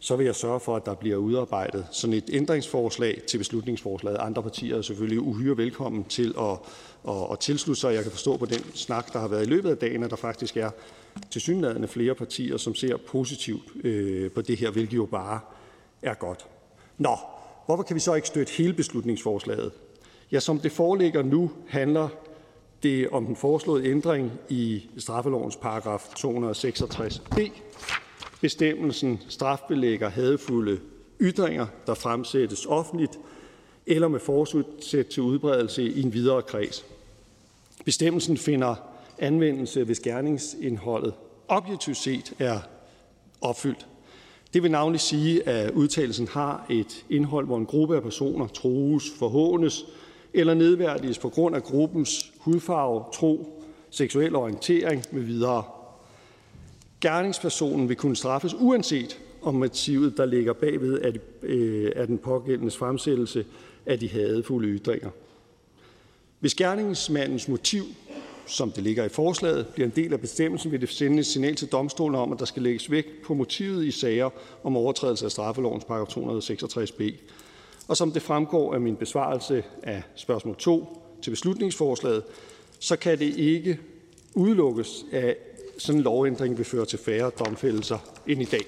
så 0.00 0.16
vil 0.16 0.26
jeg 0.26 0.34
sørge 0.34 0.60
for, 0.60 0.76
at 0.76 0.86
der 0.86 0.94
bliver 0.94 1.16
udarbejdet 1.16 1.86
sådan 1.90 2.14
et 2.14 2.30
ændringsforslag 2.32 3.22
til 3.28 3.38
beslutningsforslaget. 3.38 4.18
Andre 4.20 4.42
partier 4.42 4.76
er 4.76 4.82
selvfølgelig 4.82 5.20
uhyre 5.20 5.56
velkommen 5.56 6.04
til 6.04 6.34
at, 6.38 6.58
at, 7.08 7.32
at 7.32 7.38
tilslutte 7.38 7.80
sig. 7.80 7.94
Jeg 7.94 8.02
kan 8.02 8.12
forstå 8.12 8.36
på 8.36 8.46
den 8.46 8.64
snak, 8.74 9.12
der 9.12 9.18
har 9.18 9.28
været 9.28 9.46
i 9.46 9.48
løbet 9.48 9.70
af 9.70 9.76
dagen, 9.76 10.02
at 10.02 10.10
der 10.10 10.16
faktisk 10.16 10.56
er 10.56 10.70
tilsyneladende 11.30 11.88
flere 11.88 12.14
partier, 12.14 12.56
som 12.56 12.74
ser 12.74 12.96
positivt 12.96 13.84
øh, 13.84 14.30
på 14.30 14.42
det 14.42 14.56
her, 14.58 14.70
hvilket 14.70 14.96
jo 14.96 15.06
bare 15.06 15.40
er 16.02 16.14
godt. 16.14 16.46
Nå, 16.98 17.16
hvorfor 17.66 17.82
kan 17.82 17.94
vi 17.94 18.00
så 18.00 18.14
ikke 18.14 18.28
støtte 18.28 18.52
hele 18.52 18.72
beslutningsforslaget? 18.72 19.72
Ja, 20.32 20.40
som 20.40 20.58
det 20.58 20.72
foreligger 20.72 21.22
nu, 21.22 21.50
handler 21.68 22.08
det 22.82 23.08
om 23.08 23.26
den 23.26 23.36
foreslåede 23.36 23.90
ændring 23.90 24.32
i 24.48 24.90
straffelovens 24.98 25.56
paragraf 25.56 26.08
266b. 26.18 27.50
Bestemmelsen 28.40 29.20
strafbelægger 29.28 30.08
hadefulde 30.08 30.80
ytringer, 31.20 31.66
der 31.86 31.94
fremsættes 31.94 32.66
offentligt 32.66 33.18
eller 33.86 34.08
med 34.08 34.20
forsæt 34.20 35.06
til 35.06 35.22
udbredelse 35.22 35.82
i 35.82 36.02
en 36.02 36.12
videre 36.12 36.42
kreds. 36.42 36.84
Bestemmelsen 37.84 38.36
finder 38.36 38.74
anvendelse, 39.18 39.84
hvis 39.84 40.00
gerningsindholdet 40.00 41.14
objektivt 41.48 41.96
set 41.96 42.32
er 42.38 42.60
opfyldt. 43.40 43.86
Det 44.54 44.62
vil 44.62 44.70
navnlig 44.70 45.00
sige, 45.00 45.48
at 45.48 45.70
udtalelsen 45.70 46.28
har 46.28 46.66
et 46.70 47.04
indhold, 47.10 47.46
hvor 47.46 47.58
en 47.58 47.66
gruppe 47.66 47.96
af 47.96 48.02
personer 48.02 48.46
trues, 48.46 49.04
forhånes 49.18 49.84
eller 50.34 50.54
nedværdiges 50.54 51.18
på 51.18 51.28
grund 51.28 51.56
af 51.56 51.62
gruppens 51.62 52.32
hudfarve, 52.38 53.04
tro, 53.14 53.62
seksuel 53.90 54.36
orientering 54.36 55.04
med 55.12 55.22
videre. 55.22 55.64
Gerningspersonen 57.00 57.88
vil 57.88 57.96
kunne 57.96 58.16
straffes 58.16 58.54
uanset 58.54 59.20
om 59.42 59.54
motivet, 59.54 60.16
der 60.16 60.24
ligger 60.24 60.52
bagved 60.52 60.98
af, 60.98 61.12
øh, 61.42 61.92
af 61.96 62.06
den 62.06 62.18
pågældendes 62.18 62.76
fremsættelse 62.76 63.44
af 63.86 63.98
de 63.98 64.08
hadefulde 64.08 64.68
ytringer. 64.68 65.10
Hvis 66.40 66.54
gerningsmandens 66.54 67.48
motiv, 67.48 67.84
som 68.46 68.72
det 68.72 68.82
ligger 68.82 69.04
i 69.04 69.08
forslaget, 69.08 69.66
bliver 69.66 69.86
en 69.86 69.92
del 69.96 70.12
af 70.12 70.20
bestemmelsen, 70.20 70.72
vil 70.72 70.80
det 70.80 70.88
sende 70.88 71.18
et 71.18 71.26
signal 71.26 71.54
til 71.54 71.68
domstolen 71.68 72.14
om, 72.14 72.32
at 72.32 72.38
der 72.38 72.44
skal 72.44 72.62
lægges 72.62 72.90
vægt 72.90 73.08
på 73.24 73.34
motivet 73.34 73.84
i 73.84 73.90
sager 73.90 74.30
om 74.62 74.76
overtrædelse 74.76 75.24
af 75.24 75.30
straffelovens 75.30 75.84
paragraf 75.84 76.08
266b. 76.08 77.12
Og 77.88 77.96
som 77.96 78.12
det 78.12 78.22
fremgår 78.22 78.74
af 78.74 78.80
min 78.80 78.96
besvarelse 78.96 79.64
af 79.82 80.02
spørgsmål 80.14 80.56
2 80.56 81.02
til 81.22 81.30
beslutningsforslaget, 81.30 82.22
så 82.78 82.96
kan 82.96 83.18
det 83.18 83.36
ikke 83.36 83.78
udelukkes, 84.34 85.04
at 85.12 85.36
sådan 85.78 85.98
en 85.98 86.04
lovændring 86.04 86.58
vil 86.58 86.64
føre 86.64 86.86
til 86.86 86.98
færre 86.98 87.30
domfældelser 87.38 87.98
end 88.26 88.42
i 88.42 88.44
dag. 88.44 88.64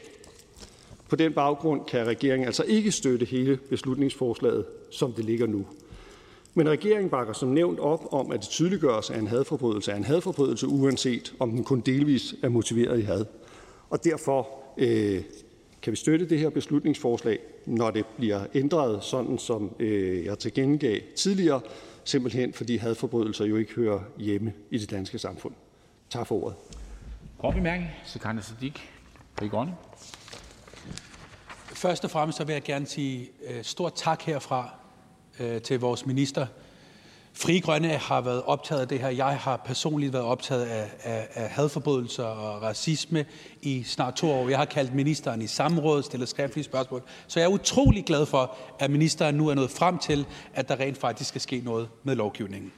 På 1.09 1.17
den 1.17 1.33
baggrund 1.33 1.81
kan 1.89 2.07
regeringen 2.07 2.47
altså 2.47 2.63
ikke 2.63 2.93
støtte 2.93 3.27
hele 3.27 3.57
beslutningsforslaget, 3.57 4.65
som 4.91 5.13
det 5.13 5.25
ligger 5.25 5.47
nu. 5.47 5.67
Men 6.55 6.69
regeringen 6.69 7.11
bakker 7.11 7.33
som 7.33 7.49
nævnt 7.49 7.79
op 7.79 8.13
om, 8.13 8.33
at 8.33 8.41
det 8.41 8.49
tydeliggøres, 8.49 9.11
at 9.11 9.19
en 9.19 9.27
hadforbrydelse 9.27 9.93
er 9.93 9.97
en 9.97 10.05
hadforbrydelse, 10.05 10.67
uanset 10.67 11.35
om 11.39 11.51
den 11.51 11.65
kun 11.65 11.81
delvis 11.81 12.35
er 12.43 12.49
motiveret 12.49 12.99
i 12.99 13.03
had. 13.03 13.25
Og 13.91 14.05
derfor 14.05 14.49
øh, 14.79 15.23
kan 15.83 15.91
vi 15.91 15.97
støtte 15.97 16.29
det 16.29 16.39
her 16.39 16.51
beslutningsforslag, 16.51 17.39
når 17.67 17.91
det 17.91 18.07
bliver 18.17 18.41
ændret, 18.55 19.05
sådan 19.05 19.39
som 19.39 19.75
øh, 19.79 20.25
jeg 20.25 20.39
tilkendegav 20.39 21.01
tidligere, 21.17 21.61
simpelthen 22.05 22.53
fordi 22.53 22.77
hadforbrydelser 22.77 23.45
jo 23.45 23.57
ikke 23.57 23.73
hører 23.73 24.01
hjemme 24.19 24.53
i 24.71 24.79
det 24.79 24.91
danske 24.91 25.19
samfund. 25.19 25.55
Tak 26.11 26.27
for 26.27 26.45
ordet. 26.45 26.80
Kort 27.41 27.55
bemærkning, 27.55 27.91
Sikandar 28.05 28.43
Siddiq, 28.43 28.79
Fri 29.39 29.49
Grønne. 29.49 29.75
Først 31.75 32.05
og 32.05 32.11
fremmest 32.11 32.39
så 32.39 32.45
vil 32.45 32.53
jeg 32.53 32.63
gerne 32.63 32.87
sige 32.87 33.29
øh, 33.49 33.65
stort 33.65 33.93
tak 33.95 34.23
herfra 34.23 34.71
øh, 35.39 35.61
til 35.63 35.81
vores 35.81 36.07
minister. 36.07 36.47
Fri 37.33 37.59
Grønne 37.59 37.89
har 37.89 38.21
været 38.21 38.43
optaget 38.43 38.81
af 38.81 38.89
det 38.89 39.01
her. 39.01 39.09
Jeg 39.09 39.39
har 39.39 39.57
personligt 39.57 40.13
været 40.13 40.25
optaget 40.25 40.65
af, 40.65 40.91
af, 41.03 41.29
af 41.35 41.49
hadforbrydelser 41.51 42.25
og 42.25 42.63
racisme 42.63 43.25
i 43.63 43.83
snart 43.83 44.15
to 44.15 44.31
år. 44.31 44.49
Jeg 44.49 44.59
har 44.59 44.65
kaldt 44.65 44.95
ministeren 44.95 45.43
i 45.43 45.47
samråd, 45.47 46.03
stillet 46.03 46.29
skriftlige 46.29 46.65
spørgsmål. 46.65 47.03
Så 47.27 47.41
jeg 47.41 47.47
er 47.47 47.51
utrolig 47.51 48.05
glad 48.05 48.27
for, 48.27 48.57
at 48.79 48.91
ministeren 48.91 49.35
nu 49.35 49.49
er 49.49 49.55
nået 49.55 49.71
frem 49.71 49.99
til, 49.99 50.27
at 50.55 50.69
der 50.69 50.81
rent 50.81 50.99
faktisk 50.99 51.29
skal 51.29 51.41
ske 51.41 51.61
noget 51.65 51.89
med 52.05 52.15
lovgivningen. 52.15 52.73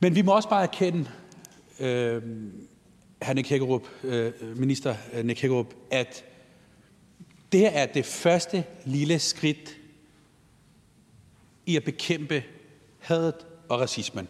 Men 0.00 0.14
vi 0.14 0.22
må 0.22 0.32
også 0.32 0.48
bare 0.48 0.62
erkende, 0.62 1.10
øh, 1.80 2.22
hr. 3.24 3.32
Nick 3.32 3.48
Hækkerup, 3.48 3.82
øh, 4.02 4.32
minister 4.56 4.94
øh, 5.12 5.24
Nick 5.24 5.40
Hækkerup, 5.40 5.74
at 5.90 6.24
det 7.52 7.60
her 7.60 7.70
er 7.70 7.86
det 7.86 8.04
første 8.04 8.64
lille 8.84 9.18
skridt 9.18 9.76
i 11.66 11.76
at 11.76 11.84
bekæmpe 11.84 12.42
hadet 12.98 13.46
og 13.68 13.80
racismen. 13.80 14.28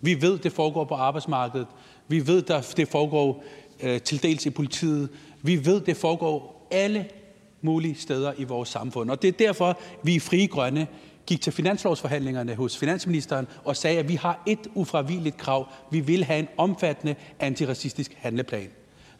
Vi 0.00 0.22
ved, 0.22 0.38
det 0.38 0.52
foregår 0.52 0.84
på 0.84 0.94
arbejdsmarkedet. 0.94 1.66
Vi 2.08 2.26
ved, 2.26 2.42
der 2.42 2.72
det 2.76 2.88
foregår 2.88 3.44
øh, 3.82 4.00
til 4.00 4.22
dels 4.22 4.46
i 4.46 4.50
politiet. 4.50 5.08
Vi 5.42 5.66
ved, 5.66 5.80
det 5.80 5.96
foregår 5.96 6.68
alle 6.70 7.08
mulige 7.60 7.94
steder 7.94 8.32
i 8.38 8.44
vores 8.44 8.68
samfund. 8.68 9.10
Og 9.10 9.22
det 9.22 9.28
er 9.28 9.46
derfor, 9.46 9.78
vi 10.02 10.14
i 10.14 10.18
Frie 10.18 10.46
Grønne 10.46 10.86
gik 11.28 11.40
til 11.40 11.52
finanslovsforhandlingerne 11.52 12.54
hos 12.54 12.78
finansministeren 12.78 13.46
og 13.64 13.76
sagde, 13.76 13.98
at 13.98 14.08
vi 14.08 14.14
har 14.14 14.42
et 14.46 14.68
ufravilligt 14.74 15.36
krav. 15.36 15.68
Vi 15.90 16.00
vil 16.00 16.24
have 16.24 16.38
en 16.38 16.48
omfattende 16.56 17.14
antiracistisk 17.40 18.16
handleplan. 18.16 18.70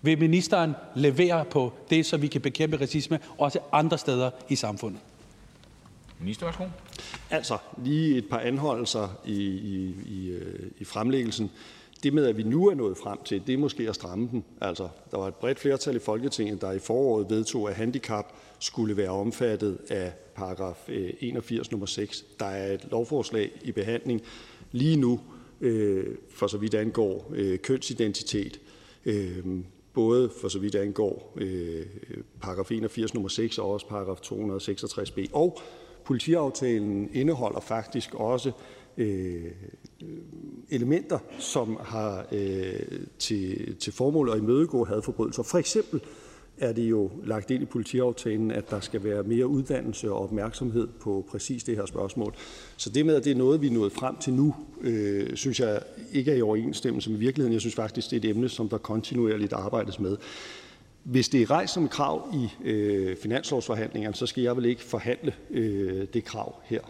Vil 0.03 0.19
ministeren 0.19 0.75
levere 0.95 1.45
på 1.45 1.73
det, 1.91 2.07
så 2.07 2.17
vi 2.17 2.27
kan 2.27 2.41
bekæmpe 2.41 2.81
racisme 2.81 3.19
også 3.39 3.59
andre 3.73 3.99
steder 3.99 4.31
i 4.49 4.57
samfundet? 4.57 5.01
Minister, 6.21 6.47
værsgo. 6.47 6.65
Altså, 7.31 7.59
lige 7.85 8.17
et 8.17 8.29
par 8.31 8.39
anholdelser 8.39 9.09
i, 9.25 9.43
i, 9.45 9.95
i, 10.07 10.39
i 10.79 10.85
fremlæggelsen. 10.85 11.51
Det 12.03 12.15
med, 12.15 12.27
at 12.27 12.37
vi 12.37 12.43
nu 12.43 12.69
er 12.69 12.75
nået 12.75 12.97
frem 12.97 13.19
til, 13.25 13.47
det 13.47 13.55
er 13.55 13.59
måske 13.59 13.89
at 13.89 13.95
stramme 13.95 14.29
den. 14.33 14.45
Altså, 14.61 14.89
der 15.11 15.19
var 15.19 15.29
et 15.29 15.35
bredt 15.35 15.61
flertal 15.61 15.97
i 15.97 15.99
Folketinget, 15.99 16.61
der 16.61 16.73
i 16.73 16.79
foråret 16.79 17.31
vedtog, 17.31 17.71
at 17.71 17.77
handicap 17.77 18.33
skulle 18.59 18.97
være 18.97 19.11
omfattet 19.11 19.79
af 19.89 20.13
paragraf 20.35 20.89
øh, 20.89 21.13
81 21.21 21.71
nummer 21.71 21.87
6. 21.87 22.25
Der 22.39 22.47
er 22.47 22.75
et 22.75 22.89
lovforslag 22.91 23.51
i 23.63 23.73
behandling 23.73 24.23
lige 24.73 24.97
nu, 24.97 25.21
øh, 25.61 26.07
for 26.31 26.47
så 26.47 26.59
vidt 26.59 26.75
angår 26.75 27.33
øh, 27.35 27.59
kønsidentitet, 27.59 28.61
både 29.93 30.31
for 30.41 30.49
så 30.49 30.59
vidt 30.59 30.75
angår 30.75 31.39
paragraf 32.41 32.71
81 32.71 33.15
nummer 33.15 33.29
6 33.29 33.59
og 33.59 33.71
også 33.71 33.87
paragraf 33.87 34.17
266b. 34.17 35.29
Og 35.33 35.59
politiaftalen 36.05 37.11
indeholder 37.13 37.61
faktisk 37.61 38.15
også 38.15 38.53
øh, 38.97 39.45
elementer, 40.71 41.19
som 41.39 41.79
har 41.83 42.27
øh, 42.33 42.81
til, 43.19 43.77
til 43.77 43.93
formål 43.93 44.31
at 44.31 44.39
imødegå 44.39 44.85
hadforbrydelser. 44.85 45.43
For 45.43 45.59
eksempel 45.59 46.01
er 46.61 46.73
det 46.73 46.91
jo 46.91 47.11
lagt 47.25 47.51
ind 47.51 47.63
i 47.63 47.67
politiaftalen, 47.67 48.51
at 48.51 48.71
der 48.71 48.81
skal 48.81 49.05
være 49.05 49.23
mere 49.23 49.47
uddannelse 49.47 50.13
og 50.13 50.23
opmærksomhed 50.23 50.89
på 51.01 51.27
præcis 51.31 51.65
det 51.65 51.77
her 51.77 51.87
spørgsmål. 51.87 52.35
Så 52.77 52.91
det 52.91 53.07
med, 53.07 53.15
at 53.15 53.25
det 53.25 53.33
er 53.33 53.37
noget, 53.37 53.61
vi 53.61 53.67
er 53.67 53.71
nået 53.71 53.93
frem 53.93 54.17
til 54.17 54.33
nu, 54.33 54.55
øh, 54.81 55.37
synes 55.37 55.61
jeg 55.61 55.81
ikke 56.13 56.31
er 56.31 56.37
i 56.37 56.43
overensstemmelse 56.43 57.11
med 57.11 57.19
virkeligheden. 57.19 57.53
Jeg 57.53 57.61
synes 57.61 57.75
faktisk, 57.75 58.11
det 58.11 58.17
er 58.17 58.29
et 58.29 58.37
emne, 58.37 58.49
som 58.49 58.69
der 58.69 58.79
kontinuerligt 58.79 59.53
arbejdes 59.53 60.01
med. 60.01 60.17
Hvis 61.03 61.29
det 61.29 61.43
er 61.43 61.51
rejst 61.51 61.75
som 61.75 61.89
krav 61.89 62.35
i 62.35 62.69
øh, 62.69 63.17
finanslovsforhandlingerne, 63.17 64.15
så 64.15 64.27
skal 64.27 64.43
jeg 64.43 64.57
vel 64.57 64.65
ikke 64.65 64.83
forhandle 64.83 65.35
øh, 65.51 66.07
det 66.15 66.25
krav 66.25 66.55
her. 66.65 66.81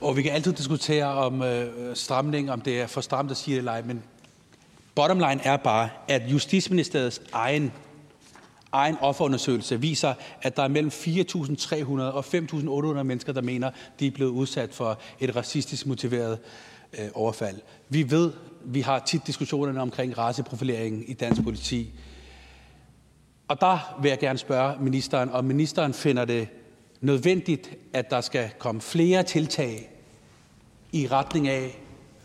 Og 0.00 0.16
vi 0.16 0.22
kan 0.22 0.32
altid 0.32 0.52
diskutere 0.52 1.06
om 1.06 1.42
øh, 1.42 1.96
stramning, 1.96 2.50
om 2.50 2.60
det 2.60 2.80
er 2.80 2.86
for 2.86 3.00
stramt 3.00 3.30
at 3.30 3.36
sige 3.36 3.54
det 3.54 3.58
eller 3.58 3.72
ej, 3.72 3.82
men 3.82 4.02
bottom 4.94 5.18
line 5.18 5.40
er 5.44 5.56
bare, 5.56 5.88
at 6.08 6.22
Justitsministeriets 6.32 7.22
egen, 7.32 7.72
egen 8.72 8.96
offerundersøgelse 9.00 9.80
viser, 9.80 10.14
at 10.42 10.56
der 10.56 10.62
er 10.62 10.68
mellem 10.68 10.90
4.300 10.90 12.00
og 12.00 12.24
5.800 12.98 13.02
mennesker, 13.02 13.32
der 13.32 13.42
mener, 13.42 13.70
de 14.00 14.06
er 14.06 14.10
blevet 14.10 14.30
udsat 14.30 14.74
for 14.74 14.98
et 15.20 15.36
racistisk 15.36 15.86
motiveret 15.86 16.38
øh, 16.98 17.08
overfald. 17.14 17.60
Vi 17.88 18.10
ved, 18.10 18.32
vi 18.64 18.80
har 18.80 18.98
tit 18.98 19.26
diskussionerne 19.26 19.80
omkring 19.80 20.18
raceprofilering 20.18 21.10
i 21.10 21.12
dansk 21.12 21.42
politi. 21.42 21.92
Og 23.48 23.60
der 23.60 23.98
vil 24.02 24.08
jeg 24.08 24.18
gerne 24.18 24.38
spørge 24.38 24.76
ministeren, 24.80 25.30
om 25.30 25.44
ministeren 25.44 25.94
finder 25.94 26.24
det 26.24 26.48
nødvendigt, 27.00 27.70
at 27.92 28.10
der 28.10 28.20
skal 28.20 28.50
komme 28.58 28.80
flere 28.80 29.22
tiltag 29.22 29.90
i 30.92 31.06
retning 31.06 31.48
af 31.48 31.78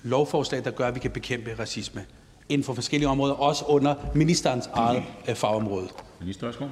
lovforslag, 0.04 0.64
der 0.64 0.72
gør, 0.72 0.88
at 0.88 0.96
vi 0.96 1.00
kan 1.00 1.12
bekæmpe 1.12 1.56
racisme 1.60 2.06
inden 2.50 2.64
for 2.64 2.74
forskellige 2.74 3.10
områder, 3.10 3.34
også 3.34 3.66
under 3.68 3.96
ministerens 4.16 4.70
eget 4.74 5.04
øh, 5.30 5.36
fagområde. 5.36 5.88
Minister, 6.20 6.48
værsgo. 6.48 6.66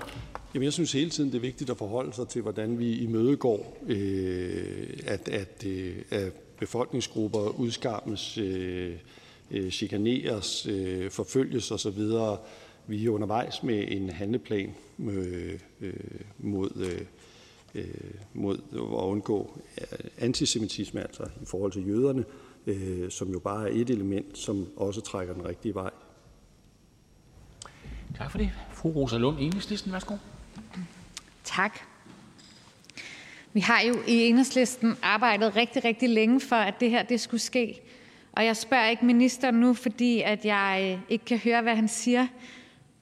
Jamen, 0.54 0.64
jeg 0.64 0.74
synes 0.74 0.92
hele 0.92 1.10
tiden, 1.10 1.32
det 1.32 1.38
er 1.38 1.42
vigtigt 1.42 1.70
at 1.70 1.78
forholde 1.78 2.14
sig 2.14 2.28
til, 2.28 2.42
hvordan 2.42 2.80
vi 2.80 2.98
imødegår, 2.98 3.78
øh, 3.88 4.88
at, 5.06 5.30
at, 5.30 5.64
øh, 5.66 5.96
at 6.12 6.34
befolkningsgrupper 6.60 7.40
udskammes, 7.40 8.38
øh, 8.38 8.96
øh, 9.52 9.72
chikaneres, 9.72 10.66
øh, 10.66 11.12
forfølges 11.12 11.72
osv. 11.72 12.00
Vi 12.88 13.06
er 13.06 13.10
undervejs 13.10 13.64
med 13.64 13.86
en 13.88 14.10
handleplan 14.10 14.76
øh, 15.00 15.60
øh, 15.82 15.94
mod, 16.38 16.72
øh, 16.76 17.02
øh, 17.76 17.88
mod 18.34 18.58
at 18.74 18.80
undgå 18.80 19.58
antisemitisme, 20.18 21.02
altså 21.02 21.24
i 21.42 21.46
forhold 21.46 21.72
til 21.72 21.88
jøderne, 21.88 22.20
øh, 22.20 22.45
som 23.10 23.32
jo 23.32 23.40
bare 23.40 23.70
er 23.70 23.82
et 23.82 23.90
element, 23.90 24.38
som 24.38 24.68
også 24.78 25.02
trækker 25.02 25.34
den 25.34 25.48
rigtige 25.48 25.76
vej. 25.76 25.92
Tak 28.18 28.32
for 28.32 28.38
det. 28.38 28.52
Fru 28.72 28.90
Rosa 28.90 29.18
Lund, 29.18 29.38
Enhedslisten, 29.40 29.92
værsgo. 29.92 30.16
Tak. 31.44 31.80
Vi 33.54 33.60
har 33.60 33.82
jo 33.82 33.94
i 34.08 34.28
Enhedslisten 34.28 34.98
arbejdet 35.02 35.56
rigtig, 35.56 35.86
rigtig 35.86 36.10
længe 36.10 36.42
for, 36.42 36.56
at 36.56 36.80
det 36.80 36.90
her 36.90 37.04
det 37.04 37.22
skulle 37.22 37.42
ske. 37.42 37.82
Og 38.32 38.46
jeg 38.46 38.58
spørger 38.58 38.90
ikke 38.90 39.06
ministeren 39.06 39.56
nu, 39.56 39.74
fordi 39.74 40.22
at 40.22 40.46
jeg 40.46 40.92
øh, 40.94 41.02
ikke 41.10 41.26
kan 41.26 41.38
høre, 41.38 41.62
hvad 41.62 41.76
han 41.76 41.88
siger, 41.88 42.28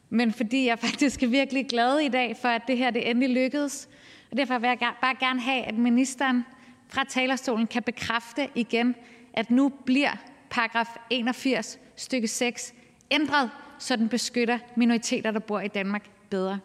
men 0.09 0.33
fordi 0.33 0.65
jeg 0.65 0.79
faktisk 0.89 1.23
er 1.23 1.27
virkelig 1.27 1.67
glad 1.67 1.99
i 1.99 2.09
dag 2.09 2.37
for, 2.41 2.47
at 2.47 2.61
det 2.67 2.77
her 2.77 2.91
det 2.91 3.09
endelig 3.09 3.29
lykkedes. 3.29 3.89
Og 4.31 4.37
derfor 4.37 4.59
vil 4.59 4.67
jeg 4.67 4.93
bare 5.01 5.15
gerne 5.19 5.41
have, 5.41 5.63
at 5.63 5.75
ministeren 5.75 6.43
fra 6.87 7.03
talerstolen 7.09 7.67
kan 7.67 7.83
bekræfte 7.83 8.47
igen, 8.55 8.95
at 9.33 9.51
nu 9.51 9.69
bliver 9.85 10.15
paragraf 10.49 10.87
81 11.09 11.79
stykke 11.95 12.27
6 12.27 12.73
ændret, 13.11 13.51
så 13.79 13.95
den 13.95 14.09
beskytter 14.09 14.59
minoriteter, 14.75 15.31
der 15.31 15.39
bor 15.39 15.59
i 15.59 15.67
Danmark 15.67 16.09
bedre. 16.29 16.59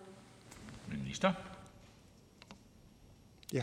Minister. 0.88 1.32
Ja. 3.52 3.62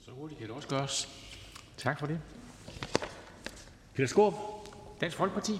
Så 0.00 0.10
hurtigt 0.10 0.38
kan 0.38 0.48
det 0.48 0.56
også 0.56 0.68
gøres. 0.68 1.08
Tak 1.76 1.98
for 1.98 2.06
det. 2.06 2.20
Peter 3.94 4.06
Skåb, 4.06 4.34
Dansk 5.00 5.16
Folkeparti. 5.16 5.52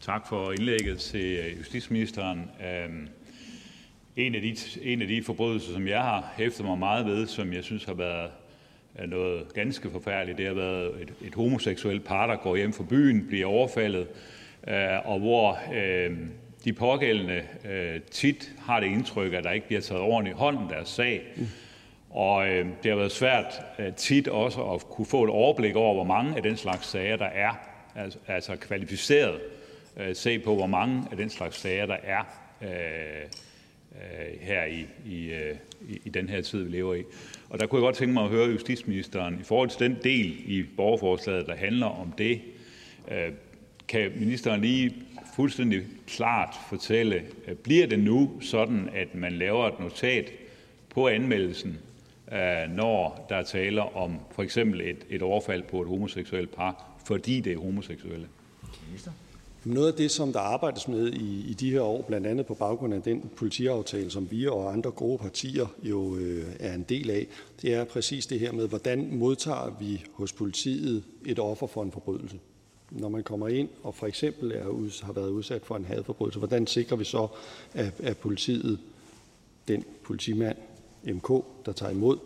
Tak 0.00 0.26
for 0.28 0.52
indlægget 0.52 1.00
til 1.00 1.38
øh, 1.38 1.58
justitsministeren. 1.58 2.50
Øhm, 2.60 3.08
en 4.16 4.34
af, 4.34 4.40
de, 4.40 4.56
en 4.82 5.02
af 5.02 5.08
de 5.08 5.22
forbrydelser, 5.22 5.72
som 5.72 5.88
jeg 5.88 6.00
har 6.00 6.32
hæftet 6.36 6.66
mig 6.66 6.78
meget 6.78 7.06
ved, 7.06 7.26
som 7.26 7.52
jeg 7.52 7.64
synes 7.64 7.84
har 7.84 7.94
været 7.94 8.30
øh, 8.98 9.08
noget 9.08 9.54
ganske 9.54 9.90
forfærdeligt, 9.90 10.38
det 10.38 10.46
har 10.46 10.54
været 10.54 11.02
et, 11.02 11.12
et 11.22 11.34
homoseksuelt 11.34 12.04
par, 12.04 12.26
der 12.26 12.36
går 12.36 12.56
hjem 12.56 12.72
fra 12.72 12.84
byen, 12.84 13.26
bliver 13.26 13.46
overfaldet, 13.46 14.06
øh, 14.68 15.08
og 15.08 15.18
hvor 15.18 15.58
øh, 15.74 16.16
de 16.64 16.72
pågældende 16.72 17.42
øh, 17.70 18.00
tit 18.10 18.52
har 18.58 18.80
det 18.80 18.86
indtryk, 18.86 19.32
at 19.32 19.44
der 19.44 19.50
ikke 19.50 19.66
bliver 19.66 19.82
taget 19.82 20.02
ordentligt 20.02 20.36
hånd 20.36 20.56
om 20.56 20.68
deres 20.68 20.88
sag. 20.88 21.22
Og 22.10 22.48
øh, 22.48 22.66
det 22.82 22.90
har 22.90 22.96
været 22.96 23.12
svært 23.12 23.60
øh, 23.78 23.94
tit 23.94 24.28
også 24.28 24.62
at 24.62 24.80
kunne 24.80 25.06
få 25.06 25.24
et 25.24 25.30
overblik 25.30 25.76
over, 25.76 25.94
hvor 25.94 26.04
mange 26.04 26.36
af 26.36 26.42
den 26.42 26.56
slags 26.56 26.86
sager 26.86 27.16
der 27.16 27.26
er, 27.26 27.52
altså, 27.94 28.18
altså 28.28 28.56
kvalificeret 28.56 29.40
øh, 29.96 30.14
se 30.14 30.38
på, 30.38 30.54
hvor 30.54 30.66
mange 30.66 31.02
af 31.10 31.16
den 31.16 31.30
slags 31.30 31.60
sager 31.60 31.86
der 31.86 31.96
er 32.02 32.22
øh, 32.62 33.28
Øh, 33.94 34.40
her 34.40 34.64
i, 34.64 34.86
i, 35.06 35.32
øh, 35.32 35.56
i 36.04 36.08
den 36.08 36.28
her 36.28 36.40
tid, 36.40 36.62
vi 36.62 36.70
lever 36.70 36.94
i. 36.94 37.02
Og 37.48 37.60
der 37.60 37.66
kunne 37.66 37.78
jeg 37.78 37.86
godt 37.86 37.96
tænke 37.96 38.14
mig 38.14 38.24
at 38.24 38.30
høre 38.30 38.48
justitsministeren 38.50 39.38
i 39.40 39.42
forhold 39.42 39.68
til 39.68 39.80
den 39.80 39.96
del 40.04 40.34
i 40.46 40.62
borgerforslaget, 40.76 41.46
der 41.46 41.56
handler 41.56 41.86
om 41.86 42.12
det. 42.18 42.40
Øh, 43.10 43.32
kan 43.88 44.12
ministeren 44.16 44.60
lige 44.60 44.94
fuldstændig 45.36 45.82
klart 46.06 46.54
fortælle, 46.68 47.22
øh, 47.48 47.54
bliver 47.54 47.86
det 47.86 47.98
nu 47.98 48.32
sådan, 48.40 48.88
at 48.94 49.14
man 49.14 49.32
laver 49.32 49.66
et 49.66 49.80
notat 49.80 50.32
på 50.90 51.08
anmeldelsen, 51.08 51.78
øh, 52.32 52.76
når 52.76 53.26
der 53.28 53.42
taler 53.42 53.96
om 53.96 54.20
for 54.30 54.42
eksempel 54.42 54.80
et, 54.80 55.06
et 55.10 55.22
overfald 55.22 55.62
på 55.62 55.82
et 55.82 55.88
homoseksuelt 55.88 56.56
par, 56.56 56.84
fordi 57.06 57.40
det 57.40 57.52
er 57.52 57.58
homoseksuelle? 57.58 58.28
Minister? 58.88 59.10
Noget 59.64 59.88
af 59.88 59.94
det, 59.94 60.10
som 60.10 60.32
der 60.32 60.40
arbejdes 60.40 60.88
med 60.88 61.12
i, 61.12 61.50
i 61.50 61.54
de 61.54 61.70
her 61.70 61.80
år, 61.80 62.02
blandt 62.02 62.26
andet 62.26 62.46
på 62.46 62.54
baggrund 62.54 62.94
af 62.94 63.02
den 63.02 63.30
politiaftale, 63.36 64.10
som 64.10 64.30
vi 64.30 64.46
og 64.46 64.72
andre 64.72 64.90
gode 64.90 65.18
partier 65.18 65.66
jo 65.82 66.16
øh, 66.16 66.44
er 66.60 66.74
en 66.74 66.82
del 66.82 67.10
af, 67.10 67.26
det 67.62 67.74
er 67.74 67.84
præcis 67.84 68.26
det 68.26 68.40
her 68.40 68.52
med, 68.52 68.68
hvordan 68.68 69.08
modtager 69.12 69.76
vi 69.80 70.04
hos 70.12 70.32
politiet 70.32 71.02
et 71.24 71.38
offer 71.38 71.66
for 71.66 71.82
en 71.82 71.92
forbrydelse. 71.92 72.38
Når 72.90 73.08
man 73.08 73.22
kommer 73.22 73.48
ind 73.48 73.68
og 73.82 73.94
for 73.94 74.06
eksempel 74.06 74.52
er, 74.52 75.04
har 75.04 75.12
været 75.12 75.28
udsat 75.28 75.62
for 75.64 75.76
en 75.76 75.84
hadforbrydelse, 75.84 76.38
hvordan 76.38 76.66
sikrer 76.66 76.96
vi 76.96 77.04
så, 77.04 77.28
at, 77.74 77.92
at 78.02 78.16
politiet, 78.16 78.78
den 79.68 79.84
politimand, 80.02 80.56
MK, 81.04 81.28
der 81.66 81.72
tager 81.72 81.92
imod, 81.92 82.18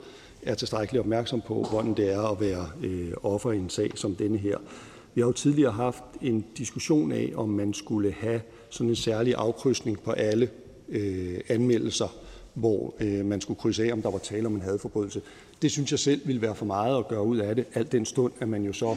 er 0.42 0.54
tilstrækkeligt 0.54 1.00
opmærksom 1.00 1.40
på, 1.40 1.66
hvordan 1.70 1.94
det 1.94 2.12
er 2.12 2.22
at 2.22 2.40
være 2.40 2.70
øh, 2.82 3.12
offer 3.22 3.52
i 3.52 3.56
en 3.56 3.70
sag 3.70 3.90
som 3.94 4.14
denne 4.14 4.38
her. 4.38 4.58
Vi 5.14 5.20
har 5.20 5.28
jo 5.28 5.32
tidligere 5.32 5.72
haft 5.72 6.04
en 6.22 6.44
diskussion 6.58 7.12
af, 7.12 7.32
om 7.36 7.48
man 7.48 7.74
skulle 7.74 8.12
have 8.12 8.40
sådan 8.70 8.88
en 8.88 8.96
særlig 8.96 9.34
afkrydsning 9.34 10.00
på 10.00 10.10
alle 10.10 10.50
øh, 10.88 11.40
anmeldelser, 11.48 12.14
hvor 12.54 12.94
øh, 13.00 13.24
man 13.24 13.40
skulle 13.40 13.60
krydse 13.60 13.84
af, 13.84 13.92
om 13.92 14.02
der 14.02 14.10
var 14.10 14.18
tale 14.18 14.46
om 14.46 14.54
en 14.54 14.60
hadforbrydelse. 14.60 15.22
Det 15.62 15.70
synes 15.70 15.90
jeg 15.90 15.98
selv 15.98 16.20
ville 16.26 16.42
være 16.42 16.54
for 16.54 16.66
meget 16.66 16.98
at 16.98 17.08
gøre 17.08 17.22
ud 17.22 17.36
af 17.36 17.56
det, 17.56 17.64
alt 17.74 17.92
den 17.92 18.04
stund, 18.04 18.32
at 18.40 18.48
man 18.48 18.64
jo 18.64 18.72
så 18.72 18.96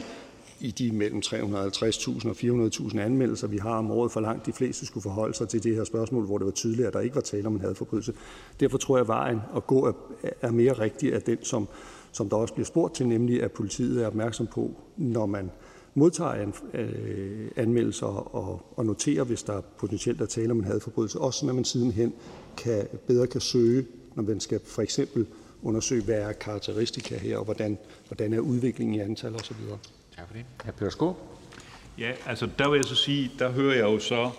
i 0.62 0.70
de 0.70 0.92
mellem 0.92 1.22
350.000 1.24 2.28
og 2.28 2.36
400.000 2.36 2.98
anmeldelser, 2.98 3.46
vi 3.46 3.58
har 3.58 3.78
om 3.78 3.90
året, 3.90 4.12
for 4.12 4.20
langt 4.20 4.46
de 4.46 4.52
fleste 4.52 4.86
skulle 4.86 5.02
forholde 5.02 5.34
sig 5.34 5.48
til 5.48 5.62
det 5.62 5.76
her 5.76 5.84
spørgsmål, 5.84 6.26
hvor 6.26 6.38
det 6.38 6.44
var 6.44 6.52
tydeligt, 6.52 6.86
at 6.86 6.92
der 6.92 7.00
ikke 7.00 7.14
var 7.14 7.20
tale 7.20 7.46
om 7.46 7.54
en 7.54 7.60
hadforbrydelse. 7.60 8.12
Derfor 8.60 8.78
tror 8.78 8.96
jeg, 8.96 9.00
at 9.00 9.08
vejen 9.08 9.40
at 9.56 9.66
gå 9.66 9.94
er, 10.42 10.50
mere 10.50 10.72
rigtig 10.72 11.14
af 11.14 11.22
den, 11.22 11.38
som, 11.42 11.68
som 12.12 12.28
der 12.28 12.36
også 12.36 12.54
bliver 12.54 12.66
spurgt 12.66 12.94
til, 12.94 13.06
nemlig 13.06 13.42
at 13.42 13.52
politiet 13.52 14.02
er 14.02 14.06
opmærksom 14.06 14.46
på, 14.46 14.70
når 14.96 15.26
man 15.26 15.50
modtager 15.94 16.52
øh, 16.74 17.50
anmeldelser 17.56 18.06
og, 18.06 18.72
og 18.76 18.86
noterer, 18.86 19.24
hvis 19.24 19.42
der 19.42 19.60
potentielt 19.60 20.20
er 20.20 20.26
tale 20.26 20.50
om 20.50 20.58
en 20.58 20.64
hadforbrydelse, 20.64 21.20
også 21.20 21.38
sådan 21.38 21.48
at 21.48 21.54
man 21.54 21.64
sidenhen 21.64 22.12
kan, 22.56 22.86
bedre 23.06 23.26
kan 23.26 23.40
søge, 23.40 23.86
når 24.14 24.22
man 24.22 24.40
skal 24.40 24.60
for 24.66 24.82
eksempel 24.82 25.26
undersøge, 25.62 26.04
hvad 26.04 26.14
er 26.14 26.32
karakteristika 26.32 27.16
her, 27.16 27.38
og 27.38 27.44
hvordan, 27.44 27.78
hvordan 28.08 28.32
er 28.32 28.38
udviklingen 28.38 28.94
i 28.94 29.00
antal 29.00 29.34
osv. 29.34 29.56
Tak 30.16 30.26
for 30.26 30.34
det. 30.34 30.44
Hr. 30.64 30.70
Peter 30.70 30.90
Skåb. 30.90 31.16
Ja, 31.98 32.12
altså 32.26 32.48
der 32.58 32.70
vil 32.70 32.76
jeg 32.76 32.84
så 32.84 32.94
sige, 32.94 33.30
der 33.38 33.50
hører 33.50 33.74
jeg 33.74 33.84
jo 33.84 33.98
så 33.98 34.30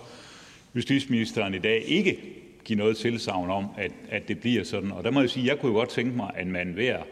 justitsministeren 0.75 1.53
i 1.53 1.59
dag 1.59 1.83
ikke 1.85 2.19
give 2.63 2.77
noget 2.77 2.97
tilsavn 2.97 3.49
om, 3.49 3.65
at, 3.77 3.91
at 4.09 4.27
det 4.27 4.39
bliver 4.39 4.63
sådan. 4.63 4.91
Og 4.91 5.03
der 5.03 5.11
må 5.11 5.19
jeg 5.19 5.29
sige, 5.29 5.47
jeg 5.47 5.59
kunne 5.59 5.71
jo 5.71 5.77
godt 5.77 5.89
tænke 5.89 6.15
mig, 6.15 6.31
at 6.35 6.47
man 6.47 6.75
ved 6.75 6.85
at 6.85 7.03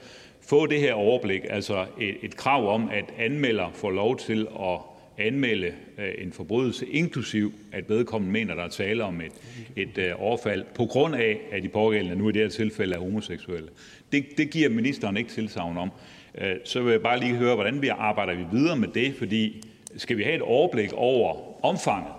få 0.52 0.66
det 0.66 0.80
her 0.80 0.94
overblik, 0.94 1.42
altså 1.50 1.86
et, 2.00 2.18
et 2.22 2.36
krav 2.36 2.74
om, 2.74 2.90
at 2.90 3.06
anmelder 3.18 3.72
får 3.74 3.92
lov 3.92 4.18
til 4.18 4.48
at 4.60 4.80
anmelde 5.18 5.74
øh, 5.98 6.14
en 6.18 6.34
forbrydelse, 6.34 6.86
inklusiv 6.88 7.54
at 7.72 7.90
vedkommende 7.90 8.34
mener, 8.34 8.56
der 8.56 8.64
er 8.64 8.68
tale 8.68 9.04
om 9.04 9.22
et, 9.22 9.32
et 9.76 9.98
øh, 9.98 10.12
overfald, 10.18 10.66
på 10.76 10.86
grund 10.86 11.16
af, 11.16 11.40
at 11.52 11.64
de 11.64 11.70
pågældende 11.70 12.16
nu 12.16 12.30
i 12.30 12.32
det 12.32 12.42
her 12.42 12.50
tilfælde 12.50 12.96
er 12.96 13.00
homoseksuelle. 13.00 13.70
Det, 14.12 14.26
det 14.38 14.50
giver 14.50 14.70
ministeren 14.70 15.18
ikke 15.18 15.30
tilsavn 15.30 15.78
om. 15.78 15.92
Øh, 16.38 16.56
så 16.64 16.82
vil 16.82 16.92
jeg 16.92 17.02
bare 17.02 17.20
lige 17.20 17.36
høre, 17.36 17.56
hvordan 17.56 17.82
vi 17.82 17.88
arbejder 17.88 18.36
vi 18.36 18.44
videre 18.52 18.78
med 18.78 18.88
det, 18.88 19.16
fordi 19.16 19.64
skal 19.98 20.18
vi 20.18 20.24
have 20.24 20.36
et 20.36 20.42
overblik 20.42 20.94
over 20.94 21.36
omfanget, 21.66 22.14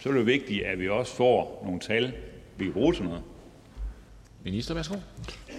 så 0.00 0.08
er 0.08 0.12
det 0.12 0.26
vigtigt, 0.26 0.64
at 0.64 0.80
vi 0.80 0.88
også 0.88 1.16
får 1.16 1.62
nogle 1.64 1.80
tal, 1.80 2.12
vi 2.58 2.64
kan 2.64 2.72
bruge 2.72 2.94
til 2.94 3.04
noget. 3.04 3.22
Minister, 4.44 4.74
værsgo. 4.74 4.96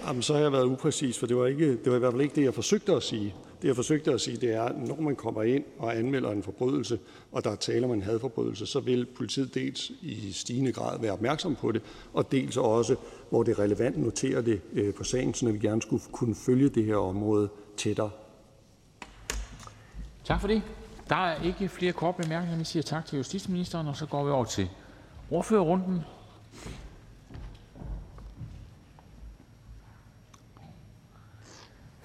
Jamen, 0.07 0.21
så 0.21 0.33
har 0.33 0.41
jeg 0.41 0.51
været 0.51 0.65
upræcis, 0.65 1.19
for 1.19 1.27
det 1.27 1.37
var, 1.37 1.45
ikke, 1.45 1.69
det 1.69 1.91
var 1.91 1.95
i 1.95 1.99
hvert 1.99 2.13
fald 2.13 2.21
ikke 2.21 2.35
det, 2.35 2.43
jeg 2.43 2.53
forsøgte 2.53 2.93
at 2.93 3.03
sige. 3.03 3.35
Det, 3.61 3.67
jeg 3.67 3.75
forsøgte 3.75 4.13
at 4.13 4.21
sige, 4.21 4.37
det 4.37 4.53
er, 4.53 4.63
at 4.63 4.87
når 4.87 5.01
man 5.01 5.15
kommer 5.15 5.43
ind 5.43 5.63
og 5.79 5.97
anmelder 5.97 6.31
en 6.31 6.43
forbrydelse, 6.43 6.99
og 7.31 7.43
der 7.43 7.51
er 7.51 7.55
tale 7.55 7.85
om 7.85 7.93
en 7.93 8.01
hadforbrydelse, 8.01 8.65
så 8.65 8.79
vil 8.79 9.05
politiet 9.05 9.53
dels 9.53 9.91
i 10.01 10.31
stigende 10.31 10.71
grad 10.71 10.99
være 11.01 11.11
opmærksom 11.11 11.55
på 11.55 11.71
det, 11.71 11.81
og 12.13 12.31
dels 12.31 12.57
også, 12.57 12.95
hvor 13.29 13.43
det 13.43 13.51
er 13.51 13.59
relevant, 13.59 13.97
notere 13.97 14.41
det 14.41 14.61
øh, 14.73 14.93
på 14.93 15.03
sagen, 15.03 15.33
så 15.33 15.51
vi 15.51 15.59
gerne 15.59 15.81
skulle 15.81 16.03
kunne 16.11 16.35
følge 16.35 16.69
det 16.69 16.85
her 16.85 16.95
område 16.95 17.49
tættere. 17.77 18.09
Tak 20.23 20.41
for 20.41 20.47
det. 20.47 20.61
Der 21.09 21.15
er 21.15 21.43
ikke 21.43 21.69
flere 21.69 21.93
korte 21.93 22.23
bemærkninger. 22.23 22.57
Vi 22.57 22.63
siger 22.63 22.83
tak 22.83 23.05
til 23.05 23.17
justitsministeren, 23.17 23.87
og 23.87 23.95
så 23.95 24.05
går 24.05 24.25
vi 24.25 24.31
over 24.31 24.45
til 24.45 24.69
ordførerrunden. 25.31 26.01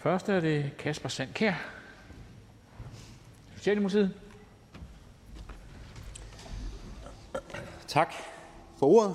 Først 0.02 0.28
er 0.28 0.40
det 0.40 0.70
Kasper 0.78 1.08
Sandkær, 1.08 1.54
Socialdemokratiet. 3.56 4.14
Tak 7.88 8.12
for 8.78 8.86
ordet. 8.86 9.14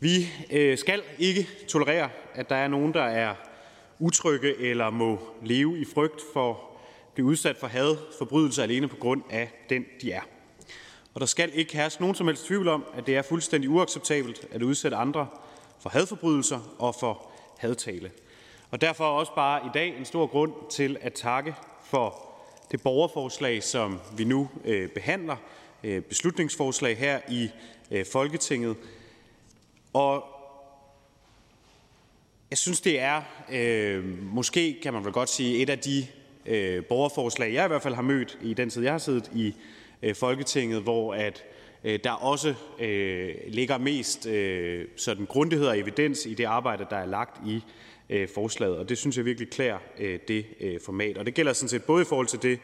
Vi 0.00 0.28
øh, 0.52 0.78
skal 0.78 1.02
ikke 1.18 1.48
tolerere, 1.68 2.10
at 2.34 2.50
der 2.50 2.56
er 2.56 2.68
nogen, 2.68 2.94
der 2.94 3.02
er 3.02 3.34
utrygge 3.98 4.56
eller 4.58 4.90
må 4.90 5.20
leve 5.42 5.78
i 5.78 5.84
frygt 5.94 6.20
for 6.32 6.50
at 6.50 6.56
blive 7.14 7.26
udsat 7.26 7.56
for 7.56 7.66
had, 7.66 7.96
forbrydelse 8.18 8.62
alene 8.62 8.88
på 8.88 8.96
grund 8.96 9.22
af 9.30 9.66
den, 9.70 9.84
de 10.00 10.12
er. 10.12 10.22
Og 11.14 11.20
der 11.20 11.26
skal 11.26 11.50
ikke 11.54 11.76
herske 11.76 12.02
nogen 12.02 12.14
som 12.14 12.26
helst 12.26 12.46
tvivl 12.46 12.68
om, 12.68 12.84
at 12.94 13.06
det 13.06 13.16
er 13.16 13.22
fuldstændig 13.22 13.70
uacceptabelt 13.70 14.46
at 14.50 14.62
udsætte 14.62 14.96
andre 14.96 15.26
for 15.80 15.90
hadforbrydelser 15.90 16.74
og 16.78 16.94
for 17.00 17.30
hadtale. 17.58 18.10
Og 18.74 18.80
derfor 18.80 19.04
også 19.04 19.34
bare 19.34 19.66
i 19.66 19.68
dag 19.74 19.98
en 19.98 20.04
stor 20.04 20.26
grund 20.26 20.52
til 20.70 20.96
at 21.00 21.12
takke 21.12 21.54
for 21.84 22.22
det 22.70 22.82
borgerforslag, 22.82 23.62
som 23.62 24.00
vi 24.16 24.24
nu 24.24 24.48
øh, 24.64 24.88
behandler, 24.88 25.36
øh, 25.84 26.02
beslutningsforslag 26.02 26.98
her 26.98 27.20
i 27.28 27.50
øh, 27.90 28.06
Folketinget. 28.12 28.76
Og 29.92 30.24
jeg 32.50 32.58
synes, 32.58 32.80
det 32.80 33.00
er, 33.00 33.22
øh, 33.52 34.22
måske 34.22 34.78
kan 34.82 34.92
man 34.92 35.04
vel 35.04 35.12
godt 35.12 35.28
sige, 35.28 35.62
et 35.62 35.70
af 35.70 35.78
de 35.78 36.06
øh, 36.46 36.84
borgerforslag, 36.84 37.54
jeg 37.54 37.64
i 37.64 37.68
hvert 37.68 37.82
fald 37.82 37.94
har 37.94 38.02
mødt 38.02 38.38
i 38.42 38.54
den 38.54 38.70
tid, 38.70 38.82
jeg 38.82 38.92
har 38.92 38.98
siddet 38.98 39.30
i 39.34 39.54
øh, 40.02 40.14
Folketinget, 40.14 40.82
hvor 40.82 41.14
at 41.14 41.44
øh, 41.84 41.98
der 42.04 42.12
også 42.12 42.54
øh, 42.78 43.34
ligger 43.48 43.78
mest 43.78 44.26
øh, 44.26 44.88
sådan 44.96 45.26
grundighed 45.26 45.66
og 45.66 45.78
evidens 45.78 46.26
i 46.26 46.34
det 46.34 46.44
arbejde, 46.44 46.86
der 46.90 46.96
er 46.96 47.06
lagt 47.06 47.46
i 47.46 47.54
øh, 47.54 47.62
Øh, 48.10 48.28
forslaget. 48.28 48.76
Og 48.76 48.88
det 48.88 48.98
synes 48.98 49.16
jeg 49.16 49.24
virkelig 49.24 49.50
klæder 49.50 49.78
øh, 49.98 50.18
det 50.28 50.46
øh, 50.60 50.80
format. 50.84 51.18
Og 51.18 51.26
det 51.26 51.34
gælder 51.34 51.52
sådan 51.52 51.68
set 51.68 51.84
både 51.84 52.02
i 52.02 52.04
forhold 52.04 52.26
til 52.26 52.42
det 52.42 52.58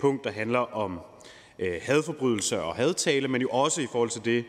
punkt, 0.00 0.24
der 0.24 0.30
handler 0.30 0.58
om 0.58 1.00
hadforbrydelser 1.82 2.58
og 2.58 2.76
hadtale, 2.76 3.28
men 3.28 3.40
jo 3.42 3.48
også 3.48 3.80
i 3.82 3.86
forhold 3.92 4.10
til 4.10 4.24
det, 4.24 4.44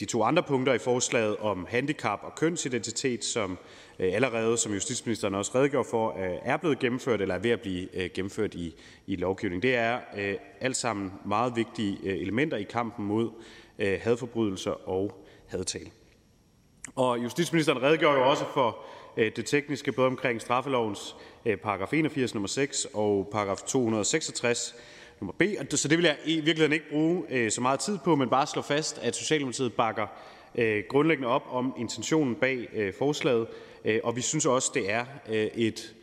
de 0.00 0.04
to 0.04 0.22
andre 0.22 0.42
punkter 0.42 0.72
i 0.72 0.78
forslaget 0.78 1.36
om 1.36 1.66
handicap 1.70 2.20
og 2.22 2.34
kønsidentitet, 2.34 3.24
som 3.24 3.58
allerede, 3.98 4.58
som 4.58 4.72
justitsministeren 4.72 5.34
også 5.34 5.52
redegjorde 5.54 5.88
for, 5.90 6.12
er 6.42 6.56
blevet 6.56 6.78
gennemført 6.78 7.20
eller 7.20 7.34
er 7.34 7.38
ved 7.38 7.50
at 7.50 7.60
blive 7.60 8.08
gennemført 8.08 8.54
i, 8.54 8.74
i 9.06 9.16
lovgivning. 9.16 9.62
Det 9.62 9.74
er 9.74 10.00
øh, 10.16 10.34
alt 10.60 10.76
sammen 10.76 11.12
meget 11.24 11.56
vigtige 11.56 12.20
elementer 12.20 12.56
i 12.56 12.62
kampen 12.62 13.06
mod 13.06 13.30
øh, 13.78 14.00
hadforbrydelser 14.02 14.88
og 14.88 15.24
hadtale. 15.46 15.90
Og 16.96 17.22
justitsministeren 17.22 17.82
redegjorde 17.82 18.18
jo 18.18 18.30
også 18.30 18.44
for 18.54 18.78
Øh, 19.16 19.32
det 19.36 19.46
tekniske, 19.46 19.92
både 19.92 20.06
omkring 20.06 20.40
straffelovens 20.40 21.16
øh, 21.46 21.56
paragraf 21.56 21.92
81 21.92 22.34
nummer 22.34 22.48
6 22.48 22.86
og 22.94 23.28
paragraf 23.32 23.62
266 23.66 24.74
nummer 25.20 25.32
B. 25.32 25.42
Så 25.70 25.88
det 25.88 25.98
vil 25.98 26.04
jeg 26.04 26.16
i 26.24 26.34
virkeligheden 26.34 26.72
ikke 26.72 26.90
bruge 26.90 27.22
øh, 27.30 27.50
så 27.50 27.60
meget 27.60 27.80
tid 27.80 27.98
på, 28.04 28.16
men 28.16 28.28
bare 28.28 28.46
slå 28.46 28.62
fast, 28.62 28.98
at 28.98 29.16
Socialdemokratiet 29.16 29.72
bakker 29.72 30.06
grundlæggende 30.88 31.28
op 31.28 31.42
om 31.50 31.74
intentionen 31.78 32.34
bag 32.34 32.92
forslaget, 32.98 33.46
og 34.02 34.16
vi 34.16 34.20
synes 34.20 34.46
også, 34.46 34.70
det 34.74 34.92
er 34.92 35.04
et 35.54 35.94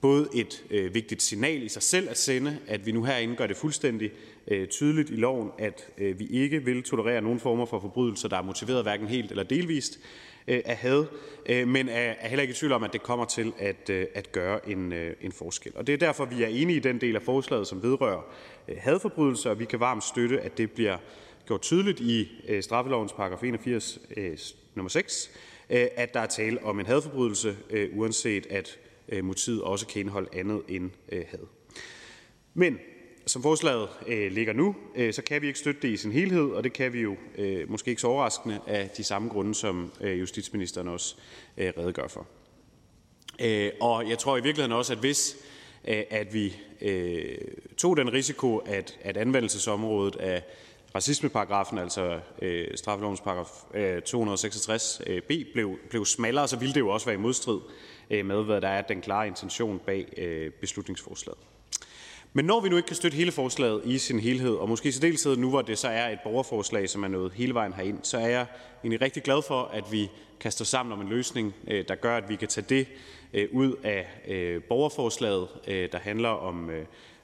både 0.00 0.28
et 0.34 0.64
øh, 0.70 0.94
vigtigt 0.94 1.22
signal 1.22 1.62
i 1.62 1.68
sig 1.68 1.82
selv 1.82 2.10
at 2.10 2.18
sende, 2.18 2.58
at 2.66 2.86
vi 2.86 2.92
nu 2.92 3.04
herinde 3.04 3.36
gør 3.36 3.46
det 3.46 3.56
fuldstændig 3.56 4.10
øh, 4.48 4.68
tydeligt 4.68 5.10
i 5.10 5.16
loven, 5.16 5.50
at 5.58 5.88
øh, 5.98 6.18
vi 6.18 6.26
ikke 6.26 6.64
vil 6.64 6.82
tolerere 6.82 7.22
nogen 7.22 7.40
former 7.40 7.66
for 7.66 7.80
forbrydelser, 7.80 8.28
der 8.28 8.36
er 8.36 8.42
motiveret 8.42 8.82
hverken 8.82 9.08
helt 9.08 9.30
eller 9.30 9.42
delvist 9.42 9.98
øh, 10.48 10.62
af 10.64 10.76
had, 10.76 11.04
øh, 11.46 11.68
men 11.68 11.88
er, 11.88 12.14
er 12.20 12.28
heller 12.28 12.42
ikke 12.42 12.52
i 12.52 12.54
tvivl 12.54 12.72
om, 12.72 12.84
at 12.84 12.92
det 12.92 13.02
kommer 13.02 13.24
til 13.24 13.52
at, 13.58 13.90
øh, 13.90 14.06
at 14.14 14.32
gøre 14.32 14.68
en, 14.68 14.92
øh, 14.92 15.14
en 15.20 15.32
forskel. 15.32 15.72
Og 15.74 15.86
det 15.86 15.92
er 15.92 15.96
derfor, 15.96 16.24
vi 16.24 16.42
er 16.42 16.48
enige 16.48 16.76
i 16.76 16.80
den 16.80 17.00
del 17.00 17.16
af 17.16 17.22
forslaget, 17.22 17.66
som 17.66 17.82
vedrører 17.82 18.20
øh, 18.68 18.76
hadforbrydelser, 18.80 19.50
og 19.50 19.58
vi 19.58 19.64
kan 19.64 19.80
varmt 19.80 20.04
støtte, 20.04 20.40
at 20.40 20.58
det 20.58 20.70
bliver 20.72 20.96
gjort 21.46 21.62
tydeligt 21.62 22.00
i 22.00 22.28
øh, 22.48 22.62
straffelovens 22.62 23.12
paragraf 23.12 23.42
81 23.42 23.98
øh, 24.16 24.38
nummer 24.74 24.88
6, 24.88 25.30
øh, 25.70 25.86
at 25.96 26.14
der 26.14 26.20
er 26.20 26.26
tale 26.26 26.64
om 26.64 26.80
en 26.80 26.86
hadforbrydelse, 26.86 27.56
øh, 27.70 27.88
uanset 27.92 28.46
at 28.50 28.78
øh, 29.08 29.24
motivet 29.24 29.62
også 29.62 29.86
kan 29.86 30.00
indeholde 30.00 30.28
andet 30.32 30.62
end 30.68 30.90
øh, 31.12 31.24
had. 31.30 31.46
Men 32.54 32.78
som 33.28 33.42
forslaget 33.42 33.88
øh, 34.06 34.32
ligger 34.32 34.52
nu, 34.52 34.76
øh, 34.94 35.12
så 35.12 35.22
kan 35.22 35.42
vi 35.42 35.46
ikke 35.46 35.58
støtte 35.58 35.80
det 35.82 35.88
i 35.88 35.96
sin 35.96 36.12
helhed, 36.12 36.50
og 36.50 36.64
det 36.64 36.72
kan 36.72 36.92
vi 36.92 37.00
jo 37.00 37.16
øh, 37.38 37.70
måske 37.70 37.88
ikke 37.88 38.00
så 38.00 38.06
overraskende 38.06 38.60
af 38.66 38.90
de 38.90 39.04
samme 39.04 39.28
grunde, 39.28 39.54
som 39.54 39.92
øh, 40.00 40.20
justitsministeren 40.20 40.88
også 40.88 41.16
øh, 41.56 41.72
redegør 41.78 42.08
for. 42.08 42.26
Øh, 43.40 43.70
og 43.80 44.08
jeg 44.08 44.18
tror 44.18 44.36
i 44.36 44.42
virkeligheden 44.42 44.72
også, 44.72 44.92
at 44.92 44.98
hvis 44.98 45.36
øh, 45.88 46.02
at 46.10 46.34
vi 46.34 46.56
øh, 46.80 47.38
tog 47.76 47.96
den 47.96 48.12
risiko, 48.12 48.56
at, 48.56 48.98
at 49.00 49.16
anvendelsesområdet 49.16 50.16
af 50.16 50.42
racismeparagrafen, 50.94 51.78
altså 51.78 52.20
øh, 52.42 52.68
straffelovens 52.76 53.20
paragraf 53.20 53.50
øh, 53.74 54.02
266 54.02 55.02
øh, 55.06 55.22
b, 55.22 55.32
blev, 55.52 55.78
blev 55.90 56.04
smallere, 56.04 56.48
så 56.48 56.56
ville 56.56 56.74
det 56.74 56.80
jo 56.80 56.88
også 56.88 57.06
være 57.06 57.14
i 57.14 57.18
modstrid 57.18 57.60
øh, 58.10 58.26
med, 58.26 58.44
hvad 58.44 58.60
der 58.60 58.68
er 58.68 58.82
den 58.82 59.00
klare 59.00 59.26
intention 59.26 59.78
bag 59.78 60.12
øh, 60.16 60.50
beslutningsforslaget. 60.50 61.38
Men 62.38 62.44
når 62.44 62.60
vi 62.60 62.68
nu 62.68 62.76
ikke 62.76 62.86
kan 62.86 62.96
støtte 62.96 63.16
hele 63.16 63.32
forslaget 63.32 63.82
i 63.84 63.98
sin 63.98 64.20
helhed, 64.20 64.54
og 64.54 64.68
måske 64.68 64.88
i 64.88 64.92
særdeleshed 64.92 65.36
nu, 65.36 65.50
hvor 65.50 65.62
det 65.62 65.78
så 65.78 65.88
er 65.88 66.08
et 66.08 66.18
borgerforslag, 66.24 66.88
som 66.88 67.04
er 67.04 67.08
nået 67.08 67.32
hele 67.32 67.54
vejen 67.54 67.72
herind, 67.72 67.98
så 68.02 68.18
er 68.18 68.28
jeg 68.28 68.46
egentlig 68.82 69.00
rigtig 69.00 69.22
glad 69.22 69.42
for, 69.42 69.62
at 69.72 69.84
vi 69.92 70.10
kan 70.40 70.52
stå 70.52 70.64
sammen 70.64 70.92
om 70.92 71.00
en 71.00 71.08
løsning, 71.08 71.54
øh, 71.68 71.84
der 71.88 71.94
gør, 71.94 72.16
at 72.16 72.28
vi 72.28 72.36
kan 72.36 72.48
tage 72.48 72.66
det 72.68 72.86
øh, 73.34 73.48
ud 73.52 73.74
af 73.82 74.06
øh, 74.28 74.62
borgerforslaget, 74.62 75.48
der 75.66 75.98
handler 75.98 76.28
om 76.28 76.70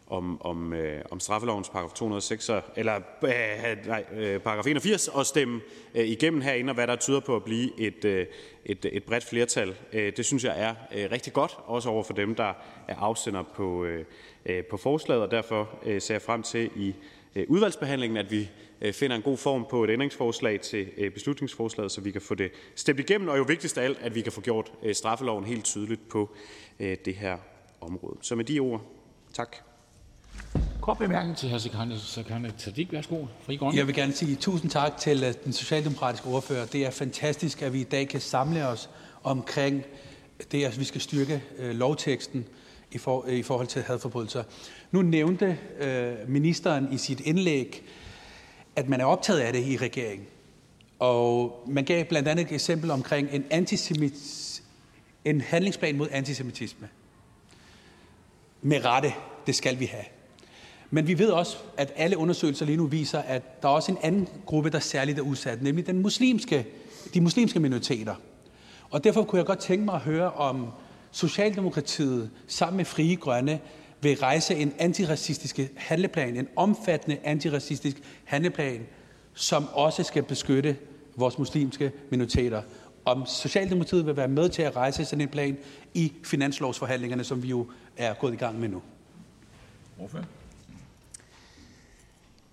om, 0.07 0.43
om, 0.43 0.73
øh, 0.73 1.03
om 1.11 1.21
straffelovens 1.21 1.69
paragraf 1.69 1.93
206, 1.93 2.51
eller 2.77 2.97
øh, 3.25 3.87
nej, 3.87 4.05
øh, 4.13 4.41
paragraf 4.41 4.67
81, 4.67 5.09
og 5.09 5.27
stemme 5.27 5.61
øh, 5.95 6.09
igennem 6.09 6.41
herinde, 6.41 6.71
og 6.71 6.75
hvad 6.75 6.87
der 6.87 6.97
tyder 6.97 7.21
på 7.21 7.37
at 7.37 7.45
blive 7.45 7.81
et, 7.81 8.05
øh, 8.05 8.27
et, 8.65 8.87
et 8.93 9.05
bredt 9.05 9.25
flertal. 9.25 9.75
Øh, 9.93 10.13
det 10.17 10.25
synes 10.25 10.45
jeg 10.45 10.61
er 10.61 10.75
øh, 10.95 11.11
rigtig 11.13 11.33
godt, 11.33 11.59
også 11.67 11.89
over 11.89 12.03
for 12.03 12.13
dem, 12.13 12.35
der 12.35 12.53
er 12.89 12.97
afsender 12.97 13.43
på, 13.43 13.85
øh, 13.85 14.05
på 14.71 14.77
forslaget, 14.77 15.23
og 15.23 15.31
derfor 15.31 15.69
øh, 15.85 16.01
ser 16.01 16.15
jeg 16.15 16.23
frem 16.23 16.43
til 16.43 16.71
i 16.77 16.95
øh, 17.35 17.45
udvalgsbehandlingen, 17.49 18.17
at 18.17 18.31
vi 18.31 18.51
øh, 18.81 18.93
finder 18.93 19.17
en 19.17 19.23
god 19.23 19.37
form 19.37 19.67
på 19.71 19.85
et 19.85 19.91
ændringsforslag 19.91 20.61
til 20.61 20.89
øh, 20.97 21.11
beslutningsforslaget, 21.11 21.93
så 21.93 22.01
vi 22.01 22.11
kan 22.11 22.21
få 22.21 22.35
det 22.35 22.51
stemt 22.75 23.01
igennem, 23.01 23.29
og 23.29 23.39
jo 23.39 23.43
vigtigst 23.43 23.79
af 23.79 23.85
alt, 23.85 23.99
at 24.01 24.15
vi 24.15 24.21
kan 24.21 24.33
få 24.33 24.41
gjort 24.41 24.73
øh, 24.83 24.95
straffeloven 24.95 25.45
helt 25.45 25.65
tydeligt 25.65 26.09
på 26.09 26.37
øh, 26.81 26.97
det 27.05 27.15
her 27.15 27.37
område. 27.81 28.17
Så 28.23 28.35
med 28.35 28.45
de 28.45 28.59
ord, 28.61 28.83
tak. 29.33 29.57
Kort 30.81 30.99
bemærkning 30.99 31.37
til 31.37 31.51
hr. 31.51 31.59
Sikandar 31.59 32.51
Siddiq. 32.59 32.93
Værsgo. 32.93 33.27
Fri 33.43 33.57
Grønne. 33.57 33.79
Jeg 33.79 33.87
vil 33.87 33.95
gerne 33.95 34.13
sige 34.13 34.37
tusind 34.37 34.71
tak 34.71 34.97
til 34.97 35.25
øh, 35.25 35.35
den 35.45 35.53
socialdemokratiske 35.53 36.27
ordfører. 36.27 36.67
Det 36.67 36.87
er 36.87 36.91
fantastisk, 36.91 37.63
at 37.63 37.73
vi 37.73 37.81
i 37.81 37.85
dag 37.85 38.09
kan 38.09 38.21
samle 38.21 38.69
os 38.69 38.91
omkring 39.23 39.85
det, 40.53 40.65
at 40.65 40.81
vi 40.81 40.85
skal 40.85 41.01
styrke 41.01 41.43
øh, 41.59 41.75
lovteksten 41.75 42.47
i, 42.95 42.99
for, 42.99 43.27
i 43.27 43.43
forhold 43.43 43.67
til 43.67 43.83
hadforbrydelser. 43.83 44.43
Nu 44.93 45.03
nævnte 45.03 45.59
øh, 45.81 46.15
ministeren 46.29 46.93
i 46.93 46.99
sit 46.99 47.21
indlæg, 47.21 47.83
at 48.77 48.89
man 48.89 49.01
er 49.01 49.05
optaget 49.05 49.41
af 49.41 49.53
det 49.53 49.67
i 49.67 49.77
regeringen. 49.77 50.27
Og 50.99 51.63
man 51.69 51.85
gav 51.85 52.05
blandt 52.05 52.29
andet 52.29 52.47
et 52.47 52.53
eksempel 52.53 52.91
omkring 52.91 53.29
en, 53.33 53.45
antisemit, 53.51 54.13
en 55.25 55.41
handlingsplan 55.41 55.97
mod 55.97 56.09
antisemitisme. 56.11 56.89
Med 58.63 58.85
rette, 58.85 59.13
det 59.47 59.55
skal 59.55 59.81
vi 59.81 59.85
have. 59.85 60.05
Men 60.91 61.07
vi 61.07 61.19
ved 61.19 61.31
også, 61.31 61.57
at 61.77 61.93
alle 61.97 62.19
undersøgelser 62.19 62.67
lige 62.67 62.77
nu 62.77 62.87
viser, 62.87 63.19
at 63.19 63.63
der 63.63 63.69
er 63.69 63.73
også 63.73 63.93
en 63.93 63.99
anden 64.03 64.29
gruppe, 64.47 64.71
der 64.71 64.79
særligt 64.79 65.19
er 65.19 65.23
udsat, 65.23 65.63
nemlig 65.63 65.87
den 65.87 66.03
muslimske, 66.03 66.67
de 67.15 67.21
muslimske 67.21 67.61
minoriteter. 67.61 68.15
Og 68.91 69.05
derfor 69.05 69.25
kunne 69.25 69.39
jeg 69.39 69.47
godt 69.47 69.59
tænke 69.59 69.85
mig 69.85 69.95
at 69.95 70.01
høre, 70.01 70.33
om 70.33 70.69
Socialdemokratiet 71.15 72.31
sammen 72.47 72.77
med 72.77 72.85
Frie 72.85 73.17
Grønne 73.17 73.61
vil 74.01 74.19
rejse 74.19 74.55
en 74.55 74.75
antiracistisk 74.79 75.61
handleplan, 75.77 76.37
en 76.37 76.49
omfattende 76.57 77.19
antiracistisk 77.25 77.97
handleplan, 78.25 78.87
som 79.35 79.69
også 79.73 80.03
skal 80.03 80.23
beskytte 80.23 80.77
vores 81.17 81.39
muslimske 81.39 81.93
minoriteter. 82.11 82.63
Om 83.05 83.27
Socialdemokratiet 83.27 84.07
vil 84.07 84.17
være 84.17 84.29
med 84.29 84.49
til 84.49 84.63
at 84.63 84.77
rejse 84.77 85.05
sådan 85.05 85.21
en 85.21 85.29
plan 85.29 85.59
i 85.95 86.13
finanslovsforhandlingerne, 86.25 87.25
som 87.25 87.43
vi 87.43 87.49
jo 87.49 87.71
er 87.97 88.15
gået 88.15 88.33
i 88.33 88.37
gang 88.37 88.61
med 88.61 88.69
nu. 88.69 88.83
Hvorfor? 89.97 90.19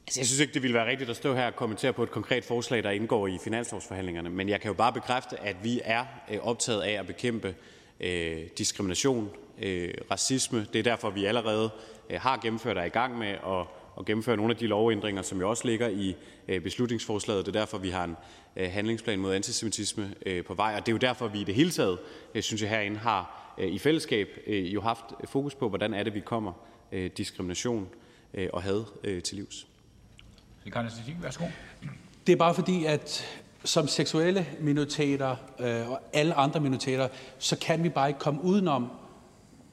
Altså, 0.08 0.20
jeg 0.20 0.28
synes 0.28 0.40
ikke, 0.40 0.54
det 0.54 0.62
ville 0.62 0.74
være 0.74 0.90
rigtigt 0.90 1.10
at 1.10 1.16
stå 1.16 1.36
her 1.36 1.48
og 1.48 1.56
kommentere 1.56 1.94
på 1.94 2.04
et 2.04 2.12
konkret 2.12 2.46
forslag, 2.46 2.84
der 2.84 2.90
indgår 2.90 3.28
i 3.28 3.38
finanslovsforhandlingerne. 3.44 4.30
Men 4.30 4.50
jeg 4.50 4.62
kan 4.62 4.68
jo 4.68 4.74
bare 4.74 4.94
bekræfte, 4.94 5.40
at 5.40 5.56
vi 5.64 5.82
er 5.84 6.06
øh, 6.32 6.40
optaget 6.42 6.82
af 6.82 6.92
at 6.92 7.08
bekæmpe 7.08 7.56
øh, 8.02 8.48
diskrimination, 8.58 9.30
øh, 9.62 9.94
racisme. 10.12 10.68
Det 10.74 10.80
er 10.80 10.84
derfor, 10.84 11.10
vi 11.10 11.26
allerede 11.26 11.70
øh, 12.10 12.22
har 12.22 12.38
gennemført 12.38 12.78
og 12.78 12.84
er 12.84 12.88
i 12.88 12.90
gang 12.90 13.18
med 13.18 13.28
at, 13.28 13.68
at 14.00 14.06
gennemføre 14.06 14.38
nogle 14.38 14.54
af 14.54 14.58
de 14.58 14.68
lovændringer, 14.68 15.22
som 15.22 15.40
jo 15.40 15.50
også 15.50 15.68
ligger 15.68 15.88
i 15.88 16.16
øh, 16.48 16.62
beslutningsforslaget. 16.62 17.46
Det 17.46 17.56
er 17.56 17.60
derfor, 17.60 17.78
vi 17.78 17.90
har 17.90 18.04
en 18.04 18.16
øh, 18.56 18.72
handlingsplan 18.72 19.20
mod 19.20 19.34
antisemitisme 19.34 20.14
øh, 20.26 20.46
på 20.46 20.54
vej. 20.54 20.74
Og 20.78 20.86
det 20.86 20.88
er 20.88 20.94
jo 20.94 20.98
derfor, 20.98 21.28
vi 21.28 21.42
i 21.42 21.44
det 21.44 21.56
hele 21.56 21.72
taget, 21.72 22.00
øh, 22.36 22.44
synes 22.44 22.62
jeg 22.62 22.70
herinde, 22.70 22.98
har 22.98 23.54
øh, 23.58 23.68
i 23.68 23.80
fællesskab 23.80 24.28
øh, 24.48 24.74
jo 24.74 24.82
haft 24.82 25.06
fokus 25.26 25.56
på, 25.56 25.70
hvordan 25.70 25.94
er 25.94 26.04
det, 26.04 26.14
vi 26.14 26.20
kommer 26.20 26.54
øh, 26.92 27.12
diskrimination 27.18 27.90
øh, 28.34 28.50
og 28.54 28.64
had 28.64 28.84
øh, 29.04 29.24
til 29.24 29.38
livs. 29.38 29.68
Det 32.28 32.34
er 32.34 32.38
bare 32.38 32.54
fordi, 32.54 32.86
at 32.86 33.26
som 33.64 33.88
seksuelle 33.88 34.48
minoriteter 34.60 35.36
øh, 35.60 35.90
og 35.92 36.00
alle 36.14 36.34
andre 36.34 36.60
minoriteter, 36.60 37.08
så 37.38 37.58
kan 37.58 37.84
vi 37.84 37.90
bare 37.90 38.08
ikke 38.08 38.20
komme 38.20 38.44
udenom 38.44 38.88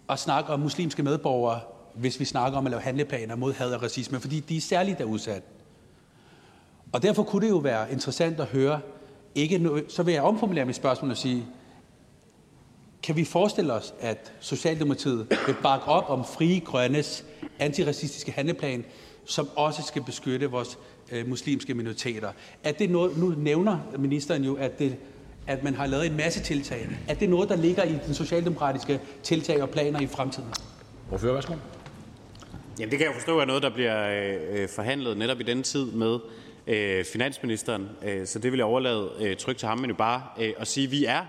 at 0.08 0.18
snakke 0.18 0.52
om 0.52 0.60
muslimske 0.60 1.02
medborgere, 1.02 1.60
hvis 1.94 2.20
vi 2.20 2.24
snakker 2.24 2.58
om 2.58 2.66
at 2.66 2.70
lave 2.70 2.82
handleplaner 2.82 3.36
mod 3.36 3.52
had 3.52 3.74
og 3.74 3.82
racisme, 3.82 4.20
fordi 4.20 4.40
de 4.40 4.56
er 4.56 4.60
særligt 4.60 4.98
der 4.98 5.04
udsat. 5.04 5.42
Og 6.92 7.02
derfor 7.02 7.22
kunne 7.22 7.46
det 7.46 7.52
jo 7.52 7.58
være 7.58 7.92
interessant 7.92 8.40
at 8.40 8.46
høre, 8.46 8.80
ikke 9.34 9.58
noget, 9.58 9.84
så 9.88 10.02
vil 10.02 10.14
jeg 10.14 10.22
omformulere 10.22 10.64
mit 10.64 10.76
spørgsmål 10.76 11.10
og 11.10 11.16
sige, 11.16 11.46
kan 13.02 13.16
vi 13.16 13.24
forestille 13.24 13.72
os, 13.72 13.94
at 14.00 14.32
Socialdemokratiet 14.40 15.26
vil 15.46 15.56
bakke 15.62 15.86
op 15.86 16.10
om 16.10 16.24
Frie 16.24 16.60
Grønnes 16.60 17.24
antiracistiske 17.58 18.32
handleplan, 18.32 18.84
som 19.24 19.48
også 19.56 19.82
skal 19.82 20.02
beskytte 20.02 20.50
vores 20.50 20.78
øh, 21.12 21.28
muslimske 21.28 21.74
minoriteter. 21.74 22.32
Er 22.64 22.72
det 22.72 22.90
noget, 22.90 23.18
nu 23.18 23.34
nævner 23.38 23.78
ministeren 23.98 24.44
jo, 24.44 24.54
at, 24.54 24.78
det, 24.78 24.96
at 25.46 25.62
man 25.64 25.74
har 25.74 25.86
lavet 25.86 26.06
en 26.06 26.16
masse 26.16 26.40
tiltag. 26.40 26.88
Er 27.08 27.14
det 27.14 27.30
noget, 27.30 27.48
der 27.48 27.56
ligger 27.56 27.82
i 27.84 27.94
den 28.06 28.14
socialdemokratiske 28.14 29.00
tiltag 29.22 29.62
og 29.62 29.70
planer 29.70 30.00
i 30.00 30.06
fremtiden? 30.06 30.48
Hvorfor, 31.08 31.32
værsgo. 31.32 31.54
Jamen, 32.78 32.90
det 32.90 32.98
kan 32.98 33.06
jeg 33.06 33.14
forstå 33.14 33.38
er 33.38 33.44
noget, 33.44 33.62
der 33.62 33.70
bliver 33.70 34.08
øh, 34.52 34.68
forhandlet 34.68 35.16
netop 35.16 35.40
i 35.40 35.42
den 35.42 35.62
tid 35.62 35.84
med 35.84 36.18
øh, 36.66 37.04
finansministeren. 37.04 37.88
Øh, 38.04 38.26
så 38.26 38.38
det 38.38 38.52
vil 38.52 38.58
jeg 38.58 38.66
overlade 38.66 39.10
øh, 39.20 39.36
trygt 39.36 39.58
til 39.58 39.68
ham, 39.68 39.78
men 39.78 39.90
jo 39.90 39.96
bare 39.96 40.22
øh, 40.40 40.52
at 40.58 40.66
sige, 40.66 40.84
at 40.84 40.90
vi 40.90 41.04
er 41.04 41.24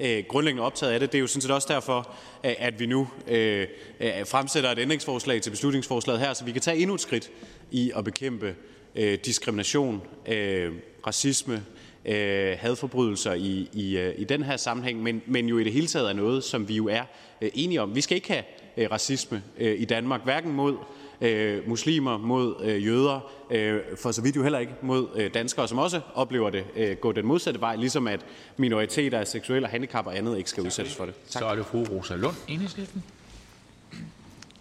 øh, 0.00 0.24
grundlæggende 0.28 0.62
optaget 0.66 0.92
af 0.92 1.00
det. 1.00 1.12
Det 1.12 1.18
er 1.18 1.20
jo 1.20 1.26
sådan 1.26 1.42
set 1.42 1.50
også 1.50 1.68
derfor, 1.70 2.14
øh, 2.44 2.54
at 2.58 2.80
vi 2.80 2.86
nu 2.86 3.08
øh, 3.28 3.66
øh, 4.00 4.26
fremsætter 4.26 4.70
et 4.70 4.78
ændringsforslag 4.78 5.42
til 5.42 5.50
beslutningsforslaget 5.50 6.20
her, 6.20 6.32
så 6.32 6.44
vi 6.44 6.52
kan 6.52 6.60
tage 6.60 6.76
endnu 6.76 6.94
et 6.94 7.00
skridt 7.00 7.30
i 7.70 7.92
at 7.96 8.04
bekæmpe 8.04 8.54
øh, 8.96 9.18
diskrimination, 9.24 10.02
øh, 10.28 10.72
racisme, 11.06 11.64
øh, 12.04 12.56
hadforbrydelser 12.58 13.32
i, 13.32 13.68
i, 13.72 13.98
øh, 13.98 14.14
i 14.18 14.24
den 14.24 14.42
her 14.42 14.56
sammenhæng, 14.56 15.02
men, 15.02 15.22
men 15.26 15.46
jo 15.46 15.58
i 15.58 15.64
det 15.64 15.72
hele 15.72 15.86
taget 15.86 16.08
er 16.08 16.12
noget, 16.12 16.44
som 16.44 16.68
vi 16.68 16.76
jo 16.76 16.88
er 16.88 17.02
øh, 17.40 17.50
enige 17.54 17.82
om. 17.82 17.94
Vi 17.94 18.00
skal 18.00 18.14
ikke 18.14 18.32
have 18.32 18.44
øh, 18.76 18.90
racisme 18.90 19.42
øh, 19.58 19.80
i 19.80 19.84
Danmark, 19.84 20.24
hverken 20.24 20.52
mod 20.52 20.76
øh, 21.20 21.68
muslimer, 21.68 22.18
mod 22.18 22.54
øh, 22.62 22.86
jøder, 22.86 23.32
øh, 23.50 23.80
for 24.02 24.12
så 24.12 24.22
vidt 24.22 24.36
jo 24.36 24.42
heller 24.42 24.58
ikke 24.58 24.72
mod 24.82 25.08
øh, 25.14 25.34
danskere, 25.34 25.68
som 25.68 25.78
også 25.78 26.00
oplever 26.14 26.50
det 26.50 26.64
øh, 26.76 26.96
gå 26.96 27.12
den 27.12 27.26
modsatte 27.26 27.60
vej, 27.60 27.76
ligesom 27.76 28.06
at 28.06 28.20
minoriteter 28.56 29.18
af 29.18 29.26
seksuelle 29.26 29.68
handicap 29.68 30.06
og 30.06 30.16
andet 30.16 30.38
ikke 30.38 30.50
skal 30.50 30.62
udsættes 30.62 30.94
for 30.94 31.04
det. 31.04 31.14
Tak. 31.30 31.40
Så 31.42 31.46
er 31.46 31.54
det 31.54 31.66
fru 31.66 31.84
Rosa 31.84 32.14
Lund, 32.14 32.36
enhedslisten. 32.48 33.04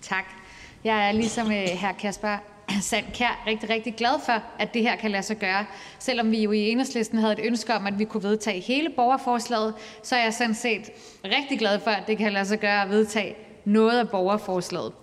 Tak. 0.02 0.26
Jeg 0.84 1.08
er 1.08 1.12
ligesom 1.12 1.48
øh, 1.52 1.58
her 1.58 1.94
Kasper 1.94 2.38
Sandkær 2.82 3.44
rigtig, 3.48 3.70
rigtig 3.70 3.96
glad 3.96 4.14
for, 4.26 4.44
at 4.60 4.74
det 4.74 4.82
her 4.82 4.96
kan 4.96 5.12
lade 5.12 5.24
sig 5.24 5.38
gøre. 5.38 5.66
Selvom 6.00 6.32
vi 6.32 6.44
jo 6.44 6.52
i 6.52 6.70
enhedslisten 6.70 7.18
havde 7.18 7.34
et 7.34 7.40
ønske 7.44 7.74
om, 7.74 7.88
at 7.88 8.00
vi 8.00 8.06
kunne 8.06 8.24
vedtage 8.24 8.62
hele 8.62 8.90
borgerforslaget, 8.90 9.74
så 10.04 10.16
er 10.16 10.24
jeg 10.24 10.34
sådan 10.34 10.56
set 10.56 10.90
rigtig 11.26 11.60
glad 11.60 11.80
for, 11.80 11.92
at 11.92 12.04
det 12.08 12.18
kan 12.18 12.34
lade 12.34 12.46
sig 12.46 12.60
gøre 12.60 12.82
at 12.82 12.90
vedtage 12.90 13.36
noget 13.66 14.00
af 14.00 14.10
borgerforslaget. 14.10 14.94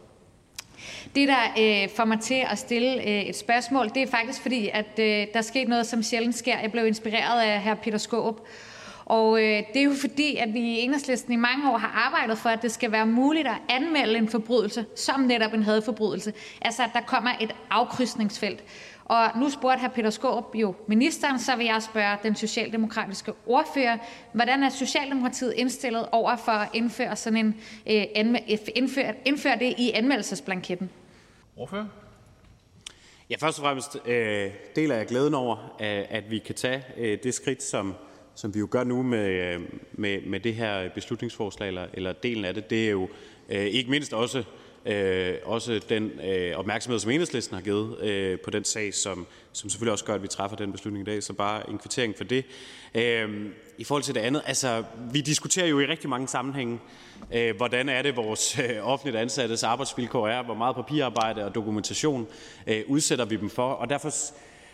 Det, 1.15 1.29
der 1.29 1.43
øh, 1.59 1.89
får 1.97 2.05
mig 2.05 2.21
til 2.21 2.45
at 2.51 2.59
stille 2.59 3.03
øh, 3.03 3.23
et 3.23 3.37
spørgsmål, 3.37 3.89
det 3.89 4.03
er 4.03 4.07
faktisk 4.07 4.43
fordi, 4.43 4.71
at 4.73 4.99
øh, 4.99 5.27
der 5.35 5.43
skete 5.43 5.71
noget, 5.71 5.87
som 5.87 6.03
sjældent 6.03 6.35
sker. 6.35 6.59
Jeg 6.59 6.73
blev 6.73 6.87
inspireret 6.87 7.41
af 7.43 7.63
hr. 7.63 7.75
Peter 7.75 7.99
Skåb, 7.99 8.41
og 9.09 9.43
øh, 9.43 9.63
det 9.73 9.77
er 9.77 9.83
jo 9.83 9.95
fordi, 10.01 10.37
at 10.37 10.55
vi 10.55 10.61
i 10.61 10.79
enhedslisten 10.81 11.33
i 11.33 11.37
mange 11.37 11.71
år 11.73 11.79
har 11.79 12.07
arbejdet 12.07 12.39
for, 12.39 12.49
at 12.49 12.63
det 12.63 12.73
skal 12.73 12.93
være 12.93 13.07
muligt 13.07 13.47
at 13.47 13.57
anmelde 13.69 14.19
en 14.19 14.29
forbrydelse 14.29 14.87
som 14.97 15.21
netop 15.21 15.55
en 15.55 15.63
hadforbrydelse. 15.63 16.33
Altså, 16.61 16.83
at 16.83 16.91
der 16.93 17.01
kommer 17.01 17.31
et 17.41 17.55
afkrydsningsfelt. 17.71 18.65
Og 19.05 19.31
nu 19.39 19.51
spurgte 19.51 19.87
hr. 19.87 19.89
Peter 19.89 20.11
Skåb 20.11 20.55
jo 20.55 20.75
ministeren, 20.87 21.39
så 21.39 21.57
vil 21.57 21.67
jeg 21.67 21.83
spørge 21.83 22.17
den 22.23 22.37
socialdemokratiske 22.37 23.33
ordfører, 23.47 23.99
hvordan 24.33 24.63
er 24.63 24.69
Socialdemokratiet 24.69 25.53
indstillet 25.57 26.09
over 26.13 26.37
for 26.37 26.53
at 26.53 26.69
indføre, 26.75 27.17
sådan 27.17 27.37
en, 27.37 27.61
øh, 27.87 28.05
indføre, 28.75 29.15
indføre 29.25 29.59
det 29.59 29.75
i 29.79 29.91
anmeldelsesblanketten? 29.91 30.91
Ordfører? 31.57 31.87
Ja, 33.31 33.37
først 33.41 33.59
og 33.59 33.63
fremmest 33.63 33.97
øh, 34.07 34.51
deler 34.77 34.95
jeg 34.97 35.07
glæden 35.07 35.35
over, 35.35 35.77
at 36.11 36.31
vi 36.31 36.39
kan 36.39 36.55
tage 36.55 36.85
øh, 36.97 37.19
det 37.23 37.35
skridt, 37.35 37.63
som, 37.63 37.95
som 38.39 38.55
vi 38.55 38.59
jo 38.59 38.69
gør 38.71 38.85
nu 38.85 39.03
med, 39.03 39.29
øh, 39.29 39.61
med, 39.93 40.21
med 40.27 40.41
det 40.41 40.55
her 40.55 40.89
beslutningsforslag, 40.89 41.69
eller, 41.69 41.87
eller 41.93 42.13
delen 42.13 42.45
af 42.45 42.55
det. 42.55 42.71
Det 42.71 42.87
er 42.87 42.91
jo 42.91 43.09
øh, 43.49 43.65
ikke 43.65 43.91
mindst 43.91 44.13
også 44.13 44.45
øh, 44.87 45.35
også 45.45 45.81
den 45.89 46.11
øh, 46.25 46.57
opmærksomhed, 46.57 46.99
som 46.99 47.11
Enhedslisten 47.11 47.55
har 47.55 47.63
givet 47.63 48.01
øh, 48.01 48.41
på 48.41 48.51
den 48.51 48.65
sag, 48.65 48.95
som, 48.95 49.27
som 49.53 49.71
selvfølgelig 49.71 49.93
også 49.93 50.05
gør, 50.05 50.15
at 50.15 50.23
vi 50.23 50.29
træffer 50.29 50.57
den 50.57 50.73
beslutning 50.73 51.09
i 51.09 51.11
dag. 51.11 51.23
Så 51.23 51.33
bare 51.33 51.71
en 51.71 51.79
kvittering 51.79 52.17
for 52.17 52.25
det. 52.25 52.45
Øh, 52.95 53.47
I 53.79 53.85
forhold 53.85 54.03
til 54.03 54.15
det 54.15 54.21
andet, 54.21 54.43
altså 54.47 54.85
vi 55.13 55.21
diskuterer 55.21 55.67
jo 55.67 55.81
i 55.81 55.87
rigtig 55.87 56.11
mange 56.11 56.29
sammenhænge, 56.29 56.79
øh, 57.35 57.57
hvordan 57.57 57.89
er 57.89 58.03
det 58.03 58.17
vores 58.17 58.59
øh, 58.59 58.77
offentligt 58.83 59.17
ansattes 59.17 59.63
arbejdsvilkår 59.63 60.29
er, 60.29 60.43
hvor 60.43 60.55
meget 60.55 60.77
papirarbejde 60.77 61.45
og 61.45 61.55
dokumentation 61.55 62.27
øh, 62.67 62.83
udsætter 62.87 63.25
vi 63.25 63.37
dem 63.37 63.51
for, 63.51 63.73
og 63.73 63.91
derfor 63.91 64.11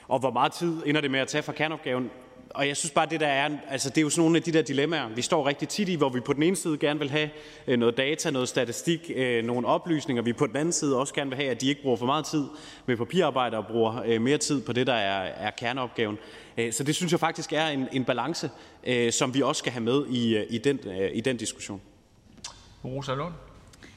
og 0.08 0.18
hvor 0.18 0.30
meget 0.30 0.52
tid 0.52 0.82
ender 0.86 1.00
det 1.00 1.10
med 1.10 1.20
at 1.20 1.28
tage 1.28 1.42
fra 1.42 1.52
kerneopgaven 1.52 2.10
og 2.54 2.68
jeg 2.68 2.76
synes 2.76 2.90
bare, 2.90 3.06
det 3.06 3.20
der 3.20 3.26
er, 3.26 3.50
altså 3.68 3.88
det 3.88 3.98
er 3.98 4.02
jo 4.02 4.10
sådan 4.10 4.22
nogle 4.22 4.36
af 4.36 4.42
de 4.42 4.52
der 4.52 4.62
dilemmaer, 4.62 5.08
vi 5.08 5.22
står 5.22 5.46
rigtig 5.46 5.68
tit 5.68 5.88
i, 5.88 5.94
hvor 5.94 6.08
vi 6.08 6.20
på 6.20 6.32
den 6.32 6.42
ene 6.42 6.56
side 6.56 6.78
gerne 6.78 7.00
vil 7.00 7.10
have 7.10 7.30
øh, 7.66 7.78
noget 7.78 7.96
data, 7.96 8.30
noget 8.30 8.48
statistik, 8.48 9.10
øh, 9.14 9.44
nogle 9.44 9.66
oplysninger, 9.66 10.22
vi 10.22 10.32
på 10.32 10.46
den 10.46 10.56
anden 10.56 10.72
side 10.72 10.98
også 10.98 11.14
gerne 11.14 11.30
vil 11.30 11.36
have, 11.36 11.50
at 11.50 11.60
de 11.60 11.68
ikke 11.68 11.82
bruger 11.82 11.96
for 11.96 12.06
meget 12.06 12.24
tid 12.24 12.44
med 12.86 12.96
papirarbejde 12.96 13.56
og 13.56 13.66
bruger 13.66 14.02
øh, 14.06 14.22
mere 14.22 14.38
tid 14.38 14.60
på 14.60 14.72
det, 14.72 14.86
der 14.86 14.94
er, 14.94 15.46
er 15.46 15.50
kerneopgaven. 15.50 16.18
Så 16.70 16.84
det 16.84 16.94
synes 16.94 17.12
jeg 17.12 17.20
faktisk 17.20 17.52
er 17.52 17.66
en, 17.66 17.88
en 17.92 18.04
balance, 18.04 18.50
som 19.10 19.34
vi 19.34 19.42
også 19.42 19.58
skal 19.58 19.72
have 19.72 19.82
med 19.82 20.06
i, 20.10 20.44
i, 20.50 20.58
den, 20.58 20.78
i 21.12 21.20
den 21.20 21.36
diskussion. 21.36 21.80
Rosa 22.84 23.14
Lund. 23.14 23.32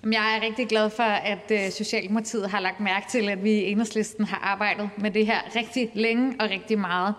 Jeg 0.04 0.38
er 0.38 0.46
rigtig 0.46 0.68
glad 0.68 0.90
for, 0.90 1.04
at 1.04 1.74
Socialdemokratiet 1.74 2.50
har 2.50 2.60
lagt 2.60 2.80
mærke 2.80 3.06
til, 3.12 3.30
at 3.30 3.44
vi 3.44 3.52
i 3.52 3.72
Enhedslisten 3.72 4.26
har 4.26 4.38
arbejdet 4.38 4.90
med 4.98 5.12
det 5.12 5.26
her 5.26 5.56
rigtig 5.56 5.92
længe 5.94 6.36
og 6.40 6.50
rigtig 6.50 6.80
meget. 6.80 7.16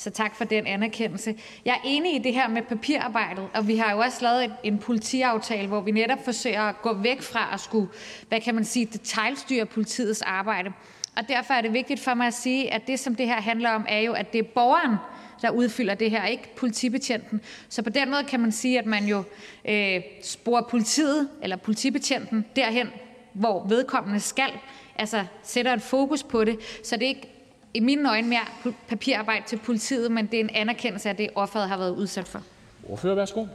Så 0.00 0.10
tak 0.10 0.36
for 0.36 0.44
den 0.44 0.66
anerkendelse. 0.66 1.34
Jeg 1.64 1.72
er 1.72 1.80
enig 1.84 2.14
i 2.14 2.18
det 2.18 2.34
her 2.34 2.48
med 2.48 2.62
papirarbejdet, 2.62 3.48
og 3.54 3.68
vi 3.68 3.76
har 3.76 3.92
jo 3.92 3.98
også 3.98 4.18
lavet 4.22 4.52
en 4.62 4.78
politiaftale, 4.78 5.68
hvor 5.68 5.80
vi 5.80 5.90
netop 5.90 6.24
forsøger 6.24 6.62
at 6.62 6.82
gå 6.82 6.92
væk 6.92 7.22
fra 7.22 7.50
at 7.52 7.60
skulle, 7.60 7.88
hvad 8.28 8.40
kan 8.40 8.54
man 8.54 8.64
sige, 8.64 8.86
detaljstyre 8.86 9.66
politiets 9.66 10.22
arbejde. 10.22 10.72
Og 11.16 11.28
derfor 11.28 11.54
er 11.54 11.60
det 11.60 11.72
vigtigt 11.72 12.00
for 12.00 12.14
mig 12.14 12.26
at 12.26 12.34
sige, 12.34 12.72
at 12.74 12.86
det, 12.86 12.98
som 12.98 13.14
det 13.14 13.26
her 13.26 13.40
handler 13.40 13.70
om, 13.70 13.86
er 13.88 13.98
jo, 13.98 14.12
at 14.12 14.32
det 14.32 14.38
er 14.38 14.48
borgeren, 14.54 14.96
der 15.42 15.50
udfylder 15.50 15.94
det 15.94 16.10
her, 16.10 16.26
ikke 16.26 16.54
politibetjenten. 16.56 17.40
Så 17.68 17.82
på 17.82 17.90
den 17.90 18.10
måde 18.10 18.24
kan 18.24 18.40
man 18.40 18.52
sige, 18.52 18.78
at 18.78 18.86
man 18.86 19.04
jo 19.04 19.22
øh, 19.68 20.00
sporer 20.22 20.62
politiet 20.62 21.28
eller 21.42 21.56
politibetjenten 21.56 22.44
derhen, 22.56 22.88
hvor 23.32 23.66
vedkommende 23.68 24.20
skal, 24.20 24.50
altså 24.96 25.24
sætter 25.42 25.72
et 25.72 25.82
fokus 25.82 26.22
på 26.22 26.44
det, 26.44 26.58
så 26.84 26.96
det 26.96 27.06
ikke 27.06 27.37
i 27.74 27.80
mine 27.80 28.10
øjne 28.10 28.28
mere 28.28 28.72
papirarbejde 28.88 29.44
til 29.46 29.56
politiet, 29.56 30.12
men 30.12 30.26
det 30.26 30.34
er 30.34 30.40
en 30.40 30.50
anerkendelse 30.50 31.08
af 31.08 31.16
det, 31.16 31.28
offeret 31.34 31.68
har 31.68 31.78
været 31.78 31.96
udsat 31.96 32.28
for. 32.28 32.42
Ordfører, 32.88 33.14
værsgo. 33.14 33.46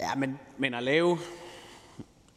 Ja, 0.00 0.14
men, 0.16 0.38
men 0.58 0.74
at 0.74 0.82
lave 0.82 1.18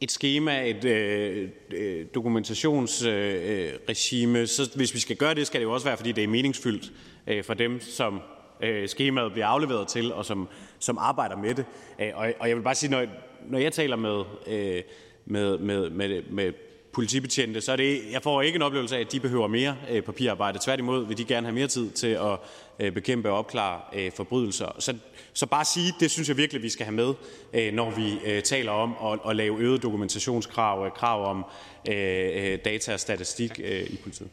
et 0.01 0.11
schema, 0.11 0.69
et 0.69 0.85
øh, 0.85 1.49
øh 1.71 2.05
dokumentationsregime, 2.13 4.39
øh, 4.39 4.47
så 4.47 4.71
hvis 4.75 4.93
vi 4.93 4.99
skal 4.99 5.15
gøre 5.15 5.35
det, 5.35 5.47
skal 5.47 5.59
det 5.59 5.65
jo 5.65 5.73
også 5.73 5.85
være, 5.85 5.97
fordi 5.97 6.11
det 6.11 6.23
er 6.23 6.27
meningsfyldt 6.27 6.91
øh, 7.27 7.43
for 7.43 7.53
dem, 7.53 7.81
som 7.81 8.21
øh, 8.61 8.89
skemaet 8.89 9.31
bliver 9.31 9.47
afleveret 9.47 9.87
til, 9.87 10.13
og 10.13 10.25
som, 10.25 10.47
som 10.79 10.97
arbejder 10.97 11.37
med 11.37 11.55
det. 11.55 11.65
Øh, 12.01 12.11
og, 12.13 12.33
og 12.39 12.49
jeg 12.49 12.57
vil 12.57 12.63
bare 12.63 12.75
sige, 12.75 12.91
når, 12.91 13.05
når 13.49 13.59
jeg 13.59 13.71
taler 13.71 13.95
med, 13.95 14.23
øh, 14.47 14.81
med, 15.25 15.57
med, 15.57 15.89
med, 15.89 16.23
med 16.29 16.53
politibetjente, 16.93 17.61
så 17.61 17.71
er 17.71 17.75
det, 17.75 18.01
jeg 18.11 18.23
får 18.23 18.41
ikke 18.41 18.55
en 18.55 18.61
oplevelse 18.61 18.95
af, 18.95 18.99
at 18.99 19.11
de 19.11 19.19
behøver 19.19 19.47
mere 19.47 19.75
øh, 19.89 20.01
papirarbejde. 20.01 20.59
Tværtimod 20.61 21.07
vil 21.07 21.17
de 21.17 21.25
gerne 21.25 21.47
have 21.47 21.55
mere 21.55 21.67
tid 21.67 21.91
til 21.91 22.07
at 22.07 22.37
øh, 22.79 22.91
bekæmpe 22.91 23.29
og 23.29 23.37
opklare 23.37 23.81
øh, 23.93 24.11
forbrydelser. 24.11 24.75
Så, 24.79 24.95
så 25.33 25.45
bare 25.45 25.65
sige, 25.65 25.93
det 25.99 26.11
synes 26.11 26.29
jeg 26.29 26.37
virkelig, 26.37 26.63
vi 26.63 26.69
skal 26.69 26.85
have 26.85 26.95
med, 26.95 27.13
øh, 27.53 27.73
når 27.73 27.91
vi 27.91 28.19
øh, 28.25 28.41
taler 28.43 28.71
om 28.71 28.95
at, 29.11 29.29
at 29.29 29.35
lave 29.35 29.59
øget 29.59 29.83
dokumentationskrav, 29.83 30.85
øh, 30.85 30.91
krav 30.91 31.25
om 31.25 31.45
øh, 31.89 31.95
øh 31.95 32.59
data 32.65 32.93
og 32.93 32.99
statistik 32.99 33.59
øh, 33.63 33.81
i 33.81 33.99
politiet. 34.03 34.29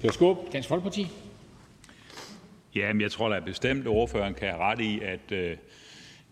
Per 0.00 0.12
Skåb, 0.12 0.52
Dansk 0.52 0.68
Folkeparti. 0.68 1.06
Ja, 2.74 2.92
men 2.92 3.00
jeg 3.00 3.10
tror 3.10 3.28
da 3.28 3.40
bestemt, 3.40 3.80
at 3.80 3.86
ordføreren 3.86 4.34
kan 4.34 4.48
have 4.48 4.60
ret 4.60 4.80
i, 4.80 5.00
at, 5.00 5.32
øh, 5.32 5.56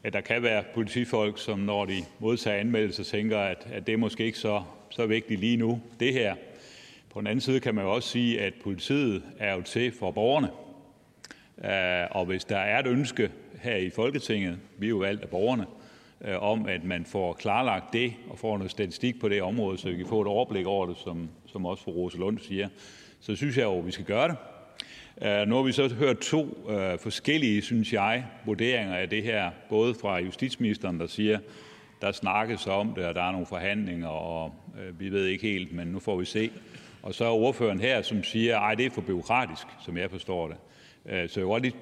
at 0.04 0.12
der 0.12 0.20
kan 0.20 0.42
være 0.42 0.64
politifolk, 0.74 1.38
som 1.38 1.58
når 1.58 1.84
de 1.84 2.04
modtager 2.18 2.60
anmeldelser, 2.60 3.04
tænker, 3.04 3.38
at, 3.38 3.66
at 3.72 3.86
det 3.86 3.92
er 3.92 3.96
måske 3.96 4.24
ikke 4.24 4.38
så 4.38 4.62
så 4.90 5.06
vigtigt 5.06 5.40
lige 5.40 5.56
nu, 5.56 5.80
det 6.00 6.12
her. 6.12 6.34
På 7.10 7.20
den 7.20 7.26
anden 7.26 7.40
side 7.40 7.60
kan 7.60 7.74
man 7.74 7.84
jo 7.84 7.94
også 7.94 8.08
sige, 8.08 8.40
at 8.40 8.54
politiet 8.62 9.22
er 9.38 9.54
jo 9.54 9.62
til 9.62 9.92
for 9.92 10.10
borgerne. 10.10 10.50
Øh, 11.64 12.08
og 12.10 12.24
hvis 12.24 12.44
der 12.44 12.58
er 12.58 12.78
et 12.78 12.86
ønske 12.86 13.30
her 13.62 13.76
i 13.76 13.90
Folketinget, 13.90 14.58
vi 14.78 14.86
er 14.86 14.90
jo 14.90 14.96
valgt 14.96 15.22
af 15.22 15.28
borgerne, 15.28 15.66
øh, 16.20 16.42
om 16.42 16.66
at 16.66 16.84
man 16.84 17.04
får 17.04 17.32
klarlagt 17.32 17.92
det 17.92 18.14
og 18.30 18.38
får 18.38 18.56
noget 18.56 18.70
statistik 18.70 19.20
på 19.20 19.28
det 19.28 19.42
område, 19.42 19.78
så 19.78 19.88
vi 19.90 19.96
kan 19.96 20.06
få 20.06 20.20
et 20.20 20.28
overblik 20.28 20.66
over 20.66 20.86
det, 20.86 20.96
som, 20.98 21.28
som 21.46 21.66
også 21.66 21.84
fru 21.84 21.92
Rose 21.92 22.18
Lund 22.18 22.38
siger, 22.38 22.68
så 23.20 23.36
synes 23.36 23.56
jeg 23.56 23.64
jo, 23.64 23.78
at 23.78 23.86
vi 23.86 23.90
skal 23.90 24.04
gøre 24.04 24.28
det. 24.28 24.36
Øh, 25.22 25.48
nu 25.48 25.54
har 25.56 25.62
vi 25.62 25.72
så 25.72 25.94
hørt 25.94 26.18
to 26.18 26.70
forskellige, 27.02 27.62
synes 27.62 27.92
jeg, 27.92 28.26
vurderinger 28.46 28.96
af 28.96 29.08
det 29.08 29.22
her, 29.22 29.50
både 29.68 29.94
fra 29.94 30.18
justitsministeren, 30.18 31.00
der 31.00 31.06
siger, 31.06 31.38
der 32.02 32.12
snakkes 32.12 32.66
om 32.66 32.94
det, 32.94 33.04
og 33.04 33.14
der 33.14 33.22
er 33.22 33.32
nogle 33.32 33.46
forhandlinger, 33.46 34.08
og 34.08 34.54
øh, 34.80 35.00
vi 35.00 35.08
ved 35.12 35.26
ikke 35.26 35.46
helt, 35.46 35.72
men 35.72 35.88
nu 35.88 35.98
får 35.98 36.16
vi 36.16 36.24
se. 36.24 36.50
Og 37.02 37.14
så 37.14 37.24
er 37.24 37.30
ordføreren 37.30 37.80
her, 37.80 38.02
som 38.02 38.22
siger, 38.22 38.60
at 38.60 38.78
det 38.78 38.86
er 38.86 38.90
for 38.90 39.00
byråkratisk, 39.00 39.66
som 39.84 39.96
jeg 39.96 40.10
forstår 40.10 40.48
det. 40.48 40.56
Øh, 41.06 41.28
så 41.28 41.40
jeg 41.40 41.48
vil 41.48 41.62
lige, 41.62 41.74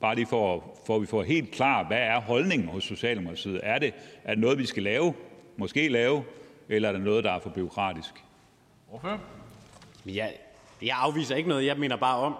bare 0.00 0.14
lige 0.14 0.26
for, 0.26 0.78
for 0.86 0.96
at 0.96 1.02
vi 1.02 1.06
får 1.06 1.22
helt 1.22 1.50
klar, 1.50 1.84
hvad 1.84 1.98
er 1.98 2.20
holdningen 2.20 2.68
hos 2.68 2.84
Socialdemokratiet? 2.84 3.60
Er 3.62 3.78
det, 3.78 3.94
er 4.24 4.30
det 4.34 4.38
noget, 4.38 4.58
vi 4.58 4.66
skal 4.66 4.82
lave, 4.82 5.14
måske 5.56 5.88
lave, 5.88 6.24
eller 6.68 6.88
er 6.88 6.92
det 6.92 7.02
noget, 7.02 7.24
der 7.24 7.32
er 7.32 7.38
for 7.40 7.50
byråkratisk? 7.50 8.24
Ordfører? 8.90 9.18
Jeg, 10.06 10.32
jeg 10.82 10.96
afviser 10.98 11.36
ikke 11.36 11.48
noget. 11.48 11.66
Jeg 11.66 11.76
mener 11.76 11.96
bare 11.96 12.18
om, 12.18 12.34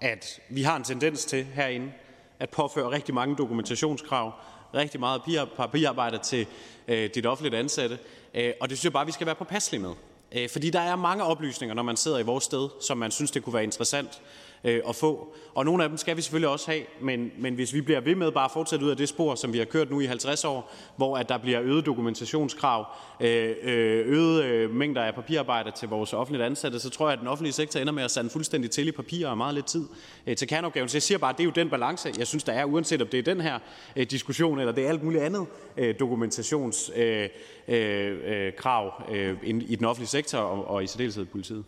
at 0.00 0.40
vi 0.48 0.62
har 0.62 0.76
en 0.76 0.84
tendens 0.84 1.24
til 1.24 1.44
herinde 1.44 1.92
at 2.38 2.50
påføre 2.50 2.90
rigtig 2.90 3.14
mange 3.14 3.36
dokumentationskrav, 3.36 4.32
rigtig 4.74 5.00
meget 5.00 5.22
papirarbejde 5.56 6.18
til 6.18 6.46
øh, 6.88 7.10
dit 7.14 7.26
offentligt 7.26 7.54
ansatte, 7.54 7.98
øh, 8.34 8.52
og 8.60 8.68
det 8.68 8.78
synes 8.78 8.84
jeg 8.84 8.92
bare, 8.92 9.06
vi 9.06 9.12
skal 9.12 9.26
være 9.26 9.34
påpasselige 9.34 9.82
med. 9.82 9.94
Øh, 10.32 10.48
fordi 10.48 10.70
der 10.70 10.80
er 10.80 10.96
mange 10.96 11.24
oplysninger, 11.24 11.74
når 11.74 11.82
man 11.82 11.96
sidder 11.96 12.18
i 12.18 12.22
vores 12.22 12.44
sted, 12.44 12.68
som 12.80 12.98
man 12.98 13.10
synes, 13.10 13.30
det 13.30 13.42
kunne 13.42 13.54
være 13.54 13.64
interessant 13.64 14.22
øh, 14.64 14.80
at 14.88 14.96
få. 14.96 15.34
Og 15.54 15.64
nogle 15.64 15.82
af 15.82 15.88
dem 15.88 15.98
skal 15.98 16.16
vi 16.16 16.22
selvfølgelig 16.22 16.48
også 16.48 16.70
have, 16.70 16.82
men, 17.00 17.32
men 17.38 17.54
hvis 17.54 17.74
vi 17.74 17.80
bliver 17.80 18.00
ved 18.00 18.14
med 18.14 18.32
bare 18.32 18.44
at 18.44 18.50
fortsætte 18.50 18.84
ud 18.84 18.90
af 18.90 18.96
det 18.96 19.08
spor, 19.08 19.34
som 19.34 19.52
vi 19.52 19.58
har 19.58 19.64
kørt 19.64 19.90
nu 19.90 20.00
i 20.00 20.04
50 20.04 20.44
år, 20.44 20.72
hvor 20.96 21.16
at 21.16 21.28
der 21.28 21.38
bliver 21.38 21.62
øget 21.62 21.86
dokumentationskrav, 21.86 22.86
øh, 23.20 23.54
øh, 23.62 24.06
øget 24.06 24.44
øh, 24.44 24.70
mængder 24.70 25.02
af 25.02 25.14
papirarbejde 25.14 25.70
til 25.70 25.88
vores 25.88 26.12
offentligt 26.12 26.44
ansatte, 26.44 26.80
så 26.80 26.90
tror 26.90 27.06
jeg, 27.06 27.12
at 27.12 27.18
den 27.18 27.28
offentlige 27.28 27.52
sektor 27.52 27.80
ender 27.80 27.92
med 27.92 28.02
at 28.02 28.10
sande 28.10 28.30
fuldstændig 28.30 28.70
til 28.70 28.88
i 28.88 28.92
papir 28.92 29.28
og 29.28 29.36
meget 29.36 29.54
lidt 29.54 29.66
tid 29.66 29.84
øh, 30.26 30.36
til 30.36 30.48
kerneopgaven. 30.48 30.88
Så 30.88 30.96
jeg 30.96 31.02
siger 31.02 31.18
bare, 31.18 31.30
at 31.30 31.36
det 31.36 31.42
er 31.42 31.44
jo 31.44 31.52
den 31.54 31.70
balance, 31.70 32.12
jeg 32.18 32.26
synes, 32.26 32.44
der 32.44 32.52
er, 32.52 32.64
uanset 32.64 33.02
om 33.02 33.08
det 33.08 33.18
er 33.18 33.22
den 33.22 33.40
her 33.40 33.58
øh, 33.96 34.06
diskussion, 34.10 34.58
eller 34.58 34.72
det 34.72 34.84
er 34.84 34.88
alt 34.88 35.02
muligt 35.02 35.22
andet 35.22 35.46
øh, 35.76 35.94
dokumentationskrav 36.00 38.92
øh, 39.08 39.10
øh, 39.10 39.10
øh, 39.10 39.30
øh 39.30 39.36
i 39.68 39.76
den 39.76 39.84
offentlige 39.84 40.08
sektor 40.08 40.38
og, 40.38 40.68
og 40.68 40.84
i 40.84 40.86
særdeleshed 40.86 41.24
politiet. 41.24 41.64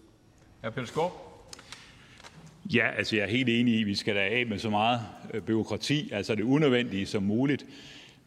Ja, 0.62 0.70
Peter 0.70 0.86
Skov? 0.86 1.29
Ja, 2.74 2.90
altså 2.98 3.16
jeg 3.16 3.22
er 3.22 3.28
helt 3.28 3.48
enig 3.48 3.74
i, 3.74 3.80
at 3.80 3.86
vi 3.86 3.94
skal 3.94 4.14
da 4.14 4.20
af 4.20 4.46
med 4.46 4.58
så 4.58 4.70
meget 4.70 5.00
øh, 5.34 5.42
byråkrati, 5.42 6.10
altså 6.12 6.34
det 6.34 6.42
unødvendige 6.42 7.06
som 7.06 7.22
muligt. 7.22 7.66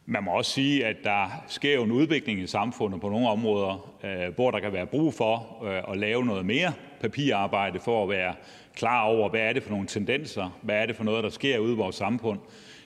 Man 0.06 0.24
må 0.24 0.30
også 0.30 0.50
sige, 0.50 0.86
at 0.86 0.96
der 1.04 1.44
sker 1.48 1.74
jo 1.74 1.82
en 1.82 1.92
udvikling 1.92 2.40
i 2.40 2.46
samfundet 2.46 3.00
på 3.00 3.08
nogle 3.08 3.28
områder, 3.28 3.94
øh, 4.04 4.34
hvor 4.34 4.50
der 4.50 4.60
kan 4.60 4.72
være 4.72 4.86
brug 4.86 5.14
for 5.14 5.64
øh, 5.64 5.92
at 5.92 5.98
lave 5.98 6.24
noget 6.24 6.46
mere 6.46 6.72
papirarbejde 7.00 7.80
for 7.80 8.02
at 8.02 8.08
være 8.08 8.34
klar 8.74 9.02
over, 9.02 9.28
hvad 9.28 9.40
er 9.40 9.52
det 9.52 9.62
for 9.62 9.70
nogle 9.70 9.86
tendenser, 9.86 10.58
hvad 10.62 10.76
er 10.76 10.86
det 10.86 10.96
for 10.96 11.04
noget, 11.04 11.24
der 11.24 11.30
sker 11.30 11.58
ude 11.58 11.72
i 11.72 11.76
vores 11.76 11.96
samfund. 11.96 12.38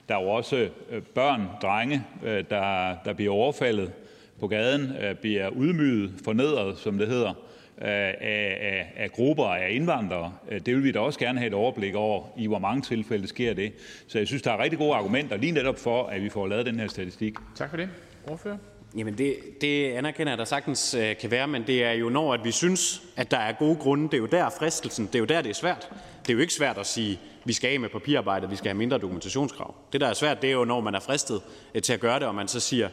Der 0.09 0.15
er 0.15 0.21
jo 0.21 0.29
også 0.29 0.69
børn, 1.15 1.47
drenge, 1.61 2.03
der, 2.23 2.95
der 3.05 3.13
bliver 3.13 3.33
overfaldet 3.33 3.91
på 4.39 4.47
gaden 4.47 4.93
bliver 5.21 5.49
udmyget, 5.49 6.13
fornedret, 6.23 6.77
som 6.77 6.97
det 6.97 7.07
hedder, 7.07 7.33
af, 7.81 8.93
af, 8.97 9.11
grupper 9.11 9.45
af 9.45 9.71
indvandrere. 9.71 10.33
Det 10.49 10.75
vil 10.75 10.83
vi 10.83 10.91
da 10.91 10.99
også 10.99 11.19
gerne 11.19 11.39
have 11.39 11.47
et 11.47 11.53
overblik 11.53 11.95
over, 11.95 12.23
i 12.37 12.47
hvor 12.47 12.59
mange 12.59 12.81
tilfælde 12.81 13.27
sker 13.27 13.53
det. 13.53 13.73
Så 14.07 14.17
jeg 14.17 14.27
synes, 14.27 14.41
der 14.41 14.51
er 14.51 14.63
rigtig 14.63 14.79
gode 14.79 14.93
argumenter 14.93 15.37
lige 15.37 15.51
netop 15.51 15.79
for, 15.79 16.03
at 16.03 16.21
vi 16.21 16.29
får 16.29 16.47
lavet 16.47 16.65
den 16.65 16.79
her 16.79 16.87
statistik. 16.87 17.33
Tak 17.55 17.69
for 17.69 17.77
det. 17.77 17.89
Ordfører? 18.27 18.57
Jamen 18.97 19.17
det, 19.17 19.35
det 19.61 19.91
anerkender 19.91 20.31
jeg, 20.31 20.37
der 20.37 20.45
sagtens 20.45 20.93
øh, 20.93 21.17
kan 21.17 21.31
være, 21.31 21.47
men 21.47 21.67
det 21.67 21.83
er 21.83 21.91
jo 21.91 22.09
når, 22.09 22.33
at 22.33 22.43
vi 22.43 22.51
synes, 22.51 23.01
at 23.17 23.31
der 23.31 23.37
er 23.37 23.51
gode 23.51 23.75
grunde. 23.75 24.03
Det 24.03 24.13
er 24.13 24.17
jo 24.17 24.25
der 24.25 24.49
fristelsen, 24.49 25.05
det 25.05 25.15
er 25.15 25.19
jo 25.19 25.25
der, 25.25 25.41
det 25.41 25.49
er 25.49 25.53
svært. 25.53 25.89
Det 26.21 26.29
er 26.29 26.33
jo 26.33 26.39
ikke 26.39 26.53
svært 26.53 26.77
at 26.77 26.85
sige, 26.85 27.19
vi 27.45 27.53
skal 27.53 27.73
af 27.73 27.79
med 27.79 27.89
papirarbejde, 27.89 28.49
vi 28.49 28.55
skal 28.55 28.69
have 28.69 28.77
mindre 28.77 28.97
dokumentationskrav. 28.97 29.75
Det, 29.93 30.01
der 30.01 30.07
er 30.07 30.13
svært, 30.13 30.41
det 30.41 30.47
er 30.49 30.53
jo, 30.53 30.65
når 30.65 30.81
man 30.81 30.95
er 30.95 30.99
fristet 30.99 31.41
øh, 31.75 31.81
til 31.81 31.93
at 31.93 31.99
gøre 31.99 32.19
det, 32.19 32.27
og 32.27 32.35
man 32.35 32.47
så 32.47 32.59
siger, 32.59 32.89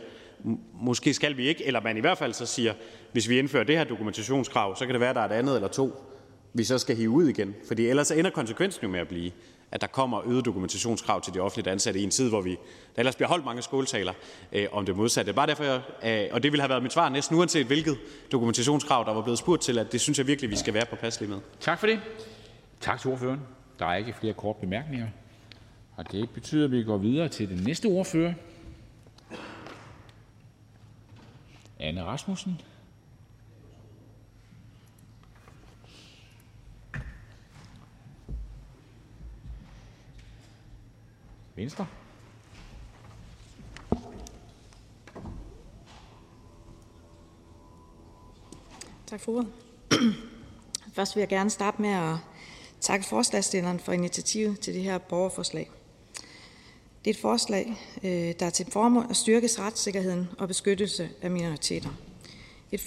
måske 0.80 1.14
skal 1.14 1.36
vi 1.36 1.48
ikke, 1.48 1.66
eller 1.66 1.80
man 1.80 1.96
i 1.96 2.00
hvert 2.00 2.18
fald 2.18 2.32
så 2.32 2.46
siger, 2.46 2.74
hvis 3.12 3.28
vi 3.28 3.38
indfører 3.38 3.64
det 3.64 3.78
her 3.78 3.84
dokumentationskrav, 3.84 4.76
så 4.76 4.84
kan 4.84 4.94
det 4.94 5.00
være, 5.00 5.10
at 5.10 5.16
der 5.16 5.22
er 5.22 5.28
et 5.28 5.32
andet 5.32 5.54
eller 5.54 5.68
to, 5.68 5.92
vi 6.54 6.64
så 6.64 6.78
skal 6.78 6.96
hive 6.96 7.10
ud 7.10 7.28
igen. 7.28 7.54
Fordi 7.68 7.86
ellers 7.86 8.10
ender 8.10 8.30
konsekvensen 8.30 8.82
jo 8.82 8.88
med 8.88 9.00
at 9.00 9.08
blive, 9.08 9.32
at 9.70 9.80
der 9.80 9.86
kommer 9.86 10.28
øget 10.28 10.44
dokumentationskrav 10.44 11.20
til 11.20 11.34
de 11.34 11.40
offentligt 11.40 11.68
ansatte 11.68 12.00
i 12.00 12.02
en 12.02 12.10
tid, 12.10 12.28
hvor 12.28 12.40
vi, 12.40 12.50
der 12.50 12.98
ellers 12.98 13.16
bliver 13.16 13.28
holdt 13.28 13.44
mange 13.44 13.62
skåltaler 13.62 14.12
øh, 14.52 14.66
om 14.72 14.86
det 14.86 14.96
modsatte. 14.96 15.32
Bare 15.32 15.46
derfor, 15.46 15.64
jeg, 15.64 15.80
øh, 16.04 16.28
og 16.32 16.42
det 16.42 16.52
ville 16.52 16.62
have 16.62 16.70
været 16.70 16.82
mit 16.82 16.92
svar 16.92 17.08
næsten 17.08 17.36
uanset 17.36 17.66
hvilket 17.66 17.98
dokumentationskrav, 18.32 19.04
der 19.06 19.14
var 19.14 19.22
blevet 19.22 19.38
spurgt 19.38 19.62
til, 19.62 19.78
at 19.78 19.92
det 19.92 20.00
synes 20.00 20.18
jeg 20.18 20.26
virkelig, 20.26 20.50
vi 20.50 20.56
skal 20.56 20.74
være 20.74 20.86
på 20.86 20.96
pas 20.96 21.20
med. 21.20 21.38
Tak 21.60 21.80
for 21.80 21.86
det. 21.86 22.00
Tak 22.80 23.00
til 23.00 23.10
ordføreren. 23.10 23.40
Der 23.78 23.86
er 23.86 23.96
ikke 23.96 24.14
flere 24.20 24.32
kort 24.32 24.56
bemærkninger. 24.56 25.06
Og 25.96 26.12
det 26.12 26.30
betyder, 26.30 26.64
at 26.64 26.70
vi 26.70 26.82
går 26.82 26.96
videre 26.96 27.28
til 27.28 27.48
den 27.48 27.64
næste 27.66 27.86
ordfører. 27.86 28.32
Anne 31.80 32.04
Rasmussen. 32.04 32.60
Venstre. 41.54 41.86
Tak 49.06 49.20
for 49.20 49.32
ordet. 49.32 49.52
Først 50.94 51.16
vil 51.16 51.20
jeg 51.20 51.28
gerne 51.28 51.50
starte 51.50 51.82
med 51.82 51.90
at 51.90 52.16
takke 52.80 53.06
forslagsstilleren 53.06 53.80
for 53.80 53.92
initiativet 53.92 54.60
til 54.60 54.74
det 54.74 54.82
her 54.82 54.98
borgerforslag. 54.98 55.70
Det 57.06 57.10
er 57.10 57.14
et 57.14 57.20
forslag, 57.20 57.76
øh, 58.04 58.34
der 58.40 58.46
er 58.46 58.50
til 58.50 58.66
formål 58.70 59.06
at 59.10 59.16
styrke 59.16 59.48
retssikkerheden 59.58 60.28
og 60.38 60.48
beskyttelse 60.48 61.08
af 61.22 61.30
minoriteter. 61.30 61.88
Et 62.72 62.80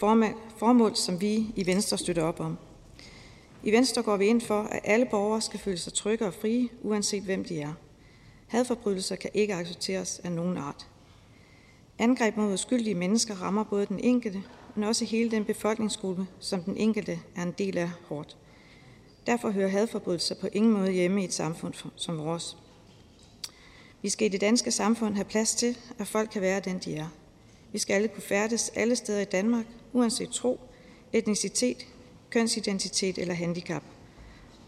formål, 0.58 0.96
som 0.96 1.22
vi 1.22 1.46
i 1.56 1.66
Venstre 1.66 1.98
støtter 1.98 2.24
op 2.24 2.40
om. 2.40 2.58
I 3.64 3.72
Venstre 3.72 4.04
går 4.04 4.18
vi 4.18 4.26
ind 4.26 4.42
for, 4.42 4.62
at 4.62 4.80
alle 4.84 5.06
borgere 5.12 5.42
skal 5.42 5.60
føle 5.60 5.78
sig 5.78 5.94
trygge 5.94 6.26
og 6.26 6.34
frie, 6.34 6.70
uanset 6.82 7.24
hvem 7.24 7.44
de 7.44 7.62
er. 7.62 7.74
Hadforbrydelser 8.48 9.16
kan 9.16 9.30
ikke 9.34 9.54
accepteres 9.54 10.22
af 10.24 10.32
nogen 10.32 10.58
art. 10.58 10.88
Angreb 12.00 12.38
mod 12.38 12.54
uskyldige 12.54 12.96
mennesker 12.96 13.36
rammer 13.36 13.64
både 13.64 13.86
den 13.86 14.00
enkelte, 14.00 14.44
men 14.76 14.84
også 14.84 15.06
hele 15.06 15.32
den 15.32 15.46
befolkningsgruppe, 15.46 16.28
som 16.40 16.64
den 16.64 16.78
enkelte 16.78 17.20
er 17.36 17.44
en 17.44 17.54
del 17.58 17.78
af 17.78 17.90
hårdt. 18.08 18.38
Derfor 19.28 19.50
hører 19.50 19.70
hadforbrydelser 19.70 20.36
på 20.36 20.48
ingen 20.54 20.74
måde 20.74 20.92
hjemme 20.92 21.22
i 21.22 21.26
et 21.26 21.34
samfund 21.34 21.74
som 21.96 22.18
vores. 22.18 22.58
Vi 24.02 24.10
skal 24.10 24.26
i 24.26 24.30
det 24.30 24.42
danske 24.42 24.72
samfund 24.72 25.16
have 25.16 25.26
plads 25.26 25.56
til, 25.56 25.78
at 26.00 26.08
folk 26.08 26.30
kan 26.30 26.42
være 26.42 26.60
den, 26.60 26.80
de 26.86 26.96
er. 26.96 27.08
Vi 27.72 27.80
skal 27.80 27.94
alle 27.94 28.08
kunne 28.08 28.24
færdes 28.24 28.72
alle 28.76 28.96
steder 28.96 29.20
i 29.20 29.26
Danmark, 29.26 29.66
uanset 29.94 30.30
tro, 30.30 30.60
etnicitet, 31.14 31.88
kønsidentitet 32.30 33.18
eller 33.18 33.34
handicap. 33.34 33.84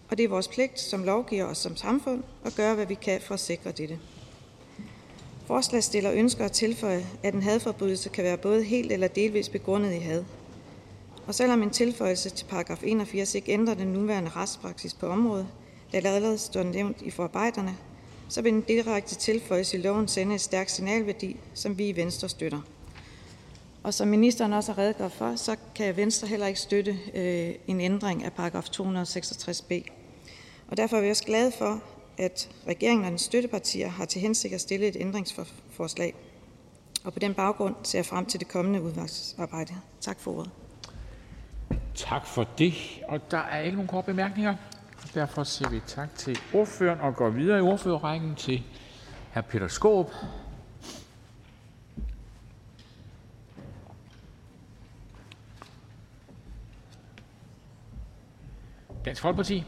Og 0.09 0.17
det 0.17 0.23
er 0.23 0.29
vores 0.29 0.47
pligt 0.47 0.79
som 0.79 1.03
lovgiver 1.03 1.43
og 1.43 1.57
som 1.57 1.75
samfund 1.75 2.23
at 2.45 2.55
gøre, 2.55 2.75
hvad 2.75 2.85
vi 2.85 2.93
kan 2.93 3.21
for 3.21 3.33
at 3.33 3.39
sikre 3.39 3.71
dette. 3.71 3.99
Forslagstiller 5.45 6.11
ønsker 6.11 6.45
at 6.45 6.51
tilføje, 6.51 7.05
at 7.23 7.33
en 7.33 7.41
hadforbrydelse 7.41 8.09
kan 8.09 8.23
være 8.23 8.37
både 8.37 8.63
helt 8.63 8.91
eller 8.91 9.07
delvis 9.07 9.49
begrundet 9.49 9.93
i 9.93 9.99
had. 9.99 10.23
Og 11.27 11.35
selvom 11.35 11.63
en 11.63 11.69
tilføjelse 11.69 12.29
til 12.29 12.45
paragraf 12.45 12.83
81 12.83 13.35
ikke 13.35 13.51
ændrer 13.51 13.73
den 13.73 13.87
nuværende 13.87 14.31
retspraksis 14.35 14.93
på 14.93 15.07
området, 15.07 15.47
da 15.91 15.99
det 15.99 16.07
allerede 16.07 16.37
står 16.37 16.63
nævnt 16.63 17.01
i 17.01 17.11
forarbejderne, 17.11 17.77
vil 18.37 18.53
en 18.53 18.61
direkte 18.61 19.15
tilføjelse 19.15 19.77
i 19.77 19.81
loven 19.81 20.07
sende 20.07 20.35
et 20.35 20.41
stærkt 20.41 20.71
signalværdi, 20.71 21.37
som 21.53 21.77
vi 21.77 21.89
i 21.89 21.95
Venstre 21.95 22.29
støtter. 22.29 22.61
Og 23.83 23.93
som 23.93 24.07
ministeren 24.07 24.53
også 24.53 24.73
har 24.73 24.81
redegjort 24.81 25.11
for, 25.11 25.35
så 25.35 25.55
kan 25.75 25.97
Venstre 25.97 26.27
heller 26.27 26.47
ikke 26.47 26.59
støtte 26.59 26.99
øh, 27.13 27.55
en 27.67 27.81
ændring 27.81 28.23
af 28.23 28.33
paragraf 28.33 28.63
266b. 28.63 29.73
Og 30.67 30.77
derfor 30.77 30.97
er 30.97 31.01
vi 31.01 31.09
også 31.09 31.23
glade 31.23 31.51
for, 31.57 31.81
at 32.17 32.49
regeringen 32.67 33.05
og 33.05 33.09
den 33.09 33.17
støttepartier 33.17 33.89
har 33.89 34.05
til 34.05 34.21
hensigt 34.21 34.53
at 34.53 34.61
stille 34.61 34.87
et 34.87 34.95
ændringsforslag. 34.99 36.13
Og 37.03 37.13
på 37.13 37.19
den 37.19 37.33
baggrund 37.33 37.75
ser 37.83 37.99
jeg 37.99 38.05
frem 38.05 38.25
til 38.25 38.39
det 38.39 38.47
kommende 38.47 38.81
udvalgsarbejde. 38.81 39.73
Tak 40.01 40.19
for 40.19 40.37
ordet. 40.37 40.51
Tak 41.95 42.27
for 42.27 42.47
det. 42.57 42.73
Og 43.07 43.31
der 43.31 43.37
er 43.37 43.61
ikke 43.61 43.75
nogen 43.75 43.87
korte 43.87 44.05
bemærkninger. 44.05 44.55
Derfor 45.13 45.43
siger 45.43 45.69
vi 45.69 45.81
tak 45.87 46.15
til 46.15 46.39
ordføreren 46.53 46.99
og 46.99 47.15
går 47.15 47.29
videre 47.29 47.57
i 47.57 47.61
ordførerrækken 47.61 48.35
til 48.35 48.63
hr. 49.33 49.41
Peter 49.41 49.67
Skåb. 49.67 50.11
Dansk 59.05 59.21
Folkeparti. 59.21 59.63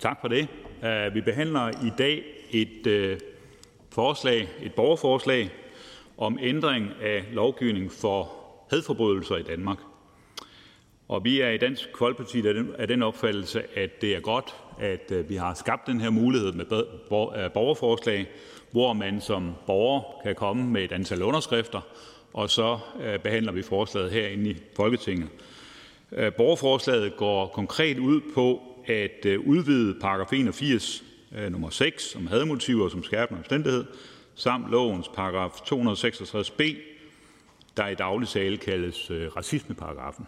Tak 0.00 0.20
for 0.20 0.28
det. 0.28 0.48
Øh, 0.84 1.14
vi 1.14 1.20
behandler 1.20 1.68
i 1.86 1.92
dag 1.98 2.24
et 2.50 2.86
øh, 2.86 3.18
forslag, 3.90 4.48
et 4.60 4.74
borgerforslag 4.74 5.50
om 6.18 6.38
ændring 6.42 6.90
af 7.02 7.24
lovgivning 7.32 7.92
for 7.92 8.32
hadforbrydelser 8.70 9.36
i 9.36 9.42
Danmark. 9.42 9.78
Og 11.08 11.24
vi 11.24 11.40
er 11.40 11.50
i 11.50 11.56
Dansk 11.56 11.88
Folkeparti 11.98 12.42
af 12.78 12.88
den 12.88 13.02
opfattelse, 13.02 13.62
at 13.78 14.00
det 14.00 14.16
er 14.16 14.20
godt, 14.20 14.54
at 14.80 15.12
øh, 15.12 15.28
vi 15.28 15.36
har 15.36 15.54
skabt 15.54 15.86
den 15.86 16.00
her 16.00 16.10
mulighed 16.10 16.52
med 16.52 16.64
øh, 16.72 17.50
borgerforslag, 17.52 18.26
hvor 18.70 18.92
man 18.92 19.20
som 19.20 19.52
borger 19.66 20.20
kan 20.24 20.34
komme 20.34 20.64
med 20.64 20.84
et 20.84 20.92
antal 20.92 21.22
underskrifter, 21.22 21.80
og 22.32 22.50
så 22.50 22.78
øh, 23.02 23.18
behandler 23.18 23.52
vi 23.52 23.62
forslaget 23.62 24.10
herinde 24.10 24.50
i 24.50 24.56
Folketinget. 24.76 25.28
Borgerforslaget 26.36 27.16
går 27.16 27.46
konkret 27.46 27.98
ud 27.98 28.20
på 28.34 28.62
at 28.86 29.26
udvide 29.26 30.00
paragraf 30.00 30.32
81 30.32 31.04
nummer 31.50 31.70
6 31.70 32.16
om 32.16 32.26
hadmotiver 32.26 32.88
som 32.88 33.04
skærpende 33.04 33.38
omstændighed 33.38 33.84
samt 34.38 34.70
lovens 34.70 35.08
paragraf 35.08 35.50
266b, 35.50 36.62
der 37.76 37.86
i 37.86 37.94
daglig 37.94 38.28
tale 38.28 38.56
kaldes 38.56 39.10
øh, 39.10 39.36
racismeparagrafen. 39.36 40.26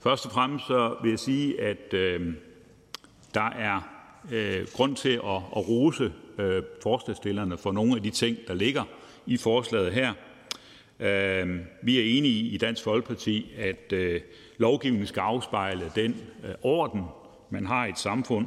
Først 0.00 0.26
og 0.26 0.32
fremmest 0.32 0.66
så 0.66 0.96
vil 1.02 1.10
jeg 1.10 1.18
sige, 1.18 1.60
at 1.60 1.94
øh, 1.94 2.34
der 3.34 3.50
er 3.50 3.80
øh, 4.32 4.66
grund 4.72 4.96
til 4.96 5.08
at, 5.08 5.42
at 5.56 5.68
rose 5.68 6.12
øh, 6.38 6.62
forslagsstillerne 6.82 7.58
for 7.58 7.72
nogle 7.72 7.96
af 7.96 8.02
de 8.02 8.10
ting, 8.10 8.36
der 8.48 8.54
ligger 8.54 8.84
i 9.26 9.36
forslaget 9.36 9.92
her. 9.92 10.12
Øh, 11.00 11.58
vi 11.82 11.98
er 11.98 12.18
enige 12.18 12.44
i 12.44 12.56
Dansk 12.56 12.84
Folkeparti, 12.84 13.52
at 13.58 13.92
øh, 13.92 14.20
lovgivningen 14.56 15.06
skal 15.06 15.20
afspejle 15.20 15.92
den 15.94 16.16
øh, 16.44 16.54
orden, 16.62 17.04
man 17.50 17.66
har 17.66 17.86
i 17.86 17.88
et 17.88 17.98
samfund, 17.98 18.46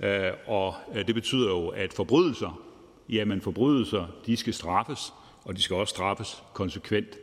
øh, 0.00 0.30
og 0.46 0.74
øh, 0.94 1.06
det 1.06 1.14
betyder 1.14 1.48
jo, 1.48 1.68
at 1.68 1.92
forbrydelser 1.92 2.63
jamen 3.08 3.40
forbrydelser 3.40 4.06
de 4.26 4.36
skal 4.36 4.54
straffes, 4.54 5.12
og 5.44 5.56
de 5.56 5.62
skal 5.62 5.76
også 5.76 5.90
straffes 5.90 6.42
konsekvent. 6.54 7.18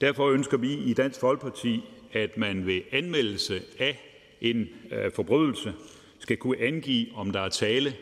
Derfor 0.00 0.30
ønsker 0.30 0.56
vi 0.56 0.74
i 0.74 0.94
Dansk 0.94 1.20
Folkeparti, 1.20 1.84
at 2.12 2.36
man 2.36 2.66
ved 2.66 2.80
anmeldelse 2.92 3.62
af 3.78 3.98
en 4.40 4.68
øh, 4.90 5.12
forbrydelse 5.14 5.74
skal 6.18 6.36
kunne 6.36 6.58
angive, 6.60 7.06
om 7.14 7.30
der 7.30 7.40
er 7.40 7.48
tale 7.48 7.94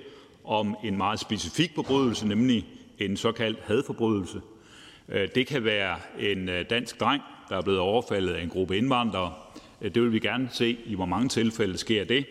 om 0.45 0.77
en 0.85 0.97
meget 0.97 1.21
specifik 1.21 1.71
forbrydelse, 1.75 2.29
nemlig 2.29 2.67
en 2.99 3.17
såkaldt 3.17 3.59
hadforbrydelse, 3.63 4.41
øh, 5.09 5.29
det 5.35 5.47
kan 5.47 5.65
være 5.65 5.99
en 6.19 6.49
øh, 6.49 6.65
dansk 6.71 7.01
dreng, 7.01 7.23
der 7.49 7.57
er 7.57 7.63
blevet 7.63 7.81
overfaldet 7.81 8.35
af 8.35 8.43
en 8.43 8.49
gruppe 8.49 8.77
indvandrere. 8.77 9.33
Det 9.83 10.03
vil 10.03 10.13
vi 10.13 10.19
gerne 10.19 10.49
se, 10.53 10.79
i 10.87 10.95
hvor 10.95 11.05
mange 11.05 11.29
tilfælde 11.29 11.79
sker 11.79 12.05
det. 12.05 12.27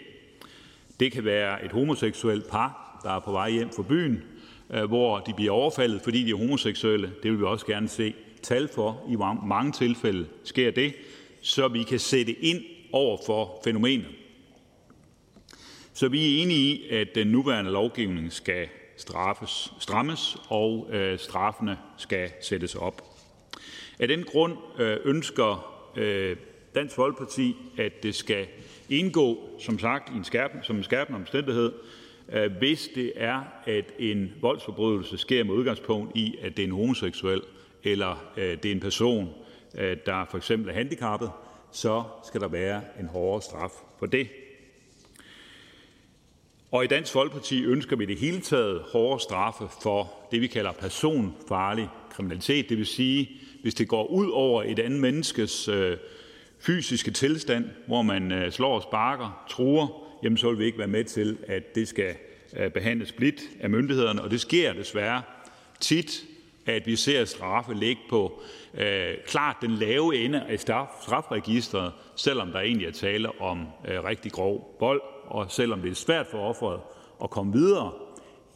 Det 0.99 1.11
kan 1.11 1.25
være 1.25 1.65
et 1.65 1.71
homoseksuelt 1.71 2.49
par, 2.49 2.78
der 3.03 3.11
er 3.11 3.19
på 3.19 3.31
vej 3.31 3.51
hjem 3.51 3.69
fra 3.75 3.83
byen, 3.83 4.23
øh, 4.69 4.83
hvor 4.83 5.19
de 5.19 5.33
bliver 5.33 5.51
overfaldet, 5.51 6.01
fordi 6.01 6.23
de 6.23 6.31
er 6.31 6.35
homoseksuelle. 6.35 7.11
Det 7.23 7.31
vil 7.31 7.39
vi 7.39 7.45
også 7.45 7.65
gerne 7.65 7.87
se 7.87 8.13
tal 8.43 8.67
for, 8.67 9.05
i 9.09 9.15
hvor 9.15 9.45
mange 9.45 9.71
tilfælde 9.71 10.27
sker 10.43 10.71
det, 10.71 10.93
så 11.41 11.67
vi 11.67 11.83
kan 11.83 11.99
sætte 11.99 12.31
ind 12.31 12.61
over 12.91 13.17
for 13.25 13.61
fænomenet. 13.63 14.07
Så 15.93 16.07
vi 16.07 16.39
er 16.39 16.43
enige 16.43 16.59
i, 16.59 16.89
at 16.89 17.07
den 17.15 17.27
nuværende 17.27 17.71
lovgivning 17.71 18.33
skal 18.33 18.67
straffes, 18.97 19.73
strammes, 19.79 20.37
og 20.49 20.87
øh, 20.91 21.19
straffene 21.19 21.77
skal 21.97 22.31
sættes 22.41 22.75
op. 22.75 23.01
Af 23.99 24.07
den 24.07 24.23
grund 24.23 24.57
øh, 24.79 24.97
ønsker 25.05 25.75
øh, 25.95 26.37
Dansk 26.75 26.95
Folkeparti, 26.95 27.55
at 27.77 28.03
det 28.03 28.15
skal 28.15 28.47
indgå, 28.89 29.49
som 29.59 29.79
sagt, 29.79 30.13
i 30.13 30.17
en 30.17 30.23
skærpen, 30.23 30.63
som 30.63 30.75
en 30.75 30.83
skærpende 30.83 31.19
omstændighed, 31.19 31.71
Øh, 32.31 32.51
hvis 32.57 32.89
det 32.95 33.13
er, 33.15 33.41
at 33.65 33.85
en 33.99 34.33
voldsforbrydelse 34.41 35.17
sker 35.17 35.43
med 35.43 35.53
udgangspunkt 35.53 36.17
i, 36.17 36.35
at 36.41 36.57
det 36.57 36.63
er 36.63 36.67
en 36.67 36.73
homoseksuel, 36.73 37.41
eller 37.83 38.31
øh, 38.37 38.57
det 38.63 38.65
er 38.65 38.71
en 38.71 38.79
person, 38.79 39.29
øh, 39.77 39.97
der 40.05 40.25
for 40.25 40.37
eksempel 40.37 40.69
er 40.69 40.73
handicappet, 40.73 41.31
så 41.71 42.03
skal 42.27 42.41
der 42.41 42.47
være 42.47 42.81
en 42.99 43.07
hårdere 43.07 43.41
straf 43.41 43.71
for 43.99 44.05
det. 44.05 44.27
Og 46.71 46.83
i 46.83 46.87
Dansk 46.87 47.11
Folkeparti 47.11 47.63
ønsker 47.63 47.95
vi 47.95 48.05
det 48.05 48.17
hele 48.17 48.39
taget 48.39 48.81
hårdere 48.81 49.19
straffe 49.19 49.63
for 49.81 50.13
det, 50.31 50.41
vi 50.41 50.47
kalder 50.47 50.71
personfarlig 50.71 51.89
kriminalitet. 52.09 52.69
Det 52.69 52.77
vil 52.77 52.85
sige, 52.85 53.29
hvis 53.61 53.73
det 53.73 53.87
går 53.87 54.07
ud 54.07 54.29
over 54.29 54.63
et 54.63 54.79
andet 54.79 54.99
menneskes 54.99 55.67
øh, 55.67 55.97
fysiske 56.59 57.11
tilstand, 57.11 57.65
hvor 57.87 58.01
man 58.01 58.31
øh, 58.31 58.51
slår 58.51 58.75
og 58.75 58.81
sparker, 58.81 59.45
truer, 59.49 60.08
vil 60.21 60.59
vi 60.59 60.65
ikke 60.65 60.77
være 60.77 60.87
med 60.87 61.03
til, 61.03 61.37
at 61.47 61.75
det 61.75 61.87
skal 61.87 62.15
øh, 62.57 62.71
behandles 62.71 63.11
blidt 63.11 63.41
af 63.59 63.69
myndighederne. 63.69 64.21
Og 64.21 64.31
det 64.31 64.41
sker 64.41 64.73
desværre 64.73 65.21
tit, 65.79 66.25
at 66.65 66.87
vi 66.87 66.95
ser 66.95 67.25
straffe 67.25 67.73
ligge 67.73 68.01
på 68.09 68.41
øh, 68.73 69.13
klart 69.27 69.55
den 69.61 69.71
lave 69.71 70.15
ende 70.15 70.41
af 70.41 70.59
straf, 70.59 70.87
strafregistret, 71.01 71.91
selvom 72.15 72.51
der 72.51 72.59
egentlig 72.59 72.87
er 72.87 72.91
tale 72.91 73.41
om 73.41 73.67
øh, 73.87 74.03
rigtig 74.03 74.31
grov 74.31 74.77
vold, 74.79 75.01
og 75.25 75.51
selvom 75.51 75.81
det 75.81 75.91
er 75.91 75.95
svært 75.95 76.27
for 76.27 76.37
offeret 76.37 76.81
at 77.23 77.29
komme 77.29 77.53
videre 77.53 77.93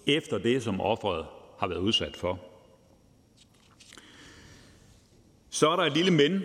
efter 0.08 0.38
det, 0.38 0.64
som 0.64 0.82
offeret 0.82 1.26
har 1.60 1.68
været 1.68 1.80
udsat 1.80 2.18
for. 2.18 2.40
Så 5.50 5.70
er 5.70 5.76
der 5.76 5.84
et 5.84 5.94
lille 5.94 6.12
men. 6.12 6.42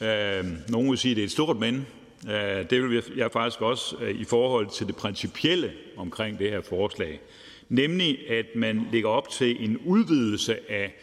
Øh, 0.00 0.44
nogle 0.68 0.88
vil 0.88 0.98
sige, 0.98 1.12
at 1.12 1.16
det 1.16 1.22
er 1.22 1.26
et 1.26 1.32
stort 1.32 1.56
men. 1.56 1.86
Øh, 2.24 2.70
det 2.70 2.82
vil 2.82 3.02
jeg 3.16 3.32
faktisk 3.32 3.60
også 3.60 3.96
øh, 4.00 4.20
i 4.20 4.24
forhold 4.24 4.66
til 4.70 4.86
det 4.86 4.96
principielle 4.96 5.72
omkring 5.96 6.38
det 6.38 6.50
her 6.50 6.60
forslag. 6.60 7.20
Nemlig, 7.68 8.30
at 8.30 8.46
man 8.54 8.88
lægger 8.92 9.08
op 9.08 9.28
til 9.28 9.64
en 9.64 9.78
udvidelse 9.84 10.70
af 10.70 10.94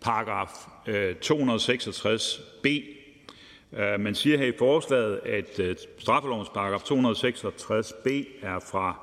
paragraf 0.00 0.48
øh, 0.86 1.14
266b. 1.24 2.68
Øh, 3.72 4.00
man 4.00 4.14
siger 4.14 4.38
her 4.38 4.46
i 4.46 4.52
forslaget, 4.58 5.20
at 5.24 5.60
straffelovens 5.98 6.48
paragraf 6.48 6.80
266b 6.80 8.08
er 8.42 8.58
fra 8.70 9.00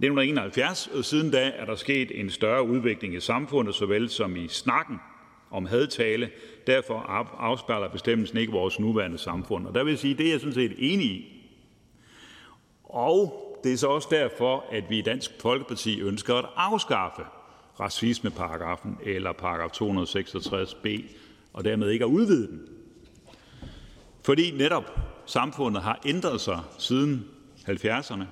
1971, 0.00 0.86
og 0.94 1.04
siden 1.04 1.30
da 1.30 1.52
er 1.56 1.64
der 1.64 1.74
sket 1.74 2.20
en 2.20 2.30
større 2.30 2.62
udvikling 2.62 3.14
i 3.14 3.20
samfundet, 3.20 3.74
såvel 3.74 4.10
som 4.10 4.36
i 4.36 4.48
snakken 4.48 4.96
om 5.50 5.66
hadtale. 5.66 6.30
Derfor 6.66 6.98
afspejler 7.38 7.88
bestemmelsen 7.88 8.38
ikke 8.38 8.52
vores 8.52 8.80
nuværende 8.80 9.18
samfund. 9.18 9.66
Og 9.66 9.74
der 9.74 9.84
vil 9.84 9.90
jeg 9.90 9.98
sige, 9.98 10.14
det 10.14 10.26
er 10.26 10.30
jeg 10.30 10.40
sådan 10.40 10.54
set 10.54 10.74
enig 10.78 11.06
i. 11.06 11.42
Og 12.84 13.42
det 13.64 13.72
er 13.72 13.76
så 13.76 13.86
også 13.86 14.08
derfor, 14.10 14.64
at 14.72 14.84
vi 14.90 14.98
i 14.98 15.02
Dansk 15.02 15.30
Folkeparti 15.40 16.00
ønsker 16.00 16.34
at 16.34 16.44
afskaffe 16.56 17.22
racismeparagrafen 17.80 18.98
eller 19.04 19.32
paragraf 19.32 19.70
266b, 19.70 21.02
og 21.52 21.64
dermed 21.64 21.90
ikke 21.90 22.04
at 22.04 22.08
udvide 22.08 22.46
den. 22.46 22.60
Fordi 24.22 24.50
netop 24.50 24.98
samfundet 25.26 25.82
har 25.82 26.00
ændret 26.06 26.40
sig 26.40 26.60
siden 26.78 27.24
70'erne. 27.68 28.24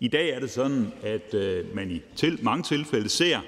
I 0.00 0.08
dag 0.08 0.30
er 0.30 0.40
det 0.40 0.50
sådan, 0.50 0.92
at 1.02 1.34
øh, 1.34 1.74
man 1.74 1.90
i 1.90 2.02
til, 2.16 2.38
mange 2.42 2.62
tilfælde 2.62 3.08
ser, 3.08 3.40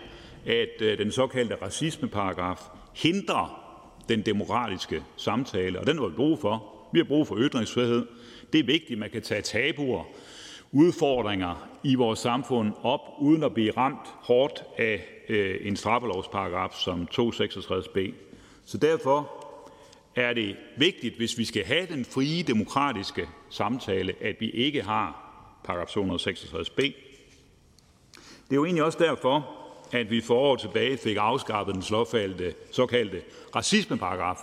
at 0.46 0.82
øh, 0.82 0.98
den 0.98 1.12
såkaldte 1.12 1.54
racismeparagraf 1.54 2.60
hindrer 2.92 3.64
den 4.08 4.22
demokratiske 4.22 5.02
samtale, 5.16 5.80
og 5.80 5.86
den 5.86 5.98
har 5.98 6.06
vi 6.06 6.14
brug 6.14 6.38
for. 6.38 6.74
Vi 6.92 6.98
har 6.98 7.04
brug 7.04 7.26
for 7.26 7.36
ytringsfrihed. 7.38 8.06
Det 8.52 8.58
er 8.58 8.64
vigtigt, 8.64 8.92
at 8.92 8.98
man 8.98 9.10
kan 9.10 9.22
tage 9.22 9.42
tabuer, 9.42 10.04
udfordringer 10.72 11.68
i 11.84 11.94
vores 11.94 12.18
samfund 12.18 12.72
op, 12.82 13.00
uden 13.18 13.42
at 13.42 13.54
blive 13.54 13.72
ramt 13.76 14.08
hårdt 14.22 14.64
af 14.78 15.04
øh, 15.28 15.56
en 15.60 15.76
straffelovsparagraf 15.76 16.72
som 16.72 17.08
266b. 17.12 18.12
Så 18.64 18.78
derfor 18.78 19.30
er 20.16 20.34
det 20.34 20.56
vigtigt, 20.76 21.16
hvis 21.16 21.38
vi 21.38 21.44
skal 21.44 21.64
have 21.64 21.86
den 21.86 22.04
frie 22.04 22.42
demokratiske 22.42 23.28
samtale, 23.50 24.14
at 24.20 24.36
vi 24.40 24.50
ikke 24.50 24.82
har 24.82 25.24
paragraf 25.64 25.86
266b. 25.86 26.82
Det 28.48 28.54
er 28.54 28.56
jo 28.56 28.64
egentlig 28.64 28.84
også 28.84 28.98
derfor, 28.98 29.57
at 29.92 30.10
vi 30.10 30.20
for 30.20 30.34
år 30.34 30.56
tilbage 30.56 30.96
fik 30.96 31.16
afskaffet 31.20 31.74
den 31.74 31.82
såkaldte 32.72 33.22
racismeparagraf. 33.56 34.38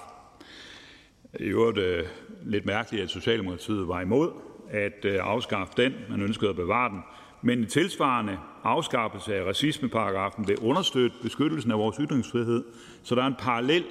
I 1.40 1.44
øvrigt 1.44 1.78
øh, 1.78 2.06
lidt 2.44 2.66
mærkeligt, 2.66 3.04
at 3.04 3.10
Socialdemokratiet 3.10 3.88
var 3.88 4.02
imod 4.02 4.32
at 4.70 5.06
øh, 5.06 5.20
afskaffe 5.22 5.74
den. 5.78 5.94
Man 6.10 6.22
ønskede 6.22 6.50
at 6.50 6.56
bevare 6.56 6.90
den. 6.90 7.00
Men 7.42 7.60
en 7.60 7.68
tilsvarende 7.68 8.38
afskaffelse 8.64 9.36
af 9.36 9.44
racismeparagrafen 9.44 10.48
vil 10.48 10.58
understøtte 10.58 11.18
beskyttelsen 11.22 11.72
af 11.72 11.78
vores 11.78 11.96
ytringsfrihed, 12.00 12.64
så 13.04 13.16
der 13.16 13.24
er 13.24 13.28
en 13.28 13.36
parallel, 13.40 13.84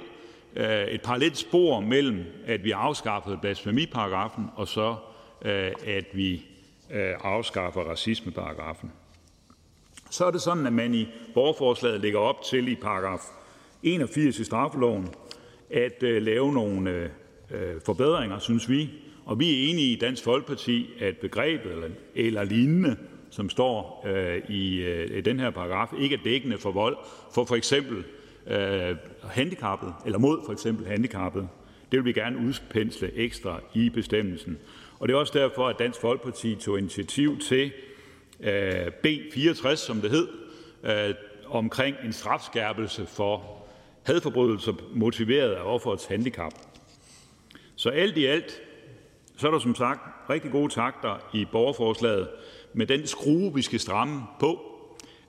øh, 0.55 0.83
et 0.83 1.01
parallelt 1.01 1.37
spor 1.37 1.79
mellem, 1.79 2.23
at 2.45 2.63
vi 2.63 2.71
afskaffede 2.71 3.37
blasfemiparagrafen, 3.37 4.45
og 4.55 4.67
så 4.67 4.95
at 5.87 6.05
vi 6.13 6.45
afskaffer 7.23 7.81
racismeparagrafen. 7.81 8.91
Så 10.15 10.25
er 10.25 10.31
det 10.31 10.41
sådan, 10.41 10.67
at 10.67 10.73
man 10.73 10.93
i 10.93 11.07
borgerforslaget 11.33 12.01
lægger 12.01 12.19
op 12.19 12.41
til 12.41 12.67
i 12.67 12.75
paragraf 12.75 13.19
81 13.83 14.39
i 14.39 14.43
straffeloven 14.43 15.09
at 15.69 16.03
øh, 16.03 16.21
lave 16.21 16.53
nogle 16.53 17.11
øh, 17.51 17.81
forbedringer, 17.85 18.39
synes 18.39 18.69
vi. 18.69 18.89
Og 19.25 19.39
vi 19.39 19.49
er 19.49 19.69
enige 19.69 19.93
i 19.93 19.99
Dansk 19.99 20.23
Folkeparti, 20.23 20.89
at 20.99 21.17
begrebet 21.17 21.71
eller, 21.71 21.87
eller 22.15 22.43
lignende, 22.43 22.97
som 23.29 23.49
står 23.49 24.05
øh, 24.07 24.49
i 24.49 24.81
øh, 24.81 25.25
den 25.25 25.39
her 25.39 25.49
paragraf, 25.49 25.93
ikke 25.99 26.15
er 26.15 26.19
dækkende 26.23 26.57
for 26.57 26.71
vold 26.71 26.97
for 27.33 27.45
for 27.45 27.55
eksempel 27.55 28.03
øh, 28.47 28.95
handicappet, 29.23 29.93
eller 30.05 30.17
mod 30.17 30.39
for 30.45 30.53
eksempel 30.53 30.87
handicappet. 30.87 31.47
Det 31.91 31.97
vil 31.97 32.05
vi 32.05 32.13
gerne 32.13 32.37
udpensle 32.47 33.11
ekstra 33.15 33.59
i 33.73 33.89
bestemmelsen. 33.89 34.57
Og 34.99 35.07
det 35.07 35.13
er 35.13 35.17
også 35.17 35.39
derfor, 35.39 35.67
at 35.67 35.79
Dansk 35.79 36.01
Folkeparti 36.01 36.55
tog 36.55 36.79
initiativ 36.79 37.39
til 37.39 37.65
øh, 37.65 37.71
Øh, 38.45 38.91
B 38.91 39.05
64, 39.33 39.79
som 39.79 40.01
det 40.01 40.11
hed, 40.11 40.27
øh, 40.83 41.15
omkring 41.47 41.95
en 42.03 42.13
strafskærpelse 42.13 43.05
for 43.05 43.65
hadforbrydelser 44.03 44.73
motiveret 44.93 45.51
af 45.51 45.61
offerets 45.61 46.05
handicap. 46.05 46.53
Så 47.75 47.89
alt 47.89 48.17
i 48.17 48.25
alt 48.25 48.61
så 49.37 49.47
er 49.47 49.51
der 49.51 49.59
som 49.59 49.75
sagt 49.75 50.29
rigtig 50.29 50.51
gode 50.51 50.73
takter 50.73 51.29
i 51.33 51.45
borgerforslaget, 51.51 52.27
men 52.73 52.87
den 52.87 53.07
skrue, 53.07 53.53
vi 53.53 53.61
skal 53.61 53.79
stramme 53.79 54.23
på, 54.39 54.61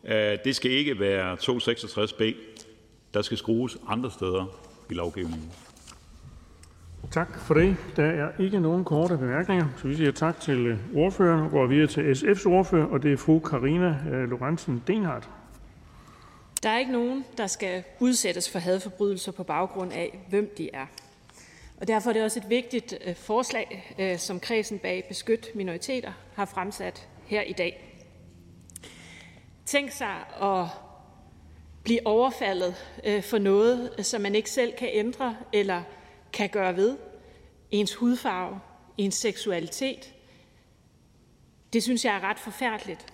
øh, 0.05 0.38
det 0.44 0.56
skal 0.56 0.70
ikke 0.70 1.01
være 1.01 1.34
266b. 1.34 2.34
Der 3.14 3.22
skal 3.22 3.38
skrues 3.38 3.76
andre 3.88 4.10
steder 4.10 4.47
i 4.90 4.94
lovgivningen. 4.94 5.52
Tak 7.10 7.38
for 7.38 7.54
det. 7.54 7.76
Der 7.96 8.04
er 8.04 8.42
ikke 8.42 8.60
nogen 8.60 8.84
korte 8.84 9.18
bemærkninger, 9.18 9.66
så 9.76 9.88
vi 9.88 9.96
siger 9.96 10.12
tak 10.12 10.40
til 10.40 10.66
øh, 10.66 10.78
ordføreren 10.94 11.44
og 11.44 11.50
går 11.50 11.66
videre 11.66 11.86
til 11.86 12.12
SF's 12.12 12.48
ordfører, 12.48 12.86
og 12.86 13.02
det 13.02 13.12
er 13.12 13.16
fru 13.16 13.38
Karina 13.38 13.96
øh, 14.10 14.30
Lorentzen 14.30 14.82
Denhardt. 14.86 15.28
Der 16.62 16.68
er 16.68 16.78
ikke 16.78 16.92
nogen, 16.92 17.24
der 17.36 17.46
skal 17.46 17.82
udsættes 18.00 18.50
for 18.50 18.58
hadforbrydelser 18.58 19.32
på 19.32 19.42
baggrund 19.42 19.92
af, 19.92 20.18
hvem 20.28 20.54
de 20.58 20.70
er. 20.72 20.86
Og 21.80 21.88
derfor 21.88 22.08
er 22.08 22.12
det 22.12 22.22
også 22.22 22.40
et 22.40 22.50
vigtigt 22.50 22.94
øh, 23.06 23.14
forslag, 23.14 23.94
som 24.18 24.40
kredsen 24.40 24.78
bag 24.78 25.04
Beskyt 25.08 25.50
Minoriteter 25.54 26.12
har 26.34 26.44
fremsat 26.44 27.08
her 27.26 27.42
i 27.42 27.52
dag. 27.52 28.02
Tænk 29.66 29.90
sig 29.90 30.14
at 30.42 30.66
blive 31.82 32.06
overfaldet 32.06 32.74
for 33.22 33.38
noget, 33.38 33.90
som 34.02 34.20
man 34.20 34.34
ikke 34.34 34.50
selv 34.50 34.72
kan 34.78 34.88
ændre 34.92 35.36
eller 35.52 35.82
kan 36.36 36.48
gøre 36.48 36.76
ved, 36.76 36.96
ens 37.70 37.94
hudfarve, 37.94 38.60
ens 38.98 39.14
seksualitet. 39.14 40.14
Det 41.72 41.82
synes 41.82 42.04
jeg 42.04 42.16
er 42.16 42.20
ret 42.20 42.38
forfærdeligt. 42.38 43.06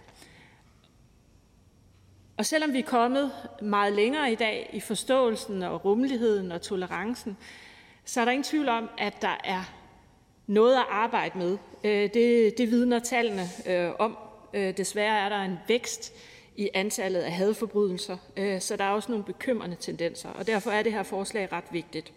Og 2.36 2.47
selvom 2.47 2.73
vi 2.73 2.78
er 2.78 2.86
kommet 2.86 3.32
meget 3.62 3.93
længere 3.93 4.32
i 4.32 4.35
dag 4.35 4.70
i 4.73 4.81
forståelsen 4.81 5.62
og 5.62 5.85
rummeligheden 5.85 6.53
og 6.53 6.62
tolerancen, 6.62 7.36
så 8.05 8.20
er 8.20 8.24
der 8.24 8.32
ingen 8.32 8.44
tvivl 8.44 8.69
om, 8.69 8.90
at 8.99 9.23
der 9.23 9.40
er 9.44 9.73
noget 10.47 10.77
at 10.77 10.85
arbejde 10.90 11.39
med. 11.39 11.59
Øh, 11.85 12.15
det, 12.15 12.59
det 12.59 12.70
vidner 12.70 12.99
tallene 12.99 13.49
øh, 13.66 13.90
om. 13.99 14.19
Øh, 14.55 14.77
desværre 14.77 15.19
er 15.19 15.28
der 15.28 15.43
en 15.43 15.59
vækst 15.69 16.12
i 16.57 16.69
antallet 16.74 17.20
af 17.20 17.32
hadforbrydelser, 17.32 18.16
så 18.61 18.77
der 18.77 18.85
er 18.85 18.90
også 18.90 19.11
nogle 19.12 19.24
bekymrende 19.24 19.77
tendenser, 19.81 20.28
og 20.28 20.47
derfor 20.47 20.70
er 20.70 20.82
det 20.82 20.93
her 20.93 21.03
forslag 21.03 21.53
ret 21.53 21.65
vigtigt. 21.70 22.12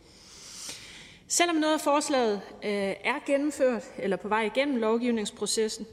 Selvom 1.28 1.56
noget 1.56 1.74
af 1.74 1.82
forslaget 1.82 2.42
øh, 2.64 2.72
er 3.04 3.26
gennemført 3.26 3.84
eller 3.98 4.18
på 4.18 4.28
vej 4.28 4.44
igennem 4.44 4.76
lovgivningsprocessen, 4.78 5.86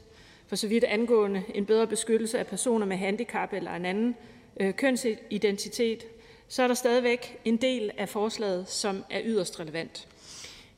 for 0.47 0.55
så 0.55 0.67
vidt 0.67 0.83
angående 0.83 1.43
en 1.53 1.65
bedre 1.65 1.87
beskyttelse 1.87 2.39
af 2.39 2.47
personer 2.47 2.85
med 2.85 2.97
handicap 2.97 3.53
eller 3.53 3.71
en 3.71 3.85
anden 3.85 4.15
øh, 4.59 4.73
kønsidentitet, 4.73 6.05
så 6.47 6.63
er 6.63 6.67
der 6.67 6.75
stadigvæk 6.75 7.39
en 7.45 7.57
del 7.57 7.91
af 7.97 8.09
forslaget, 8.09 8.69
som 8.69 9.03
er 9.09 9.21
yderst 9.23 9.59
relevant. 9.59 10.07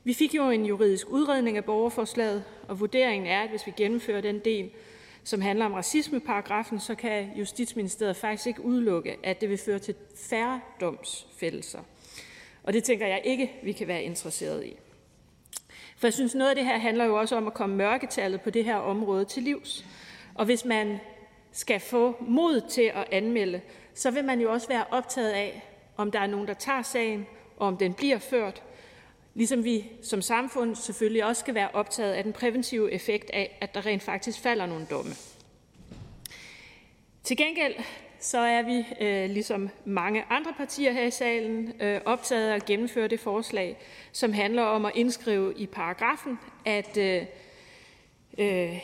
Vi 0.04 0.14
fik 0.14 0.34
jo 0.34 0.50
en 0.50 0.66
juridisk 0.66 1.10
udredning 1.10 1.56
af 1.56 1.64
borgerforslaget, 1.64 2.44
og 2.68 2.80
vurderingen 2.80 3.26
er, 3.26 3.42
at 3.42 3.50
hvis 3.50 3.66
vi 3.66 3.72
gennemfører 3.76 4.20
den 4.20 4.38
del, 4.38 4.70
som 5.24 5.40
handler 5.40 5.64
om 5.64 5.72
racismeparagrafen, 5.72 6.80
så 6.80 6.94
kan 6.94 7.30
Justitsministeriet 7.36 8.16
faktisk 8.16 8.46
ikke 8.46 8.64
udelukke, 8.64 9.16
at 9.22 9.40
det 9.40 9.50
vil 9.50 9.58
føre 9.58 9.78
til 9.78 9.94
færre 10.16 10.60
domsfældelser. 10.80 11.80
Og 12.66 12.72
det 12.72 12.84
tænker 12.84 13.06
jeg 13.06 13.20
ikke, 13.24 13.52
vi 13.62 13.72
kan 13.72 13.88
være 13.88 14.02
interesseret 14.02 14.64
i. 14.64 14.76
For 15.96 16.06
jeg 16.06 16.14
synes, 16.14 16.34
noget 16.34 16.50
af 16.50 16.56
det 16.56 16.64
her 16.64 16.78
handler 16.78 17.04
jo 17.04 17.18
også 17.18 17.36
om 17.36 17.46
at 17.46 17.54
komme 17.54 17.76
mørketallet 17.76 18.40
på 18.40 18.50
det 18.50 18.64
her 18.64 18.76
område 18.76 19.24
til 19.24 19.42
livs. 19.42 19.86
Og 20.34 20.44
hvis 20.44 20.64
man 20.64 20.98
skal 21.52 21.80
få 21.80 22.16
mod 22.20 22.70
til 22.70 22.92
at 22.94 23.04
anmelde, 23.12 23.60
så 23.94 24.10
vil 24.10 24.24
man 24.24 24.40
jo 24.40 24.52
også 24.52 24.68
være 24.68 24.84
optaget 24.90 25.30
af, 25.30 25.62
om 25.96 26.10
der 26.10 26.20
er 26.20 26.26
nogen, 26.26 26.48
der 26.48 26.54
tager 26.54 26.82
sagen, 26.82 27.26
og 27.56 27.66
om 27.66 27.76
den 27.76 27.94
bliver 27.94 28.18
ført, 28.18 28.62
ligesom 29.34 29.64
vi 29.64 29.84
som 30.02 30.22
samfund 30.22 30.76
selvfølgelig 30.76 31.24
også 31.24 31.40
skal 31.40 31.54
være 31.54 31.70
optaget 31.72 32.12
af 32.12 32.24
den 32.24 32.32
præventive 32.32 32.92
effekt 32.92 33.30
af, 33.30 33.58
at 33.60 33.74
der 33.74 33.86
rent 33.86 34.02
faktisk 34.02 34.40
falder 34.40 34.66
nogle 34.66 34.86
domme. 34.90 35.12
Til 37.24 37.36
gengæld 37.36 37.74
så 38.20 38.38
er 38.38 38.62
vi, 38.62 38.86
øh, 39.00 39.30
ligesom 39.30 39.70
mange 39.84 40.24
andre 40.30 40.54
partier 40.56 40.92
her 40.92 41.04
i 41.04 41.10
salen, 41.10 41.72
øh, 41.80 42.00
optaget 42.04 42.50
af 42.50 42.54
at 42.54 42.64
gennemføre 42.64 43.08
det 43.08 43.20
forslag, 43.20 43.76
som 44.12 44.32
handler 44.32 44.62
om 44.62 44.84
at 44.84 44.92
indskrive 44.94 45.54
i 45.56 45.66
paragrafen, 45.66 46.38
at 46.64 46.96
øh, 48.38 48.78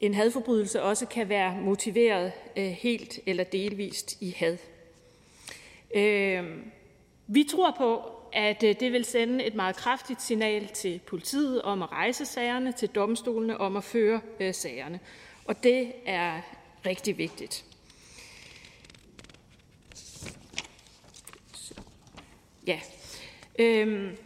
en 0.00 0.14
hadforbrydelse 0.14 0.82
også 0.82 1.06
kan 1.06 1.28
være 1.28 1.56
motiveret 1.60 2.32
helt 2.56 3.18
eller 3.26 3.44
delvist 3.44 4.16
i 4.20 4.36
had. 4.38 4.56
Vi 7.26 7.44
tror 7.50 7.74
på, 7.78 8.02
at 8.32 8.60
det 8.60 8.92
vil 8.92 9.04
sende 9.04 9.44
et 9.44 9.54
meget 9.54 9.76
kraftigt 9.76 10.22
signal 10.22 10.68
til 10.68 11.00
politiet 11.06 11.62
om 11.62 11.82
at 11.82 11.92
rejse 11.92 12.26
sagerne, 12.26 12.72
til 12.72 12.88
domstolene 12.88 13.60
om 13.60 13.76
at 13.76 13.84
føre 13.84 14.20
sagerne. 14.52 15.00
Og 15.44 15.62
det 15.62 15.92
er 16.06 16.40
rigtig 16.86 17.18
vigtigt. 17.18 17.64
Ja. 22.66 22.80
Øhm, 23.58 24.16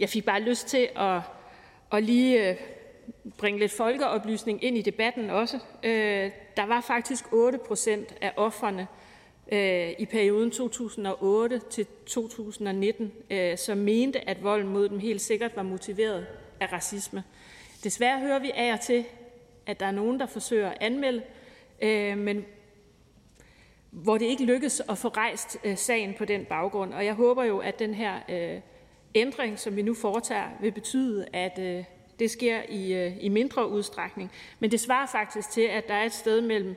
jeg 0.00 0.08
fik 0.08 0.24
bare 0.24 0.40
lyst 0.40 0.66
til 0.66 0.88
at, 0.96 1.20
at 1.92 2.04
lige 2.04 2.50
øh, 2.50 2.56
bringe 3.38 3.60
lidt 3.60 3.72
folkeoplysning 3.72 4.64
ind 4.64 4.78
i 4.78 4.82
debatten 4.82 5.30
også. 5.30 5.58
Øh, 5.82 6.30
der 6.56 6.66
var 6.66 6.80
faktisk 6.80 7.32
8 7.32 7.58
procent 7.58 8.14
af 8.20 8.32
offerne 8.36 8.86
øh, 9.52 9.90
i 9.98 10.06
perioden 10.06 10.50
2008 10.50 11.60
til 11.70 11.86
2019, 12.06 13.12
øh, 13.30 13.58
som 13.58 13.78
mente, 13.78 14.28
at 14.28 14.42
volden 14.42 14.68
mod 14.68 14.88
dem 14.88 14.98
helt 14.98 15.20
sikkert 15.20 15.56
var 15.56 15.62
motiveret 15.62 16.26
af 16.60 16.72
racisme. 16.72 17.24
Desværre 17.84 18.20
hører 18.20 18.38
vi 18.38 18.50
af 18.54 18.72
og 18.72 18.80
til, 18.80 19.04
at 19.66 19.80
der 19.80 19.86
er 19.86 19.90
nogen, 19.90 20.20
der 20.20 20.26
forsøger 20.26 20.70
at 20.70 20.78
anmelde, 20.80 21.22
øh, 21.82 22.18
men 22.18 22.44
hvor 23.92 24.18
det 24.18 24.26
ikke 24.26 24.44
lykkes 24.44 24.82
at 24.88 24.98
få 24.98 25.08
rejst 25.08 25.58
øh, 25.64 25.76
sagen 25.76 26.14
på 26.18 26.24
den 26.24 26.44
baggrund. 26.44 26.94
Og 26.94 27.04
jeg 27.04 27.14
håber 27.14 27.44
jo, 27.44 27.58
at 27.58 27.78
den 27.78 27.94
her 27.94 28.20
øh, 28.28 28.60
ændring, 29.14 29.58
som 29.58 29.76
vi 29.76 29.82
nu 29.82 29.94
foretager, 29.94 30.48
vil 30.60 30.72
betyde, 30.72 31.26
at 31.32 31.58
øh, 31.58 31.84
det 32.18 32.30
sker 32.30 32.62
i, 32.68 32.92
øh, 32.92 33.12
i 33.20 33.28
mindre 33.28 33.68
udstrækning. 33.68 34.30
Men 34.60 34.70
det 34.70 34.80
svarer 34.80 35.06
faktisk 35.06 35.50
til, 35.50 35.60
at 35.60 35.88
der 35.88 35.94
er 35.94 36.04
et 36.04 36.12
sted 36.12 36.40
mellem 36.40 36.76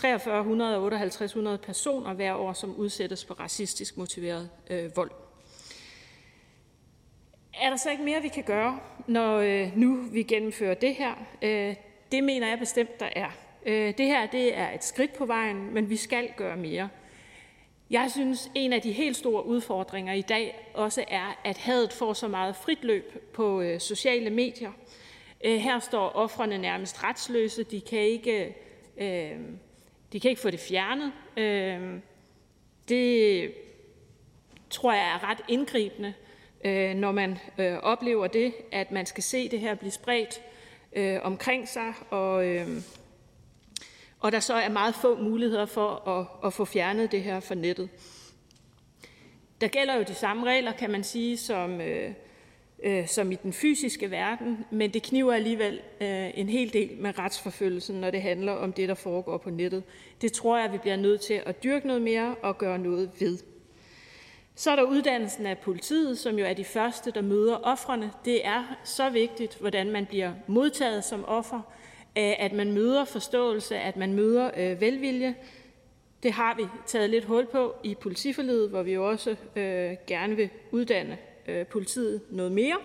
4300 0.00 0.76
og 0.76 0.82
5800 0.82 1.58
personer 1.58 2.14
hver 2.14 2.34
år, 2.34 2.52
som 2.52 2.76
udsættes 2.76 3.24
for 3.24 3.34
racistisk 3.34 3.96
motiveret 3.96 4.50
øh, 4.70 4.96
vold. 4.96 5.10
Er 7.54 7.70
der 7.70 7.76
så 7.76 7.90
ikke 7.90 8.04
mere, 8.04 8.22
vi 8.22 8.28
kan 8.28 8.44
gøre, 8.44 8.80
når 9.06 9.36
øh, 9.36 9.76
nu 9.76 9.96
vi 10.12 10.22
gennemfører 10.22 10.74
det 10.74 10.94
her? 10.94 11.14
Øh, 11.42 11.74
det 12.12 12.24
mener 12.24 12.48
jeg 12.48 12.58
bestemt, 12.58 13.00
der 13.00 13.08
er. 13.16 13.45
Øh, 13.66 13.94
det 13.98 14.06
her 14.06 14.26
det 14.26 14.58
er 14.58 14.70
et 14.70 14.84
skridt 14.84 15.12
på 15.12 15.26
vejen, 15.26 15.74
men 15.74 15.90
vi 15.90 15.96
skal 15.96 16.28
gøre 16.36 16.56
mere. 16.56 16.88
Jeg 17.90 18.10
synes, 18.10 18.50
en 18.54 18.72
af 18.72 18.82
de 18.82 18.92
helt 18.92 19.16
store 19.16 19.46
udfordringer 19.46 20.12
i 20.12 20.22
dag 20.22 20.70
også 20.74 21.04
er, 21.08 21.40
at 21.44 21.58
hadet 21.58 21.92
får 21.92 22.12
så 22.12 22.28
meget 22.28 22.56
frit 22.56 22.84
løb 22.84 23.32
på 23.32 23.60
øh, 23.60 23.80
sociale 23.80 24.30
medier. 24.30 24.72
Øh, 25.44 25.56
her 25.56 25.78
står 25.78 26.08
offrene 26.08 26.58
nærmest 26.58 27.04
retsløse. 27.04 27.62
De 27.62 27.80
kan 27.80 27.98
ikke, 27.98 28.56
øh, 28.96 29.38
de 30.12 30.20
kan 30.20 30.30
ikke 30.30 30.42
få 30.42 30.50
det 30.50 30.60
fjernet. 30.60 31.12
Øh, 31.36 32.00
det 32.88 33.52
tror 34.70 34.92
jeg 34.92 35.06
er 35.06 35.30
ret 35.30 35.40
indgribende, 35.48 36.14
øh, 36.64 36.94
når 36.94 37.12
man 37.12 37.38
øh, 37.58 37.74
oplever 37.74 38.26
det, 38.26 38.54
at 38.72 38.92
man 38.92 39.06
skal 39.06 39.22
se 39.22 39.48
det 39.48 39.60
her 39.60 39.74
blive 39.74 39.92
spredt 39.92 40.42
øh, 40.92 41.18
omkring 41.22 41.68
sig, 41.68 41.92
og, 42.10 42.46
øh, 42.46 42.68
og 44.26 44.32
der 44.32 44.40
så 44.40 44.54
er 44.54 44.68
meget 44.68 44.94
få 44.94 45.16
muligheder 45.16 45.66
for 45.66 46.08
at, 46.08 46.26
at 46.46 46.52
få 46.52 46.64
fjernet 46.64 47.12
det 47.12 47.22
her 47.22 47.40
fra 47.40 47.54
nettet. 47.54 47.88
Der 49.60 49.68
gælder 49.68 49.96
jo 49.96 50.02
de 50.08 50.14
samme 50.14 50.46
regler, 50.46 50.72
kan 50.72 50.90
man 50.90 51.04
sige, 51.04 51.36
som, 51.36 51.80
øh, 51.80 52.10
øh, 52.84 53.08
som 53.08 53.32
i 53.32 53.34
den 53.34 53.52
fysiske 53.52 54.10
verden, 54.10 54.64
men 54.70 54.94
det 54.94 55.02
kniver 55.02 55.32
alligevel 55.32 55.80
øh, 56.00 56.30
en 56.34 56.48
hel 56.48 56.72
del 56.72 56.90
med 56.98 57.18
retsforfølgelsen, 57.18 58.00
når 58.00 58.10
det 58.10 58.22
handler 58.22 58.52
om 58.52 58.72
det, 58.72 58.88
der 58.88 58.94
foregår 58.94 59.38
på 59.38 59.50
nettet. 59.50 59.82
Det 60.20 60.32
tror 60.32 60.58
jeg, 60.58 60.72
vi 60.72 60.78
bliver 60.78 60.96
nødt 60.96 61.20
til 61.20 61.42
at 61.46 61.62
dyrke 61.62 61.86
noget 61.86 62.02
mere 62.02 62.34
og 62.42 62.58
gøre 62.58 62.78
noget 62.78 63.10
ved. 63.20 63.38
Så 64.54 64.70
er 64.70 64.76
der 64.76 64.82
uddannelsen 64.82 65.46
af 65.46 65.58
politiet, 65.58 66.18
som 66.18 66.38
jo 66.38 66.44
er 66.44 66.54
de 66.54 66.64
første, 66.64 67.10
der 67.10 67.22
møder 67.22 67.56
offrene. 67.56 68.10
Det 68.24 68.46
er 68.46 68.76
så 68.84 69.10
vigtigt, 69.10 69.56
hvordan 69.60 69.90
man 69.90 70.06
bliver 70.06 70.32
modtaget 70.46 71.04
som 71.04 71.24
offer, 71.24 71.60
Øh, 72.18 72.34
at 72.38 72.52
man 72.52 72.72
møder 72.72 73.04
forståelse, 73.04 73.78
at 73.78 73.96
man 73.96 74.12
møder 74.12 74.50
øh, 74.56 74.80
velvilje. 74.80 75.34
Det 76.22 76.32
har 76.32 76.54
vi 76.56 76.66
taget 76.86 77.10
lidt 77.10 77.24
hul 77.24 77.46
på 77.46 77.74
i 77.84 77.94
politiforledet, 77.94 78.70
hvor 78.70 78.82
vi 78.82 78.92
jo 78.92 79.08
også 79.08 79.36
øh, 79.56 79.96
gerne 80.06 80.36
vil 80.36 80.50
uddanne 80.70 81.18
øh, 81.48 81.66
politiet 81.66 82.20
noget 82.30 82.52
mere. 82.52 82.76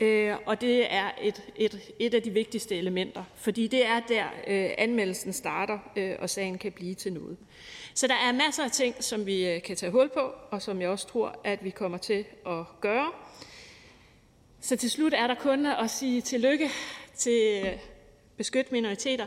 Øh, 0.00 0.36
og 0.46 0.60
det 0.60 0.92
er 0.92 1.10
et, 1.22 1.42
et, 1.56 1.92
et 1.98 2.14
af 2.14 2.22
de 2.22 2.30
vigtigste 2.30 2.76
elementer, 2.76 3.24
fordi 3.34 3.66
det 3.66 3.86
er 3.86 4.00
der, 4.00 4.24
øh, 4.46 4.70
anmeldelsen 4.78 5.32
starter, 5.32 5.78
øh, 5.96 6.16
og 6.18 6.30
sagen 6.30 6.58
kan 6.58 6.72
blive 6.72 6.94
til 6.94 7.12
noget. 7.12 7.36
Så 7.94 8.06
der 8.06 8.14
er 8.14 8.32
masser 8.32 8.64
af 8.64 8.70
ting, 8.70 9.04
som 9.04 9.26
vi 9.26 9.48
øh, 9.48 9.62
kan 9.62 9.76
tage 9.76 9.92
hul 9.92 10.08
på, 10.08 10.32
og 10.50 10.62
som 10.62 10.80
jeg 10.80 10.88
også 10.88 11.06
tror, 11.06 11.40
at 11.44 11.64
vi 11.64 11.70
kommer 11.70 11.98
til 11.98 12.24
at 12.46 12.64
gøre. 12.80 13.10
Så 14.60 14.76
til 14.76 14.90
slut 14.90 15.14
er 15.14 15.26
der 15.26 15.34
kun 15.34 15.66
at 15.66 15.90
sige 15.90 16.20
tillykke 16.20 16.68
til 17.16 17.64
beskytte 18.40 18.72
minoriteter. 18.72 19.26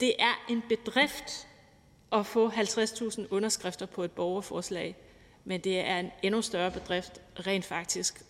Det 0.00 0.12
er 0.18 0.44
en 0.48 0.62
bedrift 0.68 1.48
at 2.12 2.26
få 2.26 2.48
50.000 2.48 3.26
underskrifter 3.30 3.86
på 3.86 4.02
et 4.04 4.10
borgerforslag, 4.10 4.96
men 5.44 5.60
det 5.60 5.80
er 5.80 5.98
en 5.98 6.10
endnu 6.22 6.42
større 6.42 6.70
bedrift 6.70 7.20
rent 7.46 7.64
faktisk 7.64 8.22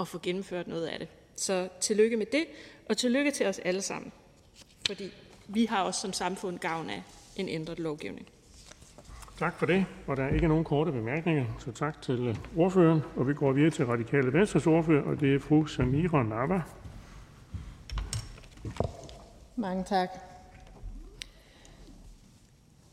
at 0.00 0.08
få 0.08 0.18
gennemført 0.22 0.68
noget 0.68 0.86
af 0.86 0.98
det. 0.98 1.08
Så 1.36 1.68
tillykke 1.80 2.16
med 2.16 2.26
det, 2.26 2.44
og 2.88 2.96
tillykke 2.96 3.30
til 3.30 3.46
os 3.46 3.58
alle 3.58 3.82
sammen, 3.82 4.12
fordi 4.86 5.12
vi 5.46 5.64
har 5.64 5.82
også 5.82 6.00
som 6.00 6.12
samfund 6.12 6.58
gavn 6.58 6.90
af 6.90 7.02
en 7.36 7.48
ændret 7.48 7.78
lovgivning. 7.78 8.26
Tak 9.38 9.58
for 9.58 9.66
det, 9.66 9.86
og 10.06 10.16
der 10.16 10.24
er 10.24 10.34
ikke 10.34 10.48
nogen 10.48 10.64
korte 10.64 10.92
bemærkninger, 10.92 11.44
så 11.58 11.72
tak 11.72 12.02
til 12.02 12.38
ordføreren. 12.56 13.00
Og 13.16 13.28
vi 13.28 13.34
går 13.34 13.52
videre 13.52 13.70
til 13.70 13.86
Radikale 13.86 14.32
Venstres 14.32 14.66
ordfører, 14.66 15.02
og 15.02 15.20
det 15.20 15.34
er 15.34 15.38
fru 15.38 15.66
Samira 15.66 16.22
Nava. 16.22 16.62
Mange 19.58 19.84
tak. 19.84 20.10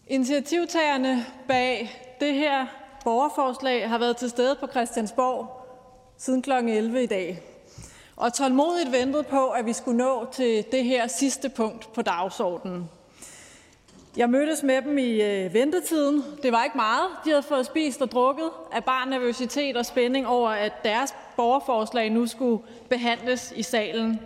Initiativtagerne 0.07 1.25
bag 1.47 1.91
det 2.19 2.33
her 2.33 2.65
borgerforslag 3.03 3.89
har 3.89 3.97
været 3.97 4.17
til 4.17 4.29
stede 4.29 4.55
på 4.59 4.67
Christiansborg 4.67 5.67
siden 6.17 6.41
kl. 6.41 6.51
11 6.51 7.03
i 7.03 7.05
dag, 7.05 7.41
og 8.15 8.33
tålmodigt 8.33 8.91
ventet 8.91 9.27
på, 9.27 9.49
at 9.49 9.65
vi 9.65 9.73
skulle 9.73 9.97
nå 9.97 10.27
til 10.31 10.65
det 10.71 10.83
her 10.83 11.07
sidste 11.07 11.49
punkt 11.49 11.93
på 11.93 12.01
dagsordenen. 12.01 12.89
Jeg 14.17 14.29
mødtes 14.29 14.63
med 14.63 14.81
dem 14.81 14.97
i 14.97 15.21
øh, 15.21 15.53
ventetiden. 15.53 16.23
Det 16.43 16.51
var 16.51 16.63
ikke 16.63 16.77
meget. 16.77 17.09
De 17.25 17.29
havde 17.29 17.43
fået 17.43 17.65
spist 17.65 18.01
og 18.01 18.11
drukket 18.11 18.49
af 18.71 18.83
bare 18.83 19.09
nervøsitet 19.09 19.77
og 19.77 19.85
spænding 19.85 20.27
over, 20.27 20.49
at 20.49 20.73
deres 20.83 21.15
borgerforslag 21.35 22.09
nu 22.09 22.27
skulle 22.27 22.63
behandles 22.89 23.53
i 23.55 23.63
salen. 23.63 24.19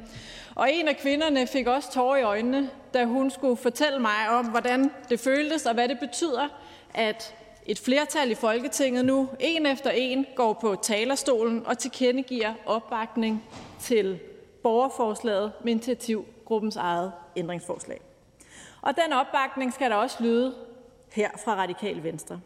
Og 0.59 0.73
en 0.73 0.87
af 0.87 0.97
kvinderne 0.97 1.47
fik 1.47 1.67
også 1.67 1.91
tårer 1.91 2.17
i 2.17 2.23
øjnene, 2.23 2.69
da 2.93 3.05
hun 3.05 3.31
skulle 3.31 3.57
fortælle 3.57 3.99
mig 3.99 4.29
om, 4.29 4.45
hvordan 4.45 4.91
det 5.09 5.19
føltes 5.19 5.65
og 5.65 5.73
hvad 5.73 5.87
det 5.87 5.99
betyder, 5.99 6.47
at 6.93 7.35
et 7.65 7.79
flertal 7.79 8.31
i 8.31 8.35
Folketinget 8.35 9.05
nu 9.05 9.29
en 9.39 9.65
efter 9.65 9.89
en 9.89 10.25
går 10.35 10.53
på 10.53 10.75
talerstolen 10.75 11.65
og 11.65 11.77
tilkendegiver 11.77 12.53
opbakning 12.65 13.43
til 13.79 14.19
borgerforslaget 14.63 15.51
med 15.63 15.71
initiativgruppens 15.71 16.75
eget 16.75 17.11
ændringsforslag. 17.35 18.01
Og 18.81 18.93
den 19.05 19.13
opbakning 19.13 19.73
skal 19.73 19.89
der 19.89 19.95
også 19.95 20.17
lyde 20.23 20.55
her 21.13 21.29
fra 21.45 21.55
Radikal 21.55 22.03
Venstre. 22.03 22.41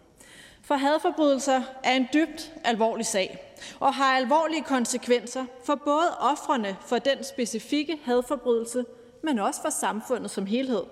For 0.62 0.76
hadforbrydelser 0.76 1.62
er 1.84 1.94
en 1.94 2.08
dybt 2.14 2.54
alvorlig 2.64 3.06
sag 3.06 3.53
og 3.80 3.94
har 3.94 4.18
alvorlige 4.18 4.64
konsekvenser 4.64 5.46
for 5.64 5.76
både 5.76 6.18
ofrene 6.20 6.78
for 6.86 6.98
den 6.98 7.24
specifikke 7.24 8.00
hadforbrydelse, 8.06 8.86
men 9.24 9.40
også 9.40 9.62
for 9.62 9.70
samfundet 9.70 10.32
som 10.32 10.46
helhed. 10.46 10.84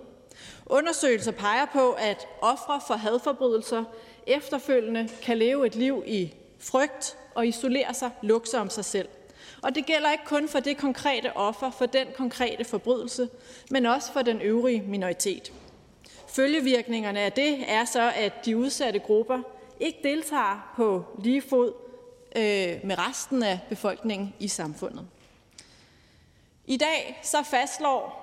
Undersøgelser 0.65 1.31
peger 1.31 1.65
på, 1.65 1.91
at 1.91 2.27
ofre 2.41 2.81
for 2.87 2.93
hadforbrydelser 2.93 3.83
efterfølgende 4.27 5.09
kan 5.21 5.37
leve 5.37 5.67
et 5.67 5.75
liv 5.75 6.03
i 6.07 6.33
frygt 6.59 7.17
og 7.35 7.47
isolere 7.47 7.93
sig, 7.93 8.11
lukke 8.21 8.49
sig 8.49 8.59
om 8.59 8.69
sig 8.69 8.85
selv. 8.85 9.07
Og 9.61 9.75
det 9.75 9.85
gælder 9.85 10.11
ikke 10.11 10.25
kun 10.25 10.47
for 10.47 10.59
det 10.59 10.77
konkrete 10.77 11.37
offer 11.37 11.71
for 11.71 11.85
den 11.85 12.07
konkrete 12.17 12.63
forbrydelse, 12.63 13.29
men 13.71 13.85
også 13.85 14.11
for 14.13 14.21
den 14.21 14.41
øvrige 14.41 14.81
minoritet. 14.81 15.53
Følgevirkningerne 16.27 17.19
af 17.19 17.31
det 17.31 17.57
er 17.67 17.85
så, 17.85 18.11
at 18.15 18.45
de 18.45 18.57
udsatte 18.57 18.99
grupper 18.99 19.39
ikke 19.79 19.99
deltager 20.03 20.73
på 20.75 21.05
lige 21.23 21.41
fod 21.41 21.73
øh, 22.35 22.79
med 22.83 22.97
resten 22.97 23.43
af 23.43 23.59
befolkningen 23.69 24.33
i 24.39 24.47
samfundet. 24.47 25.07
I 26.65 26.77
dag 26.77 27.19
så 27.23 27.43
fastslår 27.43 28.21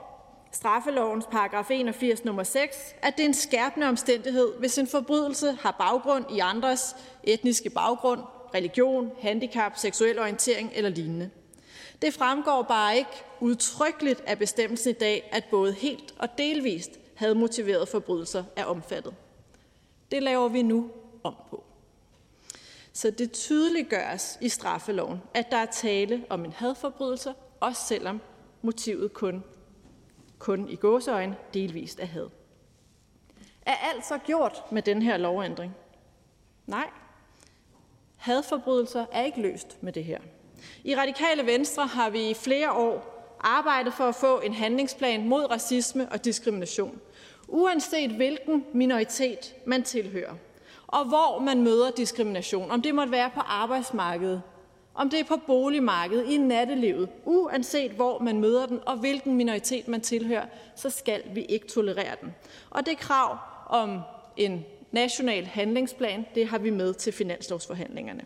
straffelovens 0.52 1.26
paragraf 1.30 1.70
81 1.70 2.24
nummer 2.24 2.42
6, 2.42 2.94
at 3.02 3.16
det 3.16 3.22
er 3.22 3.28
en 3.28 3.34
skærpende 3.34 3.88
omstændighed, 3.88 4.58
hvis 4.58 4.78
en 4.78 4.86
forbrydelse 4.86 5.58
har 5.60 5.76
baggrund 5.78 6.24
i 6.36 6.38
andres 6.38 6.96
etniske 7.22 7.70
baggrund, 7.70 8.20
religion, 8.54 9.10
handicap, 9.20 9.72
seksuel 9.76 10.18
orientering 10.18 10.70
eller 10.74 10.90
lignende. 10.90 11.30
Det 12.02 12.14
fremgår 12.14 12.62
bare 12.62 12.96
ikke 12.96 13.24
udtrykkeligt 13.40 14.22
af 14.26 14.38
bestemmelsen 14.38 14.90
i 14.90 14.92
dag, 14.92 15.28
at 15.32 15.44
både 15.50 15.72
helt 15.72 16.14
og 16.18 16.28
delvist 16.38 16.90
havde 17.14 17.34
motiveret 17.34 17.88
forbrydelser 17.88 18.44
er 18.56 18.64
omfattet. 18.64 19.14
Det 20.10 20.22
laver 20.22 20.48
vi 20.48 20.62
nu 20.62 20.90
om 21.24 21.34
på. 21.50 21.64
Så 22.98 23.10
det 23.10 23.32
tydeliggøres 23.32 24.38
i 24.40 24.48
straffeloven, 24.48 25.22
at 25.34 25.50
der 25.50 25.56
er 25.56 25.66
tale 25.66 26.24
om 26.28 26.44
en 26.44 26.52
hadforbrydelse, 26.52 27.34
også 27.60 27.82
selvom 27.86 28.20
motivet 28.62 29.12
kun, 29.12 29.44
kun 30.38 30.68
i 30.68 30.76
gåseøjne 30.76 31.36
delvist 31.54 32.00
er 32.00 32.04
had. 32.04 32.28
Er 33.66 33.74
alt 33.74 34.06
så 34.06 34.18
gjort 34.18 34.62
med 34.72 34.82
den 34.82 35.02
her 35.02 35.16
lovændring? 35.16 35.74
Nej. 36.66 36.90
Hadforbrydelser 38.16 39.06
er 39.12 39.24
ikke 39.24 39.40
løst 39.40 39.82
med 39.82 39.92
det 39.92 40.04
her. 40.04 40.20
I 40.84 40.96
Radikale 40.96 41.46
Venstre 41.46 41.86
har 41.86 42.10
vi 42.10 42.30
i 42.30 42.34
flere 42.34 42.72
år 42.72 43.24
arbejdet 43.40 43.92
for 43.92 44.04
at 44.04 44.14
få 44.14 44.40
en 44.40 44.54
handlingsplan 44.54 45.28
mod 45.28 45.50
racisme 45.50 46.08
og 46.12 46.24
diskrimination, 46.24 47.00
uanset 47.48 48.10
hvilken 48.10 48.66
minoritet 48.72 49.54
man 49.66 49.82
tilhører 49.82 50.34
og 50.88 51.04
hvor 51.04 51.38
man 51.40 51.62
møder 51.62 51.90
diskrimination. 51.90 52.70
Om 52.70 52.82
det 52.82 52.94
måtte 52.94 53.12
være 53.12 53.30
på 53.34 53.40
arbejdsmarkedet, 53.40 54.42
om 54.94 55.10
det 55.10 55.20
er 55.20 55.24
på 55.24 55.36
boligmarkedet, 55.46 56.26
i 56.26 56.36
nattelivet, 56.36 57.08
uanset 57.24 57.90
hvor 57.90 58.18
man 58.18 58.40
møder 58.40 58.66
den 58.66 58.80
og 58.86 58.96
hvilken 58.96 59.34
minoritet 59.34 59.88
man 59.88 60.00
tilhører, 60.00 60.46
så 60.76 60.90
skal 60.90 61.22
vi 61.34 61.42
ikke 61.42 61.68
tolerere 61.68 62.16
den. 62.20 62.34
Og 62.70 62.86
det 62.86 62.98
krav 62.98 63.38
om 63.66 64.00
en 64.36 64.64
national 64.92 65.44
handlingsplan, 65.44 66.26
det 66.34 66.46
har 66.46 66.58
vi 66.58 66.70
med 66.70 66.94
til 66.94 67.12
finanslovsforhandlingerne. 67.12 68.24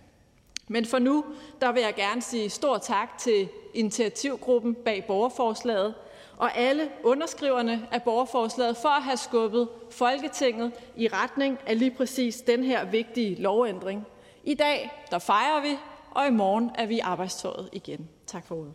Men 0.69 0.87
for 0.87 0.99
nu, 0.99 1.25
der 1.61 1.73
vil 1.73 1.83
jeg 1.83 1.95
gerne 1.95 2.23
sige 2.23 2.51
stor 2.51 2.79
tak 2.79 3.19
til 3.19 3.49
initiativgruppen 3.75 4.75
bag 4.75 5.05
borgerforslaget, 5.07 5.95
og 6.43 6.57
alle 6.57 6.89
underskriverne 7.05 7.87
af 7.93 8.03
borgerforslaget 8.03 8.77
for 8.77 8.89
at 8.89 9.03
have 9.03 9.17
skubbet 9.17 9.69
Folketinget 9.91 10.73
i 10.97 11.09
retning 11.09 11.59
af 11.67 11.79
lige 11.79 11.91
præcis 11.91 12.37
den 12.37 12.65
her 12.65 12.91
vigtige 12.91 13.43
lovændring. 13.43 14.07
I 14.45 14.55
dag 14.55 14.91
der 15.11 15.19
fejrer 15.19 15.63
vi, 15.63 15.79
og 16.11 16.27
i 16.27 16.31
morgen 16.31 16.71
er 16.75 16.87
vi 16.87 16.95
i 16.95 16.99
arbejdstøjet 16.99 17.69
igen. 17.73 18.09
Tak 18.27 18.47
for 18.47 18.55
ordet. 18.55 18.73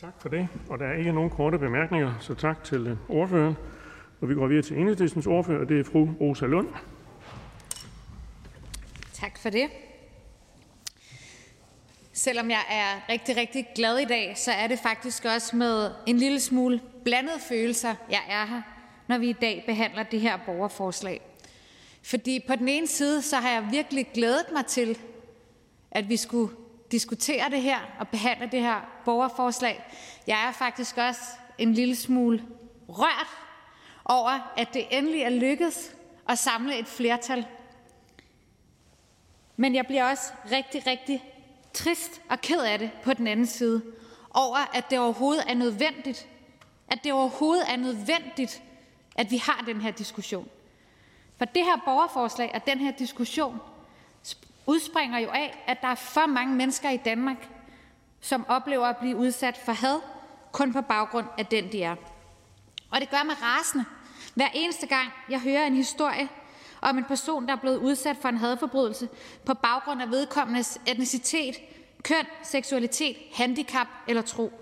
Tak 0.00 0.14
for 0.18 0.28
det. 0.28 0.48
Og 0.70 0.78
der 0.78 0.86
er 0.86 0.98
ikke 0.98 1.12
nogen 1.12 1.30
korte 1.30 1.58
bemærkninger, 1.58 2.14
så 2.20 2.34
tak 2.34 2.64
til 2.64 2.98
ordføreren. 3.08 3.56
Og 4.20 4.28
vi 4.28 4.34
går 4.34 4.46
videre 4.46 4.62
til 4.62 4.78
enhedslistens 4.78 5.26
ordfører, 5.26 5.60
og 5.60 5.68
det 5.68 5.80
er 5.80 5.84
fru 5.84 6.08
Rosa 6.20 6.46
Lund. 6.46 6.68
Tak 9.12 9.38
for 9.38 9.50
det. 9.50 9.70
Selvom 12.12 12.50
jeg 12.50 12.64
er 12.70 13.12
rigtig, 13.12 13.36
rigtig 13.36 13.68
glad 13.74 13.98
i 13.98 14.04
dag, 14.04 14.38
så 14.38 14.52
er 14.52 14.66
det 14.66 14.78
faktisk 14.78 15.24
også 15.24 15.56
med 15.56 15.90
en 16.06 16.18
lille 16.18 16.40
smule 16.40 16.80
blandede 17.04 17.40
følelser, 17.40 17.94
jeg 18.10 18.22
er 18.28 18.46
her, 18.46 18.62
når 19.06 19.18
vi 19.18 19.28
i 19.28 19.32
dag 19.32 19.62
behandler 19.66 20.02
det 20.02 20.20
her 20.20 20.36
borgerforslag. 20.46 21.20
Fordi 22.02 22.44
på 22.48 22.56
den 22.56 22.68
ene 22.68 22.86
side, 22.86 23.22
så 23.22 23.36
har 23.36 23.50
jeg 23.50 23.68
virkelig 23.70 24.06
glædet 24.14 24.46
mig 24.52 24.66
til, 24.66 24.98
at 25.90 26.08
vi 26.08 26.16
skulle 26.16 26.54
diskutere 26.92 27.50
det 27.50 27.62
her 27.62 27.78
og 27.98 28.08
behandle 28.08 28.48
det 28.52 28.60
her 28.60 29.00
borgerforslag. 29.04 29.84
Jeg 30.26 30.48
er 30.48 30.52
faktisk 30.52 30.98
også 30.98 31.20
en 31.58 31.74
lille 31.74 31.96
smule 31.96 32.44
rørt 32.88 33.28
over, 34.04 34.52
at 34.56 34.68
det 34.74 34.86
endelig 34.90 35.20
er 35.20 35.30
lykkedes 35.30 35.94
at 36.28 36.38
samle 36.38 36.78
et 36.78 36.86
flertal. 36.86 37.46
Men 39.56 39.74
jeg 39.74 39.86
bliver 39.86 40.10
også 40.10 40.32
rigtig, 40.50 40.86
rigtig 40.86 41.31
trist 41.74 42.20
og 42.30 42.40
ked 42.40 42.60
af 42.60 42.78
det 42.78 42.90
på 43.04 43.14
den 43.14 43.26
anden 43.26 43.46
side 43.46 43.82
over, 44.30 44.56
at 44.74 44.90
det 44.90 44.98
overhovedet 44.98 45.44
er 45.48 45.54
nødvendigt, 45.54 46.28
at 46.88 46.98
det 47.04 47.12
overhovedet 47.12 47.64
er 47.72 47.76
nødvendigt, 47.76 48.62
at 49.16 49.30
vi 49.30 49.36
har 49.36 49.64
den 49.66 49.80
her 49.80 49.90
diskussion. 49.90 50.48
For 51.38 51.44
det 51.44 51.64
her 51.64 51.76
borgerforslag 51.84 52.50
og 52.54 52.66
den 52.66 52.78
her 52.78 52.90
diskussion 52.90 53.60
udspringer 54.66 55.18
jo 55.18 55.28
af, 55.28 55.64
at 55.66 55.80
der 55.80 55.88
er 55.88 55.94
for 55.94 56.26
mange 56.26 56.54
mennesker 56.54 56.90
i 56.90 56.96
Danmark, 56.96 57.48
som 58.20 58.46
oplever 58.48 58.86
at 58.86 58.96
blive 58.96 59.16
udsat 59.16 59.56
for 59.64 59.72
had, 59.72 60.00
kun 60.52 60.72
på 60.72 60.80
baggrund 60.80 61.26
af 61.38 61.46
den, 61.46 61.72
de 61.72 61.82
er. 61.82 61.96
Og 62.90 63.00
det 63.00 63.10
gør 63.10 63.22
mig 63.22 63.42
rasende, 63.42 63.84
hver 64.34 64.48
eneste 64.54 64.86
gang 64.86 65.08
jeg 65.28 65.40
hører 65.40 65.66
en 65.66 65.76
historie 65.76 66.28
om 66.82 66.98
en 66.98 67.04
person, 67.04 67.46
der 67.46 67.52
er 67.52 67.60
blevet 67.60 67.76
udsat 67.76 68.16
for 68.16 68.28
en 68.28 68.36
hadforbrydelse 68.36 69.08
på 69.44 69.54
baggrund 69.54 70.02
af 70.02 70.10
vedkommendes 70.10 70.80
etnicitet, 70.86 71.56
køn, 72.02 72.26
seksualitet, 72.42 73.16
handicap 73.34 73.86
eller 74.08 74.22
tro. 74.22 74.52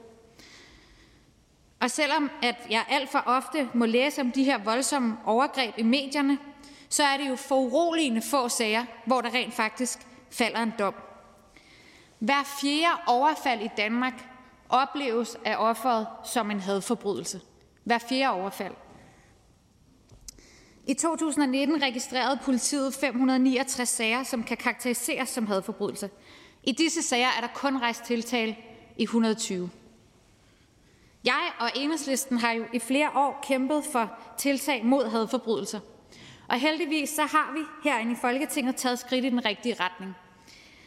Og 1.81 1.91
selvom 1.91 2.31
at 2.43 2.57
jeg 2.71 2.85
alt 2.89 3.11
for 3.11 3.23
ofte 3.27 3.69
må 3.75 3.87
læse 3.87 4.21
om 4.21 4.33
de 4.33 4.45
her 4.45 4.59
voldsomme 4.59 5.17
overgreb 5.25 5.75
i 5.79 5.83
medierne, 5.83 6.39
så 6.89 7.03
er 7.03 7.17
det 7.17 7.29
jo 7.29 7.37
foruroligende 7.37 8.23
få 8.23 8.49
sager, 8.49 8.85
hvor 9.07 9.21
der 9.21 9.35
rent 9.35 9.55
faktisk 9.55 9.99
falder 10.31 10.63
en 10.63 10.73
dom. 10.79 10.95
Hver 12.19 12.43
fjerde 12.61 13.01
overfald 13.07 13.61
i 13.63 13.71
Danmark 13.77 14.29
opleves 14.69 15.37
af 15.45 15.57
offeret 15.59 16.07
som 16.25 16.51
en 16.51 16.61
hadforbrydelse. 16.61 17.41
Hver 17.85 17.99
fjerde 17.99 18.41
overfald. 18.41 18.75
I 20.86 20.94
2019 20.94 21.82
registrerede 21.82 22.39
politiet 22.44 22.94
569 22.94 23.89
sager, 23.89 24.23
som 24.23 24.43
kan 24.43 24.57
karakteriseres 24.57 25.28
som 25.28 25.47
hadforbrydelser. 25.47 26.09
I 26.62 26.73
disse 26.73 27.02
sager 27.02 27.28
er 27.36 27.40
der 27.40 27.48
kun 27.55 27.77
rejst 27.77 28.05
tiltale 28.05 28.57
i 28.97 29.02
120. 29.02 29.70
Jeg 31.24 31.51
og 31.61 31.70
Enhedslisten 31.77 32.39
har 32.39 32.52
jo 32.52 32.65
i 32.73 32.78
flere 32.78 33.11
år 33.15 33.44
kæmpet 33.48 33.85
for 33.93 34.19
tiltag 34.39 34.85
mod 34.85 35.11
hadforbrydelser. 35.11 35.81
Og 36.48 36.57
heldigvis 36.61 37.11
så 37.11 37.23
har 37.23 37.52
vi 37.52 37.61
herinde 37.85 38.12
i 38.12 38.16
Folketinget 38.20 38.77
taget 38.77 38.98
skridt 38.98 39.24
i 39.24 39.31
den 39.31 39.44
rigtige 39.44 39.77
retning. 39.81 40.15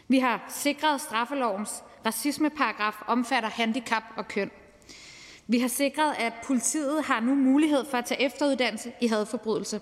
Vi 0.08 0.20
har 0.20 0.46
sikret, 0.50 1.02
straffelovens 1.02 1.84
racismeparagraf 2.06 3.02
omfatter 3.08 3.50
handicap 3.50 4.04
og 4.18 4.28
køn. 4.28 4.52
Vi 5.48 5.60
har 5.60 5.68
sikret, 5.68 6.16
at 6.20 6.34
politiet 6.44 7.04
har 7.04 7.20
nu 7.20 7.36
mulighed 7.36 7.86
for 7.86 7.98
at 7.98 8.06
tage 8.06 8.22
efteruddannelse 8.22 8.94
i 9.02 9.08
hadforbrydelse. 9.08 9.82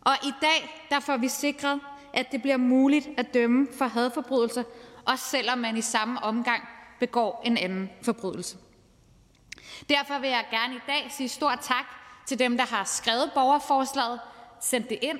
Og 0.00 0.14
i 0.24 0.32
dag 0.40 0.86
der 0.90 1.00
får 1.00 1.16
vi 1.16 1.28
sikret, 1.28 1.80
at 2.14 2.32
det 2.32 2.42
bliver 2.42 2.56
muligt 2.56 3.08
at 3.16 3.34
dømme 3.34 3.68
for 3.78 3.84
hadforbrydelser, 3.84 4.62
også 5.06 5.24
selvom 5.24 5.58
man 5.58 5.76
i 5.76 5.80
samme 5.80 6.22
omgang 6.22 6.62
begår 7.00 7.42
en 7.44 7.56
anden 7.56 7.90
forbrydelse. 8.02 8.56
Derfor 9.88 10.18
vil 10.18 10.30
jeg 10.30 10.44
gerne 10.50 10.74
i 10.74 10.80
dag 10.86 11.10
sige 11.10 11.28
stor 11.28 11.54
tak 11.62 11.84
til 12.26 12.38
dem, 12.38 12.56
der 12.56 12.66
har 12.66 12.84
skrevet 12.84 13.30
borgerforslaget, 13.34 14.20
sendt 14.60 14.90
det 14.90 14.98
ind. 15.02 15.18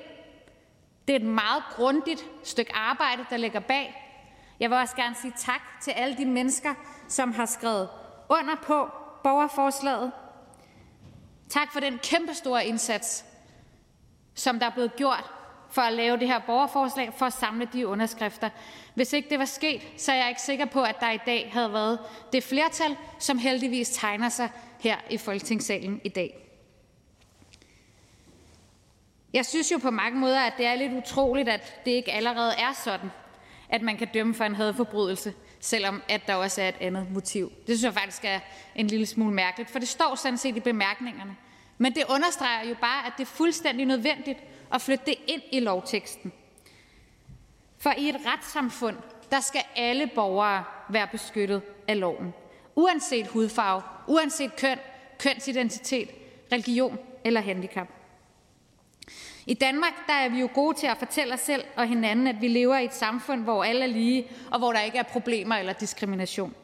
Det 1.07 1.15
er 1.15 1.19
et 1.19 1.25
meget 1.25 1.63
grundigt 1.75 2.25
stykke 2.43 2.75
arbejde, 2.75 3.25
der 3.29 3.37
ligger 3.37 3.59
bag. 3.59 3.99
Jeg 4.59 4.69
vil 4.69 4.77
også 4.77 4.95
gerne 4.95 5.15
sige 5.15 5.33
tak 5.37 5.61
til 5.81 5.91
alle 5.91 6.17
de 6.17 6.25
mennesker, 6.25 6.73
som 7.07 7.33
har 7.33 7.45
skrevet 7.45 7.89
under 8.29 8.55
på 8.63 8.89
borgerforslaget. 9.23 10.11
Tak 11.49 11.73
for 11.73 11.79
den 11.79 11.99
kæmpestore 12.03 12.65
indsats, 12.65 13.25
som 14.35 14.59
der 14.59 14.65
er 14.65 14.73
blevet 14.73 14.95
gjort 14.95 15.31
for 15.69 15.81
at 15.81 15.93
lave 15.93 16.17
det 16.17 16.27
her 16.27 16.39
borgerforslag, 16.39 17.13
for 17.13 17.25
at 17.25 17.33
samle 17.33 17.67
de 17.73 17.87
underskrifter. 17.87 18.49
Hvis 18.95 19.13
ikke 19.13 19.29
det 19.29 19.39
var 19.39 19.45
sket, 19.45 19.81
så 19.97 20.11
er 20.11 20.15
jeg 20.15 20.29
ikke 20.29 20.41
sikker 20.41 20.65
på, 20.65 20.83
at 20.83 20.99
der 20.99 21.11
i 21.11 21.19
dag 21.25 21.49
havde 21.53 21.73
været 21.73 21.99
det 22.33 22.43
flertal, 22.43 22.97
som 23.19 23.37
heldigvis 23.37 23.89
tegner 23.89 24.29
sig 24.29 24.49
her 24.79 24.97
i 25.09 25.17
Folketingssalen 25.17 26.01
i 26.03 26.09
dag. 26.09 26.39
Jeg 29.33 29.45
synes 29.45 29.71
jo 29.71 29.77
på 29.77 29.91
mange 29.91 30.19
måder, 30.19 30.39
at 30.39 30.53
det 30.57 30.65
er 30.65 30.75
lidt 30.75 30.93
utroligt, 30.93 31.49
at 31.49 31.85
det 31.85 31.91
ikke 31.91 32.11
allerede 32.11 32.53
er 32.53 32.73
sådan, 32.83 33.11
at 33.69 33.81
man 33.81 33.97
kan 33.97 34.07
dømme 34.13 34.33
for 34.33 34.43
en 34.43 34.55
hadforbrydelse, 34.55 35.33
selvom 35.63 36.01
at 36.09 36.27
der 36.27 36.35
også 36.35 36.61
er 36.61 36.69
et 36.69 36.75
andet 36.79 37.11
motiv. 37.11 37.51
Det 37.67 37.77
synes 37.77 37.83
jeg 37.83 37.93
faktisk 37.93 38.25
er 38.25 38.39
en 38.75 38.87
lille 38.87 39.05
smule 39.05 39.33
mærkeligt, 39.33 39.69
for 39.69 39.79
det 39.79 39.87
står 39.87 40.15
sådan 40.15 40.37
set 40.37 40.55
i 40.55 40.59
bemærkningerne. 40.59 41.35
Men 41.77 41.95
det 41.95 42.03
understreger 42.09 42.69
jo 42.69 42.75
bare, 42.81 43.05
at 43.05 43.13
det 43.17 43.23
er 43.23 43.27
fuldstændig 43.27 43.85
nødvendigt 43.85 44.39
at 44.73 44.81
flytte 44.81 45.05
det 45.05 45.15
ind 45.27 45.41
i 45.51 45.59
lovteksten. 45.59 46.31
For 47.77 47.93
i 47.97 48.09
et 48.09 48.15
retssamfund, 48.25 48.97
der 49.31 49.39
skal 49.39 49.61
alle 49.75 50.07
borgere 50.15 50.63
være 50.89 51.07
beskyttet 51.07 51.61
af 51.87 51.99
loven. 51.99 52.33
Uanset 52.75 53.27
hudfarve, 53.27 53.81
uanset 54.07 54.55
køn, 54.55 54.77
kønsidentitet, 55.19 56.09
religion 56.51 56.99
eller 57.23 57.41
handicap. 57.41 57.87
I 59.45 59.53
Danmark 59.53 59.93
der 60.07 60.13
er 60.13 60.29
vi 60.29 60.39
jo 60.39 60.49
gode 60.53 60.77
til 60.77 60.87
at 60.87 60.97
fortælle 60.97 61.33
os 61.33 61.39
selv 61.39 61.63
og 61.75 61.87
hinanden, 61.87 62.27
at 62.27 62.41
vi 62.41 62.47
lever 62.47 62.77
i 62.77 62.85
et 62.85 62.93
samfund, 62.93 63.43
hvor 63.43 63.63
alle 63.63 63.83
er 63.83 63.87
lige, 63.87 64.27
og 64.51 64.59
hvor 64.59 64.73
der 64.73 64.81
ikke 64.81 64.97
er 64.97 65.03
problemer 65.03 65.55
eller 65.55 65.73
diskrimination. 65.73 66.55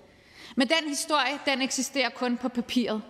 Men 0.55 0.67
den 0.67 0.89
historie 0.89 1.39
den 1.45 1.61
eksisterer 1.61 2.09
kun 2.09 2.37
på 2.37 2.49
papiret. 2.49 3.01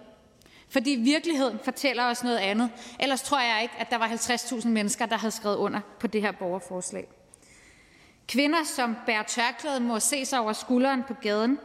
Fordi 0.69 0.89
virkeligheden 0.89 1.59
fortæller 1.63 2.03
os 2.03 2.23
noget 2.23 2.37
andet. 2.37 2.69
Ellers 2.99 3.21
tror 3.21 3.39
jeg 3.39 3.59
ikke, 3.61 3.73
at 3.79 3.89
der 3.89 3.97
var 3.97 4.07
50.000 4.07 4.67
mennesker, 4.67 5.05
der 5.05 5.17
havde 5.17 5.31
skrevet 5.31 5.55
under 5.55 5.79
på 5.99 6.07
det 6.07 6.21
her 6.21 6.31
borgerforslag. 6.31 7.07
Kvinder, 8.27 8.63
som 8.63 8.95
bærer 9.05 9.23
tørklæde, 9.23 9.79
må 9.79 9.99
se 9.99 10.25
sig 10.25 10.39
over 10.39 10.53
skulderen 10.53 11.03
på 11.07 11.13
gaden. 11.13 11.59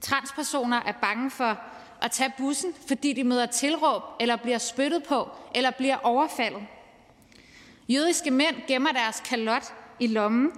Transpersoner 0.00 0.80
er 0.86 0.92
bange 0.92 1.30
for 1.30 1.58
at 2.02 2.10
tage 2.10 2.32
bussen, 2.38 2.74
fordi 2.88 3.12
de 3.12 3.24
møder 3.24 3.46
tilråb, 3.46 4.02
eller 4.20 4.36
bliver 4.36 4.58
spyttet 4.58 5.02
på, 5.02 5.28
eller 5.54 5.70
bliver 5.70 5.96
overfaldet. 6.02 6.62
Jødiske 7.88 8.30
mænd 8.30 8.56
gemmer 8.68 8.92
deres 8.92 9.20
kalot 9.20 9.74
i 10.00 10.06
lommen. 10.06 10.52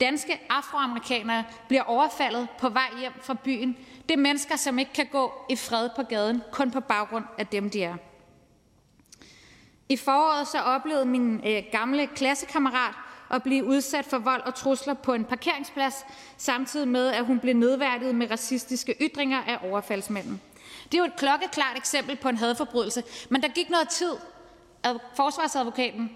Danske 0.00 0.40
afroamerikanere 0.50 1.44
bliver 1.68 1.82
overfaldet 1.82 2.48
på 2.58 2.68
vej 2.68 2.90
hjem 3.00 3.12
fra 3.22 3.34
byen. 3.34 3.76
Det 4.08 4.14
er 4.14 4.18
mennesker, 4.18 4.56
som 4.56 4.78
ikke 4.78 4.92
kan 4.92 5.06
gå 5.12 5.32
i 5.48 5.56
fred 5.56 5.88
på 5.96 6.02
gaden, 6.02 6.42
kun 6.52 6.70
på 6.70 6.80
baggrund 6.80 7.24
af 7.38 7.46
dem, 7.46 7.70
de 7.70 7.82
er. 7.82 7.96
I 9.88 9.96
foråret 9.96 10.48
så 10.48 10.58
oplevede 10.58 11.04
min 11.04 11.40
øh, 11.46 11.62
gamle 11.72 12.06
klassekammerat 12.06 12.94
at 13.30 13.42
blive 13.42 13.64
udsat 13.64 14.04
for 14.04 14.18
vold 14.18 14.42
og 14.42 14.54
trusler 14.54 14.94
på 14.94 15.12
en 15.12 15.24
parkeringsplads, 15.24 16.06
samtidig 16.36 16.88
med, 16.88 17.08
at 17.08 17.24
hun 17.24 17.38
blev 17.38 17.54
nedværdiget 17.54 18.14
med 18.14 18.30
racistiske 18.30 18.94
ytringer 19.00 19.42
af 19.42 19.58
overfaldsmanden. 19.70 20.40
Det 20.84 20.94
er 20.94 20.98
jo 20.98 21.04
et 21.04 21.16
klokkeklart 21.16 21.76
eksempel 21.76 22.16
på 22.16 22.28
en 22.28 22.36
hadforbrydelse, 22.36 23.02
men 23.28 23.42
der 23.42 23.48
gik 23.48 23.70
noget 23.70 23.88
tid. 23.88 24.12
Forsvarsadvokaten 25.16 26.10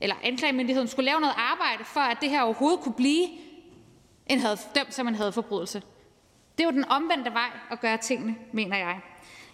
eller 0.00 0.16
anklagemyndigheden 0.22 0.88
skulle 0.88 1.06
lave 1.06 1.20
noget 1.20 1.34
arbejde, 1.36 1.84
for 1.84 2.00
at 2.00 2.18
det 2.20 2.30
her 2.30 2.42
overhovedet 2.42 2.80
kunne 2.80 2.94
blive 2.94 3.28
en 4.26 4.38
had, 4.38 4.56
dømt 4.74 4.94
som 4.94 5.08
en 5.08 5.14
hadforbrydelse. 5.14 5.82
Det 6.58 6.64
er 6.64 6.68
jo 6.68 6.74
den 6.74 6.84
omvendte 6.84 7.32
vej 7.32 7.50
at 7.70 7.80
gøre 7.80 7.96
tingene, 7.96 8.36
mener 8.52 8.76
jeg. 8.76 9.00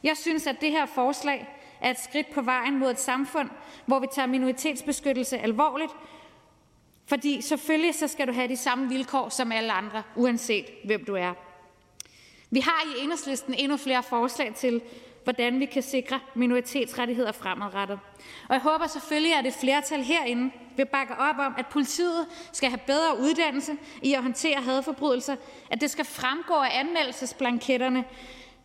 Jeg 0.03 0.17
synes, 0.17 0.47
at 0.47 0.61
det 0.61 0.71
her 0.71 0.87
forslag 0.87 1.49
er 1.81 1.91
et 1.91 2.01
skridt 2.01 2.31
på 2.31 2.43
vejen 2.43 2.79
mod 2.79 2.91
et 2.91 3.01
samfund, 3.01 3.51
hvor 3.87 3.99
vi 3.99 4.07
tager 4.15 4.27
minoritetsbeskyttelse 4.27 5.39
alvorligt, 5.39 5.93
fordi 7.07 7.41
selvfølgelig 7.41 7.95
så 7.95 8.09
skal 8.09 8.27
du 8.27 8.33
have 8.33 8.49
de 8.49 8.57
samme 8.57 8.89
vilkår 8.89 9.29
som 9.29 9.53
alle 9.53 9.73
andre, 9.73 10.03
uanset 10.17 10.67
hvem 10.85 11.05
du 11.05 11.15
er. 11.15 11.35
Vi 12.51 12.61
har 12.61 12.83
i 12.87 13.03
enhedslisten 13.03 13.55
endnu 13.55 13.77
flere 13.77 14.03
forslag 14.03 14.55
til, 14.55 14.83
hvordan 15.25 15.61
vi 15.61 15.65
kan 15.65 15.83
sikre 15.83 16.21
minoritetsrettigheder 16.35 17.33
fremadrettet. 17.33 17.99
Og 18.49 18.55
jeg 18.55 18.61
håber 18.63 18.87
selvfølgelig, 18.87 19.35
at 19.35 19.47
et 19.47 19.55
flertal 19.55 20.03
herinde 20.03 20.51
vil 20.77 20.87
bakke 20.87 21.15
op 21.15 21.39
om, 21.39 21.55
at 21.59 21.67
politiet 21.67 22.27
skal 22.53 22.69
have 22.69 22.81
bedre 22.87 23.19
uddannelse 23.21 23.77
i 24.03 24.15
at 24.15 24.23
håndtere 24.23 24.63
hadforbrydelser, 24.63 25.37
at 25.71 25.81
det 25.81 25.91
skal 25.91 26.05
fremgå 26.05 26.55
af 26.55 26.81
anmeldelsesblanketterne, 26.81 28.05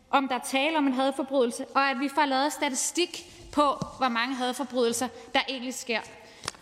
om 0.09 0.27
der 0.27 0.35
er 0.35 0.39
tale 0.39 0.77
om 0.77 0.87
en 0.87 0.93
hadforbrydelse, 0.93 1.65
og 1.65 1.89
at 1.89 1.99
vi 1.99 2.09
får 2.15 2.25
lavet 2.25 2.53
statistik 2.53 3.25
på, 3.51 3.61
hvor 3.97 4.09
mange 4.09 4.35
hadforbrydelser 4.35 5.07
der 5.33 5.39
egentlig 5.49 5.73
sker 5.73 5.99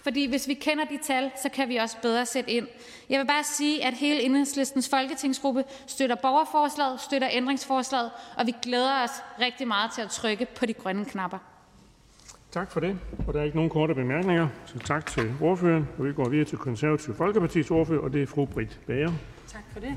fordi 0.08 0.30
hvis 0.30 0.48
vi 0.48 0.54
kender 0.54 0.86
de 0.86 1.00
tal, 1.04 1.32
så 1.44 1.50
kan 1.50 1.70
vi 1.70 1.76
også 1.76 1.98
bedre 2.02 2.26
sætte 2.26 2.52
ind. 2.52 2.68
Jeg 3.10 3.20
vil 3.20 3.28
bare 3.28 3.44
sige, 3.44 3.86
at 3.86 3.94
hele 3.94 4.22
Enhedslistens 4.22 4.90
folketingsgruppe 4.90 5.64
støtter 5.88 6.16
borgerforslaget, 6.16 7.02
støtter 7.02 7.28
ændringsforslaget, 7.32 8.12
og 8.38 8.48
vi 8.48 8.54
glæder 8.62 9.04
os 9.04 9.12
rigtig 9.42 9.68
meget 9.68 9.92
til 9.92 10.02
at 10.02 10.10
trykke 10.10 10.48
på 10.56 10.66
de 10.66 10.74
grønne 10.74 11.06
knapper. 11.06 11.38
Tak 12.52 12.72
for 12.72 12.80
det. 12.80 13.00
Og 13.28 13.34
der 13.34 13.40
er 13.40 13.44
ikke 13.44 13.58
nogen 13.58 13.70
korte 13.70 13.96
bemærkninger, 13.96 14.48
så 14.66 14.80
tak 14.80 15.06
til 15.06 15.34
ordføreren. 15.42 15.88
Og 15.98 16.06
vi 16.06 16.14
går 16.14 16.30
videre 16.30 16.46
til 16.46 16.58
Konservativ 16.58 17.16
Folkepartis 17.16 17.72
ordfører, 17.72 18.02
og 18.02 18.14
det 18.14 18.22
er 18.22 18.28
fru 18.28 18.46
Britt 18.46 18.80
Bager. 18.88 19.12
Tak 19.48 19.64
for 19.74 19.80
det. 19.80 19.96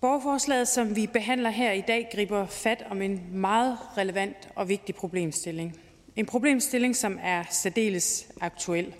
Borgerforslaget, 0.00 0.68
som 0.68 0.96
vi 0.96 1.06
behandler 1.12 1.50
her 1.50 1.72
i 1.72 1.82
dag, 1.88 2.08
griber 2.14 2.46
fat 2.46 2.84
om 2.90 3.02
en 3.02 3.20
meget 3.32 3.78
relevant 3.98 4.48
og 4.56 4.68
vigtig 4.68 4.94
problemstilling. 4.94 5.78
En 6.16 6.26
problemstilling, 6.26 6.96
som 6.96 7.18
er 7.22 7.44
særdeles 7.50 8.26
aktuel. 8.40 8.94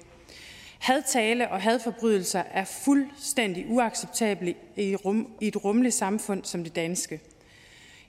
Hadtale 0.78 1.51
og 1.51 1.62
hadforbrydelser 1.62 2.43
er 2.53 2.65
fuldstændig 2.65 3.66
uacceptable 3.69 4.55
i, 4.77 4.97
rum, 4.97 5.28
i 5.41 5.49
et 5.49 5.65
rummeligt 5.65 5.95
samfund 5.95 6.45
som 6.45 6.65
det 6.65 6.77
danske. 6.77 7.20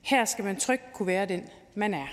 Her 0.02 0.26
skal 0.26 0.46
man 0.46 0.56
trygt 0.56 0.94
kunne 0.94 1.08
være 1.08 1.26
den, 1.26 1.44
man 1.76 1.94
er. 1.94 2.08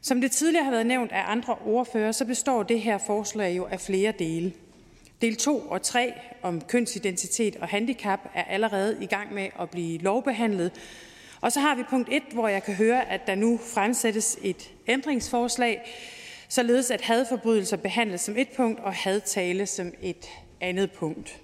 Som 0.00 0.20
det 0.20 0.30
tidligere 0.30 0.64
har 0.64 0.70
været 0.70 0.86
nævnt 0.86 1.12
af 1.12 1.22
andre 1.26 1.54
ordfører, 1.54 2.12
så 2.12 2.24
består 2.24 2.62
det 2.62 2.80
her 2.80 2.98
forslag 2.98 3.56
jo 3.56 3.66
af 3.66 3.80
flere 3.80 4.12
dele. 4.18 4.52
Del 5.20 5.36
2 5.36 5.58
og 5.58 5.82
3 5.82 6.12
om 6.42 6.60
kønsidentitet 6.60 7.56
og 7.56 7.68
handicap 7.68 8.20
er 8.34 8.44
allerede 8.44 8.98
i 9.00 9.06
gang 9.06 9.34
med 9.34 9.48
at 9.60 9.70
blive 9.70 9.98
lovbehandlet, 9.98 10.72
og 11.40 11.52
så 11.52 11.60
har 11.60 11.74
vi 11.74 11.82
punkt 11.82 12.08
1, 12.12 12.22
hvor 12.32 12.48
jeg 12.48 12.62
kan 12.62 12.74
høre, 12.74 13.10
at 13.10 13.26
der 13.26 13.34
nu 13.34 13.60
fremsættes 13.74 14.38
et 14.42 14.70
ændringsforslag, 14.86 15.80
således 16.48 16.90
at 16.90 17.00
hadforbrydelser 17.00 17.76
behandles 17.76 18.20
som 18.20 18.36
et 18.36 18.48
punkt 18.48 18.80
og 18.80 18.94
hadtale 18.94 19.66
som 19.66 19.92
et 20.02 20.28
andet 20.60 20.92
punkt. 20.92 21.40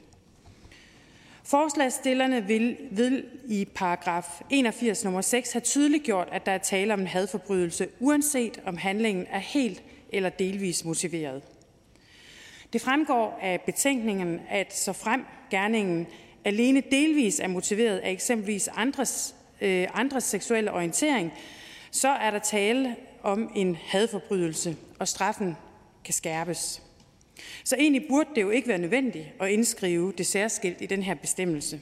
Forslagsstillerne 1.45 2.47
vil, 2.47 2.77
vil 2.91 3.25
i 3.49 3.65
paragraf 3.75 4.41
81 4.51 5.05
nummer 5.05 5.21
6 5.21 5.53
have 5.53 5.61
tydeliggjort, 5.61 6.29
at 6.33 6.47
der 6.47 6.53
er 6.53 6.59
tale 6.59 6.95
om 6.95 7.01
en 7.01 7.07
hadforbrydelse, 7.07 7.89
uanset 8.01 8.61
om 8.65 8.77
handlingen 8.77 9.27
er 9.31 9.39
helt 9.39 9.83
eller 10.13 10.29
delvis 10.29 10.85
motiveret. 10.85 11.43
Det 12.73 12.81
fremgår 12.81 13.39
af 13.43 13.61
betænkningen, 13.61 14.41
at 14.51 14.75
så 14.75 14.93
frem 14.93 15.25
gerningen 15.51 16.07
alene 16.45 16.83
delvis 16.91 17.41
er 17.41 17.49
motiveret 17.49 17.99
af 17.99 18.11
eksempelvis 18.11 18.69
andres 18.69 19.36
øh, 19.61 19.89
andres 19.95 20.25
seksuelle 20.25 20.73
orientering, 20.73 21.33
så 21.91 22.09
er 22.09 22.31
der 22.31 22.39
tale 22.39 22.97
om 23.23 23.53
en 23.55 23.77
hadforbrydelse, 23.77 24.77
og 24.99 25.09
straffen 25.09 25.57
kan 26.05 26.15
skærpes. 26.15 26.83
Så 27.65 27.77
egentlig 27.79 28.07
burde 28.09 28.29
det 28.35 28.43
jo 28.43 28.51
ikke 28.51 28.69
være 28.69 28.79
nødvendigt 28.79 29.27
at 29.41 29.51
indskrive 29.51 30.13
det 30.19 30.27
særskilt 30.27 30.81
i 30.81 30.87
den 30.87 31.03
her 31.03 31.15
bestemmelse. 31.15 31.81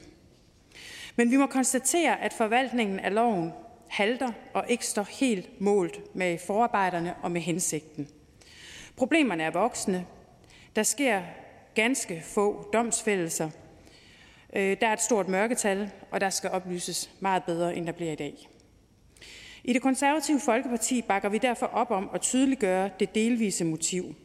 Men 1.15 1.31
vi 1.31 1.37
må 1.37 1.47
konstatere, 1.47 2.21
at 2.21 2.33
forvaltningen 2.33 2.99
af 2.99 3.13
loven 3.13 3.51
halter 3.87 4.31
og 4.53 4.65
ikke 4.69 4.85
står 4.85 5.07
helt 5.19 5.61
målt 5.61 6.15
med 6.15 6.37
forarbejderne 6.37 7.13
og 7.21 7.31
med 7.31 7.41
hensigten. 7.41 8.07
Problemerne 8.95 9.43
er 9.43 9.51
voksne. 9.51 10.05
Der 10.75 10.83
sker 10.83 11.21
ganske 11.75 12.23
få 12.25 12.69
domsfældelser, 12.73 13.49
Øh, 14.55 14.77
der 14.81 14.87
er 14.87 14.93
et 14.93 15.01
stort 15.01 15.27
mørketal, 15.27 15.89
og 16.11 16.21
der 16.21 16.29
skal 16.29 16.49
oplyses 16.49 17.09
meget 17.19 17.43
bedre, 17.43 17.75
end 17.75 17.85
der 17.85 17.91
bliver 17.91 18.11
i 18.11 18.15
dag. 18.15 18.49
I 19.63 19.73
det 19.73 19.81
konservative 19.81 20.39
Folkeparti 20.39 21.01
bakker 21.01 21.29
vi 21.29 21.37
derfor 21.37 21.65
op 21.65 21.91
om 21.91 22.09
at 22.13 22.21
tydeliggøre 22.21 22.89
det 22.99 23.15
delvise 23.15 23.65
motiv. 23.65 24.15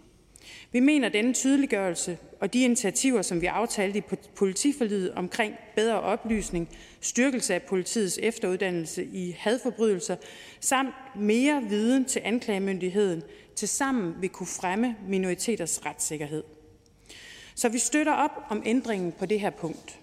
Vi 0.73 0.81
mener, 0.81 1.07
at 1.07 1.13
denne 1.13 1.35
tydeliggørelse 1.35 2.19
og 2.41 2.53
de 2.53 2.65
initiativer, 2.65 3.23
som 3.23 3.41
vi 3.41 3.47
aftalte 3.47 3.99
i 3.99 4.03
politiforlidet 4.37 5.13
omkring 5.13 5.55
bedre 5.77 6.01
oplysning, 6.01 6.69
styrkelse 7.01 7.55
af 7.55 7.63
politiets 7.63 8.19
efteruddannelse 8.23 9.05
i 9.05 9.37
hadforbrydelser, 9.39 10.17
samt 10.61 10.95
mere 11.17 11.63
viden 11.69 12.05
til 12.05 12.23
anklagemyndigheden, 12.25 13.23
tilsammen 13.57 14.15
vil 14.21 14.31
kunne 14.31 14.47
fremme 14.47 14.97
minoriteters 15.09 15.87
retssikkerhed. 15.87 16.43
Så 17.55 17.69
vi 17.69 17.79
støtter 17.79 18.13
op 18.13 18.45
om 18.49 18.63
ændringen 18.67 19.13
på 19.13 19.27
det 19.27 19.41
her 19.41 19.51
punkt. 19.51 20.01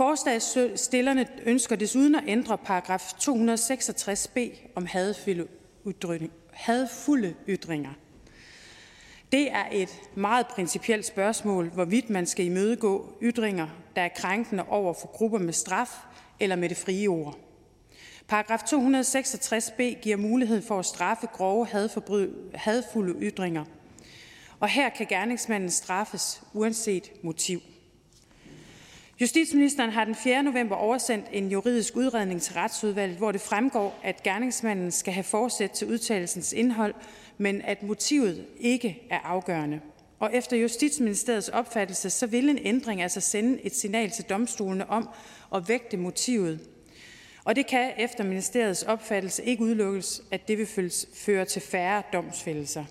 Forslagstillerne 0.00 1.26
ønsker 1.46 1.76
desuden 1.76 2.14
at 2.14 2.24
ændre 2.26 2.58
paragraf 2.58 3.12
266b 3.12 4.38
om 4.74 4.86
hadfulde 6.52 7.34
ytringer. 7.48 7.90
Det 9.32 9.52
er 9.52 9.64
et 9.72 9.88
meget 10.14 10.46
principielt 10.46 11.06
spørgsmål, 11.06 11.68
hvorvidt 11.68 12.10
man 12.10 12.26
skal 12.26 12.44
imødegå 12.44 13.12
ytringer, 13.22 13.68
der 13.96 14.02
er 14.02 14.08
krænkende 14.16 14.64
over 14.68 14.92
for 14.92 15.06
grupper 15.06 15.38
med 15.38 15.52
straf 15.52 15.90
eller 16.40 16.56
med 16.56 16.68
det 16.68 16.76
frie 16.76 17.08
ord. 17.08 17.38
Paragraf 18.28 18.60
266b 18.60 20.00
giver 20.00 20.16
mulighed 20.16 20.62
for 20.62 20.78
at 20.78 20.86
straffe 20.86 21.26
grove 21.26 21.66
hadfulde 22.54 23.14
ytringer, 23.20 23.64
og 24.60 24.68
her 24.68 24.88
kan 24.88 25.06
gerningsmanden 25.06 25.70
straffes 25.70 26.42
uanset 26.52 27.12
motiv. 27.22 27.60
Justitsministeren 29.20 29.90
har 29.90 30.04
den 30.04 30.14
4. 30.14 30.42
november 30.42 30.76
oversendt 30.76 31.26
en 31.32 31.48
juridisk 31.48 31.96
udredning 31.96 32.42
til 32.42 32.54
retsudvalget, 32.54 33.18
hvor 33.18 33.32
det 33.32 33.40
fremgår, 33.40 34.00
at 34.02 34.22
gerningsmanden 34.22 34.90
skal 34.90 35.12
have 35.12 35.24
forsæt 35.24 35.70
til 35.70 35.88
udtalelsens 35.88 36.52
indhold, 36.52 36.94
men 37.38 37.62
at 37.62 37.82
motivet 37.82 38.46
ikke 38.60 39.02
er 39.10 39.18
afgørende. 39.18 39.80
Og 40.18 40.30
efter 40.34 40.56
Justitsministeriets 40.56 41.48
opfattelse, 41.48 42.10
så 42.10 42.26
vil 42.26 42.48
en 42.48 42.58
ændring 42.58 43.02
altså 43.02 43.20
sende 43.20 43.60
et 43.62 43.74
signal 43.74 44.10
til 44.10 44.24
domstolene 44.24 44.90
om 44.90 45.08
at 45.54 45.68
vægte 45.68 45.96
motivet. 45.96 46.60
Og 47.44 47.56
det 47.56 47.66
kan 47.66 47.92
efter 47.98 48.24
ministeriets 48.24 48.82
opfattelse 48.82 49.44
ikke 49.44 49.62
udelukkes, 49.62 50.22
at 50.30 50.48
det 50.48 50.58
vil 50.58 50.92
føre 51.14 51.44
til 51.44 51.62
færre 51.62 52.02
domsfældelser. 52.12 52.84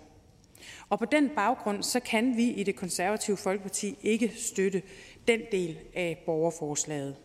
Og 0.90 1.00
på 1.00 1.06
den 1.06 1.30
baggrund 1.36 1.84
så 1.84 2.00
kan 2.00 2.38
vi 2.38 2.44
i 2.44 2.64
det 2.64 2.76
konservative 2.76 3.38
Folkeparti 3.38 3.98
ikke 4.04 4.32
støtte 4.38 4.82
den 5.30 5.42
del 5.52 5.78
af 5.96 6.24
borgerforslaget. 6.26 7.16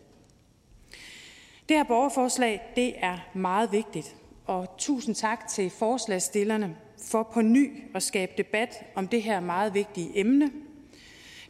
Det 1.69 1.77
her 1.77 1.83
borgerforslag 1.83 2.61
det 2.75 2.93
er 2.97 3.17
meget 3.33 3.71
vigtigt, 3.71 4.15
og 4.45 4.67
tusind 4.77 5.15
tak 5.15 5.47
til 5.47 5.69
forslagsstillerne 5.69 6.75
for 7.09 7.29
på 7.33 7.41
ny 7.41 7.83
at 7.95 8.03
skabe 8.03 8.31
debat 8.37 8.83
om 8.95 9.07
det 9.07 9.23
her 9.23 9.39
meget 9.39 9.73
vigtige 9.73 10.19
emne. 10.19 10.51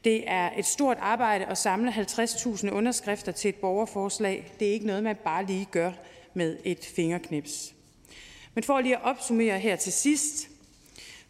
Det 0.04 0.24
er 0.30 0.50
et 0.58 0.66
stort 0.66 0.98
arbejde 1.00 1.46
at 1.46 1.58
samle 1.58 1.92
50.000 1.92 2.70
underskrifter 2.72 3.32
til 3.32 3.50
et 3.50 3.56
borgerforslag. 3.56 4.52
Det 4.60 4.68
er 4.68 4.72
ikke 4.74 4.88
noget, 4.88 5.04
man 5.04 5.16
bare 5.24 5.46
lige 5.46 5.66
gør 5.72 5.92
med 6.34 6.58
et 6.64 6.86
fingerknips. 6.96 7.76
Men 8.54 8.64
for 8.64 8.80
lige 8.80 8.98
at 8.98 9.04
opsummere 9.04 9.60
her 9.60 9.76
til 9.76 9.94
sidst. 9.94 10.50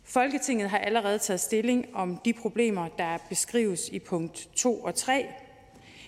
Folketinget 0.07 0.69
har 0.69 0.77
allerede 0.77 1.19
taget 1.19 1.39
stilling 1.39 1.85
om 1.93 2.19
de 2.25 2.33
problemer, 2.33 2.87
der 2.87 3.17
beskrives 3.29 3.89
i 3.89 3.99
punkt 3.99 4.49
2 4.55 4.79
og 4.79 4.95
3. 4.95 5.25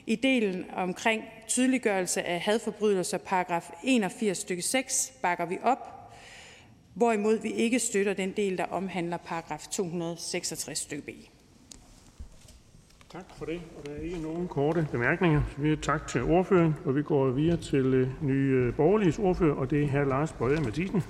I 0.06 0.16
delen 0.16 0.66
omkring 0.76 1.24
tydeliggørelse 1.48 2.24
af 2.24 2.40
hadforbrydelser, 2.40 3.18
paragraf 3.18 3.70
81 3.84 4.38
stykke 4.38 4.62
6, 4.62 5.14
bakker 5.22 5.46
vi 5.46 5.58
op, 5.64 6.12
hvorimod 6.94 7.38
vi 7.38 7.52
ikke 7.52 7.80
støtter 7.80 8.14
den 8.14 8.32
del, 8.32 8.58
der 8.58 8.66
omhandler 8.66 9.18
paragraf 9.18 9.68
266 9.72 10.80
stykke 10.80 11.04
B. 11.04 11.10
Tak 13.12 13.26
for 13.38 13.46
det. 13.46 13.62
Og 13.78 13.86
der 13.86 13.92
er 13.92 14.02
ikke 14.02 14.18
nogen 14.18 14.48
korte 14.48 14.88
bemærkninger. 14.92 15.42
Så 15.56 15.62
vi 15.62 15.76
tak 15.76 16.08
til 16.08 16.24
ordføreren, 16.24 16.76
og 16.86 16.96
vi 16.96 17.04
går 17.04 17.30
videre 17.30 17.58
til 17.58 17.86
øh, 17.86 18.24
nye 18.24 18.66
øh, 18.68 18.76
borgerliges 18.76 19.20
ordfører, 19.20 19.56
og 19.56 19.70
det 19.70 19.84
er 19.84 19.88
hr. 19.88 20.04
Lars 20.04 20.34
Bøje 20.34 20.60
Mathisen. 20.60 21.04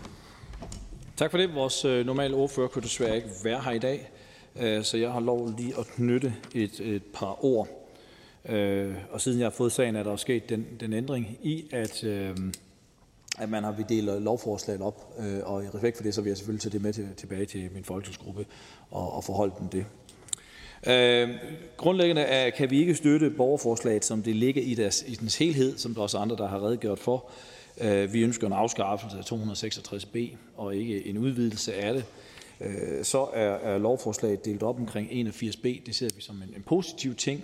Tak 1.17 1.31
for 1.31 1.37
det. 1.37 1.55
Vores 1.55 1.85
øh, 1.85 2.05
normale 2.05 2.35
ordfører 2.35 2.67
kunne 2.67 2.83
desværre 2.83 3.15
ikke 3.15 3.29
være 3.43 3.61
her 3.61 3.71
i 3.71 3.79
dag, 3.79 4.09
øh, 4.59 4.83
så 4.83 4.97
jeg 4.97 5.11
har 5.11 5.19
lov 5.19 5.53
lige 5.57 5.73
at 5.79 5.87
knytte 5.87 6.33
et, 6.55 6.79
et 6.79 7.03
par 7.13 7.45
ord. 7.45 7.67
Øh, 8.49 8.95
og 9.11 9.21
siden 9.21 9.39
jeg 9.39 9.45
har 9.45 9.51
fået 9.51 9.71
sagen, 9.71 9.95
er 9.95 10.03
der 10.03 10.15
sket 10.15 10.49
den, 10.49 10.67
den 10.79 10.93
ændring 10.93 11.37
i, 11.43 11.65
at, 11.71 12.03
at 13.39 13.49
man 13.49 13.63
har 13.63 13.71
vi 13.71 14.01
lovforslaget 14.01 14.81
op, 14.81 15.13
og 15.43 15.63
i 15.63 15.67
respekt 15.67 15.97
for 15.97 16.03
det, 16.03 16.15
så 16.15 16.21
vil 16.21 16.29
jeg 16.29 16.37
selvfølgelig 16.37 16.61
tage 16.61 16.71
det 16.71 16.81
med 16.81 16.93
til, 16.93 17.07
tilbage 17.17 17.45
til 17.45 17.69
min 17.73 17.83
folketingsgruppe 17.83 18.45
og, 18.91 19.13
og 19.13 19.23
forholde 19.23 19.53
dem 19.59 19.69
det. 19.69 19.85
Øh, 20.87 21.29
grundlæggende 21.77 22.21
er, 22.21 22.49
kan 22.49 22.71
vi 22.71 22.79
ikke 22.79 22.95
støtte 22.95 23.29
borgerforslaget, 23.29 24.05
som 24.05 24.23
det 24.23 24.35
ligger 24.35 24.61
i, 24.61 24.73
deres, 24.73 25.03
i 25.07 25.15
dens 25.15 25.37
helhed, 25.37 25.77
som 25.77 25.95
der 25.95 26.01
også 26.01 26.17
er 26.17 26.21
andre, 26.21 26.35
der 26.35 26.47
har 26.47 26.65
redegjort 26.65 26.99
for. 26.99 27.15
Øh, 27.15 27.56
Øh, 27.81 28.13
vi 28.13 28.21
ønsker 28.21 28.47
en 28.47 28.53
afskaffelse 28.53 29.17
af 29.17 29.23
266b 29.23 30.35
og 30.57 30.75
ikke 30.75 31.07
en 31.07 31.17
udvidelse 31.17 31.73
af 31.73 31.93
det. 31.93 32.05
Øh, 32.61 33.03
så 33.03 33.27
er, 33.33 33.77
lovforslaget 33.77 34.45
delt 34.45 34.63
op 34.63 34.79
omkring 34.79 35.09
81b. 35.09 35.85
Det 35.85 35.95
ser 35.95 36.09
vi 36.15 36.21
som 36.21 36.35
en, 36.35 36.53
en 36.55 36.63
positiv 36.63 37.15
ting, 37.15 37.43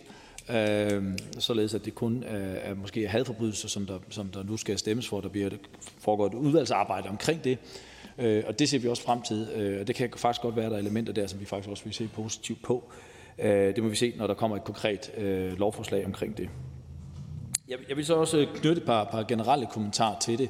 øh, 0.49 1.03
således 1.39 1.73
at 1.73 1.85
det 1.85 1.95
kun 1.95 2.23
er, 2.27 2.73
måske 2.73 3.07
hadforbrydelser, 3.07 3.67
som 3.67 3.85
der, 3.85 3.99
som 4.09 4.27
der 4.27 4.43
nu 4.43 4.57
skal 4.57 4.77
stemmes 4.77 5.07
for. 5.07 5.21
Der 5.21 5.29
bliver 5.29 5.49
foregår 5.97 6.27
et 6.27 6.33
udvalgsarbejde 6.33 7.09
omkring 7.09 7.43
det. 7.43 7.57
Og 8.47 8.59
det 8.59 8.69
ser 8.69 8.79
vi 8.79 8.87
også 8.87 9.03
frem 9.03 9.21
til. 9.21 9.47
Øh, 9.55 9.87
det 9.87 9.95
kan 9.95 10.09
faktisk 10.15 10.41
godt 10.41 10.55
være, 10.55 10.65
at 10.65 10.71
der 10.71 10.77
er 10.77 10.81
elementer 10.81 11.13
der, 11.13 11.27
som 11.27 11.39
vi 11.39 11.45
faktisk 11.45 11.69
også 11.69 11.83
vil 11.83 11.93
se 11.93 12.09
positivt 12.13 12.63
på. 12.63 12.83
Det 13.37 13.83
må 13.83 13.89
vi 13.89 13.95
se, 13.95 14.13
når 14.17 14.27
der 14.27 14.33
kommer 14.33 14.57
et 14.57 14.63
konkret 14.63 15.11
lovforslag 15.57 16.05
omkring 16.05 16.37
det. 16.37 16.49
Jeg 17.73 17.79
jeg 17.89 17.97
vil 17.97 18.05
så 18.05 18.15
også 18.15 18.37
øh, 18.37 18.47
knytte 18.47 18.81
et 18.81 18.85
par, 18.85 19.03
par 19.03 19.23
generelle 19.23 19.65
kommentarer 19.65 20.19
til 20.19 20.37
det. 20.37 20.49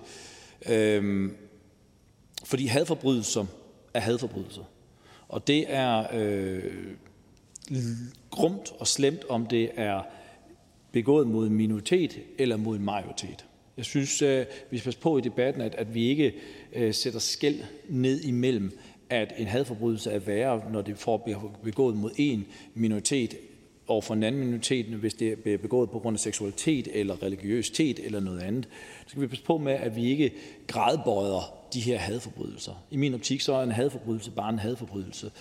Øhm, 0.70 1.36
fordi 2.44 2.66
hadforbrydelser 2.66 3.46
er 3.94 4.00
hadforbrydelser. 4.00 4.62
Og 5.28 5.48
det 5.48 5.66
er 5.68 6.06
øh, 6.14 6.74
grumt 8.30 8.74
og 8.80 8.88
slemt, 8.88 9.26
om 9.30 9.46
det 9.46 9.72
er 9.76 10.02
begået 10.92 11.28
mod 11.28 11.48
en 11.48 11.54
minoritet 11.54 12.20
eller 12.38 12.58
mod 12.58 12.78
en 12.78 12.86
majoritet. 12.86 13.46
Jeg 13.78 13.86
synes, 13.86 14.22
øh, 14.22 14.46
vi 14.72 14.78
skal 14.78 14.88
passe 14.88 15.00
på 15.00 15.18
i 15.18 15.22
debatten, 15.22 15.62
at, 15.62 15.76
at 15.76 15.94
vi 15.94 16.08
ikke 16.08 16.34
øh, 16.74 16.94
sætter 16.94 17.20
skæld 17.20 17.60
ned 17.90 18.22
imellem 18.22 18.80
at 19.10 19.34
en 19.38 19.48
hadforbrydelse 19.48 20.12
er 20.12 20.20
værre, 20.20 20.72
når 20.72 20.82
det 20.82 20.98
får 20.98 21.30
begået 21.64 21.96
mod 21.96 22.12
en 22.18 22.46
minoritet 22.74 23.36
over 23.88 24.02
for 24.02 24.14
en 24.14 24.24
anden 24.24 24.42
minoritet, 24.42 24.86
hvis 24.86 25.14
det 25.14 25.40
bliver 25.40 25.58
begået 25.58 25.90
på 25.90 26.00
grund 26.00 26.16
af 26.16 26.20
seksualitet 26.20 26.88
eller 26.94 27.24
religiøsitet 27.24 28.00
eller 28.06 28.20
noget 28.20 28.42
andet. 28.42 28.68
Så 29.00 29.10
skal 29.10 29.22
vi 29.22 29.28
passe 29.28 29.44
på 29.44 29.58
med, 29.58 29.74
at 29.74 29.96
vi 29.96 30.10
ikke 30.10 30.32
gradbøjer 30.68 31.54
de 31.74 31.80
her 31.80 31.98
hadforbrydelser. 31.98 32.72
I 32.92 32.98
min 32.98 33.14
optik 33.14 33.42
så 33.42 33.54
er 33.54 33.64
en 33.64 33.72
hadforbrydelse 33.72 34.32
bare 34.32 34.50
en 34.50 34.60
hadforbrydelse. 34.60 35.32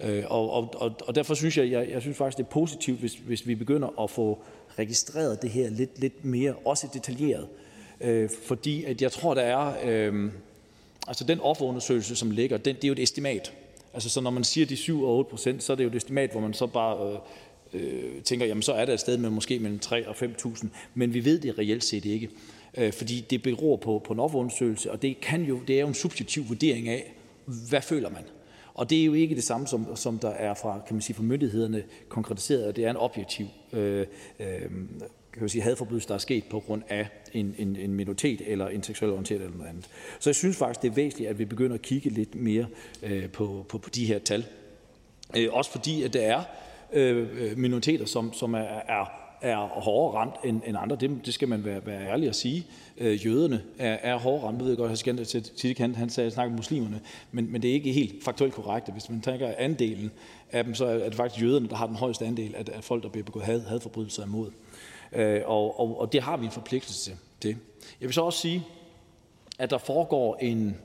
Øh, 0.00 0.24
og, 0.26 0.50
og, 0.50 0.74
og, 0.76 0.92
og 1.06 1.14
derfor 1.14 1.34
synes 1.34 1.58
jeg, 1.58 1.70
jeg, 1.70 1.88
jeg 1.90 2.00
synes 2.00 2.16
faktisk, 2.16 2.38
det 2.38 2.44
er 2.44 2.50
positivt, 2.50 3.00
hvis, 3.00 3.14
hvis 3.14 3.46
vi 3.46 3.54
begynder 3.54 4.02
at 4.02 4.10
få 4.10 4.42
registreret 4.78 5.42
det 5.42 5.50
her 5.50 5.70
lidt, 5.70 6.00
lidt 6.00 6.24
mere, 6.24 6.54
også 6.64 6.88
detaljeret. 6.92 7.46
Øh, 8.00 8.30
fordi 8.44 8.84
at 8.84 9.02
jeg 9.02 9.12
tror, 9.12 9.34
der 9.34 9.42
er... 9.42 9.74
Øh, 9.84 10.30
Altså 11.10 11.24
den 11.24 11.40
offerundersøgelse, 11.40 12.16
som 12.16 12.30
ligger, 12.30 12.56
den, 12.56 12.76
det 12.76 12.84
er 12.84 12.88
jo 12.88 12.92
et 12.92 13.02
estimat. 13.02 13.52
Altså 13.94 14.08
så 14.08 14.20
når 14.20 14.30
man 14.30 14.44
siger 14.44 14.66
de 14.66 14.76
7 14.76 15.02
og 15.02 15.16
8 15.16 15.30
procent, 15.30 15.62
så 15.62 15.72
er 15.72 15.76
det 15.76 15.84
jo 15.84 15.88
et 15.88 15.94
estimat, 15.94 16.30
hvor 16.30 16.40
man 16.40 16.54
så 16.54 16.66
bare 16.66 17.12
øh, 17.12 17.18
øh, 17.72 18.22
tænker, 18.22 18.46
jamen 18.46 18.62
så 18.62 18.72
er 18.72 18.84
der 18.84 18.92
et 18.92 19.00
sted 19.00 19.16
med 19.16 19.30
måske 19.30 19.58
mellem 19.58 19.78
3 19.78 20.08
og 20.08 20.16
5.000, 20.16 20.66
men 20.94 21.14
vi 21.14 21.24
ved 21.24 21.40
det 21.40 21.58
reelt 21.58 21.84
set 21.84 22.04
ikke. 22.04 22.30
Øh, 22.76 22.92
fordi 22.92 23.26
det 23.30 23.42
beror 23.42 23.76
på, 23.76 24.02
på 24.04 24.12
en 24.12 24.20
undersøgelse, 24.20 24.90
og 24.90 25.02
det, 25.02 25.20
kan 25.20 25.42
jo, 25.42 25.60
det 25.68 25.76
er 25.76 25.80
jo 25.80 25.88
en 25.88 25.94
subjektiv 25.94 26.48
vurdering 26.48 26.88
af, 26.88 27.14
hvad 27.68 27.82
føler 27.82 28.10
man. 28.10 28.22
Og 28.74 28.90
det 28.90 29.00
er 29.00 29.04
jo 29.04 29.14
ikke 29.14 29.34
det 29.34 29.44
samme, 29.44 29.66
som, 29.66 29.96
som 29.96 30.18
der 30.18 30.30
er 30.30 30.54
fra, 30.54 30.80
kan 30.86 30.94
man 30.94 31.02
sige, 31.02 31.16
fra 31.16 31.22
myndighederne 31.22 31.82
konkretiseret, 32.08 32.76
det 32.76 32.84
er 32.84 32.90
en 32.90 32.96
objektiv 32.96 33.46
øh, 33.72 34.06
øh, 34.40 34.70
kan 35.32 35.48
sige, 35.48 35.62
hadforbrydelse, 35.62 36.08
der 36.08 36.14
er 36.14 36.18
sket 36.18 36.44
på 36.44 36.60
grund 36.60 36.82
af 36.88 37.08
en, 37.32 37.54
en, 37.58 37.76
en 37.76 37.94
minoritet 37.94 38.42
eller 38.46 38.68
en 38.68 38.82
seksuel 38.82 39.10
orienteret 39.10 39.40
eller 39.40 39.56
noget 39.56 39.70
andet. 39.70 39.88
Så 40.20 40.30
jeg 40.30 40.34
synes 40.34 40.56
faktisk, 40.56 40.82
det 40.82 40.90
er 40.90 40.94
væsentligt, 40.94 41.30
at 41.30 41.38
vi 41.38 41.44
begynder 41.44 41.74
at 41.74 41.82
kigge 41.82 42.10
lidt 42.10 42.34
mere 42.34 42.66
øh, 43.02 43.30
på, 43.30 43.66
på, 43.68 43.78
på 43.78 43.90
de 43.90 44.06
her 44.06 44.18
tal. 44.18 44.46
Øh, 45.36 45.48
også 45.52 45.70
fordi, 45.70 46.02
at 46.02 46.12
der 46.12 46.20
er 46.20 46.42
Øh, 46.92 47.58
minoriteter, 47.58 48.04
som, 48.04 48.32
som 48.32 48.54
er, 48.54 48.58
er 48.88 49.20
er 49.40 49.56
hårdere 49.56 50.20
ramt 50.20 50.34
end, 50.44 50.60
end 50.66 50.76
andre. 50.80 50.96
Det, 50.96 51.26
det 51.26 51.34
skal 51.34 51.48
man 51.48 51.64
være, 51.64 51.86
være 51.86 52.06
ærlig 52.06 52.28
at 52.28 52.36
sige. 52.36 52.66
Øh, 52.98 53.26
jøderne 53.26 53.62
er, 53.78 53.98
er 54.02 54.18
hårdere 54.18 54.46
ramt. 54.46 54.58
Jeg 54.58 54.66
ved 54.66 54.76
godt, 54.76 55.08
at 55.08 55.26
til 55.26 55.42
Tidikant 55.42 55.96
han, 55.96 56.02
han 56.02 56.10
sagde, 56.10 56.30
snakke 56.30 56.50
om 56.50 56.56
muslimerne, 56.56 57.00
men, 57.32 57.52
men 57.52 57.62
det 57.62 57.70
er 57.70 57.74
ikke 57.74 57.92
helt 57.92 58.24
faktuelt 58.24 58.54
korrekt. 58.54 58.92
Hvis 58.92 59.10
man 59.10 59.20
tænker 59.20 59.54
andelen 59.58 60.10
af 60.52 60.64
dem, 60.64 60.74
så 60.74 60.86
er 60.86 61.04
det 61.04 61.14
faktisk 61.14 61.42
jøderne, 61.42 61.68
der 61.68 61.76
har 61.76 61.86
den 61.86 61.96
højeste 61.96 62.24
andel 62.24 62.54
af, 62.54 62.64
af 62.72 62.84
folk, 62.84 63.02
der 63.02 63.08
bliver 63.08 63.24
begået 63.24 63.44
had, 63.44 63.60
hadforbrydelser 63.60 64.24
imod. 64.24 64.50
Øh, 65.12 65.40
og, 65.44 65.80
og, 65.80 66.00
og 66.00 66.12
det 66.12 66.22
har 66.22 66.36
vi 66.36 66.44
en 66.44 66.52
forpligtelse 66.52 67.12
til. 67.40 67.56
Jeg 68.00 68.08
vil 68.08 68.12
så 68.12 68.22
også 68.22 68.38
sige, 68.38 68.66
at 69.58 69.70
der 69.70 69.78
foregår 69.78 70.36
en 70.36 70.76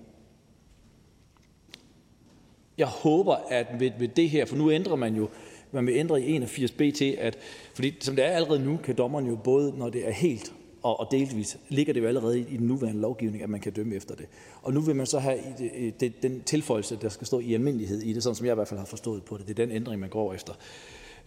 jeg 2.77 2.87
håber, 2.87 3.35
at 3.49 3.67
ved, 3.79 3.91
ved 3.99 4.07
det 4.07 4.29
her, 4.29 4.45
for 4.45 4.55
nu 4.55 4.71
ændrer 4.71 4.95
man 4.95 5.15
jo, 5.15 5.29
man 5.75 5.87
vil 5.87 5.95
ændre 5.95 6.21
i 6.21 6.39
81b 6.39 6.91
til, 6.91 7.17
at, 7.19 7.37
fordi 7.73 7.95
som 7.99 8.15
det 8.15 8.25
er 8.25 8.29
allerede 8.29 8.59
nu, 8.59 8.77
kan 8.77 8.95
dommeren 8.95 9.27
jo 9.27 9.35
både, 9.35 9.73
når 9.77 9.89
det 9.89 10.07
er 10.07 10.11
helt 10.11 10.53
og, 10.85 10.99
og 10.99 11.07
delvis, 11.11 11.57
ligger 11.69 11.93
det 11.93 12.01
jo 12.01 12.07
allerede 12.07 12.39
i, 12.39 12.57
den 12.57 12.67
nuværende 12.67 13.01
lovgivning, 13.01 13.43
at 13.43 13.49
man 13.49 13.59
kan 13.59 13.71
dømme 13.71 13.95
efter 13.95 14.15
det. 14.15 14.25
Og 14.61 14.73
nu 14.73 14.79
vil 14.79 14.95
man 14.95 15.05
så 15.05 15.19
have 15.19 15.37
i 15.37 15.63
det, 15.63 15.99
det, 15.99 16.23
den 16.23 16.41
tilføjelse, 16.41 16.97
der 17.01 17.09
skal 17.09 17.27
stå 17.27 17.39
i 17.39 17.53
almindelighed 17.53 18.01
i 18.01 18.13
det, 18.13 18.23
sådan 18.23 18.35
som 18.35 18.45
jeg 18.45 18.53
i 18.53 18.55
hvert 18.55 18.67
fald 18.67 18.79
har 18.79 18.85
forstået 18.85 19.23
på 19.23 19.37
det. 19.37 19.47
Det 19.47 19.59
er 19.59 19.65
den 19.65 19.75
ændring, 19.75 20.01
man 20.01 20.09
går 20.09 20.33
efter. 20.33 20.53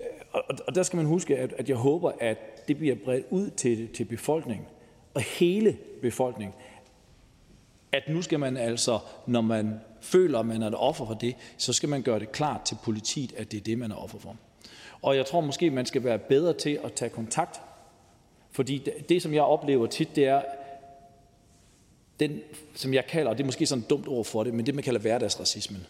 Øh, 0.01 0.07
og, 0.33 0.43
og 0.67 0.75
der 0.75 0.83
skal 0.83 0.97
man 0.97 1.07
huske, 1.07 1.37
at, 1.37 1.55
at 1.59 1.69
jeg 1.69 1.77
håber, 1.77 2.13
at 2.21 2.69
det 2.69 2.79
bliver 2.79 2.97
bredt 3.05 3.27
ud 3.31 3.51
til, 3.51 3.89
til 3.89 4.05
befolkningen, 4.05 4.67
og 5.15 5.21
hele 5.21 5.77
befolkningen, 6.03 6.55
at 7.93 8.03
nu 8.09 8.23
skal 8.23 8.41
man 8.41 8.57
altså, 8.57 8.99
når 9.27 9.41
man 9.41 9.75
føler, 10.01 10.39
at 10.39 10.47
man 10.47 10.63
er 10.63 10.67
et 10.67 10.75
offer 10.75 11.07
for 11.07 11.15
det, 11.15 11.37
så 11.57 11.73
skal 11.73 11.89
man 11.89 12.03
gøre 12.03 12.19
det 12.19 12.33
klart 12.33 12.63
til 12.63 12.77
politiet, 12.85 13.33
at 13.37 13.53
det 13.53 13.57
er 13.57 13.65
det, 13.65 13.79
man 13.79 13.91
er 13.91 13.97
offer 13.97 14.19
for. 14.19 14.37
Og 15.03 15.17
jeg 15.17 15.27
tror 15.27 15.41
måske, 15.41 15.71
man 15.71 15.87
skal 15.87 16.05
være 16.05 16.19
bedre 16.19 16.53
til 16.53 16.81
at 16.85 16.93
tage 16.93 17.09
kontakt. 17.09 17.61
Fordi 18.51 18.79
det, 18.79 19.09
det 19.09 19.23
som 19.23 19.35
jeg 19.35 19.43
oplever 19.43 19.87
tit, 19.87 20.17
det 20.17 20.25
er, 20.27 20.43
den, 22.21 22.41
som 22.75 22.95
jeg 22.95 23.07
kalder, 23.07 23.31
og 23.31 23.39
det 23.39 23.45
er 23.45 23.47
måske 23.47 23.67
sådan 23.67 23.83
et 23.83 23.91
dumt 23.91 24.09
ord 24.09 24.25
for 24.25 24.45
det, 24.45 24.55
men 24.55 24.67
det 24.67 24.75
man 24.75 24.85
kalder 24.85 25.01
hverdagsracismen, 25.01 25.87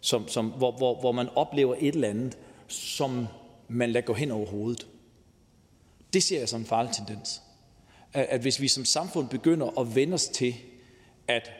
som, 0.00 0.28
som, 0.28 0.46
hvor, 0.46 0.72
hvor, 0.72 1.00
hvor 1.00 1.12
man 1.12 1.28
oplever 1.34 1.74
et 1.78 1.94
eller 1.94 2.08
andet, 2.08 2.38
som 2.68 3.26
man 3.68 3.90
lader 3.90 4.06
gå 4.06 4.14
hen 4.14 4.30
over 4.30 4.46
hovedet. 4.46 4.86
Det 6.12 6.22
ser 6.22 6.38
jeg 6.38 6.48
som 6.48 6.60
en 6.60 6.66
farlig 6.66 6.92
tendens. 6.92 7.42
At, 8.12 8.26
at 8.28 8.40
hvis 8.40 8.60
vi 8.60 8.68
som 8.68 8.84
samfund 8.84 9.28
begynder 9.28 9.80
at 9.80 9.94
vende 9.94 10.14
os 10.14 10.28
til, 10.28 10.54
at 11.28 11.50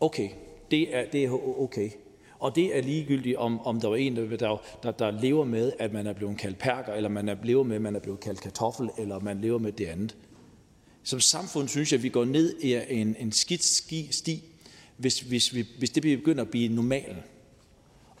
okay, 0.00 0.28
det 0.70 0.96
er, 0.96 1.04
det 1.12 1.24
er 1.24 1.60
okay, 1.60 1.90
og 2.38 2.54
det 2.56 2.78
er 2.78 2.82
ligegyldigt, 2.82 3.36
om, 3.36 3.60
om 3.60 3.80
der 3.80 3.90
er 3.90 3.94
en, 3.94 4.16
der, 4.16 4.58
der, 4.82 4.90
der 4.90 5.10
lever 5.10 5.44
med, 5.44 5.72
at 5.78 5.92
man 5.92 6.06
er 6.06 6.12
blevet 6.12 6.38
kaldt 6.38 6.58
perker, 6.58 6.92
eller 6.92 7.08
man 7.08 7.28
er, 7.28 7.36
lever 7.42 7.62
med, 7.62 7.76
at 7.76 7.82
man 7.82 7.96
er 7.96 8.00
blevet 8.00 8.20
kaldt 8.20 8.40
kartoffel, 8.40 8.90
eller 8.98 9.20
man 9.20 9.40
lever 9.40 9.58
med 9.58 9.72
det 9.72 9.86
andet. 9.86 10.16
Som 11.02 11.20
samfund 11.20 11.68
synes 11.68 11.92
jeg, 11.92 11.98
at 11.98 12.02
vi 12.02 12.08
går 12.08 12.24
ned 12.24 12.60
i 12.60 12.80
en, 12.88 13.16
en 13.18 13.32
skidt 13.32 13.64
sti, 13.64 14.44
hvis, 14.96 15.20
hvis, 15.20 15.54
vi, 15.54 15.66
hvis 15.78 15.90
det 15.90 16.02
begynder 16.02 16.42
at 16.42 16.50
blive 16.50 16.74
normalt. 16.74 17.16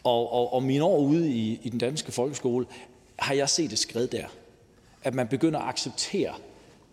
Og, 0.04 0.32
og, 0.32 0.52
og 0.52 0.62
mine 0.62 0.84
år 0.84 0.98
ude 0.98 1.30
i, 1.30 1.60
i 1.62 1.68
den 1.68 1.78
danske 1.78 2.12
folkeskole 2.12 2.66
har 3.18 3.34
jeg 3.34 3.48
set 3.48 3.72
et 3.72 3.78
skridt 3.78 4.12
der. 4.12 4.26
At 5.02 5.14
man 5.14 5.28
begynder 5.28 5.60
at 5.60 5.68
acceptere 5.68 6.34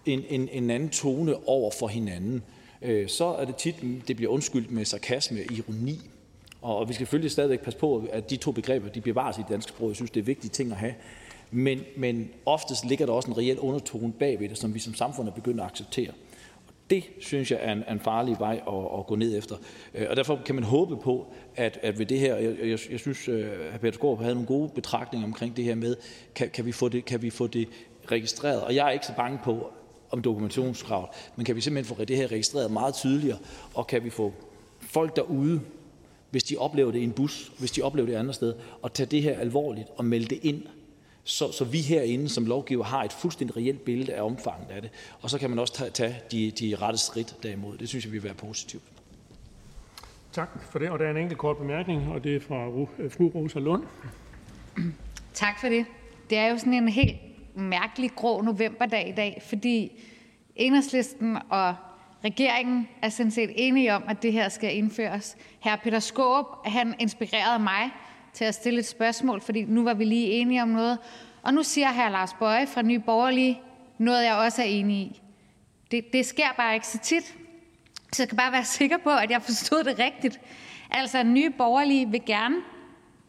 en, 0.06 0.24
en, 0.30 0.50
en 0.50 0.70
anden 0.70 0.90
tone 0.90 1.48
over 1.48 1.72
for 1.80 1.88
hinanden. 1.88 2.44
Øh, 2.84 3.08
så 3.08 3.26
er 3.26 3.46
det 3.46 3.56
tit, 3.56 3.76
det 4.08 4.16
bliver 4.16 4.32
undskyldt 4.32 4.72
med 4.72 4.86
sarkasme 4.86 5.40
og 5.50 5.54
ironi. 5.58 6.00
Og 6.62 6.90
vi 6.90 6.94
skal 6.94 7.06
selvfølgelig 7.06 7.32
stadigvæk 7.32 7.62
passe 7.62 7.80
på, 7.80 8.08
at 8.12 8.30
de 8.30 8.36
to 8.36 8.52
begreber 8.52 8.90
de 8.90 9.02
bevares 9.02 9.38
i 9.38 9.42
det 9.42 9.50
danske 9.50 9.70
sprog. 9.70 9.88
Jeg 9.88 9.96
synes, 9.96 10.12
det 10.12 10.20
er 10.20 10.24
vigtige 10.24 10.50
ting 10.50 10.72
at 10.72 10.78
have. 10.78 10.94
Men, 11.52 11.82
men 11.98 12.30
oftest 12.46 12.86
ligger 12.86 13.06
der 13.06 13.14
også 13.14 13.32
en 13.32 13.38
reel 13.38 13.60
undertone 13.60 14.14
bagved 14.14 14.50
det, 14.50 14.58
som 14.58 14.74
vi 14.74 14.80
som 14.80 14.94
samfund 14.94 15.28
er 15.28 15.32
begyndt 15.32 15.60
at 15.60 15.66
acceptere. 15.66 16.12
Og 16.68 16.74
det 16.90 17.04
synes 17.20 17.52
jeg 17.52 17.60
er 17.62 17.72
en, 17.72 17.84
en 17.92 18.00
farlig 18.00 18.36
vej 18.40 18.62
at, 18.68 19.00
at 19.00 19.08
gå 19.08 19.16
ned 19.16 19.38
efter. 19.38 19.56
Øh, 19.94 20.08
og 20.10 20.16
derfor 20.16 20.40
kan 20.46 20.56
man 20.56 20.64
håbe 20.64 20.98
på, 20.98 21.28
at, 21.56 21.80
at 21.82 22.00
ved 22.00 22.06
det 22.06 22.20
her, 22.20 22.36
jeg, 22.36 22.58
jeg, 22.60 22.80
jeg 22.92 23.00
synes, 23.00 23.28
øh, 23.28 23.52
at 23.74 23.80
Peter 23.80 23.94
Skorp 23.94 24.20
havde 24.20 24.34
nogle 24.34 24.48
gode 24.48 24.70
betragtninger 24.70 25.28
omkring 25.28 25.58
det 25.58 25.66
her 25.66 25.76
med, 25.76 25.96
kan, 26.36 26.50
kan, 26.50 26.66
vi 26.66 26.72
få 26.72 26.90
det, 26.90 27.06
kan 27.06 27.22
vi 27.22 27.30
få 27.30 27.48
det 27.48 27.68
registreret? 28.12 28.62
Og 28.62 28.76
jeg 28.76 28.88
er 28.88 28.92
ikke 28.92 29.06
så 29.06 29.16
bange 29.16 29.40
på, 29.44 29.74
om 30.14 30.22
dokumentationskravet, 30.22 31.10
men 31.36 31.46
kan 31.46 31.56
vi 31.56 31.62
simpelthen 31.62 31.96
få 31.96 32.06
det 32.06 32.18
her 32.18 32.32
registreret 32.32 32.72
meget 32.72 32.96
tydeligere, 32.96 33.38
og 33.74 33.88
kan 33.88 34.04
vi 34.04 34.10
få 34.10 34.34
folk 34.80 35.16
derude, 35.16 35.62
hvis 36.30 36.44
de 36.44 36.58
oplever 36.58 36.92
det 36.92 37.00
i 37.00 37.04
en 37.04 37.12
bus, 37.12 37.52
hvis 37.60 37.72
de 37.72 37.82
oplever 37.82 38.06
det 38.06 38.16
et 38.16 38.20
andet 38.20 38.36
sted, 38.36 38.54
og 38.82 38.94
tage 38.94 39.08
det 39.08 39.22
her 39.22 39.40
alvorligt 39.40 39.88
og 39.98 40.06
melde 40.06 40.26
det 40.26 40.40
ind, 40.44 40.64
så, 41.24 41.52
så 41.52 41.66
vi 41.66 41.82
herinde 41.82 42.30
som 42.30 42.46
lovgiver 42.46 42.84
har 42.84 43.04
et 43.04 43.14
fuldstændig 43.14 43.58
reelt 43.58 43.86
billede 43.86 44.14
af 44.14 44.22
omfanget 44.22 44.68
af 44.70 44.82
det. 44.82 44.92
Og 45.22 45.30
så 45.30 45.40
kan 45.40 45.50
man 45.50 45.60
også 45.60 45.74
tage, 45.74 45.90
tage 45.90 46.16
de, 46.32 46.52
de 46.52 46.76
rette 46.76 47.00
skridt 47.00 47.36
derimod. 47.44 47.78
Det 47.78 47.90
synes 47.90 48.06
jeg 48.06 48.14
vil 48.14 48.24
være 48.24 48.34
positivt. 48.34 48.84
Tak 50.32 50.50
for 50.72 50.80
det. 50.80 50.90
Og 50.90 51.00
der 51.00 51.06
er 51.06 51.12
en 51.12 51.18
enkelt 51.18 51.40
kort 51.40 51.58
bemærkning, 51.58 52.12
og 52.12 52.24
det 52.24 52.36
er 52.36 52.40
fra 52.40 52.68
fru 53.10 53.28
Rosa 53.28 53.60
Lund. 53.60 53.84
Tak 55.34 55.60
for 55.62 55.68
det. 55.70 55.86
Det 56.30 56.38
er 56.38 56.48
jo 56.48 56.58
sådan 56.58 56.74
en 56.74 56.90
helt 56.90 57.18
mærkelig 57.56 58.12
grå 58.16 58.42
novemberdag 58.42 59.10
i 59.10 59.12
dag, 59.12 59.42
fordi 59.50 59.92
enhedslisten 60.56 61.38
og 61.50 61.76
regeringen 62.24 62.88
er 63.02 63.10
sådan 63.10 63.32
set 63.32 63.52
enige 63.56 63.94
om, 63.94 64.04
at 64.08 64.24
det 64.24 64.34
her 64.34 64.50
skal 64.50 64.78
indføres. 64.78 65.38
Hr. 65.64 65.76
Peter 65.84 66.00
Skåb, 66.00 66.46
han 66.66 66.96
inspirerede 67.00 67.64
mig 67.64 67.92
til 68.34 68.46
at 68.46 68.56
stille 68.56 68.80
et 68.80 68.86
spørgsmål, 68.86 69.42
fordi 69.42 69.64
nu 69.64 69.84
var 69.84 69.94
vi 69.94 70.06
lige 70.06 70.28
enige 70.28 70.62
om 70.62 70.68
noget. 70.68 70.98
Og 71.44 71.54
nu 71.54 71.64
siger 71.64 71.92
hr. 71.92 72.10
Lars 72.10 72.34
Bøje 72.34 72.68
fra 72.68 72.82
Nye 72.82 73.00
Borgerlige 73.00 73.62
noget, 73.98 74.26
jeg 74.26 74.36
også 74.36 74.62
er 74.62 74.66
enig 74.66 74.98
i. 74.98 75.22
Det, 75.92 76.14
det 76.14 76.26
sker 76.26 76.54
bare 76.58 76.74
ikke 76.74 76.88
så 76.88 76.98
tit. 76.98 77.36
Så 78.14 78.24
jeg 78.24 78.30
kan 78.30 78.38
bare 78.38 78.52
være 78.52 78.66
sikker 78.66 78.98
på, 78.98 79.10
at 79.10 79.32
jeg 79.32 79.42
forstod 79.42 79.84
det 79.84 80.00
rigtigt. 80.00 80.40
Altså, 80.92 81.24
Nye 81.24 81.50
Borgerlige 81.50 82.10
vil 82.10 82.26
gerne 82.26 82.56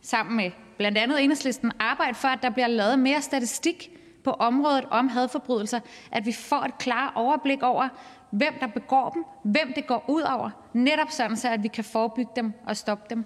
sammen 0.02 0.36
med 0.36 0.50
blandt 0.76 0.98
andet 0.98 1.24
enhedslisten 1.24 1.72
arbejde 1.78 2.14
for, 2.14 2.28
at 2.28 2.38
der 2.42 2.50
bliver 2.50 2.66
lavet 2.66 2.98
mere 2.98 3.22
statistik 3.22 3.90
på 4.24 4.30
området 4.30 4.84
om 4.90 5.08
hadforbrydelser, 5.08 5.80
at 6.12 6.26
vi 6.26 6.32
får 6.32 6.62
et 6.64 6.78
klart 6.78 7.12
overblik 7.16 7.62
over, 7.62 7.88
hvem 8.30 8.54
der 8.60 8.66
begår 8.66 9.10
dem, 9.10 9.24
hvem 9.42 9.72
det 9.74 9.86
går 9.86 10.04
ud 10.08 10.22
over, 10.22 10.50
netop 10.72 11.10
sådan, 11.10 11.36
så 11.36 11.48
at 11.48 11.62
vi 11.62 11.68
kan 11.68 11.84
forebygge 11.84 12.30
dem 12.36 12.52
og 12.66 12.76
stoppe 12.76 13.04
dem. 13.10 13.24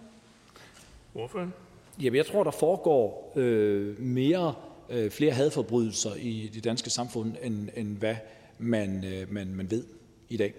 Hvorfor? 1.12 1.48
Jamen, 2.02 2.16
jeg 2.16 2.26
tror, 2.26 2.44
der 2.44 2.50
foregår 2.50 3.32
øh, 3.36 4.00
mere 4.00 4.54
øh, 4.90 5.10
flere 5.10 5.32
hadforbrydelser 5.32 6.10
i 6.14 6.50
det 6.54 6.64
danske 6.64 6.90
samfund, 6.90 7.32
end, 7.42 7.68
end 7.76 7.98
hvad 7.98 8.16
man, 8.58 9.04
øh, 9.04 9.32
man, 9.32 9.54
man 9.54 9.70
ved 9.70 9.84
i 10.28 10.36
dag. 10.36 10.54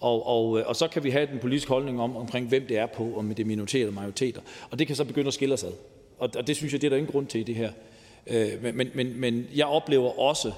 Og, 0.00 0.26
og, 0.26 0.58
øh, 0.58 0.66
og 0.66 0.76
så 0.76 0.88
kan 0.88 1.04
vi 1.04 1.10
have 1.10 1.26
den 1.26 1.38
politiske 1.38 1.68
holdning 1.68 2.00
om, 2.00 2.16
omkring, 2.16 2.48
hvem 2.48 2.66
det 2.66 2.78
er 2.78 2.86
på, 2.86 3.12
om 3.16 3.28
det 3.28 3.38
er 3.38 3.44
minoriteter 3.44 3.86
eller 3.86 3.94
majoriteter. 3.94 4.40
Og 4.70 4.78
det 4.78 4.86
kan 4.86 4.96
så 4.96 5.04
begynde 5.04 5.28
at 5.28 5.34
skille 5.34 5.54
os 5.54 5.64
ad. 5.64 5.72
Og, 6.18 6.30
og 6.36 6.46
det 6.46 6.56
synes 6.56 6.72
jeg, 6.72 6.80
det 6.80 6.86
er 6.86 6.90
der 6.90 6.96
ingen 6.96 7.12
grund 7.12 7.26
til 7.26 7.40
i 7.40 7.44
det 7.44 7.54
her. 7.54 7.72
Øh, 8.26 8.74
men, 8.74 8.90
men, 8.94 9.20
men 9.20 9.46
jeg 9.54 9.66
oplever 9.66 10.18
også, 10.20 10.52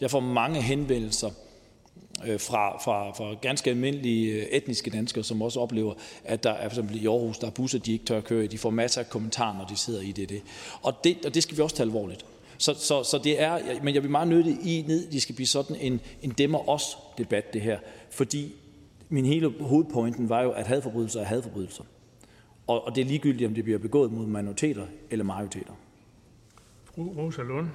jeg 0.00 0.10
får 0.10 0.20
mange 0.20 0.62
henvendelser 0.62 1.30
øh, 2.26 2.40
fra, 2.40 2.78
fra, 2.78 3.10
fra 3.10 3.34
ganske 3.40 3.70
almindelige 3.70 4.32
øh, 4.32 4.42
etniske 4.42 4.90
danskere, 4.90 5.24
som 5.24 5.42
også 5.42 5.60
oplever, 5.60 5.94
at 6.24 6.42
der 6.42 6.50
er 6.50 6.68
for 6.68 6.74
eksempel 6.74 7.02
i 7.02 7.06
Aarhus, 7.06 7.38
der 7.38 7.46
er 7.46 7.50
busser, 7.50 7.78
de 7.78 7.92
ikke 7.92 8.04
tør 8.04 8.18
at 8.18 8.24
køre 8.24 8.44
i. 8.44 8.46
De 8.46 8.58
får 8.58 8.70
masser 8.70 9.00
af 9.00 9.08
kommentarer, 9.08 9.58
når 9.58 9.64
de 9.64 9.76
sidder 9.76 10.00
i 10.00 10.12
det. 10.12 10.28
det. 10.28 10.42
Og, 10.82 10.94
det 11.04 11.16
og 11.26 11.34
det 11.34 11.42
skal 11.42 11.56
vi 11.56 11.62
også 11.62 11.76
tage 11.76 11.86
alvorligt. 11.86 12.26
Så, 12.58 12.74
så, 12.74 13.02
så 13.02 13.18
det 13.24 13.40
er, 13.42 13.58
men 13.82 13.94
jeg 13.94 14.02
vil 14.02 14.10
meget 14.10 14.28
nødt 14.28 14.46
i 14.46 14.84
ned, 14.88 15.10
det 15.10 15.22
skal 15.22 15.34
blive 15.34 15.46
sådan 15.46 15.76
en, 15.80 16.00
en 16.22 16.30
demmer 16.30 16.68
os 16.68 16.98
debat 17.18 17.52
det 17.52 17.60
her, 17.60 17.78
fordi 18.10 18.54
min 19.08 19.26
hele 19.26 19.52
hovedpointen 19.60 20.28
var 20.28 20.42
jo, 20.42 20.50
at 20.50 20.66
hadforbrydelser 20.66 21.20
er 21.20 21.24
hadforbrydelser. 21.24 21.84
Og, 22.66 22.84
og 22.86 22.94
det 22.94 23.00
er 23.00 23.04
ligegyldigt, 23.04 23.48
om 23.48 23.54
det 23.54 23.64
bliver 23.64 23.78
begået 23.78 24.12
mod 24.12 24.26
minoriteter 24.26 24.86
eller 25.10 25.24
majoriteter. 25.24 25.72
Rosa 26.98 27.42
Lund. 27.42 27.68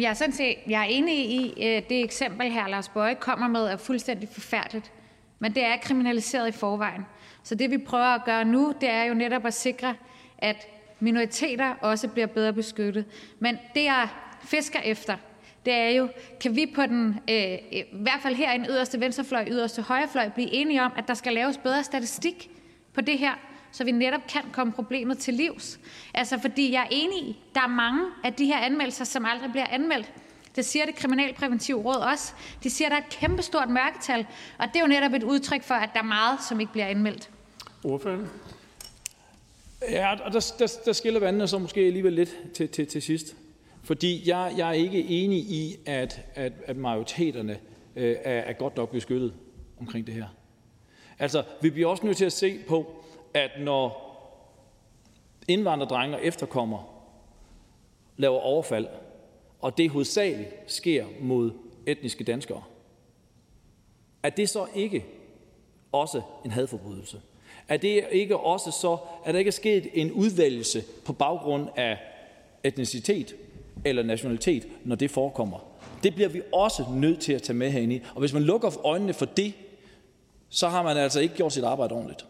Jeg 0.00 0.10
er, 0.10 0.14
sådan 0.14 0.32
set, 0.32 0.54
jeg 0.68 0.80
er 0.80 0.84
enig 0.84 1.30
i, 1.30 1.62
at 1.62 1.88
det 1.88 2.04
eksempel, 2.04 2.52
her 2.52 2.68
Lars 2.68 2.88
Bøje 2.88 3.14
kommer 3.14 3.48
med, 3.48 3.60
er 3.60 3.76
fuldstændig 3.76 4.28
forfærdeligt. 4.28 4.92
Men 5.38 5.54
det 5.54 5.64
er 5.64 5.76
kriminaliseret 5.76 6.48
i 6.48 6.52
forvejen. 6.52 7.06
Så 7.42 7.54
det 7.54 7.70
vi 7.70 7.78
prøver 7.78 8.04
at 8.04 8.24
gøre 8.24 8.44
nu, 8.44 8.74
det 8.80 8.90
er 8.90 9.04
jo 9.04 9.14
netop 9.14 9.46
at 9.46 9.54
sikre, 9.54 9.94
at 10.38 10.68
minoriteter 11.00 11.74
også 11.80 12.08
bliver 12.08 12.26
bedre 12.26 12.52
beskyttet. 12.52 13.04
Men 13.38 13.58
det 13.74 13.84
jeg 13.84 14.08
fisker 14.40 14.80
efter, 14.80 15.16
det 15.66 15.72
er 15.74 15.90
jo, 15.90 16.08
kan 16.40 16.56
vi 16.56 16.72
på 16.74 16.86
den, 16.86 17.20
øh, 17.30 17.58
i 17.72 17.84
hvert 17.92 18.20
fald 18.22 18.34
her 18.34 18.52
i 18.52 18.58
den 18.58 18.66
yderste 18.70 19.00
venstrefløj, 19.00 19.44
yderste 19.48 19.82
højrefløj, 19.82 20.28
blive 20.28 20.52
enige 20.52 20.82
om, 20.82 20.92
at 20.96 21.08
der 21.08 21.14
skal 21.14 21.32
laves 21.32 21.58
bedre 21.58 21.84
statistik 21.84 22.50
på 22.92 23.00
det 23.00 23.18
her, 23.18 23.32
så 23.72 23.84
vi 23.84 23.90
netop 23.90 24.20
kan 24.28 24.42
komme 24.52 24.72
problemet 24.72 25.18
til 25.18 25.34
livs. 25.34 25.78
Altså, 26.14 26.38
fordi 26.38 26.72
jeg 26.72 26.82
er 26.82 26.88
enig 26.90 27.18
i, 27.18 27.38
der 27.54 27.60
er 27.60 27.66
mange 27.66 28.04
af 28.24 28.34
de 28.34 28.46
her 28.46 28.58
anmeldelser, 28.58 29.04
som 29.04 29.24
aldrig 29.24 29.50
bliver 29.50 29.66
anmeldt. 29.66 30.12
Det 30.56 30.64
siger 30.64 30.86
det 30.86 30.94
kriminalpræventive 30.94 31.78
råd 31.78 31.96
også. 31.96 32.32
De 32.62 32.70
siger, 32.70 32.88
at 32.88 32.90
der 32.90 32.96
er 32.96 33.02
et 33.02 33.08
kæmpestort 33.08 33.70
mørketal, 33.70 34.26
og 34.58 34.66
det 34.68 34.76
er 34.76 34.80
jo 34.80 34.86
netop 34.86 35.12
et 35.12 35.22
udtryk 35.22 35.62
for, 35.62 35.74
at 35.74 35.90
der 35.92 35.98
er 35.98 36.04
meget, 36.04 36.38
som 36.48 36.60
ikke 36.60 36.72
bliver 36.72 36.86
anmeldt. 36.86 37.30
Ordførende? 37.84 38.28
Ja, 39.90 40.12
og 40.12 40.32
der, 40.32 40.52
der, 40.58 40.72
der 40.84 40.92
skiller 40.92 41.20
vandene 41.20 41.48
så 41.48 41.58
måske 41.58 41.80
alligevel 41.80 42.12
lidt 42.12 42.36
til, 42.54 42.68
til, 42.68 42.86
til 42.86 43.02
sidst. 43.02 43.36
Fordi 43.84 44.28
jeg, 44.28 44.54
jeg 44.56 44.68
er 44.68 44.72
ikke 44.72 45.04
enig 45.04 45.38
i, 45.38 45.76
at, 45.86 46.20
at, 46.34 46.52
at 46.66 46.76
majoriteterne 46.76 47.58
øh, 47.96 48.16
er, 48.24 48.40
er 48.40 48.52
godt 48.52 48.76
nok 48.76 48.90
beskyttet 48.90 49.34
omkring 49.80 50.06
det 50.06 50.14
her. 50.14 50.26
Altså, 51.18 51.42
vi 51.60 51.70
bliver 51.70 51.88
også 51.88 52.06
nødt 52.06 52.16
til 52.16 52.24
at 52.24 52.32
se 52.32 52.58
på, 52.68 52.97
at 53.38 53.50
når 53.60 54.04
indvandrerdrenge 55.48 56.16
og 56.16 56.24
efterkommer 56.24 57.04
laver 58.16 58.38
overfald, 58.38 58.86
og 59.60 59.78
det 59.78 59.90
hovedsageligt 59.90 60.50
sker 60.66 61.06
mod 61.20 61.52
etniske 61.86 62.24
danskere, 62.24 62.62
er 64.22 64.30
det 64.30 64.48
så 64.48 64.66
ikke 64.74 65.04
også 65.92 66.22
en 66.44 66.50
hadforbrydelse? 66.50 67.20
Er 67.68 67.76
det 67.76 68.04
ikke 68.10 68.36
også 68.36 68.70
så, 68.70 68.96
at 69.24 69.34
der 69.34 69.38
ikke 69.38 69.48
er 69.48 69.52
sket 69.52 69.88
en 69.94 70.12
udvælgelse 70.12 70.84
på 71.04 71.12
baggrund 71.12 71.68
af 71.76 71.98
etnicitet 72.64 73.34
eller 73.84 74.02
nationalitet, 74.02 74.68
når 74.84 74.96
det 74.96 75.10
forekommer? 75.10 75.58
Det 76.02 76.14
bliver 76.14 76.28
vi 76.28 76.42
også 76.52 76.84
nødt 76.94 77.20
til 77.20 77.32
at 77.32 77.42
tage 77.42 77.56
med 77.56 77.70
herinde. 77.70 78.00
Og 78.14 78.20
hvis 78.20 78.32
man 78.32 78.42
lukker 78.42 78.86
øjnene 78.86 79.12
for 79.12 79.24
det, 79.24 79.52
så 80.48 80.68
har 80.68 80.82
man 80.82 80.96
altså 80.96 81.20
ikke 81.20 81.34
gjort 81.34 81.52
sit 81.52 81.64
arbejde 81.64 81.94
ordentligt. 81.94 82.26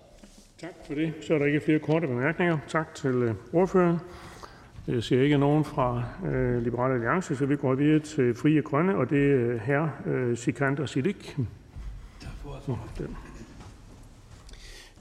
Tak 0.61 0.71
for 0.87 0.95
det. 0.95 1.15
Så 1.27 1.35
er 1.35 1.39
der 1.39 1.47
ikke 1.47 1.61
flere 1.61 1.79
korte 1.79 2.07
bemærkninger. 2.07 2.59
Tak 2.69 2.95
til 2.95 3.11
øh, 3.11 3.35
ordføreren. 3.53 3.99
Jeg 4.87 5.03
ser 5.03 5.23
ikke 5.23 5.39
nogen 5.39 5.65
fra 5.65 6.05
øh, 6.27 6.63
Liberale 6.63 6.95
Alliance, 6.95 7.37
så 7.37 7.47
vi 7.47 7.57
går 7.57 7.75
videre 7.75 7.99
til 8.01 8.35
Frie 8.35 8.63
Grønne, 8.63 8.97
og 8.97 9.11
det 9.11 9.33
er 9.33 9.59
her 9.59 9.89
øh, 10.07 10.37
Sikander 10.37 10.87
Siddiq. 10.87 11.37
Tak 12.21 12.33
for 12.43 12.51
ordet, 12.51 13.17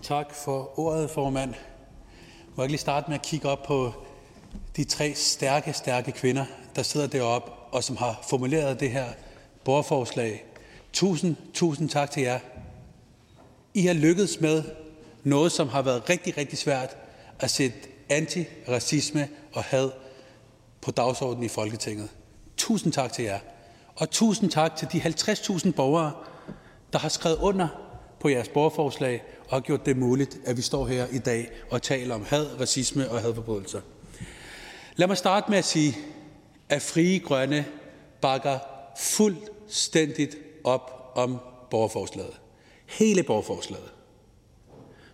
Tak 0.01 0.33
for 0.45 0.79
ordet, 0.79 1.09
formand. 1.09 1.53
Må 2.55 2.63
jeg 2.63 2.69
lige 2.69 2.79
starte 2.79 3.05
med 3.09 3.15
at 3.15 3.25
kigge 3.25 3.49
op 3.49 3.63
på 3.67 3.91
de 4.75 4.83
tre 4.83 5.13
stærke, 5.15 5.73
stærke 5.73 6.11
kvinder, 6.11 6.45
der 6.75 6.81
sidder 6.83 7.07
deroppe, 7.07 7.51
og 7.51 7.83
som 7.83 7.97
har 7.97 8.19
formuleret 8.29 8.79
det 8.79 8.91
her 8.91 9.05
borgerforslag. 9.65 10.45
Tusind, 10.93 11.35
tusind 11.53 11.89
tak 11.89 12.11
til 12.11 12.23
jer. 12.23 12.39
I 13.73 13.81
har 13.81 13.93
lykkedes 13.93 14.41
med 14.41 14.63
noget, 15.27 15.51
som 15.51 15.69
har 15.69 15.81
været 15.81 16.09
rigtig, 16.09 16.37
rigtig 16.37 16.57
svært 16.57 16.97
at 17.39 17.51
sætte 17.51 17.77
antiracisme 18.09 19.29
og 19.53 19.63
had 19.63 19.91
på 20.81 20.91
dagsordenen 20.91 21.45
i 21.45 21.47
Folketinget. 21.47 22.09
Tusind 22.57 22.93
tak 22.93 23.13
til 23.13 23.25
jer. 23.25 23.39
Og 23.95 24.09
tusind 24.09 24.51
tak 24.51 24.75
til 24.75 24.87
de 24.91 25.01
50.000 25.01 25.71
borgere, 25.71 26.11
der 26.93 26.99
har 26.99 27.09
skrevet 27.09 27.37
under 27.37 27.67
på 28.19 28.29
jeres 28.29 28.49
borgerforslag 28.49 29.23
og 29.47 29.55
har 29.55 29.59
gjort 29.59 29.85
det 29.85 29.97
muligt, 29.97 30.37
at 30.45 30.57
vi 30.57 30.61
står 30.61 30.87
her 30.87 31.07
i 31.07 31.17
dag 31.17 31.49
og 31.71 31.81
taler 31.81 32.15
om 32.15 32.25
had, 32.25 32.59
racisme 32.59 33.11
og 33.11 33.21
hadforbrydelser. 33.21 33.81
Lad 34.95 35.07
mig 35.07 35.17
starte 35.17 35.49
med 35.49 35.57
at 35.57 35.65
sige, 35.65 35.97
at 36.69 36.81
Frie 36.81 37.19
Grønne 37.19 37.65
bakker 38.21 38.59
fuldstændigt 38.99 40.35
op 40.63 41.11
om 41.15 41.37
borgerforslaget. 41.69 42.39
Hele 42.85 43.23
borgerforslaget. 43.23 43.96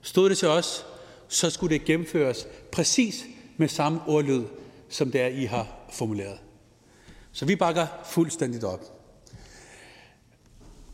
Stod 0.04 0.30
det 0.30 0.38
til 0.38 0.48
os, 0.48 0.86
så 1.28 1.50
skulle 1.50 1.78
det 1.78 1.86
gennemføres 1.86 2.48
præcis 2.72 3.26
med 3.58 3.68
samme 3.68 4.02
ordlyd, 4.08 4.44
som 4.90 5.12
det 5.12 5.22
er, 5.22 5.28
I 5.28 5.44
har 5.44 5.68
formuleret. 5.92 6.40
Så 7.32 7.46
vi 7.46 7.56
bakker 7.56 7.88
fuldstændigt 8.06 8.64
op. 8.64 8.80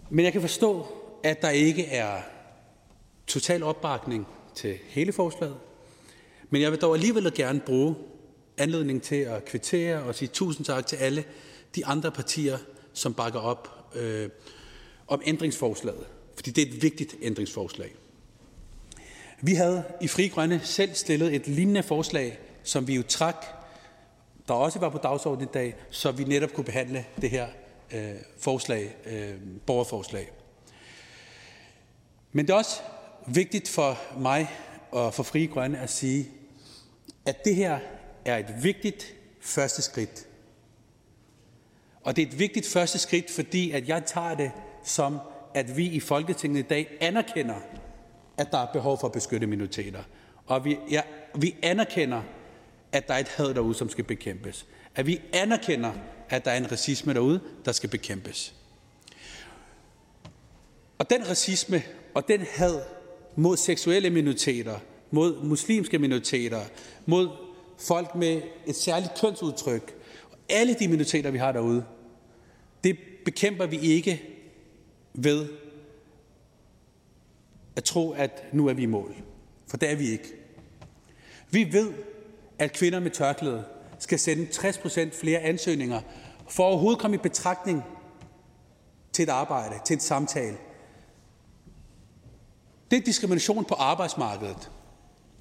Men 0.09 0.25
jeg 0.25 0.31
kan 0.31 0.41
forstå, 0.41 0.87
at 1.23 1.41
der 1.41 1.49
ikke 1.49 1.85
er 1.85 2.21
total 3.27 3.63
opbakning 3.63 4.27
til 4.55 4.77
hele 4.87 5.13
forslaget. 5.13 5.57
Men 6.49 6.61
jeg 6.61 6.71
vil 6.71 6.81
dog 6.81 6.95
alligevel 6.95 7.33
gerne 7.35 7.59
bruge 7.59 7.95
anledning 8.57 9.01
til 9.01 9.15
at 9.15 9.45
kvittere 9.45 10.03
og 10.03 10.15
sige 10.15 10.29
tusind 10.33 10.65
tak 10.65 10.87
til 10.87 10.95
alle 10.95 11.23
de 11.75 11.85
andre 11.85 12.11
partier, 12.11 12.57
som 12.93 13.13
bakker 13.13 13.39
op 13.39 13.91
øh, 13.95 14.29
om 15.07 15.21
ændringsforslaget. 15.25 16.05
Fordi 16.35 16.51
det 16.51 16.67
er 16.67 16.75
et 16.75 16.83
vigtigt 16.83 17.15
ændringsforslag. 17.21 17.95
Vi 19.41 19.53
havde 19.53 19.83
i 20.01 20.07
Fri 20.07 20.27
Grønne 20.27 20.61
selv 20.63 20.93
stillet 20.93 21.35
et 21.35 21.47
lignende 21.47 21.83
forslag, 21.83 22.39
som 22.63 22.87
vi 22.87 22.95
jo 22.95 23.03
trak, 23.03 23.45
der 24.47 24.53
også 24.53 24.79
var 24.79 24.89
på 24.89 24.97
dagsordenen 24.97 25.49
i 25.49 25.51
dag, 25.53 25.75
så 25.89 26.11
vi 26.11 26.23
netop 26.23 26.53
kunne 26.53 26.63
behandle 26.63 27.05
det 27.21 27.29
her 27.29 27.47
øh, 27.91 28.15
forslag, 28.39 28.95
øh, 29.05 29.33
borgerforslag. 29.65 30.31
Men 32.31 32.47
det 32.47 32.53
er 32.53 32.57
også 32.57 32.81
vigtigt 33.27 33.69
for 33.69 33.99
mig 34.17 34.49
og 34.91 35.13
for 35.13 35.23
Fri 35.23 35.45
Grønne 35.45 35.79
at 35.79 35.89
sige, 35.89 36.29
at 37.25 37.45
det 37.45 37.55
her 37.55 37.79
er 38.25 38.37
et 38.37 38.63
vigtigt 38.63 39.15
første 39.41 39.81
skridt. 39.81 40.27
Og 42.03 42.15
det 42.15 42.21
er 42.21 42.27
et 42.27 42.39
vigtigt 42.39 42.67
første 42.67 42.99
skridt, 42.99 43.31
fordi 43.31 43.71
at 43.71 43.87
jeg 43.87 44.03
tager 44.05 44.35
det 44.35 44.51
som, 44.83 45.19
at 45.53 45.77
vi 45.77 45.85
i 45.85 45.99
Folketinget 45.99 46.59
i 46.59 46.67
dag 46.67 46.97
anerkender, 47.01 47.55
at 48.39 48.51
der 48.51 48.57
er 48.57 48.65
behov 48.73 48.99
for 48.99 49.07
at 49.07 49.13
beskytte 49.13 49.47
minoriteter. 49.47 50.03
Og 50.45 50.65
vi, 50.65 50.77
ja, 50.91 51.01
vi 51.35 51.55
anerkender, 51.61 52.21
at 52.91 53.07
der 53.07 53.13
er 53.13 53.17
et 53.17 53.27
had 53.27 53.53
derude, 53.53 53.75
som 53.75 53.89
skal 53.89 54.03
bekæmpes. 54.03 54.65
At 54.95 55.07
vi 55.07 55.21
anerkender, 55.33 55.91
at 56.29 56.45
der 56.45 56.51
er 56.51 56.57
en 56.57 56.71
racisme 56.71 57.13
derude, 57.13 57.39
der 57.65 57.71
skal 57.71 57.89
bekæmpes. 57.89 58.53
Og 60.99 61.09
den 61.09 61.29
racisme 61.29 61.83
og 62.13 62.27
den 62.27 62.41
had 62.51 62.81
mod 63.35 63.57
seksuelle 63.57 64.09
minoriteter, 64.09 64.79
mod 65.11 65.43
muslimske 65.43 65.99
minoriteter, 65.99 66.61
mod 67.05 67.29
folk 67.79 68.15
med 68.15 68.41
et 68.67 68.75
særligt 68.75 69.11
kønsudtryk, 69.21 69.95
og 70.31 70.37
alle 70.49 70.73
de 70.73 70.87
minoriteter, 70.87 71.31
vi 71.31 71.37
har 71.37 71.51
derude, 71.51 71.85
det 72.83 72.97
bekæmper 73.25 73.65
vi 73.65 73.79
ikke 73.79 74.23
ved 75.13 75.47
at 77.75 77.83
tro, 77.83 78.11
at 78.11 78.43
nu 78.53 78.67
er 78.67 78.73
vi 78.73 78.83
i 78.83 78.85
mål. 78.85 79.15
For 79.67 79.77
det 79.77 79.91
er 79.91 79.95
vi 79.95 80.09
ikke. 80.09 80.33
Vi 81.51 81.73
ved, 81.73 81.93
at 82.59 82.73
kvinder 82.73 82.99
med 82.99 83.11
tørklæde 83.11 83.63
skal 83.99 84.19
sende 84.19 84.47
60% 84.51 85.19
flere 85.19 85.39
ansøgninger 85.39 86.01
for 86.49 86.63
at 86.63 86.67
overhovedet 86.67 87.01
komme 87.01 87.15
i 87.15 87.19
betragtning 87.19 87.83
til 89.13 89.23
et 89.23 89.29
arbejde, 89.29 89.75
til 89.85 89.93
et 89.93 90.01
samtale. 90.01 90.57
Det 92.91 92.97
er 92.97 93.01
diskrimination 93.01 93.65
på 93.65 93.75
arbejdsmarkedet. 93.75 94.71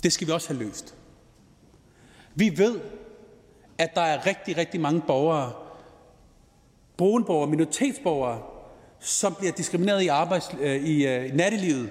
Det 0.03 0.13
skal 0.13 0.27
vi 0.27 0.33
også 0.33 0.49
have 0.49 0.59
løst. 0.59 0.95
Vi 2.35 2.59
ved, 2.59 2.81
at 3.79 3.95
der 3.95 4.01
er 4.01 4.27
rigtig, 4.27 4.57
rigtig 4.57 4.81
mange 4.81 5.01
borgere, 5.07 5.53
brunborgere, 6.97 7.51
minoritetsborgere, 7.51 8.43
som 9.01 9.35
bliver 9.35 9.53
diskrimineret 9.53 10.03
i, 10.03 10.09
arbejds, 10.09 10.51
øh, 10.61 10.85
i 10.85 11.07
øh, 11.07 11.35
nattelivet. 11.35 11.91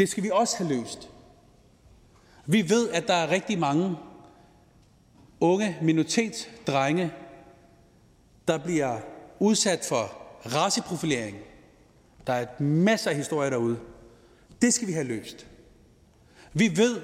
Det 0.00 0.08
skal 0.08 0.22
vi 0.22 0.30
også 0.32 0.56
have 0.58 0.68
løst. 0.68 1.08
Vi 2.46 2.70
ved, 2.70 2.90
at 2.90 3.08
der 3.08 3.14
er 3.14 3.30
rigtig 3.30 3.58
mange 3.58 3.96
unge 5.40 5.78
minoritetsdrenge, 5.82 7.12
der 8.48 8.58
bliver 8.58 9.00
udsat 9.38 9.84
for 9.88 10.12
raceprofilering. 10.46 11.36
Der 12.26 12.32
er 12.32 12.62
masser 12.62 13.10
af 13.10 13.16
historier 13.16 13.50
derude. 13.50 13.78
Det 14.62 14.74
skal 14.74 14.88
vi 14.88 14.92
have 14.92 15.06
løst. 15.06 15.46
Vi 16.52 16.76
ved, 16.76 17.00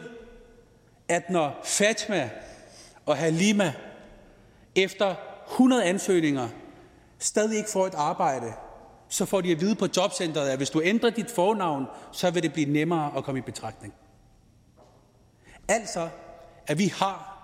at 1.08 1.30
når 1.30 1.60
Fatma 1.64 2.30
og 3.06 3.16
Halima 3.16 3.74
efter 4.74 5.14
100 5.48 5.84
ansøgninger 5.84 6.48
stadig 7.18 7.56
ikke 7.56 7.70
får 7.70 7.86
et 7.86 7.94
arbejde, 7.94 8.52
så 9.08 9.24
får 9.24 9.40
de 9.40 9.52
at 9.52 9.60
vide 9.60 9.74
på 9.74 9.88
jobcentret, 9.96 10.48
at 10.48 10.56
hvis 10.56 10.70
du 10.70 10.82
ændrer 10.84 11.10
dit 11.10 11.30
fornavn, 11.30 11.86
så 12.12 12.30
vil 12.30 12.42
det 12.42 12.52
blive 12.52 12.72
nemmere 12.72 13.16
at 13.16 13.24
komme 13.24 13.38
i 13.38 13.42
betragtning. 13.42 13.94
Altså, 15.68 16.08
at 16.66 16.78
vi 16.78 16.86
har 16.86 17.36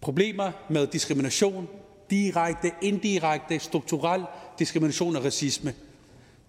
problemer 0.00 0.52
med 0.70 0.86
diskrimination, 0.86 1.68
direkte, 2.10 2.72
indirekte, 2.82 3.58
strukturel 3.58 4.24
diskrimination 4.58 5.16
og 5.16 5.24
racisme. 5.24 5.74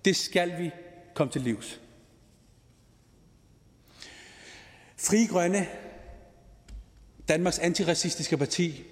Det 0.05 0.15
skal 0.15 0.59
vi 0.59 0.71
komme 1.13 1.31
til 1.31 1.41
livs. 1.41 1.79
Fri 4.97 5.25
Grønne, 5.25 5.67
Danmarks 7.27 7.59
antiracistiske 7.59 8.37
parti, 8.37 8.83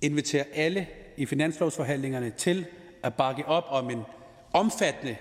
inviterer 0.00 0.44
alle 0.54 0.86
i 1.18 1.26
finanslovsforhandlingerne 1.26 2.30
til 2.30 2.66
at 3.02 3.14
bakke 3.14 3.46
op 3.46 3.64
om 3.68 3.90
en 3.90 4.02
omfattende 4.52 5.16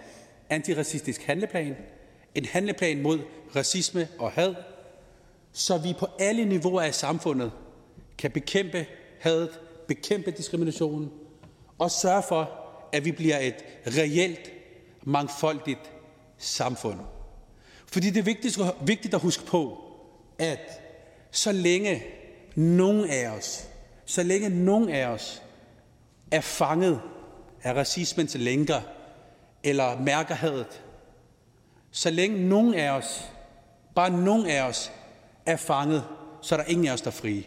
antiracistisk 0.50 1.24
handleplan, 1.24 1.76
en 2.36 2.46
handleplan 2.46 3.02
mod 3.02 3.20
racisme 3.56 4.08
og 4.20 4.32
had, 4.32 4.56
så 5.52 5.78
vi 5.78 5.94
på 6.00 6.08
alle 6.20 6.46
niveauer 6.46 6.82
af 6.82 6.96
samfundet 6.96 7.52
kan 8.18 8.32
bekæmpe 8.32 8.86
hadet, 9.20 9.60
bekæmpe 9.88 10.32
diskriminationen 10.32 11.12
og 11.78 11.92
sørge 11.92 12.24
for, 12.28 12.52
at 12.94 13.06
vi 13.06 13.12
bliver 13.12 13.40
et 13.40 13.66
reelt, 13.88 14.52
mangfoldigt 15.04 15.92
samfund. 16.38 17.00
Fordi 17.86 18.10
det 18.10 18.20
er 18.20 18.84
vigtigt 18.86 19.14
at 19.14 19.22
huske 19.22 19.46
på, 19.46 19.84
at 20.40 20.82
så 21.32 21.52
længe 21.52 22.04
nogen 22.56 23.10
af 23.10 23.28
os, 23.28 23.68
så 24.06 24.24
længe 24.24 24.50
nogen 24.50 24.90
af 24.90 25.08
os 25.08 25.44
er 26.32 26.42
fanget 26.42 27.02
af 27.64 27.74
racismens 27.74 28.36
lænker 28.36 28.82
eller 29.64 30.00
mærker 30.00 30.36
hadet, 30.36 30.82
så 31.92 32.10
længe 32.10 32.50
nogen 32.50 32.74
af 32.74 32.92
os, 32.92 33.32
bare 33.96 34.10
nogen 34.10 34.46
af 34.46 34.62
os, 34.62 34.92
er 35.46 35.56
fanget, 35.56 36.04
så 36.42 36.56
er 36.56 36.60
der 36.60 36.66
ingen 36.66 36.88
af 36.88 36.94
os, 36.94 37.02
der 37.02 37.08
er 37.08 37.12
frie. 37.12 37.44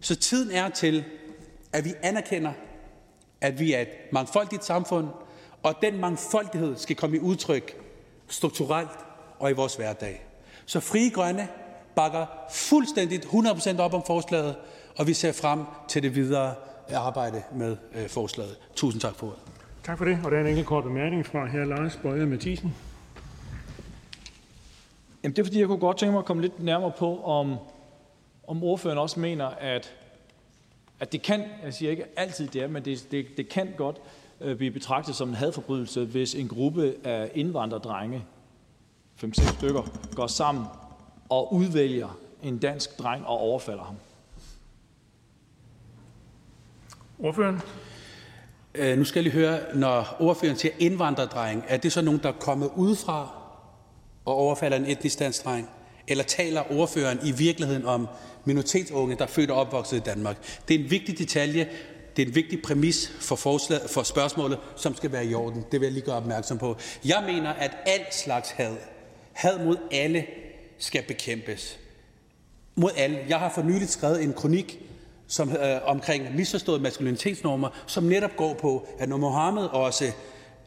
Så 0.00 0.16
tiden 0.16 0.50
er 0.50 0.68
til, 0.68 1.04
at 1.72 1.84
vi 1.84 1.94
anerkender, 2.02 2.52
at 3.40 3.60
vi 3.60 3.72
er 3.72 3.80
et 3.80 3.88
mangfoldigt 4.12 4.64
samfund, 4.64 5.08
og 5.62 5.74
den 5.82 5.98
mangfoldighed 5.98 6.76
skal 6.76 6.96
komme 6.96 7.16
i 7.16 7.20
udtryk 7.20 7.76
strukturelt 8.28 8.90
og 9.38 9.50
i 9.50 9.54
vores 9.54 9.74
hverdag. 9.74 10.26
Så 10.66 10.80
Frie 10.80 11.10
Grønne 11.10 11.48
bakker 11.96 12.26
fuldstændigt 12.50 13.24
100% 13.24 13.80
op 13.80 13.94
om 13.94 14.02
forslaget, 14.06 14.56
og 14.96 15.06
vi 15.06 15.14
ser 15.14 15.32
frem 15.32 15.60
til 15.88 16.02
det 16.02 16.14
videre 16.14 16.54
arbejde 16.92 17.42
med 17.54 17.76
øh, 17.94 18.08
forslaget. 18.08 18.56
Tusind 18.74 19.00
tak 19.00 19.14
for 19.14 19.26
ordet. 19.26 19.38
Tak 19.84 19.98
for 19.98 20.04
det. 20.04 20.18
Og 20.24 20.30
der 20.30 20.36
er 20.36 20.40
en 20.40 20.46
enkelt 20.46 20.66
kort 20.66 20.84
bemærkning 20.84 21.26
fra 21.26 21.46
her 21.46 21.64
Lars 21.64 21.96
Bøje 22.02 22.26
Mathisen. 22.26 22.74
Jamen, 25.22 25.36
det 25.36 25.42
er 25.42 25.44
fordi, 25.46 25.60
jeg 25.60 25.66
kunne 25.66 25.78
godt 25.78 25.98
tænke 25.98 26.12
mig 26.12 26.18
at 26.18 26.24
komme 26.24 26.42
lidt 26.42 26.62
nærmere 26.62 26.92
på, 26.98 27.24
om, 27.24 27.56
om 28.46 28.62
ordføreren 28.62 28.98
også 28.98 29.20
mener, 29.20 29.46
at, 29.46 29.92
at 31.00 31.12
det 31.12 31.22
kan, 31.22 31.44
jeg 31.64 31.74
siger 31.74 31.90
ikke 31.90 32.04
altid 32.16 32.48
det 32.48 32.62
er, 32.62 32.68
men 32.68 32.84
det, 32.84 33.06
det, 33.10 33.26
det 33.36 33.48
kan 33.48 33.68
godt 33.76 33.96
øh, 34.40 34.56
blive 34.56 34.70
betragtet 34.70 35.14
som 35.14 35.28
en 35.28 35.34
hadforbrydelse, 35.34 36.04
hvis 36.04 36.34
en 36.34 36.48
gruppe 36.48 36.94
af 37.04 37.30
indvandrerdrenge, 37.34 38.24
5-6 39.24 39.58
stykker, 39.58 39.82
går 40.14 40.26
sammen 40.26 40.64
og 41.28 41.54
udvælger 41.54 42.18
en 42.42 42.58
dansk 42.58 42.98
dreng 42.98 43.26
og 43.26 43.38
overfalder 43.38 43.84
ham. 43.84 43.96
Ordføreren? 47.18 47.60
Øh, 48.74 48.98
nu 48.98 49.04
skal 49.04 49.18
jeg 49.18 49.32
lige 49.32 49.42
høre, 49.42 49.60
når 49.74 50.16
ordføreren 50.20 50.58
siger 50.58 50.72
indvandrerdreng, 50.78 51.64
er 51.68 51.76
det 51.76 51.92
så 51.92 52.02
nogen, 52.02 52.20
der 52.22 52.28
er 52.28 52.32
kommet 52.40 52.70
udefra 52.76 53.42
og 54.24 54.34
overfalder 54.34 54.76
en 54.76 54.86
etnisk 54.86 55.18
dansk 55.18 55.44
dreng? 55.44 55.70
Eller 56.08 56.24
taler 56.24 56.72
ordføreren 56.72 57.18
i 57.24 57.32
virkeligheden 57.32 57.86
om 57.86 58.08
minoritetsunge, 58.44 59.16
der 59.16 59.22
er 59.22 59.28
født 59.28 59.50
og 59.50 59.56
opvokset 59.56 59.96
i 59.96 60.00
Danmark? 60.00 60.36
Det 60.68 60.74
er 60.74 60.84
en 60.84 60.90
vigtig 60.90 61.18
detalje, 61.18 61.68
det 62.16 62.22
er 62.22 62.26
en 62.26 62.34
vigtig 62.34 62.62
præmis 62.62 63.12
for, 63.20 63.36
forslag, 63.36 63.80
for 63.88 64.02
spørgsmålet, 64.02 64.58
som 64.76 64.94
skal 64.94 65.12
være 65.12 65.26
i 65.26 65.34
orden. 65.34 65.64
Det 65.72 65.80
vil 65.80 65.86
jeg 65.86 65.92
lige 65.92 66.04
gøre 66.04 66.16
opmærksom 66.16 66.58
på. 66.58 66.76
Jeg 67.04 67.22
mener, 67.26 67.50
at 67.50 67.76
alt 67.86 68.14
slags 68.14 68.50
had, 68.50 68.76
had 69.32 69.64
mod 69.64 69.76
alle, 69.92 70.26
skal 70.78 71.02
bekæmpes. 71.08 71.78
Mod 72.74 72.90
alle. 72.96 73.18
Jeg 73.28 73.38
har 73.38 73.52
for 73.54 73.62
nyligt 73.62 73.90
skrevet 73.90 74.22
en 74.22 74.32
kronik 74.32 74.78
som, 75.26 75.50
øh, 75.50 75.80
omkring 75.84 76.34
misforstået 76.36 76.82
maskulinitetsnormer, 76.82 77.68
som 77.86 78.04
netop 78.04 78.36
går 78.36 78.54
på, 78.54 78.88
at 78.98 79.08
når 79.08 79.16
Mohammed 79.16 79.64
også 79.64 80.12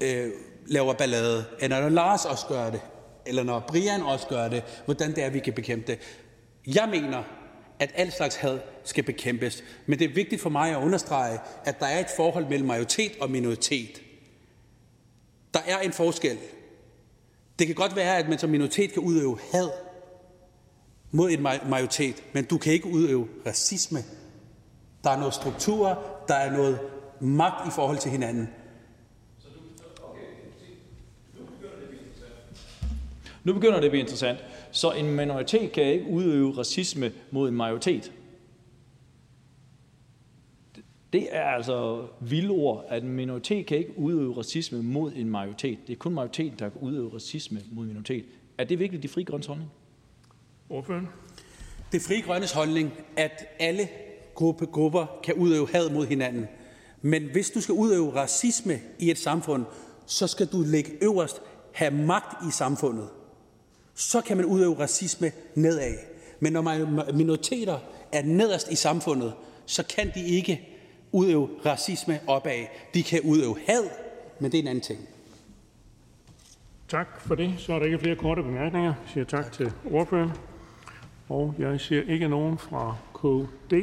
øh, 0.02 0.32
laver 0.66 0.94
ballade, 0.94 1.46
eller 1.60 1.82
når 1.82 1.90
Lars 1.90 2.26
også 2.26 2.46
gør 2.48 2.70
det, 2.70 2.82
eller 3.26 3.44
når 3.44 3.60
Brian 3.68 4.02
også 4.02 4.28
gør 4.28 4.48
det, 4.48 4.64
hvordan 4.86 5.16
det 5.16 5.24
er, 5.24 5.30
vi 5.30 5.40
kan 5.40 5.54
bekæmpe 5.54 5.88
det. 5.88 6.00
Jeg 6.68 6.90
mener, 6.92 7.24
at 7.80 7.92
al 7.96 8.12
slags 8.12 8.36
had 8.36 8.60
skal 8.84 9.04
bekæmpes. 9.04 9.64
Men 9.86 10.00
det 10.00 10.10
er 10.10 10.14
vigtigt 10.14 10.42
for 10.42 10.50
mig 10.50 10.72
at 10.72 10.78
understrege, 10.78 11.40
at 11.66 11.80
der 11.80 11.86
er 11.86 12.00
et 12.00 12.10
forhold 12.16 12.48
mellem 12.48 12.68
majoritet 12.68 13.12
og 13.22 13.32
minoritet. 13.32 14.02
Der 15.54 15.60
er 15.68 15.80
en 15.80 15.92
forskel. 15.94 16.38
Det 17.60 17.68
kan 17.68 17.76
godt 17.76 17.96
være, 17.96 18.18
at 18.18 18.30
man 18.30 18.40
som 18.40 18.50
minoritet 18.50 18.94
kan 18.94 19.02
udøve 19.02 19.40
had 19.52 19.70
mod 21.12 21.32
en 21.32 21.42
majoritet, 21.42 22.24
men 22.34 22.46
du 22.46 22.58
kan 22.58 22.74
ikke 22.74 22.88
udøve 22.88 23.28
racisme. 23.46 24.00
Der 25.08 25.14
er 25.14 25.20
noget 25.20 25.34
struktur, 25.34 26.04
der 26.28 26.34
er 26.34 26.52
noget 26.52 26.80
magt 27.20 27.68
i 27.68 27.72
forhold 27.72 27.98
til 27.98 28.12
hinanden. 28.12 28.50
Nu 33.44 33.54
begynder 33.54 33.76
det 33.76 33.86
at 33.86 33.92
blive 33.92 34.02
interessant. 34.02 34.40
Så 34.72 34.92
en 34.92 35.16
minoritet 35.16 35.72
kan 35.72 35.84
ikke 35.84 36.08
udøve 36.08 36.58
racisme 36.58 37.12
mod 37.32 37.50
en 37.50 37.56
majoritet. 37.56 38.12
Det 41.14 41.28
er 41.32 41.44
altså 41.44 42.08
vilde 42.20 42.50
ord, 42.50 42.86
at 42.90 43.04
en 43.04 43.10
minoritet 43.10 43.66
kan 43.66 43.78
ikke 43.78 44.00
udøve 44.00 44.38
racisme 44.38 44.84
mod 44.84 45.12
en 45.16 45.30
majoritet. 45.30 45.78
Det 45.88 45.94
er 45.94 45.98
kun 45.98 46.14
majoriteten, 46.14 46.60
der 46.60 46.70
kan 46.70 46.82
udøve 46.82 47.14
racisme 47.14 47.62
mod 47.72 47.84
en 47.84 47.88
minoritet. 47.88 48.26
Er 48.58 48.64
det 48.64 48.80
virkelig 48.80 49.04
de 49.04 49.08
frie 49.08 49.26
grønnes 49.26 49.48
holdning? 49.48 49.72
Ordføren? 50.70 51.08
Det 51.92 52.02
frie 52.02 52.22
grønnes 52.22 52.52
holdning, 52.52 52.94
at 53.18 53.46
alle 53.60 53.90
grupper 54.72 55.20
kan 55.24 55.34
udøve 55.34 55.70
had 55.72 55.90
mod 55.90 56.06
hinanden. 56.06 56.48
Men 57.02 57.24
hvis 57.32 57.50
du 57.50 57.62
skal 57.62 57.74
udøve 57.74 58.16
racisme 58.16 58.80
i 59.00 59.12
et 59.12 59.18
samfund, 59.18 59.66
så 60.06 60.28
skal 60.28 60.48
du 60.48 60.62
ligge 60.62 60.92
øverst, 61.02 61.42
have 61.74 61.92
magt 61.92 62.48
i 62.48 62.52
samfundet 62.52 63.10
så 63.98 64.22
kan 64.22 64.38
man 64.38 64.46
udøve 64.46 64.80
racisme 64.80 65.32
nedad. 65.56 65.98
Men 66.40 66.54
når 66.54 67.12
minoriteter 67.14 67.80
er 68.12 68.22
nederst 68.24 68.72
i 68.72 68.76
samfundet, 68.76 69.34
så 69.66 69.84
kan 69.96 70.12
de 70.16 70.26
ikke 70.26 70.70
udøve 71.12 71.50
racisme 71.66 72.20
opad. 72.28 72.66
De 72.94 73.04
kan 73.04 73.22
udøve 73.22 73.58
had, 73.68 73.84
men 74.40 74.52
det 74.52 74.58
er 74.58 74.62
en 74.62 74.68
anden 74.68 74.84
ting. 74.84 75.00
Tak 76.88 77.22
for 77.22 77.36
det. 77.36 77.54
Så 77.58 77.74
er 77.74 77.80
der 77.80 77.86
ikke 77.86 78.00
flere 78.00 78.16
korte 78.16 78.44
bemærkninger. 78.44 78.94
Jeg 79.04 79.12
siger 79.14 79.26
tak 79.26 79.52
til 79.52 79.72
ordføreren. 79.92 80.32
Og 81.30 81.56
jeg 81.60 81.82
ser 81.82 82.02
ikke 82.08 82.28
nogen 82.28 82.58
fra 82.58 82.96
KD. 83.14 83.74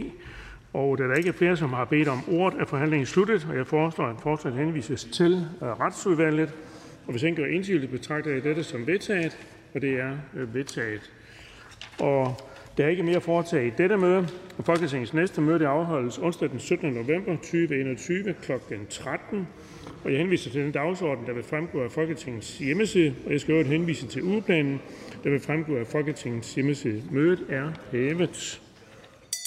Og 0.74 0.98
da 0.98 1.04
der 1.04 1.14
ikke 1.14 1.28
er 1.28 1.32
flere, 1.32 1.56
som 1.56 1.72
har 1.72 1.84
bedt 1.84 2.08
om 2.08 2.20
ordet, 2.28 2.60
er 2.60 2.64
forhandlingen 2.64 3.06
sluttet, 3.06 3.46
og 3.50 3.56
jeg 3.56 3.66
foreslår, 3.66 4.06
at 4.06 4.16
forslaget 4.22 4.58
henvises 4.58 5.04
til 5.04 5.46
øh, 5.62 5.68
retsudvalget. 5.68 6.54
Og 7.06 7.10
hvis 7.10 7.22
ingen 7.22 7.44
gør 7.44 7.50
indsigelse, 7.50 7.88
betragter 7.88 8.30
jeg 8.30 8.44
dette 8.44 8.64
som 8.64 8.86
vedtaget 8.86 9.38
og 9.74 9.82
det 9.82 10.00
er 10.00 10.16
øh, 10.34 10.54
vedtaget. 10.54 11.12
Og 12.00 12.36
Der 12.76 12.84
er 12.84 12.88
ikke 12.88 13.02
mere 13.02 13.16
at 13.16 13.22
foretage 13.22 13.66
i 13.66 13.70
dette 13.78 13.96
møde. 13.96 14.28
Folketingets 14.64 15.14
næste 15.14 15.40
møde 15.40 15.66
afholdes 15.66 16.18
onsdag 16.18 16.50
den 16.50 16.60
17. 16.60 16.92
november 16.92 17.36
2021 17.36 18.34
kl. 18.42 18.52
13. 18.90 19.48
Og 20.04 20.10
Jeg 20.10 20.18
henviser 20.18 20.50
til 20.50 20.62
den 20.62 20.72
dagsorden, 20.72 21.26
der 21.26 21.32
vil 21.32 21.42
fremgå 21.42 21.82
af 21.82 21.90
Folketingets 21.90 22.58
hjemmeside, 22.58 23.14
og 23.26 23.32
jeg 23.32 23.40
skal 23.40 23.52
øvrigt 23.52 23.68
henvise 23.68 24.06
til 24.06 24.22
ugeplanen, 24.22 24.80
der 25.24 25.30
vil 25.30 25.40
fremgå 25.40 25.76
af 25.76 25.86
Folketingets 25.86 26.54
hjemmeside. 26.54 27.02
Mødet 27.10 27.46
er 27.48 27.70
hævet. 27.92 28.63